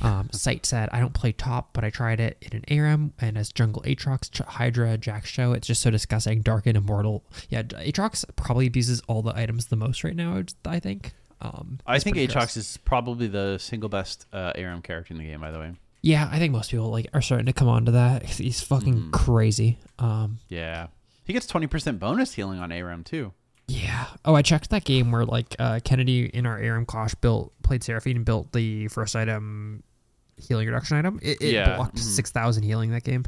Um, 0.00 0.28
Sight 0.32 0.64
said, 0.64 0.88
I 0.92 1.00
don't 1.00 1.12
play 1.12 1.32
top, 1.32 1.70
but 1.72 1.84
I 1.84 1.90
tried 1.90 2.20
it 2.20 2.38
in 2.40 2.56
an 2.58 2.64
ARAM 2.70 3.12
and 3.20 3.36
as 3.36 3.52
Jungle 3.52 3.82
Aatrox, 3.82 4.30
Ch- 4.30 4.38
Hydra, 4.46 4.96
Jak'Sho. 4.96 5.56
It's 5.56 5.66
just 5.66 5.82
so 5.82 5.90
disgusting. 5.90 6.40
Dark 6.42 6.66
and 6.66 6.76
Immortal. 6.76 7.24
Yeah, 7.50 7.62
Aatrox 7.64 8.24
probably 8.36 8.68
abuses 8.68 9.02
all 9.08 9.22
the 9.22 9.36
items 9.36 9.66
the 9.66 9.76
most 9.76 10.04
right 10.04 10.14
now, 10.16 10.42
I 10.64 10.78
think. 10.78 11.12
Um, 11.40 11.78
I 11.86 11.98
think 11.98 12.14
pretty 12.16 12.32
gross. 12.32 12.44
Aatrox 12.52 12.56
is 12.56 12.76
probably 12.78 13.26
the 13.26 13.58
single 13.58 13.88
best 13.88 14.26
uh, 14.32 14.52
ARAM 14.54 14.82
character 14.82 15.12
in 15.14 15.18
the 15.18 15.24
game. 15.26 15.40
By 15.40 15.50
the 15.50 15.58
way, 15.58 15.72
Yeah, 16.02 16.28
I 16.30 16.38
think 16.38 16.52
most 16.52 16.70
people 16.70 16.90
like 16.90 17.06
are 17.12 17.20
starting 17.22 17.46
to 17.46 17.52
come 17.52 17.68
on 17.68 17.84
to 17.86 17.92
that. 17.92 18.24
He's 18.24 18.60
fucking 18.60 18.94
Mm-hmm. 18.94 19.10
crazy. 19.10 19.78
Um, 19.98 20.38
yeah, 20.48 20.86
he 21.24 21.32
gets 21.32 21.46
twenty 21.46 21.66
percent 21.66 21.98
bonus 22.00 22.34
healing 22.34 22.58
on 22.60 22.70
ARAM 22.72 23.04
too. 23.04 23.32
Yeah. 23.68 24.06
Oh, 24.24 24.34
I 24.34 24.42
checked 24.42 24.70
that 24.70 24.84
game 24.84 25.12
where 25.12 25.24
like 25.26 25.54
uh, 25.58 25.80
Kennedy 25.84 26.26
in 26.26 26.46
our 26.46 26.58
ARAM 26.58 26.86
Clash 26.86 27.14
built 27.16 27.52
played 27.62 27.84
Seraphine 27.84 28.16
and 28.16 28.24
built 28.24 28.52
the 28.52 28.88
first 28.88 29.14
item 29.14 29.82
healing 30.38 30.66
reduction 30.66 30.96
item. 30.96 31.18
It, 31.22 31.42
it 31.42 31.52
Yeah, 31.52 31.76
blocked 31.76 31.96
mhm. 31.96 32.00
six 32.00 32.30
thousand 32.30 32.62
healing 32.62 32.90
that 32.92 33.04
game. 33.04 33.24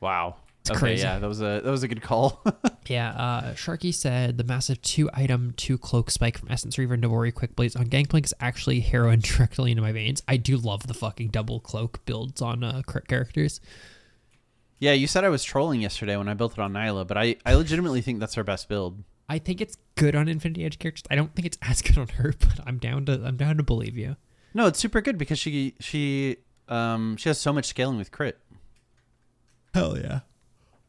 Wow, 0.00 0.36
It's 0.60 0.70
okay, 0.70 0.78
crazy. 0.80 1.02
yeah, 1.02 1.18
that 1.18 1.26
was 1.26 1.40
a 1.40 1.60
that 1.64 1.70
was 1.70 1.82
a 1.82 1.88
good 1.88 2.02
call. 2.02 2.42
Yeah, 2.86 3.10
uh, 3.10 3.52
Sharky 3.52 3.94
said 3.94 4.36
the 4.36 4.42
massive 4.42 4.82
two 4.82 5.08
item, 5.14 5.52
two 5.56 5.78
cloak 5.78 6.10
spike 6.10 6.36
from 6.38 6.50
Essence 6.50 6.76
Reaver 6.76 6.94
and 6.94 7.04
Navori 7.04 7.32
Quickblades 7.32 7.78
on 7.78 7.86
Gangplank 7.86 8.24
is 8.24 8.34
actually 8.40 8.80
heroin 8.80 9.20
directly 9.22 9.70
into 9.70 9.82
my 9.82 9.92
veins. 9.92 10.24
I 10.26 10.38
do 10.38 10.56
love 10.56 10.88
the 10.88 10.94
fucking 10.94 11.28
double 11.28 11.60
cloak 11.60 12.04
builds 12.04 12.42
on 12.42 12.64
uh, 12.64 12.82
crit 12.84 13.06
characters. 13.06 13.60
yeah, 14.80 14.92
you 14.92 15.06
said 15.06 15.22
I 15.22 15.28
was 15.28 15.44
trolling 15.44 15.80
yesterday 15.82 16.16
when 16.16 16.26
I 16.26 16.34
built 16.34 16.52
it 16.54 16.58
on 16.58 16.72
Nilah, 16.72 17.06
but 17.06 17.16
I 17.16 17.36
I 17.46 17.54
legitimately 17.54 18.00
think 18.00 18.18
that's 18.18 18.36
our 18.36 18.44
best 18.44 18.68
build. 18.68 19.04
I 19.30 19.38
think 19.38 19.60
it's 19.60 19.76
good 19.94 20.16
on 20.16 20.26
Infinity 20.26 20.64
Edge 20.64 20.80
characters. 20.80 21.04
I 21.08 21.14
don't 21.14 21.32
think 21.36 21.46
it's 21.46 21.56
as 21.62 21.80
good 21.80 21.96
on 21.96 22.08
her, 22.08 22.34
but 22.40 22.60
I'm 22.66 22.78
down 22.78 23.06
to 23.06 23.22
I'm 23.24 23.36
down 23.36 23.56
to 23.58 23.62
believe 23.62 23.96
you. 23.96 24.16
No, 24.52 24.66
it's 24.66 24.80
super 24.80 25.00
good 25.00 25.16
because 25.16 25.38
she 25.38 25.74
she 25.78 26.38
um 26.68 27.16
she 27.16 27.28
has 27.28 27.38
so 27.40 27.52
much 27.52 27.66
scaling 27.66 27.96
with 27.96 28.10
crit. 28.10 28.40
Hell 29.72 29.96
yeah. 29.96 30.20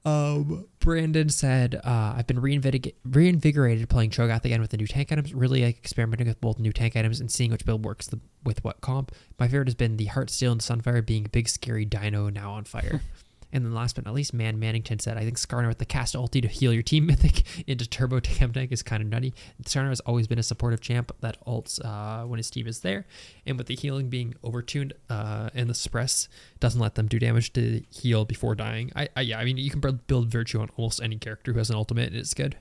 Um, 0.03 0.65
Brandon 0.79 1.29
said, 1.29 1.75
uh, 1.75 2.15
I've 2.17 2.25
been 2.25 2.41
reinvig- 2.41 2.95
reinvigorated 3.05 3.87
playing 3.87 4.09
Cho'Gath 4.09 4.43
again 4.43 4.59
with 4.59 4.71
the 4.71 4.77
new 4.77 4.87
tank 4.87 5.11
items. 5.11 5.31
Really 5.31 5.63
like 5.63 5.77
experimenting 5.77 6.27
with 6.27 6.41
both 6.41 6.57
new 6.57 6.73
tank 6.73 6.95
items 6.95 7.19
and 7.19 7.29
seeing 7.29 7.51
which 7.51 7.65
build 7.65 7.85
works 7.85 8.07
the, 8.07 8.19
with 8.43 8.63
what 8.63 8.81
comp. 8.81 9.11
My 9.37 9.47
favorite 9.47 9.67
has 9.67 9.75
been 9.75 9.97
the 9.97 10.07
Heartsteel 10.07 10.53
and 10.53 10.61
Sunfire 10.61 11.05
being 11.05 11.25
a 11.27 11.29
big 11.29 11.47
scary 11.47 11.85
dino 11.85 12.29
now 12.29 12.53
on 12.53 12.63
fire. 12.63 13.01
and 13.53 13.65
then 13.65 13.73
last 13.73 13.95
but 13.95 14.05
not 14.05 14.13
least, 14.13 14.33
Man 14.33 14.59
Mannington 14.59 15.01
said, 15.01 15.17
I 15.17 15.23
think 15.23 15.37
Skarner 15.37 15.67
with 15.67 15.79
the 15.79 15.85
cast 15.85 16.15
ulti 16.15 16.41
to 16.41 16.47
heal 16.47 16.73
your 16.73 16.83
team 16.83 17.05
mythic 17.07 17.43
into 17.67 17.87
Turbo 17.87 18.19
Chemtank 18.19 18.61
tank 18.61 18.71
is 18.71 18.83
kind 18.83 19.01
of 19.01 19.09
nutty. 19.09 19.33
Skarner 19.63 19.89
has 19.89 19.99
always 20.01 20.27
been 20.27 20.39
a 20.39 20.43
supportive 20.43 20.81
champ 20.81 21.11
that 21.21 21.43
ults 21.45 21.83
uh, 21.83 22.25
when 22.25 22.37
his 22.37 22.49
team 22.49 22.67
is 22.67 22.81
there. 22.81 23.05
And 23.45 23.57
with 23.57 23.67
the 23.67 23.75
healing 23.75 24.09
being 24.09 24.35
overtuned 24.43 24.93
uh, 25.09 25.49
and 25.53 25.69
the 25.69 25.73
suppress 25.73 26.29
doesn't 26.59 26.79
let 26.79 26.95
them 26.95 27.07
do 27.07 27.19
damage 27.19 27.53
to 27.53 27.83
heal 27.89 28.25
before 28.25 28.55
dying. 28.55 28.91
I, 28.95 29.09
I 29.15 29.21
yeah, 29.21 29.39
I 29.39 29.45
mean 29.45 29.57
you 29.57 29.69
can 29.69 29.81
build- 29.81 30.31
virtue 30.31 30.59
on 30.59 30.69
almost 30.77 31.01
any 31.01 31.17
character 31.17 31.51
who 31.51 31.57
has 31.57 31.69
an 31.69 31.75
ultimate 31.75 32.09
and 32.09 32.15
it's 32.15 32.33
good. 32.33 32.57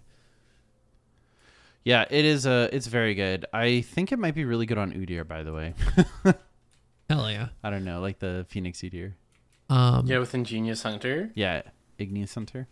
Yeah, 1.85 2.05
it 2.11 2.25
is 2.25 2.47
a 2.47 2.69
it's 2.73 2.87
very 2.87 3.15
good. 3.15 3.47
I 3.53 3.83
think 3.83 4.13
it 4.13 4.19
might 4.19 4.35
be 4.35 4.45
really 4.45 4.67
good 4.67 4.79
on 4.79 4.93
Udyr, 4.93 5.27
by 5.27 5.43
the 5.43 5.53
way. 5.53 5.75
Hell 7.09 7.31
yeah. 7.31 7.49
I 7.63 7.71
don't 7.71 7.85
know, 7.85 8.01
like 8.01 8.19
the 8.19 8.47
Phoenix 8.49 8.81
Udyr. 8.81 9.15
Um, 9.71 10.07
Yeah, 10.07 10.19
with 10.19 10.35
Ingenious 10.35 10.83
Hunter. 10.83 11.31
Yeah, 11.35 11.63
Igneous 11.99 12.35
Hunter. 12.35 12.69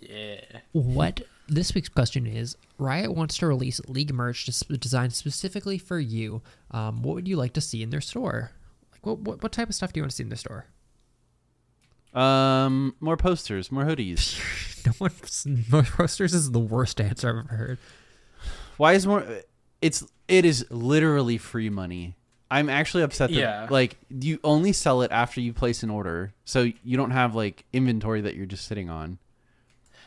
Yeah. 0.00 0.40
What 0.72 1.22
this 1.48 1.74
week's 1.74 1.88
question 1.88 2.26
is: 2.26 2.56
Riot 2.78 3.14
wants 3.14 3.38
to 3.38 3.46
release 3.46 3.80
League 3.88 4.12
merch 4.12 4.44
designed 4.44 5.12
specifically 5.12 5.78
for 5.78 5.98
you. 5.98 6.42
Um, 6.70 7.02
what 7.02 7.14
would 7.14 7.28
you 7.28 7.36
like 7.36 7.52
to 7.54 7.60
see 7.60 7.82
in 7.82 7.90
their 7.90 8.00
store? 8.00 8.52
Like, 8.92 9.06
what, 9.06 9.18
what 9.20 9.42
what 9.42 9.52
type 9.52 9.68
of 9.68 9.74
stuff 9.74 9.92
do 9.92 9.98
you 10.00 10.02
want 10.02 10.10
to 10.10 10.16
see 10.16 10.22
in 10.24 10.28
their 10.28 10.36
store? 10.36 10.66
Um, 12.14 12.94
more 13.00 13.16
posters, 13.16 13.70
more 13.72 13.84
hoodies. 13.84 14.38
No 14.86 14.92
one 14.98 15.10
more 15.70 15.82
posters 15.82 16.32
is 16.32 16.52
the 16.52 16.60
worst 16.60 17.00
answer 17.00 17.28
I've 17.28 17.36
ever 17.46 17.56
heard. 17.56 17.78
Why 18.76 18.92
is 18.92 19.06
more? 19.06 19.26
It's 19.82 20.06
it 20.28 20.44
is 20.44 20.64
literally 20.70 21.36
free 21.36 21.68
money. 21.68 22.14
I'm 22.50 22.70
actually 22.70 23.02
upset 23.02 23.30
that 23.30 23.36
Yeah. 23.36 23.66
like 23.68 23.98
you 24.08 24.38
only 24.42 24.72
sell 24.72 25.02
it 25.02 25.10
after 25.12 25.40
you 25.40 25.52
place 25.52 25.82
an 25.82 25.90
order, 25.90 26.32
so 26.44 26.70
you 26.82 26.96
don't 26.96 27.10
have 27.10 27.34
like 27.34 27.64
inventory 27.72 28.20
that 28.22 28.36
you're 28.36 28.46
just 28.46 28.66
sitting 28.66 28.88
on. 28.88 29.18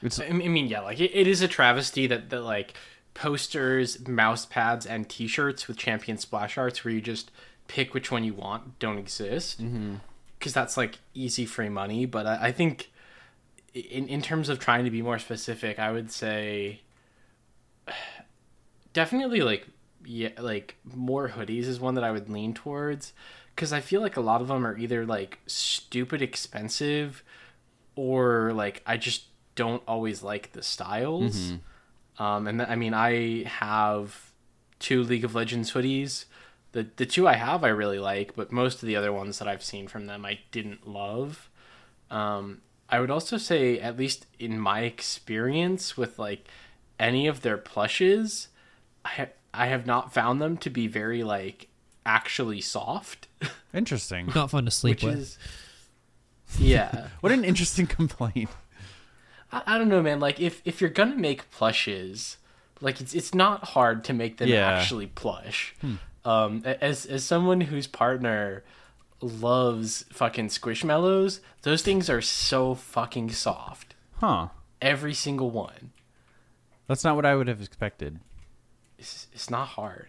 It's 0.01 0.19
I 0.19 0.29
mean, 0.31 0.67
yeah, 0.67 0.81
like 0.81 0.99
it, 0.99 1.11
it 1.13 1.27
is 1.27 1.41
a 1.41 1.47
travesty 1.47 2.07
that 2.07 2.29
that 2.31 2.41
like 2.41 2.73
posters, 3.13 4.07
mouse 4.07 4.45
pads, 4.45 4.85
and 4.85 5.07
T-shirts 5.07 5.67
with 5.67 5.77
champion 5.77 6.17
splash 6.17 6.57
arts, 6.57 6.83
where 6.83 6.93
you 6.93 7.01
just 7.01 7.29
pick 7.67 7.93
which 7.93 8.09
one 8.11 8.23
you 8.23 8.33
want, 8.33 8.79
don't 8.79 8.97
exist. 8.97 9.61
Mm-hmm. 9.61 9.95
Because 10.39 10.53
that's 10.53 10.75
like 10.77 10.97
easy 11.13 11.45
free 11.45 11.69
money. 11.69 12.07
But 12.07 12.25
I, 12.25 12.47
I 12.47 12.51
think, 12.51 12.89
in 13.75 14.07
in 14.07 14.23
terms 14.23 14.49
of 14.49 14.57
trying 14.57 14.85
to 14.85 14.89
be 14.91 15.03
more 15.03 15.19
specific, 15.19 15.77
I 15.77 15.91
would 15.91 16.09
say 16.11 16.81
definitely 18.93 19.41
like 19.41 19.67
yeah, 20.05 20.29
like 20.39 20.75
more 20.83 21.29
hoodies 21.29 21.63
is 21.63 21.79
one 21.79 21.95
that 21.95 22.03
I 22.03 22.11
would 22.11 22.29
lean 22.29 22.53
towards. 22.53 23.13
Because 23.55 23.73
I 23.73 23.81
feel 23.81 24.01
like 24.01 24.17
a 24.17 24.21
lot 24.21 24.41
of 24.41 24.47
them 24.47 24.65
are 24.65 24.77
either 24.77 25.05
like 25.05 25.39
stupid 25.45 26.21
expensive 26.21 27.23
or 27.95 28.53
like 28.53 28.81
I 28.85 28.97
just 28.97 29.25
don't 29.55 29.83
always 29.87 30.23
like 30.23 30.53
the 30.53 30.63
styles. 30.63 31.51
Um, 32.17 32.47
and 32.47 32.59
th- 32.59 32.69
I 32.69 32.75
mean, 32.75 32.93
I 32.93 33.43
have 33.43 34.31
two 34.79 35.03
League 35.03 35.25
of 35.25 35.35
Legends 35.35 35.73
hoodies. 35.73 36.25
The 36.71 36.87
the 36.95 37.05
two 37.05 37.27
I 37.27 37.33
have 37.33 37.63
I 37.63 37.69
really 37.69 37.99
like, 37.99 38.35
but 38.35 38.51
most 38.51 38.81
of 38.81 38.87
the 38.87 38.95
other 38.95 39.11
ones 39.11 39.39
that 39.39 39.47
I've 39.47 39.63
seen 39.63 39.87
from 39.87 40.07
them 40.07 40.25
I 40.25 40.39
didn't 40.51 40.87
love. 40.87 41.49
Um, 42.09 42.61
I 42.89 42.99
would 42.99 43.11
also 43.11 43.37
say, 43.37 43.79
at 43.79 43.97
least 43.97 44.27
in 44.39 44.59
my 44.59 44.81
experience 44.81 45.95
with 45.97 46.19
like 46.19 46.47
any 46.99 47.27
of 47.27 47.41
their 47.41 47.57
plushes, 47.57 48.49
I 49.05 49.29
I 49.53 49.67
have 49.67 49.85
not 49.85 50.13
found 50.13 50.41
them 50.41 50.57
to 50.57 50.69
be 50.69 50.87
very 50.87 51.23
like 51.23 51.67
actually 52.05 52.61
soft, 52.61 53.27
interesting. 53.73 54.31
Not 54.33 54.49
fun 54.51 54.65
to 54.65 54.71
sleep 54.71 54.97
which 54.97 55.03
with. 55.03 55.17
is 55.19 55.37
yeah. 56.57 57.07
What 57.21 57.31
an 57.31 57.43
interesting 57.45 57.87
complaint. 57.87 58.49
I, 59.51 59.61
I 59.65 59.77
don't 59.77 59.89
know, 59.89 60.01
man. 60.01 60.19
Like 60.19 60.39
if 60.39 60.61
if 60.65 60.81
you're 60.81 60.89
gonna 60.89 61.15
make 61.15 61.49
plushes, 61.51 62.37
like 62.81 62.99
it's 63.01 63.13
it's 63.13 63.33
not 63.33 63.63
hard 63.69 64.03
to 64.05 64.13
make 64.13 64.37
them 64.37 64.49
Yeah. 64.49 64.69
actually 64.71 65.07
plush. 65.07 65.75
Um, 66.25 66.61
as 66.65 67.05
as 67.05 67.23
someone 67.23 67.61
whose 67.61 67.87
partner 67.87 68.63
loves 69.21 70.03
fucking 70.11 70.47
squishmallows, 70.47 71.39
those 71.63 71.81
things 71.81 72.09
are 72.09 72.21
so 72.21 72.73
fucking 72.75 73.31
soft. 73.31 73.95
Huh. 74.19 74.47
Every 74.81 75.13
single 75.13 75.51
one. 75.51 75.91
That's 76.87 77.03
not 77.03 77.15
what 77.15 77.25
I 77.25 77.35
would 77.35 77.47
have 77.47 77.61
expected. 77.61 78.19
It's 79.01 79.27
it's 79.33 79.49
not 79.49 79.67
hard. 79.67 80.07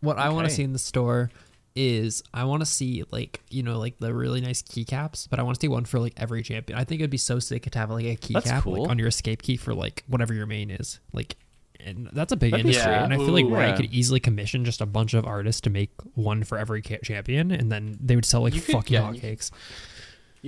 What 0.00 0.18
I 0.18 0.28
want 0.30 0.48
to 0.48 0.54
see 0.54 0.62
in 0.62 0.72
the 0.72 0.78
store 0.78 1.30
is 1.74 2.22
I 2.32 2.44
want 2.44 2.60
to 2.62 2.66
see 2.66 3.04
like 3.10 3.40
you 3.50 3.62
know 3.62 3.78
like 3.78 3.98
the 3.98 4.14
really 4.14 4.40
nice 4.40 4.62
keycaps, 4.62 5.28
but 5.28 5.38
I 5.38 5.42
want 5.42 5.56
to 5.56 5.60
see 5.60 5.68
one 5.68 5.84
for 5.84 5.98
like 5.98 6.14
every 6.16 6.42
champion. 6.42 6.78
I 6.78 6.84
think 6.84 7.00
it'd 7.00 7.10
be 7.10 7.18
so 7.18 7.38
sick 7.40 7.68
to 7.70 7.78
have 7.78 7.90
like 7.90 8.04
a 8.04 8.16
keycap 8.16 8.44
That's 8.44 8.66
like 8.66 8.88
on 8.90 8.98
your 8.98 9.08
escape 9.08 9.42
key 9.42 9.56
for 9.56 9.74
like 9.74 10.04
whatever 10.06 10.32
your 10.32 10.46
main 10.46 10.70
is. 10.70 11.00
Like, 11.12 11.36
and 11.80 12.08
that's 12.12 12.32
a 12.32 12.36
big 12.36 12.52
That'd 12.52 12.66
be 12.66 12.70
industry, 12.70 12.94
and 12.94 13.12
I 13.12 13.16
feel 13.16 13.28
like 13.32 13.44
Ooh. 13.46 13.54
Riot 13.54 13.70
Yeah. 13.70 13.76
could 13.76 13.92
easily 13.92 14.20
commission 14.20 14.64
just 14.64 14.80
a 14.80 14.86
bunch 14.86 15.14
of 15.14 15.24
artists 15.26 15.60
to 15.62 15.70
make 15.70 15.90
one 16.14 16.44
for 16.44 16.56
every 16.58 16.82
ca- 16.82 16.98
champion, 17.02 17.50
and 17.50 17.70
then 17.70 17.98
they 18.00 18.14
would 18.14 18.24
sell 18.24 18.42
like 18.42 18.54
You 18.54 18.60
could- 18.60 18.72
fucking 18.74 18.94
yeah, 18.94 19.02
hotcakes. 19.12 19.50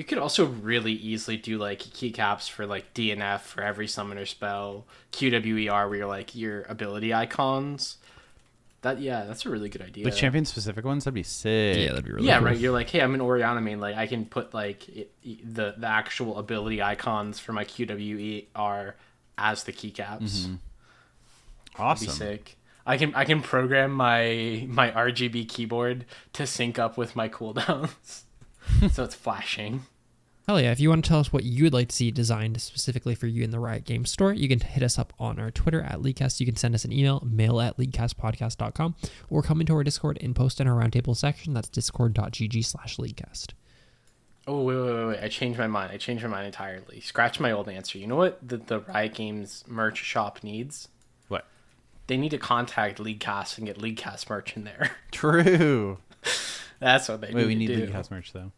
You 0.01 0.05
could 0.05 0.16
also 0.16 0.46
really 0.46 0.94
easily 0.94 1.36
do 1.36 1.59
like 1.59 1.80
keycaps 1.80 2.48
for 2.48 2.64
like 2.64 2.94
DNF 2.94 3.40
for 3.40 3.62
every 3.62 3.86
summoner 3.86 4.24
spell, 4.24 4.86
QWER 5.12 5.90
where 5.90 5.94
you're 5.94 6.07
like 6.07 6.34
your 6.34 6.62
ability 6.70 7.12
icons. 7.12 7.98
That 8.80 8.98
yeah, 8.98 9.26
that's 9.26 9.44
a 9.44 9.51
really 9.51 9.68
good 9.68 9.82
idea. 9.82 10.07
Like 10.07 10.14
champion 10.14 10.46
specific 10.46 10.86
ones, 10.86 11.05
that'd 11.05 11.12
be 11.14 11.22
sick. 11.22 11.76
Yeah, 11.76 11.90
that'd 11.90 12.07
be 12.07 12.12
really 12.12 12.26
yeah, 12.26 12.38
cool. 12.38 12.46
right. 12.46 12.57
You're 12.57 12.72
like, 12.72 12.88
hey, 12.88 13.03
I'm 13.03 13.12
an 13.12 13.20
Orianna 13.20 13.61
main. 13.61 13.78
Like, 13.78 13.94
I 13.94 14.07
can 14.07 14.24
put 14.24 14.55
like 14.55 14.88
it, 14.88 15.12
the 15.22 15.74
the 15.76 15.86
actual 15.86 16.38
ability 16.38 16.82
icons 16.82 17.38
for 17.38 17.53
my 17.53 17.66
QWER 17.66 18.94
as 19.36 19.64
the 19.64 19.72
keycaps. 19.74 20.48
Awesome. 21.76 22.07
That'd 22.07 22.07
be 22.07 22.07
sick. 22.07 22.57
I 22.86 22.96
can 22.96 23.14
I 23.14 23.26
can 23.26 23.42
program 23.42 23.92
my 23.92 24.64
my 24.66 24.92
RGB 24.92 25.46
keyboard 25.46 26.07
to 26.32 26.46
sync 26.46 26.78
up 26.78 26.96
with 26.96 27.14
my 27.14 27.28
cooldowns, 27.28 28.22
so 28.93 29.05
it's 29.05 29.14
flashing. 29.14 29.83
Hell 30.47 30.61
yeah. 30.61 30.72
If 30.72 30.81
you 30.81 30.89
want 30.89 31.05
to 31.05 31.09
tell 31.09 31.20
us 31.20 31.33
what 31.33 31.45
you 31.45 31.64
would 31.64 31.72
like 31.72 31.89
to 31.89 31.95
see 31.95 32.11
designed 32.11 32.61
specifically 32.61 33.14
for 33.14 33.26
you 33.26 33.45
in 33.45 33.51
the 33.51 33.61
Riot 33.61 33.85
Games 33.85 34.11
store, 34.11 34.33
you 34.33 34.49
can 34.49 34.61
hit 34.61 34.83
us 34.83 34.99
up 34.99 35.12
on 35.18 35.39
our 35.39 35.51
Twitter 35.51 35.83
at 35.83 36.03
Leadcast. 36.03 36.41
You 36.41 36.47
can 36.47 36.57
send 36.57 36.74
us 36.74 36.85
an 36.85 36.93
email, 36.93 37.22
mail 37.24 37.61
at 37.61 37.76
leadcastpodcast.com, 37.76 38.97
or 39.28 39.43
come 39.43 39.61
into 39.61 39.74
our 39.74 39.85
Discord 39.85 40.18
and 40.20 40.35
post 40.35 40.61
in 40.61 40.66
our 40.66 40.83
roundtable 40.83 41.16
section. 41.16 41.55
That's 41.55 41.68
discord.gg 41.68 42.64
slash 42.64 42.99
leadcast. 42.99 43.55
Oh 44.47 44.62
wait, 44.62 44.74
wait, 44.74 44.95
wait, 44.95 45.07
wait! 45.07 45.22
I 45.22 45.28
changed 45.28 45.59
my 45.59 45.66
mind. 45.66 45.93
I 45.93 45.99
changed 45.99 46.24
my 46.24 46.31
mind 46.31 46.47
entirely. 46.47 47.01
Scratch 47.01 47.39
my 47.39 47.53
old 47.53 47.68
answer. 47.68 47.99
You 47.99 48.09
know 48.09 48.16
what 48.16 48.41
the 48.47 48.57
the 48.57 48.81
Riot 48.81 49.14
Games 49.14 49.62
merch 49.68 49.99
shop 49.99 50.43
needs? 50.43 50.89
What? 51.28 51.45
They 52.09 52.16
need 52.16 52.31
to 52.31 52.39
contact 52.39 52.99
Leaguecast 52.99 53.59
and 53.59 53.66
get 53.66 53.78
Leaguecast 53.78 54.28
merch 54.28 54.57
in 54.57 54.64
there. 54.64 54.97
True. 55.12 55.99
That's 56.81 57.09
what 57.09 57.20
they 57.20 57.33
Wait, 57.33 57.47
we 57.47 57.55
need 57.55 57.59
need 57.59 57.66
to 57.68 57.76
do. 57.76 57.81
League 57.83 57.93
House 57.93 58.11
merch 58.11 58.33
though. 58.33 58.51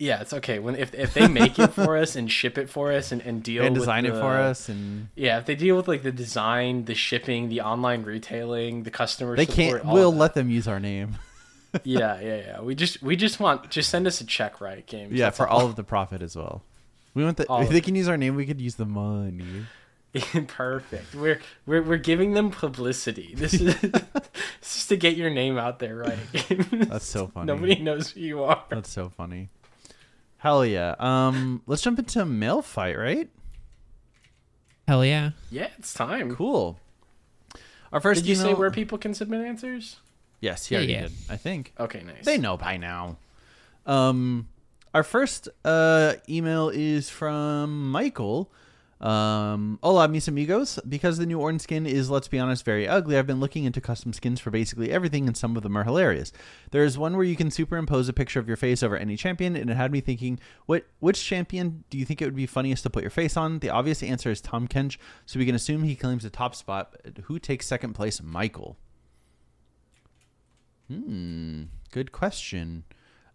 Yeah, 0.00 0.22
it's 0.22 0.32
okay. 0.32 0.58
When 0.58 0.76
if 0.76 0.94
if 0.94 1.12
they 1.12 1.28
make 1.28 1.58
it 1.58 1.74
for 1.74 1.98
us 1.98 2.16
and 2.16 2.32
ship 2.32 2.56
it 2.56 2.70
for 2.70 2.90
us 2.90 3.12
and, 3.12 3.20
and 3.20 3.42
deal 3.42 3.62
And 3.62 3.74
with 3.74 3.82
design 3.82 4.06
it 4.06 4.14
for 4.14 4.34
us, 4.38 4.70
and 4.70 5.08
Yeah, 5.14 5.38
if 5.38 5.44
they 5.44 5.54
deal 5.54 5.76
with 5.76 5.88
like 5.88 6.02
the 6.02 6.10
design, 6.10 6.86
the 6.86 6.94
shipping, 6.94 7.50
the 7.50 7.60
online 7.60 8.02
retailing, 8.02 8.84
the 8.84 8.90
customer 8.90 9.36
they 9.36 9.44
support, 9.44 9.82
can't. 9.82 9.84
all 9.84 9.92
We'll 9.94 10.10
that. 10.12 10.18
let 10.18 10.34
them 10.34 10.48
use 10.50 10.66
our 10.66 10.80
name. 10.80 11.18
Yeah, 11.84 12.18
yeah, 12.20 12.36
yeah. 12.38 12.60
We 12.62 12.74
just 12.74 13.00
we 13.00 13.14
just 13.14 13.38
want 13.38 13.70
just 13.70 13.90
send 13.90 14.06
us 14.08 14.20
a 14.20 14.24
check, 14.24 14.60
right? 14.60 14.84
Games. 14.86 15.12
Yeah, 15.12 15.26
That's 15.26 15.36
for 15.36 15.46
all 15.46 15.66
of 15.66 15.76
the 15.76 15.84
profit 15.84 16.20
as 16.20 16.34
well. 16.34 16.62
We 17.14 17.22
want 17.22 17.36
the. 17.36 17.46
All 17.46 17.62
If 17.62 17.68
they 17.68 17.80
can 17.80 17.94
use 17.94 18.08
our 18.08 18.16
name, 18.16 18.34
we 18.34 18.44
could 18.44 18.60
use 18.60 18.74
the 18.74 18.86
money. 18.86 19.66
Perfect. 20.48 21.14
We're 21.14 21.40
we're 21.66 21.82
we're 21.82 21.96
giving 21.98 22.32
them 22.34 22.50
publicity. 22.50 23.34
This 23.36 23.54
is 23.54 23.80
this 23.80 24.76
is 24.78 24.86
to 24.88 24.96
get 24.96 25.16
your 25.16 25.30
name 25.30 25.58
out 25.58 25.78
there, 25.78 25.94
right? 25.94 26.18
That's 26.72 27.06
so 27.06 27.28
funny. 27.28 27.46
Nobody 27.46 27.76
knows 27.80 28.10
who 28.10 28.20
you 28.20 28.42
are. 28.42 28.64
That's 28.68 28.90
so 28.90 29.08
funny. 29.08 29.50
Hell 30.40 30.64
yeah. 30.64 30.94
Um, 30.98 31.62
let's 31.66 31.82
jump 31.82 31.98
into 31.98 32.24
mail 32.24 32.62
fight, 32.62 32.96
right? 32.98 33.28
Hell 34.88 35.04
yeah. 35.04 35.30
Yeah, 35.50 35.68
it's 35.78 35.92
time. 35.94 36.34
Cool. 36.34 36.78
Our 37.92 38.00
first 38.00 38.22
Did 38.22 38.28
you 38.28 38.34
say 38.36 38.54
where 38.54 38.70
people 38.70 38.98
can 38.98 39.14
submit 39.14 39.42
answers? 39.44 39.96
Yes, 40.40 40.66
he 40.66 40.74
Yeah, 40.74 40.78
already 40.78 40.92
yeah. 40.94 41.00
did. 41.02 41.12
I 41.28 41.36
think 41.36 41.72
Okay, 41.78 42.02
nice. 42.02 42.24
they 42.24 42.38
know 42.38 42.56
by 42.56 42.76
now. 42.78 43.16
Um, 43.86 44.48
our 44.94 45.02
first 45.02 45.48
uh 45.64 46.14
email 46.28 46.70
is 46.70 47.10
from 47.10 47.90
Michael. 47.90 48.50
Um, 49.00 49.78
hola, 49.82 50.08
mis 50.08 50.28
amigos. 50.28 50.78
Because 50.88 51.16
the 51.16 51.26
new 51.26 51.40
orange 51.40 51.62
skin 51.62 51.86
is, 51.86 52.10
let's 52.10 52.28
be 52.28 52.38
honest, 52.38 52.64
very 52.64 52.86
ugly, 52.86 53.16
I've 53.16 53.26
been 53.26 53.40
looking 53.40 53.64
into 53.64 53.80
custom 53.80 54.12
skins 54.12 54.40
for 54.40 54.50
basically 54.50 54.90
everything, 54.90 55.26
and 55.26 55.36
some 55.36 55.56
of 55.56 55.62
them 55.62 55.76
are 55.76 55.84
hilarious. 55.84 56.32
There's 56.70 56.98
one 56.98 57.16
where 57.16 57.24
you 57.24 57.36
can 57.36 57.50
superimpose 57.50 58.08
a 58.08 58.12
picture 58.12 58.40
of 58.40 58.48
your 58.48 58.56
face 58.56 58.82
over 58.82 58.96
any 58.96 59.16
champion, 59.16 59.56
and 59.56 59.70
it 59.70 59.76
had 59.76 59.92
me 59.92 60.00
thinking, 60.00 60.38
what 60.66 60.86
which 61.00 61.24
champion 61.24 61.84
do 61.88 61.96
you 61.96 62.04
think 62.04 62.20
it 62.20 62.26
would 62.26 62.36
be 62.36 62.46
funniest 62.46 62.82
to 62.82 62.90
put 62.90 63.02
your 63.02 63.10
face 63.10 63.36
on? 63.36 63.60
The 63.60 63.70
obvious 63.70 64.02
answer 64.02 64.30
is 64.30 64.40
Tahm 64.40 64.68
Kench, 64.68 64.98
so 65.24 65.38
we 65.38 65.46
can 65.46 65.54
assume 65.54 65.82
he 65.82 65.96
claims 65.96 66.22
the 66.22 66.30
top 66.30 66.54
spot. 66.54 66.94
Who 67.24 67.38
takes 67.38 67.66
second 67.66 67.94
place? 67.94 68.22
Michael. 68.22 68.76
Hmm, 70.88 71.64
good 71.92 72.12
question. 72.12 72.84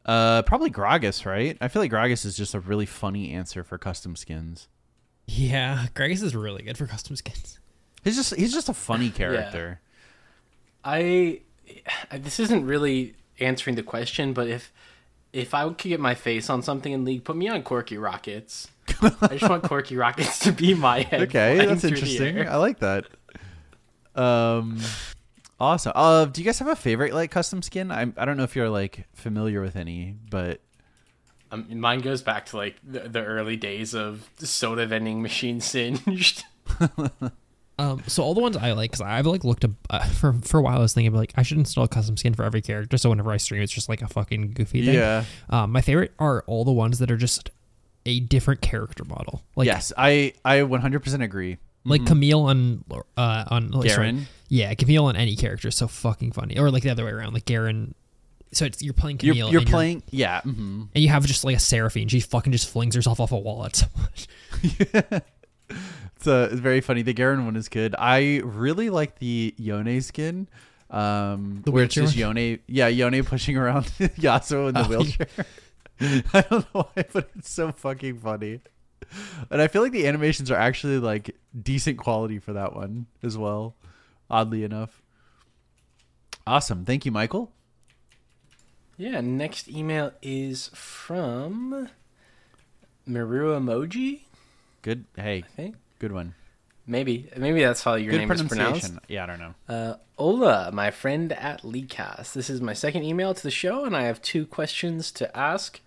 Uh, 0.05 0.43
probably 0.43 0.69
Gragas, 0.69 1.25
right? 1.25 1.57
I 1.59 1.69
feel 1.69 1.81
like 1.81 1.91
Gragas 1.91 2.25
is 2.25 2.37
just 2.37 2.53
a 2.53 2.59
really 2.59 2.85
funny 2.85 3.31
answer 3.31 3.63
for 3.63 3.77
custom 3.79 4.15
skins. 4.15 4.67
Yeah. 5.27 5.87
Gragas 5.95 6.23
is 6.23 6.35
really 6.35 6.63
good 6.63 6.77
for 6.77 6.87
custom 6.87 7.15
skins. 7.15 7.59
He's 8.03 8.15
just 8.15 8.35
he's 8.35 8.53
just 8.53 8.69
a 8.69 8.73
funny 8.73 9.09
character. 9.09 9.81
I 10.83 11.41
this 12.13 12.39
isn't 12.39 12.65
really 12.65 13.15
answering 13.39 13.75
the 13.75 13.83
question, 13.83 14.33
but 14.33 14.47
if 14.47 14.71
if 15.33 15.53
I 15.53 15.65
could 15.65 15.77
get 15.77 15.99
my 15.99 16.15
face 16.15 16.49
on 16.49 16.61
something 16.61 16.93
in 16.93 17.03
League, 17.03 17.23
put 17.23 17.35
me 17.35 17.49
on 17.49 17.63
Corki 17.63 18.01
Rockets. 18.01 18.69
I 19.01 19.35
just 19.35 19.49
want 19.49 19.63
Corki 19.63 19.97
Rockets 19.99 20.39
to 20.39 20.51
be 20.51 20.73
my 20.73 21.01
head. 21.01 21.23
Okay, 21.23 21.65
that's 21.65 21.83
interesting. 21.83 22.47
I 22.47 22.57
like 22.57 22.79
that. 22.79 23.05
Um, 24.13 24.79
awesome. 25.59 25.91
Uh, 25.95 26.25
do 26.25 26.41
you 26.41 26.45
guys 26.45 26.59
have 26.59 26.67
a 26.67 26.75
favorite 26.75 27.13
like 27.13 27.31
custom 27.31 27.61
skin? 27.61 27.91
I 27.91 28.01
I 28.15 28.25
don't 28.25 28.37
know 28.37 28.43
if 28.43 28.55
you're 28.55 28.69
like 28.69 29.07
familiar 29.13 29.61
with 29.61 29.75
any, 29.75 30.15
but 30.29 30.61
Um, 31.51 31.67
mine 31.79 32.01
goes 32.01 32.21
back 32.21 32.47
to 32.47 32.57
like 32.57 32.77
the, 32.83 33.01
the 33.01 33.23
early 33.23 33.55
days 33.55 33.93
of 33.93 34.29
soda 34.37 34.85
vending 34.85 35.21
machine 35.21 35.61
singed. 35.61 36.43
Um, 37.77 38.03
so 38.07 38.23
all 38.23 38.33
the 38.33 38.41
ones 38.41 38.55
I 38.55 38.71
like, 38.71 38.91
because 38.91 39.01
I've 39.01 39.25
like 39.25 39.43
looked 39.43 39.65
up 39.65 39.71
uh, 39.89 40.05
for 40.07 40.33
for 40.43 40.59
a 40.59 40.61
while. 40.61 40.77
I 40.77 40.81
was 40.81 40.93
thinking 40.93 41.13
like 41.13 41.33
I 41.35 41.43
should 41.43 41.57
install 41.57 41.83
a 41.83 41.87
custom 41.89 42.15
skin 42.15 42.33
for 42.33 42.43
every 42.43 42.61
character, 42.61 42.97
so 42.97 43.09
whenever 43.09 43.31
I 43.31 43.37
stream, 43.37 43.61
it's 43.61 43.71
just 43.71 43.89
like 43.89 44.01
a 44.01 44.07
fucking 44.07 44.51
goofy 44.51 44.85
thing. 44.85 44.95
Yeah. 44.95 45.25
Um, 45.49 45.71
my 45.73 45.81
favorite 45.81 46.13
are 46.17 46.43
all 46.47 46.63
the 46.63 46.71
ones 46.71 46.99
that 46.99 47.11
are 47.11 47.17
just 47.17 47.49
a 48.05 48.21
different 48.21 48.61
character 48.61 49.03
model. 49.03 49.43
Like 49.57 49.65
yes, 49.65 49.91
I 49.97 50.33
I 50.45 50.59
100% 50.59 51.21
agree. 51.23 51.57
like 51.83 52.05
Camille 52.05 52.43
on 52.43 52.83
uh 53.17 53.43
on 53.47 53.71
like, 53.71 53.89
sorry. 53.89 54.11
Garen? 54.11 54.27
Yeah, 54.47 54.73
Camille 54.75 55.05
on 55.05 55.17
any 55.17 55.35
character 55.35 55.67
is 55.67 55.75
so 55.75 55.87
fucking 55.87 56.31
funny. 56.31 56.57
Or 56.57 56.71
like 56.71 56.83
the 56.83 56.91
other 56.91 57.03
way 57.03 57.11
around, 57.11 57.33
like 57.33 57.45
Garen. 57.45 57.93
So 58.53 58.65
it's 58.65 58.81
you're 58.81 58.93
playing 58.93 59.19
You're 59.21 59.33
Camille. 59.35 59.51
you're 59.51 59.61
and 59.61 59.69
playing 59.69 60.03
yeah. 60.11 60.41
hmm 60.41 60.83
and 60.93 61.03
you 61.03 61.09
have 61.09 61.25
just 61.25 61.43
like 61.43 61.55
a 61.55 61.59
Seraphine. 61.59 62.07
She 62.07 62.19
fucking 62.21 62.51
just 62.53 62.69
flings 62.69 62.95
herself 62.95 63.19
off 63.19 63.31
a 63.31 63.37
wall 63.37 63.65
at 63.65 63.75
someone. 63.75 65.21
It's, 66.17 66.27
uh, 66.27 66.47
it's 66.51 66.59
very 66.61 66.79
funny. 66.81 67.01
The 67.01 67.13
Garen 67.13 67.45
one 67.45 67.55
is 67.55 67.69
good. 67.69 67.95
I 67.97 68.41
really 68.43 68.89
like 68.89 69.19
the 69.19 69.53
Yone 69.57 69.99
skin. 70.01 70.47
Um, 70.89 71.61
The 71.65 71.71
where 71.71 71.83
it's 71.83 71.93
just 71.95 72.15
Yone, 72.15 72.59
yeah, 72.67 72.87
Yone 72.87 73.23
pushing 73.23 73.57
around 73.57 73.85
Yasuo 73.99 74.69
in 74.69 74.75
the 74.75 74.81
Oh, 74.81 74.89
yeah. 74.91 74.97
wheelchair. 74.97 75.27
I 76.33 76.41
don't 76.49 76.73
know 76.73 76.87
why, 76.95 77.05
but 77.13 77.29
it's 77.35 77.49
so 77.51 77.71
fucking 77.71 78.19
funny. 78.19 78.61
And 79.51 79.61
I 79.61 79.67
feel 79.67 79.81
like 79.81 79.91
the 79.91 80.07
animations 80.07 80.49
are 80.51 80.55
actually 80.55 80.99
like 80.99 81.35
decent 81.59 81.97
quality 81.97 82.39
for 82.39 82.53
that 82.53 82.75
one 82.75 83.07
as 83.23 83.37
well. 83.37 83.75
Oddly 84.29 84.63
enough. 84.63 85.01
Awesome. 86.47 86.85
Thank 86.85 87.05
you, 87.05 87.11
Michael. 87.11 87.51
Yeah. 88.97 89.21
Next 89.21 89.67
email 89.69 90.11
is 90.21 90.69
from 90.73 91.89
Miru 93.05 93.57
Emoji. 93.57 94.21
Good. 94.81 95.05
Hey, 95.15 95.43
I 95.45 95.55
think 95.55 95.75
good 95.99 96.11
one. 96.11 96.33
maybe 96.87 97.29
maybe 97.35 97.61
that's 97.63 97.83
how 97.83 97.95
your 97.95 98.11
good 98.11 98.19
name 98.19 98.31
is 98.31 98.43
pronounced. 98.43 98.93
Yeah, 99.07 99.23
I 99.23 99.25
don't 99.25 99.39
know. 99.39 99.53
Uh, 99.67 99.95
Ola, 100.17 100.71
my 100.71 100.91
friend 100.91 101.31
at 101.33 101.63
Leadcast. 101.63 102.33
This 102.33 102.49
is 102.49 102.61
my 102.61 102.73
second 102.73 103.03
email 103.03 103.33
to 103.33 103.43
the 103.43 103.51
show, 103.51 103.85
and 103.85 103.95
I 103.97 104.03
have 104.03 104.21
two 104.21 104.45
questions 104.45 105.11
to 105.13 105.35
ask 105.37 105.81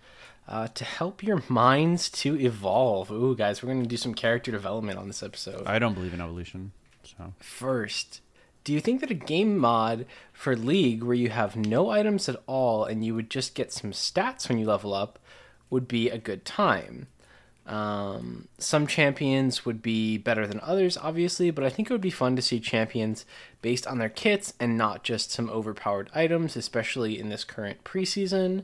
uh, 0.47 0.67
to 0.67 0.83
help 0.83 1.23
your 1.23 1.41
minds 1.47 2.09
to 2.09 2.39
evolve. 2.39 3.11
Ooh, 3.11 3.35
guys, 3.35 3.63
we're 3.63 3.71
going 3.71 3.83
to 3.83 3.89
do 3.89 3.97
some 3.97 4.13
character 4.13 4.51
development 4.51 4.99
on 4.99 5.07
this 5.07 5.23
episode. 5.23 5.63
I 5.65 5.79
don't 5.79 5.93
believe 5.93 6.13
in 6.13 6.21
evolution. 6.21 6.73
So 7.03 7.33
First, 7.39 8.21
do 8.63 8.73
you 8.73 8.79
think 8.79 9.01
that 9.01 9.11
a 9.11 9.15
game 9.15 9.57
mod 9.57 10.05
for 10.33 10.55
League 10.55 11.03
where 11.03 11.15
you 11.15 11.29
have 11.29 11.55
no 11.55 11.89
items 11.89 12.27
at 12.29 12.41
all 12.47 12.85
and 12.85 13.03
you 13.03 13.15
would 13.15 13.29
just 13.29 13.55
get 13.55 13.71
some 13.71 13.91
stats 13.91 14.47
when 14.47 14.57
you 14.57 14.65
level 14.65 14.93
up 14.93 15.19
would 15.69 15.87
be 15.87 16.09
a 16.09 16.17
good 16.17 16.45
time? 16.45 17.07
Um, 17.69 18.47
some 18.57 18.87
champions 18.87 19.63
would 19.63 19.83
be 19.83 20.17
better 20.17 20.47
than 20.47 20.59
others, 20.61 20.97
obviously, 20.97 21.51
but 21.51 21.63
I 21.63 21.69
think 21.69 21.89
it 21.89 21.93
would 21.93 22.01
be 22.01 22.09
fun 22.09 22.35
to 22.35 22.41
see 22.41 22.59
champions 22.59 23.25
based 23.61 23.85
on 23.85 23.99
their 23.99 24.09
kits 24.09 24.53
and 24.59 24.75
not 24.75 25.03
just 25.03 25.31
some 25.31 25.51
overpowered 25.51 26.09
items, 26.15 26.55
especially 26.55 27.19
in 27.19 27.29
this 27.29 27.43
current 27.43 27.83
preseason. 27.83 28.63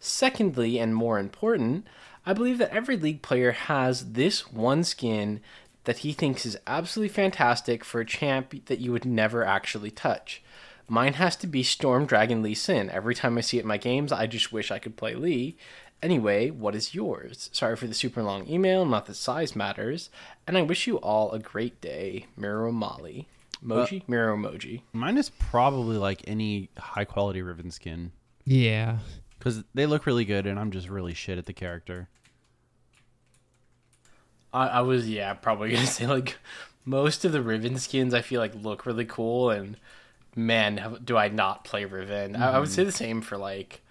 Secondly, 0.00 0.78
and 0.78 0.94
more 0.94 1.18
important, 1.18 1.86
I 2.24 2.32
believe 2.32 2.56
that 2.58 2.74
every 2.74 2.96
League 2.96 3.20
player 3.20 3.52
has 3.52 4.12
this 4.12 4.50
one 4.50 4.84
skin 4.84 5.40
that 5.86 5.98
he 5.98 6.12
thinks 6.12 6.44
is 6.46 6.56
absolutely 6.66 7.12
fantastic 7.14 7.82
for 7.84 8.00
a 8.00 8.06
champ 8.06 8.66
that 8.66 8.78
you 8.78 8.92
would 8.92 9.04
never 9.04 9.44
actually 9.44 9.90
touch. 9.90 10.42
Mine 10.88 11.14
has 11.14 11.34
to 11.36 11.46
be 11.48 11.62
Storm 11.64 12.06
Dragon 12.06 12.42
Lee 12.42 12.54
Sin. 12.54 12.90
Every 12.90 13.14
time 13.14 13.36
I 13.36 13.40
see 13.40 13.58
it 13.58 13.62
in 13.62 13.66
my 13.66 13.76
games, 13.78 14.12
I 14.12 14.26
just 14.28 14.52
wish 14.52 14.70
I 14.70 14.78
could 14.78 14.96
play 14.96 15.14
Lee. 15.16 15.56
Anyway, 16.02 16.50
what 16.50 16.74
is 16.76 16.94
yours? 16.94 17.48
Sorry 17.52 17.74
for 17.74 17.86
the 17.88 17.94
super 17.94 18.22
long 18.22 18.46
email, 18.46 18.84
not 18.84 19.06
that 19.06 19.14
size 19.14 19.56
matters. 19.56 20.10
And 20.46 20.56
I 20.56 20.62
wish 20.62 20.86
you 20.86 20.98
all 20.98 21.32
a 21.32 21.38
great 21.40 21.80
day. 21.80 22.26
Miro 22.36 22.70
Molly. 22.70 23.26
Emoji? 23.64 24.02
Uh, 24.02 24.04
Miro 24.06 24.36
emoji. 24.36 24.82
mine 24.92 25.16
is 25.16 25.30
probably 25.30 25.96
like 25.96 26.22
any 26.26 26.68
high 26.78 27.06
quality 27.06 27.40
Riven 27.42 27.70
skin. 27.70 28.12
yeah. 28.44 28.98
because 29.38 29.64
they 29.74 29.86
look 29.86 30.04
really 30.06 30.26
good, 30.26 30.46
and 30.46 30.58
I'm 30.60 30.70
just 30.70 30.88
really 30.88 31.14
shit 31.14 31.38
at 31.38 31.46
the 31.46 31.52
character. 31.54 32.08
I, 34.56 34.66
I 34.68 34.80
was, 34.80 35.08
yeah, 35.08 35.34
probably 35.34 35.70
gonna 35.74 35.86
say 35.86 36.06
like 36.06 36.38
most 36.84 37.24
of 37.24 37.32
the 37.32 37.42
Riven 37.42 37.78
skins 37.78 38.14
I 38.14 38.22
feel 38.22 38.40
like 38.40 38.54
look 38.54 38.86
really 38.86 39.04
cool, 39.04 39.50
and 39.50 39.76
man, 40.34 40.98
do 41.04 41.16
I 41.16 41.28
not 41.28 41.64
play 41.64 41.84
Riven. 41.84 42.36
I, 42.36 42.52
I 42.52 42.58
would 42.58 42.70
say 42.70 42.84
the 42.84 42.92
same 42.92 43.20
for 43.22 43.36
like. 43.36 43.82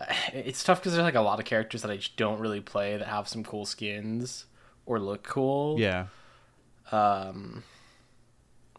It's 0.32 0.64
tough 0.64 0.80
because 0.80 0.94
there's 0.94 1.04
like 1.04 1.14
a 1.14 1.20
lot 1.20 1.38
of 1.38 1.44
characters 1.44 1.82
that 1.82 1.90
I 1.90 1.96
just 1.96 2.16
don't 2.16 2.40
really 2.40 2.60
play 2.60 2.96
that 2.96 3.06
have 3.06 3.28
some 3.28 3.44
cool 3.44 3.64
skins 3.66 4.46
or 4.84 4.98
look 4.98 5.22
cool. 5.22 5.78
Yeah, 5.78 6.06
Um, 6.90 7.62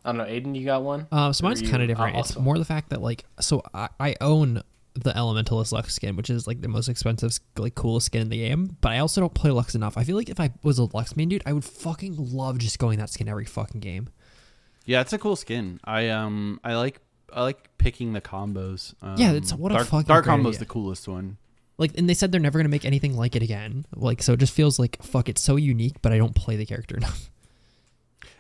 I 0.04 0.10
don't 0.12 0.18
know, 0.18 0.26
Aiden, 0.26 0.54
you 0.54 0.66
got 0.66 0.84
one? 0.84 1.08
Uh, 1.12 1.32
so 1.32 1.46
mine's 1.46 1.62
kind 1.62 1.82
of 1.82 1.88
different. 1.88 2.18
It's 2.18 2.38
more 2.38 2.58
the 2.58 2.66
fact 2.66 2.90
that 2.90 3.02
like, 3.02 3.24
so 3.40 3.62
I, 3.74 3.88
I 4.00 4.16
own 4.20 4.64
the 4.96 5.12
Elementalist 5.14 5.72
Lux 5.72 5.94
skin, 5.96 6.16
which 6.16 6.30
is 6.30 6.46
like 6.48 6.62
the 6.62 6.68
most 6.68 6.88
expensive, 6.88 7.40
like 7.58 7.74
coolest 7.76 8.06
skin 8.08 8.22
in 8.22 8.30
the 8.30 8.38
game. 8.38 8.78
But 8.82 8.92
I 8.92 9.00
also 9.00 9.22
don't 9.22 9.34
play 9.34 9.50
Lux 9.52 9.74
enough. 9.76 9.98
I 9.98 10.04
feel 10.04 10.16
like 10.16 10.30
if 10.30 10.40
I 10.40 10.52
was 10.62 10.78
a 10.78 10.84
Lux 10.96 11.16
main 11.16 11.30
dude, 11.30 11.42
I 11.46 11.54
would 11.54 11.66
fucking 11.66 12.16
love 12.32 12.60
just 12.60 12.78
going 12.80 13.00
that 13.00 13.10
skin 13.10 13.28
every 13.28 13.46
fucking 13.46 13.82
game. 13.82 14.10
Yeah, 14.86 15.02
it's 15.02 15.14
a 15.14 15.18
cool 15.18 15.36
skin. 15.36 15.80
I 15.84 16.10
um 16.10 16.60
I 16.64 16.76
like 16.76 17.00
I 17.32 17.42
like 17.42 17.76
picking 17.80 18.14
the 18.14 18.22
combos. 18.22 18.94
Um, 19.02 19.16
Yeah, 19.18 19.32
it's- 19.32 19.54
what 19.54 19.72
a 19.72 19.76
dark, 19.76 19.88
fucking 19.88 20.08
dark 20.08 20.26
combo's 20.26 20.56
idea. 20.56 20.60
the 20.60 20.66
coolest 20.66 21.08
one. 21.08 21.38
Like, 21.80 21.98
and 21.98 22.08
they 22.08 22.14
said 22.14 22.32
they're 22.32 22.40
never 22.40 22.60
gonna 22.60 22.70
make 22.70 22.86
anything 22.86 23.18
like 23.18 23.36
it 23.36 23.42
again. 23.42 23.86
Like, 23.96 24.22
so 24.22 24.34
it 24.34 24.40
just 24.40 24.54
feels 24.54 24.78
like 24.78 25.02
fuck. 25.02 25.28
It's 25.28 25.42
so 25.42 25.56
unique, 25.56 25.96
but 26.04 26.12
I 26.14 26.18
don't 26.20 26.36
play 26.36 26.56
the 26.56 26.66
character 26.68 26.96
enough. 26.98 27.32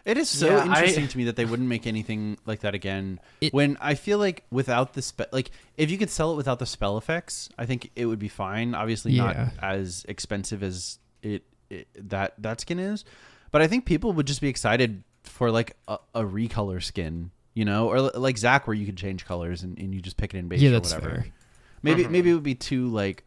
It 0.06 0.18
is 0.18 0.28
so 0.30 0.48
Yeah, 0.48 0.58
I- 0.58 0.80
interesting 0.80 1.08
to 1.08 1.18
me 1.18 1.24
that 1.26 1.36
they 1.38 1.46
wouldn't 1.46 1.70
make 1.70 1.88
anything 1.88 2.38
like 2.46 2.60
that 2.62 2.76
again. 2.76 3.20
It- 3.40 3.54
when 3.54 3.78
I 3.80 3.96
feel 3.96 4.18
like 4.18 4.44
without 4.52 4.94
the 4.94 5.02
spe- 5.02 5.32
like 5.32 5.50
if 5.78 5.90
you 5.90 5.98
could 5.98 6.10
sell 6.10 6.34
it 6.34 6.36
without 6.36 6.60
the 6.60 6.66
spell 6.66 6.98
effects, 6.98 7.48
I 7.58 7.66
think 7.66 7.90
it 7.96 8.06
would 8.06 8.20
be 8.20 8.28
fine. 8.28 8.76
Obviously 8.76 9.14
Yeah. 9.14 9.24
not 9.26 9.64
as 9.64 10.06
expensive 10.10 10.62
as 10.62 11.00
it, 11.22 11.44
it 11.70 11.88
that 12.10 12.34
that 12.40 12.60
skin 12.60 12.80
is, 12.80 13.06
but 13.52 13.62
I 13.62 13.68
think 13.68 13.86
people 13.86 14.12
would 14.14 14.28
just 14.28 14.42
be 14.42 14.50
excited 14.50 15.04
for 15.24 15.50
like 15.52 15.78
a, 15.88 15.98
a 16.14 16.24
recolor 16.24 16.84
skin, 16.84 17.32
you 17.54 17.64
know, 17.64 17.88
or 17.88 18.02
li- 18.02 18.12
like 18.16 18.38
Zac 18.38 18.68
where 18.68 18.74
you 18.76 18.86
could 18.86 18.98
change 18.98 19.24
colors 19.26 19.64
and, 19.64 19.80
and 19.80 19.96
you 19.96 20.02
just 20.02 20.18
pick 20.18 20.34
it 20.34 20.38
in 20.38 20.50
base 20.50 20.62
yeah, 20.62 20.70
or 20.70 20.74
that's 20.74 20.94
whatever. 20.94 21.16
fair. 21.22 21.28
Maybe 21.82 22.08
maybe 22.08 22.30
it 22.30 22.34
would 22.34 22.44
be 22.44 22.56
too 22.56 22.88
like 22.90 23.24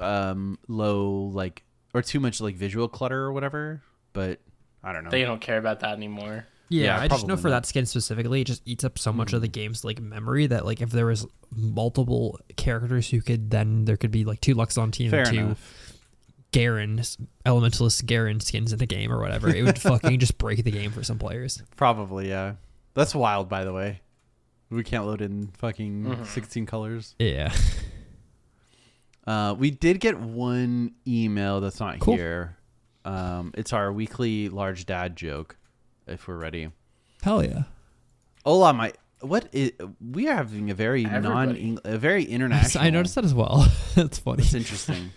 um 0.00 0.58
low 0.68 1.30
like 1.32 1.62
or 1.94 2.02
too 2.02 2.18
much 2.20 2.40
like 2.40 2.56
visual 2.56 2.88
clutter 2.88 3.20
or 3.22 3.32
whatever, 3.32 3.80
but 4.12 4.40
I 4.84 4.92
don't 4.92 5.04
know. 5.04 5.10
They 5.10 5.22
don't 5.24 5.40
care 5.40 5.58
about 5.58 5.80
that 5.80 5.94
anymore. 5.96 6.46
Yeah, 6.68 6.84
Yeah, 6.96 7.00
I 7.00 7.08
just 7.08 7.26
know 7.26 7.36
for 7.36 7.48
not. 7.48 7.62
that 7.62 7.66
skin 7.66 7.86
specifically, 7.86 8.40
it 8.42 8.44
just 8.44 8.62
eats 8.64 8.84
up 8.84 8.98
so 8.98 9.12
much 9.12 9.32
of 9.32 9.40
the 9.40 9.48
game's 9.48 9.84
like 9.84 10.00
memory 10.00 10.46
that 10.46 10.64
like 10.64 10.80
if 10.80 10.90
there 10.90 11.06
was 11.06 11.26
multiple 11.54 12.38
characters 12.56 13.08
who 13.10 13.20
could 13.20 13.50
then 13.50 13.84
there 13.84 13.96
could 13.96 14.10
be 14.10 14.24
like 14.24 14.40
two 14.40 14.54
Lux 14.54 14.76
on 14.78 14.90
team 14.90 15.10
Fair 15.10 15.20
and 15.20 15.28
two 15.30 15.38
enough. 15.38 15.98
Garen 16.52 17.00
elementalist 17.44 18.06
Garen 18.06 18.40
skins 18.40 18.72
in 18.72 18.78
the 18.78 18.86
game 18.86 19.12
or 19.12 19.20
whatever. 19.20 19.48
It 19.48 19.62
would 19.64 19.78
fucking 19.78 20.18
just 20.20 20.38
break 20.38 20.62
the 20.64 20.70
game 20.70 20.90
for 20.92 21.02
some 21.02 21.18
players. 21.18 21.62
Probably, 21.76 22.28
yeah. 22.28 22.54
That's 22.94 23.14
wild, 23.14 23.48
by 23.48 23.64
the 23.64 23.72
way. 23.72 24.00
We 24.70 24.84
can't 24.84 25.04
load 25.04 25.20
in 25.20 25.48
fucking 25.58 26.04
Mm-hmm. 26.04 26.24
16 26.24 26.66
colors. 26.66 27.14
Yeah. 27.18 27.52
Uh, 29.26 29.54
we 29.58 29.70
did 29.70 30.00
get 30.00 30.18
one 30.18 30.92
email 31.06 31.60
that's 31.60 31.80
not 31.80 31.98
Cool. 32.00 32.16
here. 32.16 32.53
Um, 33.04 33.52
it's 33.56 33.72
our 33.72 33.92
weekly 33.92 34.48
large 34.48 34.86
dad 34.86 35.16
joke, 35.16 35.56
if 36.06 36.26
we're 36.26 36.36
ready. 36.36 36.70
Hell 37.22 37.44
yeah. 37.44 37.64
Hola, 38.44 38.72
my. 38.72 38.92
What 39.20 39.48
is. 39.52 39.72
We 40.00 40.28
are 40.28 40.34
having 40.36 40.70
a 40.70 40.74
very 40.74 41.04
non. 41.04 41.24
Everybody. 41.50 41.78
A 41.84 41.98
very 41.98 42.24
international. 42.24 42.84
I 42.84 42.90
noticed 42.90 43.14
that 43.14 43.24
as 43.24 43.34
well. 43.34 43.66
That's 43.94 44.18
funny. 44.18 44.42
That's 44.42 44.54
interesting. 44.54 45.10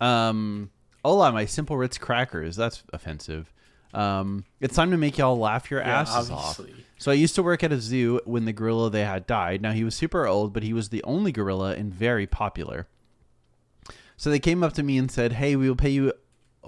um, 0.00 0.70
hola, 1.04 1.32
my 1.32 1.44
simple 1.46 1.76
Ritz 1.76 1.98
crackers. 1.98 2.56
That's 2.56 2.82
offensive. 2.92 3.52
Um, 3.94 4.44
it's 4.60 4.76
time 4.76 4.90
to 4.90 4.96
make 4.98 5.16
y'all 5.18 5.38
laugh 5.38 5.70
your 5.70 5.80
Yeah, 5.80 6.00
asses 6.02 6.30
off. 6.30 6.60
So 6.98 7.10
I 7.10 7.14
used 7.14 7.34
to 7.36 7.42
work 7.42 7.64
at 7.64 7.72
a 7.72 7.80
zoo 7.80 8.20
when 8.26 8.44
the 8.44 8.52
gorilla 8.52 8.90
they 8.90 9.04
had 9.04 9.26
died. 9.26 9.62
Now 9.62 9.72
he 9.72 9.82
was 9.82 9.94
super 9.94 10.26
old, 10.26 10.52
but 10.52 10.62
he 10.62 10.72
was 10.72 10.90
the 10.90 11.02
only 11.04 11.32
gorilla 11.32 11.74
and 11.74 11.92
very 11.92 12.26
popular. 12.26 12.86
So 14.16 14.30
they 14.30 14.40
came 14.40 14.62
up 14.62 14.72
to 14.74 14.82
me 14.82 14.98
and 14.98 15.10
said, 15.10 15.32
"Hey, 15.34 15.56
we 15.56 15.68
will 15.68 15.76
pay 15.76 15.90
you 15.90 16.12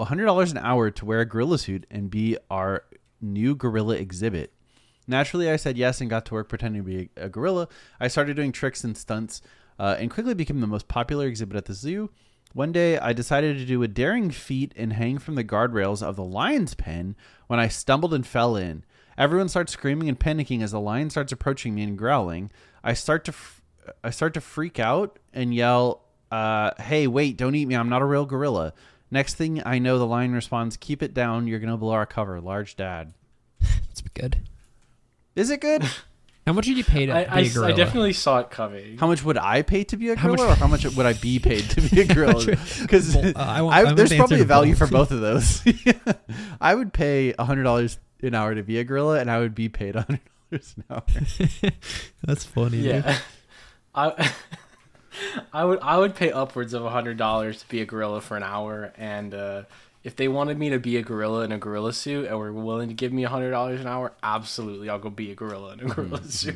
hundred 0.05 0.27
dollars 0.27 0.53
an 0.53 0.59
hour 0.59 0.91
to 0.91 1.05
wear 1.05 1.21
a 1.21 1.27
gorilla 1.27 1.59
suit 1.59 1.87
and 1.91 2.11
be 2.11 2.37
our 2.51 2.85
new 3.21 3.55
gorilla 3.55 3.97
exhibit." 3.97 4.53
Naturally, 5.07 5.51
I 5.51 5.57
said 5.57 5.77
yes 5.77 6.01
and 6.01 6.09
got 6.09 6.25
to 6.27 6.35
work 6.35 6.49
pretending 6.49 6.83
to 6.83 6.87
be 6.87 7.11
a, 7.17 7.27
a 7.27 7.29
gorilla. 7.29 7.69
I 7.99 8.09
started 8.09 8.37
doing 8.37 8.53
tricks 8.53 8.85
and 8.85 8.97
stunts, 8.97 9.43
uh, 9.79 9.97
and 9.99 10.11
quickly 10.11 10.35
became 10.35 10.61
the 10.61 10.67
most 10.67 10.89
popular 10.89 11.27
exhibit 11.27 11.57
at 11.57 11.65
the 11.65 11.75
zoo. 11.75 12.11
One 12.53 12.73
day, 12.73 12.99
I 12.99 13.13
decided 13.13 13.59
to 13.59 13.65
do 13.65 13.83
a 13.83 13.89
daring 13.89 14.31
feat 14.31 14.73
and 14.77 14.93
hang 14.93 15.19
from 15.19 15.37
the 15.37 15.45
guardrails 15.45 16.03
of 16.03 16.17
the 16.17 16.25
lion's 16.25 16.75
pen 16.75 17.15
when 17.47 17.61
I 17.61 17.69
stumbled 17.69 18.13
and 18.13 18.27
fell 18.27 18.57
in. 18.57 18.85
Everyone 19.17 19.49
starts 19.49 19.73
screaming 19.73 20.09
and 20.09 20.19
panicking 20.19 20.63
as 20.63 20.73
the 20.73 20.81
lion 20.81 21.11
starts 21.11 21.33
approaching 21.33 21.75
me 21.75 21.83
and 21.83 21.97
growling. 21.97 22.51
I 22.83 22.95
start 22.95 23.25
to, 23.27 23.33
f- 23.33 23.63
I 24.03 24.11
start 24.11 24.35
to 24.35 24.41
freak 24.41 24.79
out 24.79 25.19
and 25.33 25.55
yell, 25.55 26.05
uh, 26.31 26.73
"Hey, 26.81 27.07
wait! 27.07 27.37
Don't 27.37 27.55
eat 27.55 27.67
me! 27.67 27.75
I'm 27.75 27.89
not 27.89 28.03
a 28.03 28.07
real 28.07 28.27
gorilla." 28.27 28.73
Next 29.11 29.35
thing 29.35 29.63
I 29.67 29.79
know, 29.79 29.99
the 29.99 30.07
lion 30.07 30.33
responds, 30.33 30.77
"Keep 30.77 31.03
it 31.03 31.15
down! 31.15 31.47
You're 31.47 31.59
gonna 31.59 31.77
blow 31.77 31.93
our 31.93 32.07
cover, 32.07 32.41
large 32.41 32.77
dad." 32.77 33.13
That's 33.61 34.03
good. 34.15 34.39
Is 35.37 35.51
it 35.51 35.61
good? 35.61 35.85
How 36.47 36.55
much 36.55 36.65
did 36.65 36.79
you 36.79 36.85
pay 36.85 37.07
to 37.07 37.13
I, 37.15 37.25
be 37.25 37.31
I, 37.31 37.39
a 37.39 37.43
s- 37.43 37.51
I 37.51 37.55
gorilla? 37.55 37.73
I 37.75 37.77
definitely 37.77 38.13
saw 38.15 38.39
it 38.41 38.51
coming. 38.51 38.99
How 38.99 39.07
much 39.07 39.23
would 39.23 39.37
I 39.37 39.63
pay 39.63 39.85
to 39.85 39.97
be 39.97 40.09
a 40.09 40.17
How 40.17 40.29
gorilla, 40.29 40.49
much- 40.49 40.57
or 40.57 40.61
how 40.61 40.67
much 40.69 40.85
would 40.85 41.07
I 41.07 41.13
be 41.13 41.39
paid 41.39 41.69
to 41.71 41.81
be 41.83 42.01
a 42.01 42.05
gorilla? 42.15 42.45
Because 42.81 43.15
uh, 43.15 43.33
I 43.37 43.63
I 43.65 43.93
there's 43.93 44.13
probably 44.15 44.37
a 44.37 44.41
to 44.41 44.45
value 44.47 44.75
for 44.75 44.87
both. 44.87 45.11
both 45.11 45.13
of 45.13 45.21
those. 45.21 45.63
I 46.61 46.75
would 46.75 46.93
pay 46.93 47.35
hundred 47.39 47.65
dollars 47.65 47.99
an 48.23 48.35
hour 48.35 48.55
to 48.55 48.63
be 48.63 48.79
a 48.79 48.85
gorilla, 48.85 49.21
and 49.21 49.31
I 49.31 49.39
would 49.39 49.55
be 49.55 49.69
paid 49.69 49.95
hundred 49.97 50.21
dollars 50.51 50.75
an 50.79 50.85
hour. 50.91 51.03
That's 52.25 52.45
funny. 52.45 52.83
dude. 52.83 53.05
Yeah. 53.05 53.19
I 53.95 54.33
I 55.53 55.65
would 55.65 55.81
I 55.81 55.99
would 55.99 56.15
pay 56.15 56.31
upwards 56.33 56.75
of 56.75 56.85
a 56.85 56.91
hundred 56.91 57.17
dollars 57.17 57.61
to 57.61 57.69
be 57.69 57.81
a 57.81 57.87
gorilla 57.87 58.21
for 58.21 58.37
an 58.37 58.43
hour, 58.43 58.93
and 58.97 59.35
uh, 59.35 59.63
if 60.05 60.17
they 60.17 60.29
wanted 60.29 60.59
me 60.59 60.71
to 60.71 60.79
be 60.79 60.97
a 60.97 61.03
gorilla 61.03 61.45
in 61.45 61.53
a 61.53 61.59
gorilla 61.59 61.93
suit 61.93 62.27
and 62.27 62.39
were 62.39 62.53
willing 62.53 62.89
to 62.89 62.95
give 62.95 63.13
me 63.13 63.25
a 63.25 63.29
hundred 63.29 63.51
dollars 63.51 63.81
an 63.81 63.87
hour, 63.87 64.13
absolutely, 64.23 64.89
I'll 64.89 64.99
go 64.99 65.11
be 65.11 65.31
a 65.31 65.35
gorilla 65.35 65.73
in 65.75 65.81
a 65.81 65.85
gorilla 65.85 66.23
suit. 66.25 66.55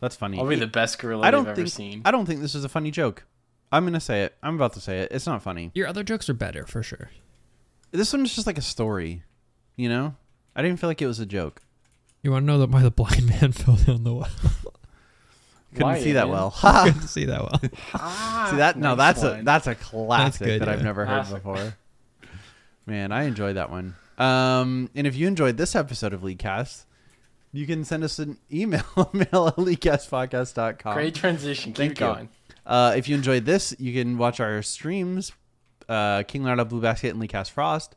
That's 0.00 0.16
funny. 0.16 0.38
I'll 0.38 0.46
be 0.46 0.56
the 0.56 0.66
best 0.66 0.98
gorilla 0.98 1.26
I 1.26 1.30
don't 1.30 1.44
they've 1.44 1.54
think 1.54 1.66
ever 1.66 1.70
seen. 1.70 2.02
I 2.04 2.10
don't 2.10 2.26
think 2.26 2.40
this 2.40 2.54
is 2.54 2.64
a 2.64 2.68
funny 2.68 2.90
joke. 2.90 3.24
I'm 3.70 3.84
gonna 3.84 4.00
say 4.00 4.22
it. 4.22 4.34
I'm 4.42 4.54
about 4.54 4.72
to 4.74 4.80
say 4.80 5.00
it. 5.00 5.12
It's 5.12 5.26
not 5.26 5.42
funny. 5.42 5.70
Your 5.74 5.86
other 5.86 6.02
jokes 6.02 6.28
are 6.28 6.34
better 6.34 6.66
for 6.66 6.82
sure. 6.82 7.10
This 7.90 8.12
one's 8.12 8.34
just 8.34 8.46
like 8.46 8.58
a 8.58 8.62
story. 8.62 9.22
You 9.76 9.88
know, 9.88 10.16
I 10.56 10.62
didn't 10.62 10.80
feel 10.80 10.90
like 10.90 11.02
it 11.02 11.06
was 11.06 11.20
a 11.20 11.26
joke. 11.26 11.62
You 12.22 12.32
want 12.32 12.42
to 12.42 12.46
know 12.46 12.58
that 12.58 12.70
why 12.70 12.82
the 12.82 12.90
blind 12.90 13.26
man 13.26 13.52
fell 13.52 13.76
down 13.76 14.04
the 14.04 14.14
well? 14.14 14.28
Couldn't 15.72 15.86
Why, 15.86 16.00
see 16.00 16.12
that 16.12 16.24
Ian? 16.26 16.30
well. 16.30 16.50
Ha! 16.56 16.84
Couldn't 16.84 17.08
see 17.08 17.24
that 17.26 17.40
well. 17.42 17.60
Ah, 17.94 18.48
See 18.50 18.56
that? 18.56 18.78
No, 18.78 18.94
nice 18.94 18.96
that's 18.96 19.22
a 19.22 19.30
one. 19.36 19.44
that's 19.44 19.66
a 19.66 19.74
classic 19.74 20.46
good, 20.46 20.60
that 20.62 20.68
I've 20.68 20.78
yeah. 20.78 20.84
never 20.84 21.04
heard 21.06 21.26
Classic. 21.26 21.34
before. 21.36 21.74
Man, 22.86 23.12
I 23.12 23.24
enjoyed 23.24 23.56
that 23.56 23.70
one. 23.70 23.94
Um, 24.16 24.90
and 24.94 25.06
if 25.06 25.14
you 25.14 25.26
enjoyed 25.28 25.56
this 25.58 25.76
episode 25.76 26.12
of 26.14 26.22
Leaguecast, 26.22 26.84
you 27.52 27.66
can 27.66 27.84
send 27.84 28.02
us 28.02 28.18
an 28.18 28.38
email, 28.52 28.82
mail 29.12 29.48
at 29.48 29.56
leaguecastpodcast.com. 29.56 30.94
great 30.94 31.14
transition. 31.14 31.72
Keep 31.72 31.76
Thank 31.76 31.90
you. 32.00 32.06
going. 32.06 32.28
Uh, 32.66 32.94
if 32.96 33.08
you 33.08 33.14
enjoyed 33.14 33.44
this, 33.44 33.74
you 33.78 33.92
can 33.92 34.18
watch 34.18 34.40
our 34.40 34.60
streams, 34.62 35.32
uh, 35.88 36.22
King 36.24 36.42
Leonardo 36.44 36.64
Blue 36.64 36.80
Basket 36.80 37.10
and 37.14 37.20
Leaguecast 37.22 37.50
Frost, 37.50 37.94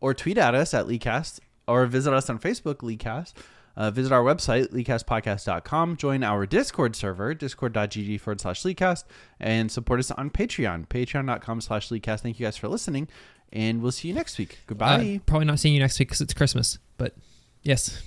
or 0.00 0.14
tweet 0.14 0.38
at 0.38 0.54
us 0.54 0.72
at 0.74 0.86
Leaguecast, 0.86 1.40
or 1.68 1.84
visit 1.86 2.12
us 2.14 2.30
on 2.30 2.38
Facebook, 2.38 2.76
Leaguecast. 2.76 3.32
Uh, 3.76 3.90
visit 3.90 4.10
our 4.10 4.22
website, 4.22 4.68
leaguecastpodcast.com. 4.72 5.96
Join 5.98 6.22
our 6.24 6.46
Discord 6.46 6.96
server, 6.96 7.34
discord.gg 7.34 8.20
forward 8.20 8.40
slash 8.40 8.62
Leaguecast, 8.62 9.04
and 9.38 9.70
support 9.70 10.00
us 10.00 10.10
on 10.10 10.30
Patreon, 10.30 10.86
patreon.com 10.88 11.60
slash 11.60 11.90
Leaguecast. 11.90 12.20
Thank 12.20 12.40
you 12.40 12.46
guys 12.46 12.56
for 12.56 12.68
listening, 12.68 13.08
and 13.52 13.82
we'll 13.82 13.92
see 13.92 14.08
you 14.08 14.14
next 14.14 14.38
week. 14.38 14.60
Goodbye. 14.66 15.16
Uh, 15.16 15.24
probably 15.26 15.46
not 15.46 15.58
seeing 15.58 15.74
you 15.74 15.80
next 15.80 15.98
week 15.98 16.08
because 16.08 16.22
it's 16.22 16.32
Christmas. 16.34 16.78
But 16.96 17.14
yes. 17.62 18.02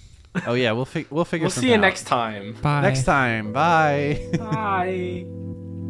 oh, 0.47 0.53
yeah, 0.53 0.71
we'll, 0.71 0.85
fi- 0.85 1.05
we'll 1.11 1.25
figure 1.25 1.45
We'll 1.45 1.51
see 1.51 1.67
you 1.69 1.75
out. 1.75 1.81
next 1.81 2.03
time. 2.07 2.55
Bye. 2.61 2.81
Next 2.81 3.03
time. 3.03 3.53
Bye. 3.53 4.27
Bye. 4.37 5.25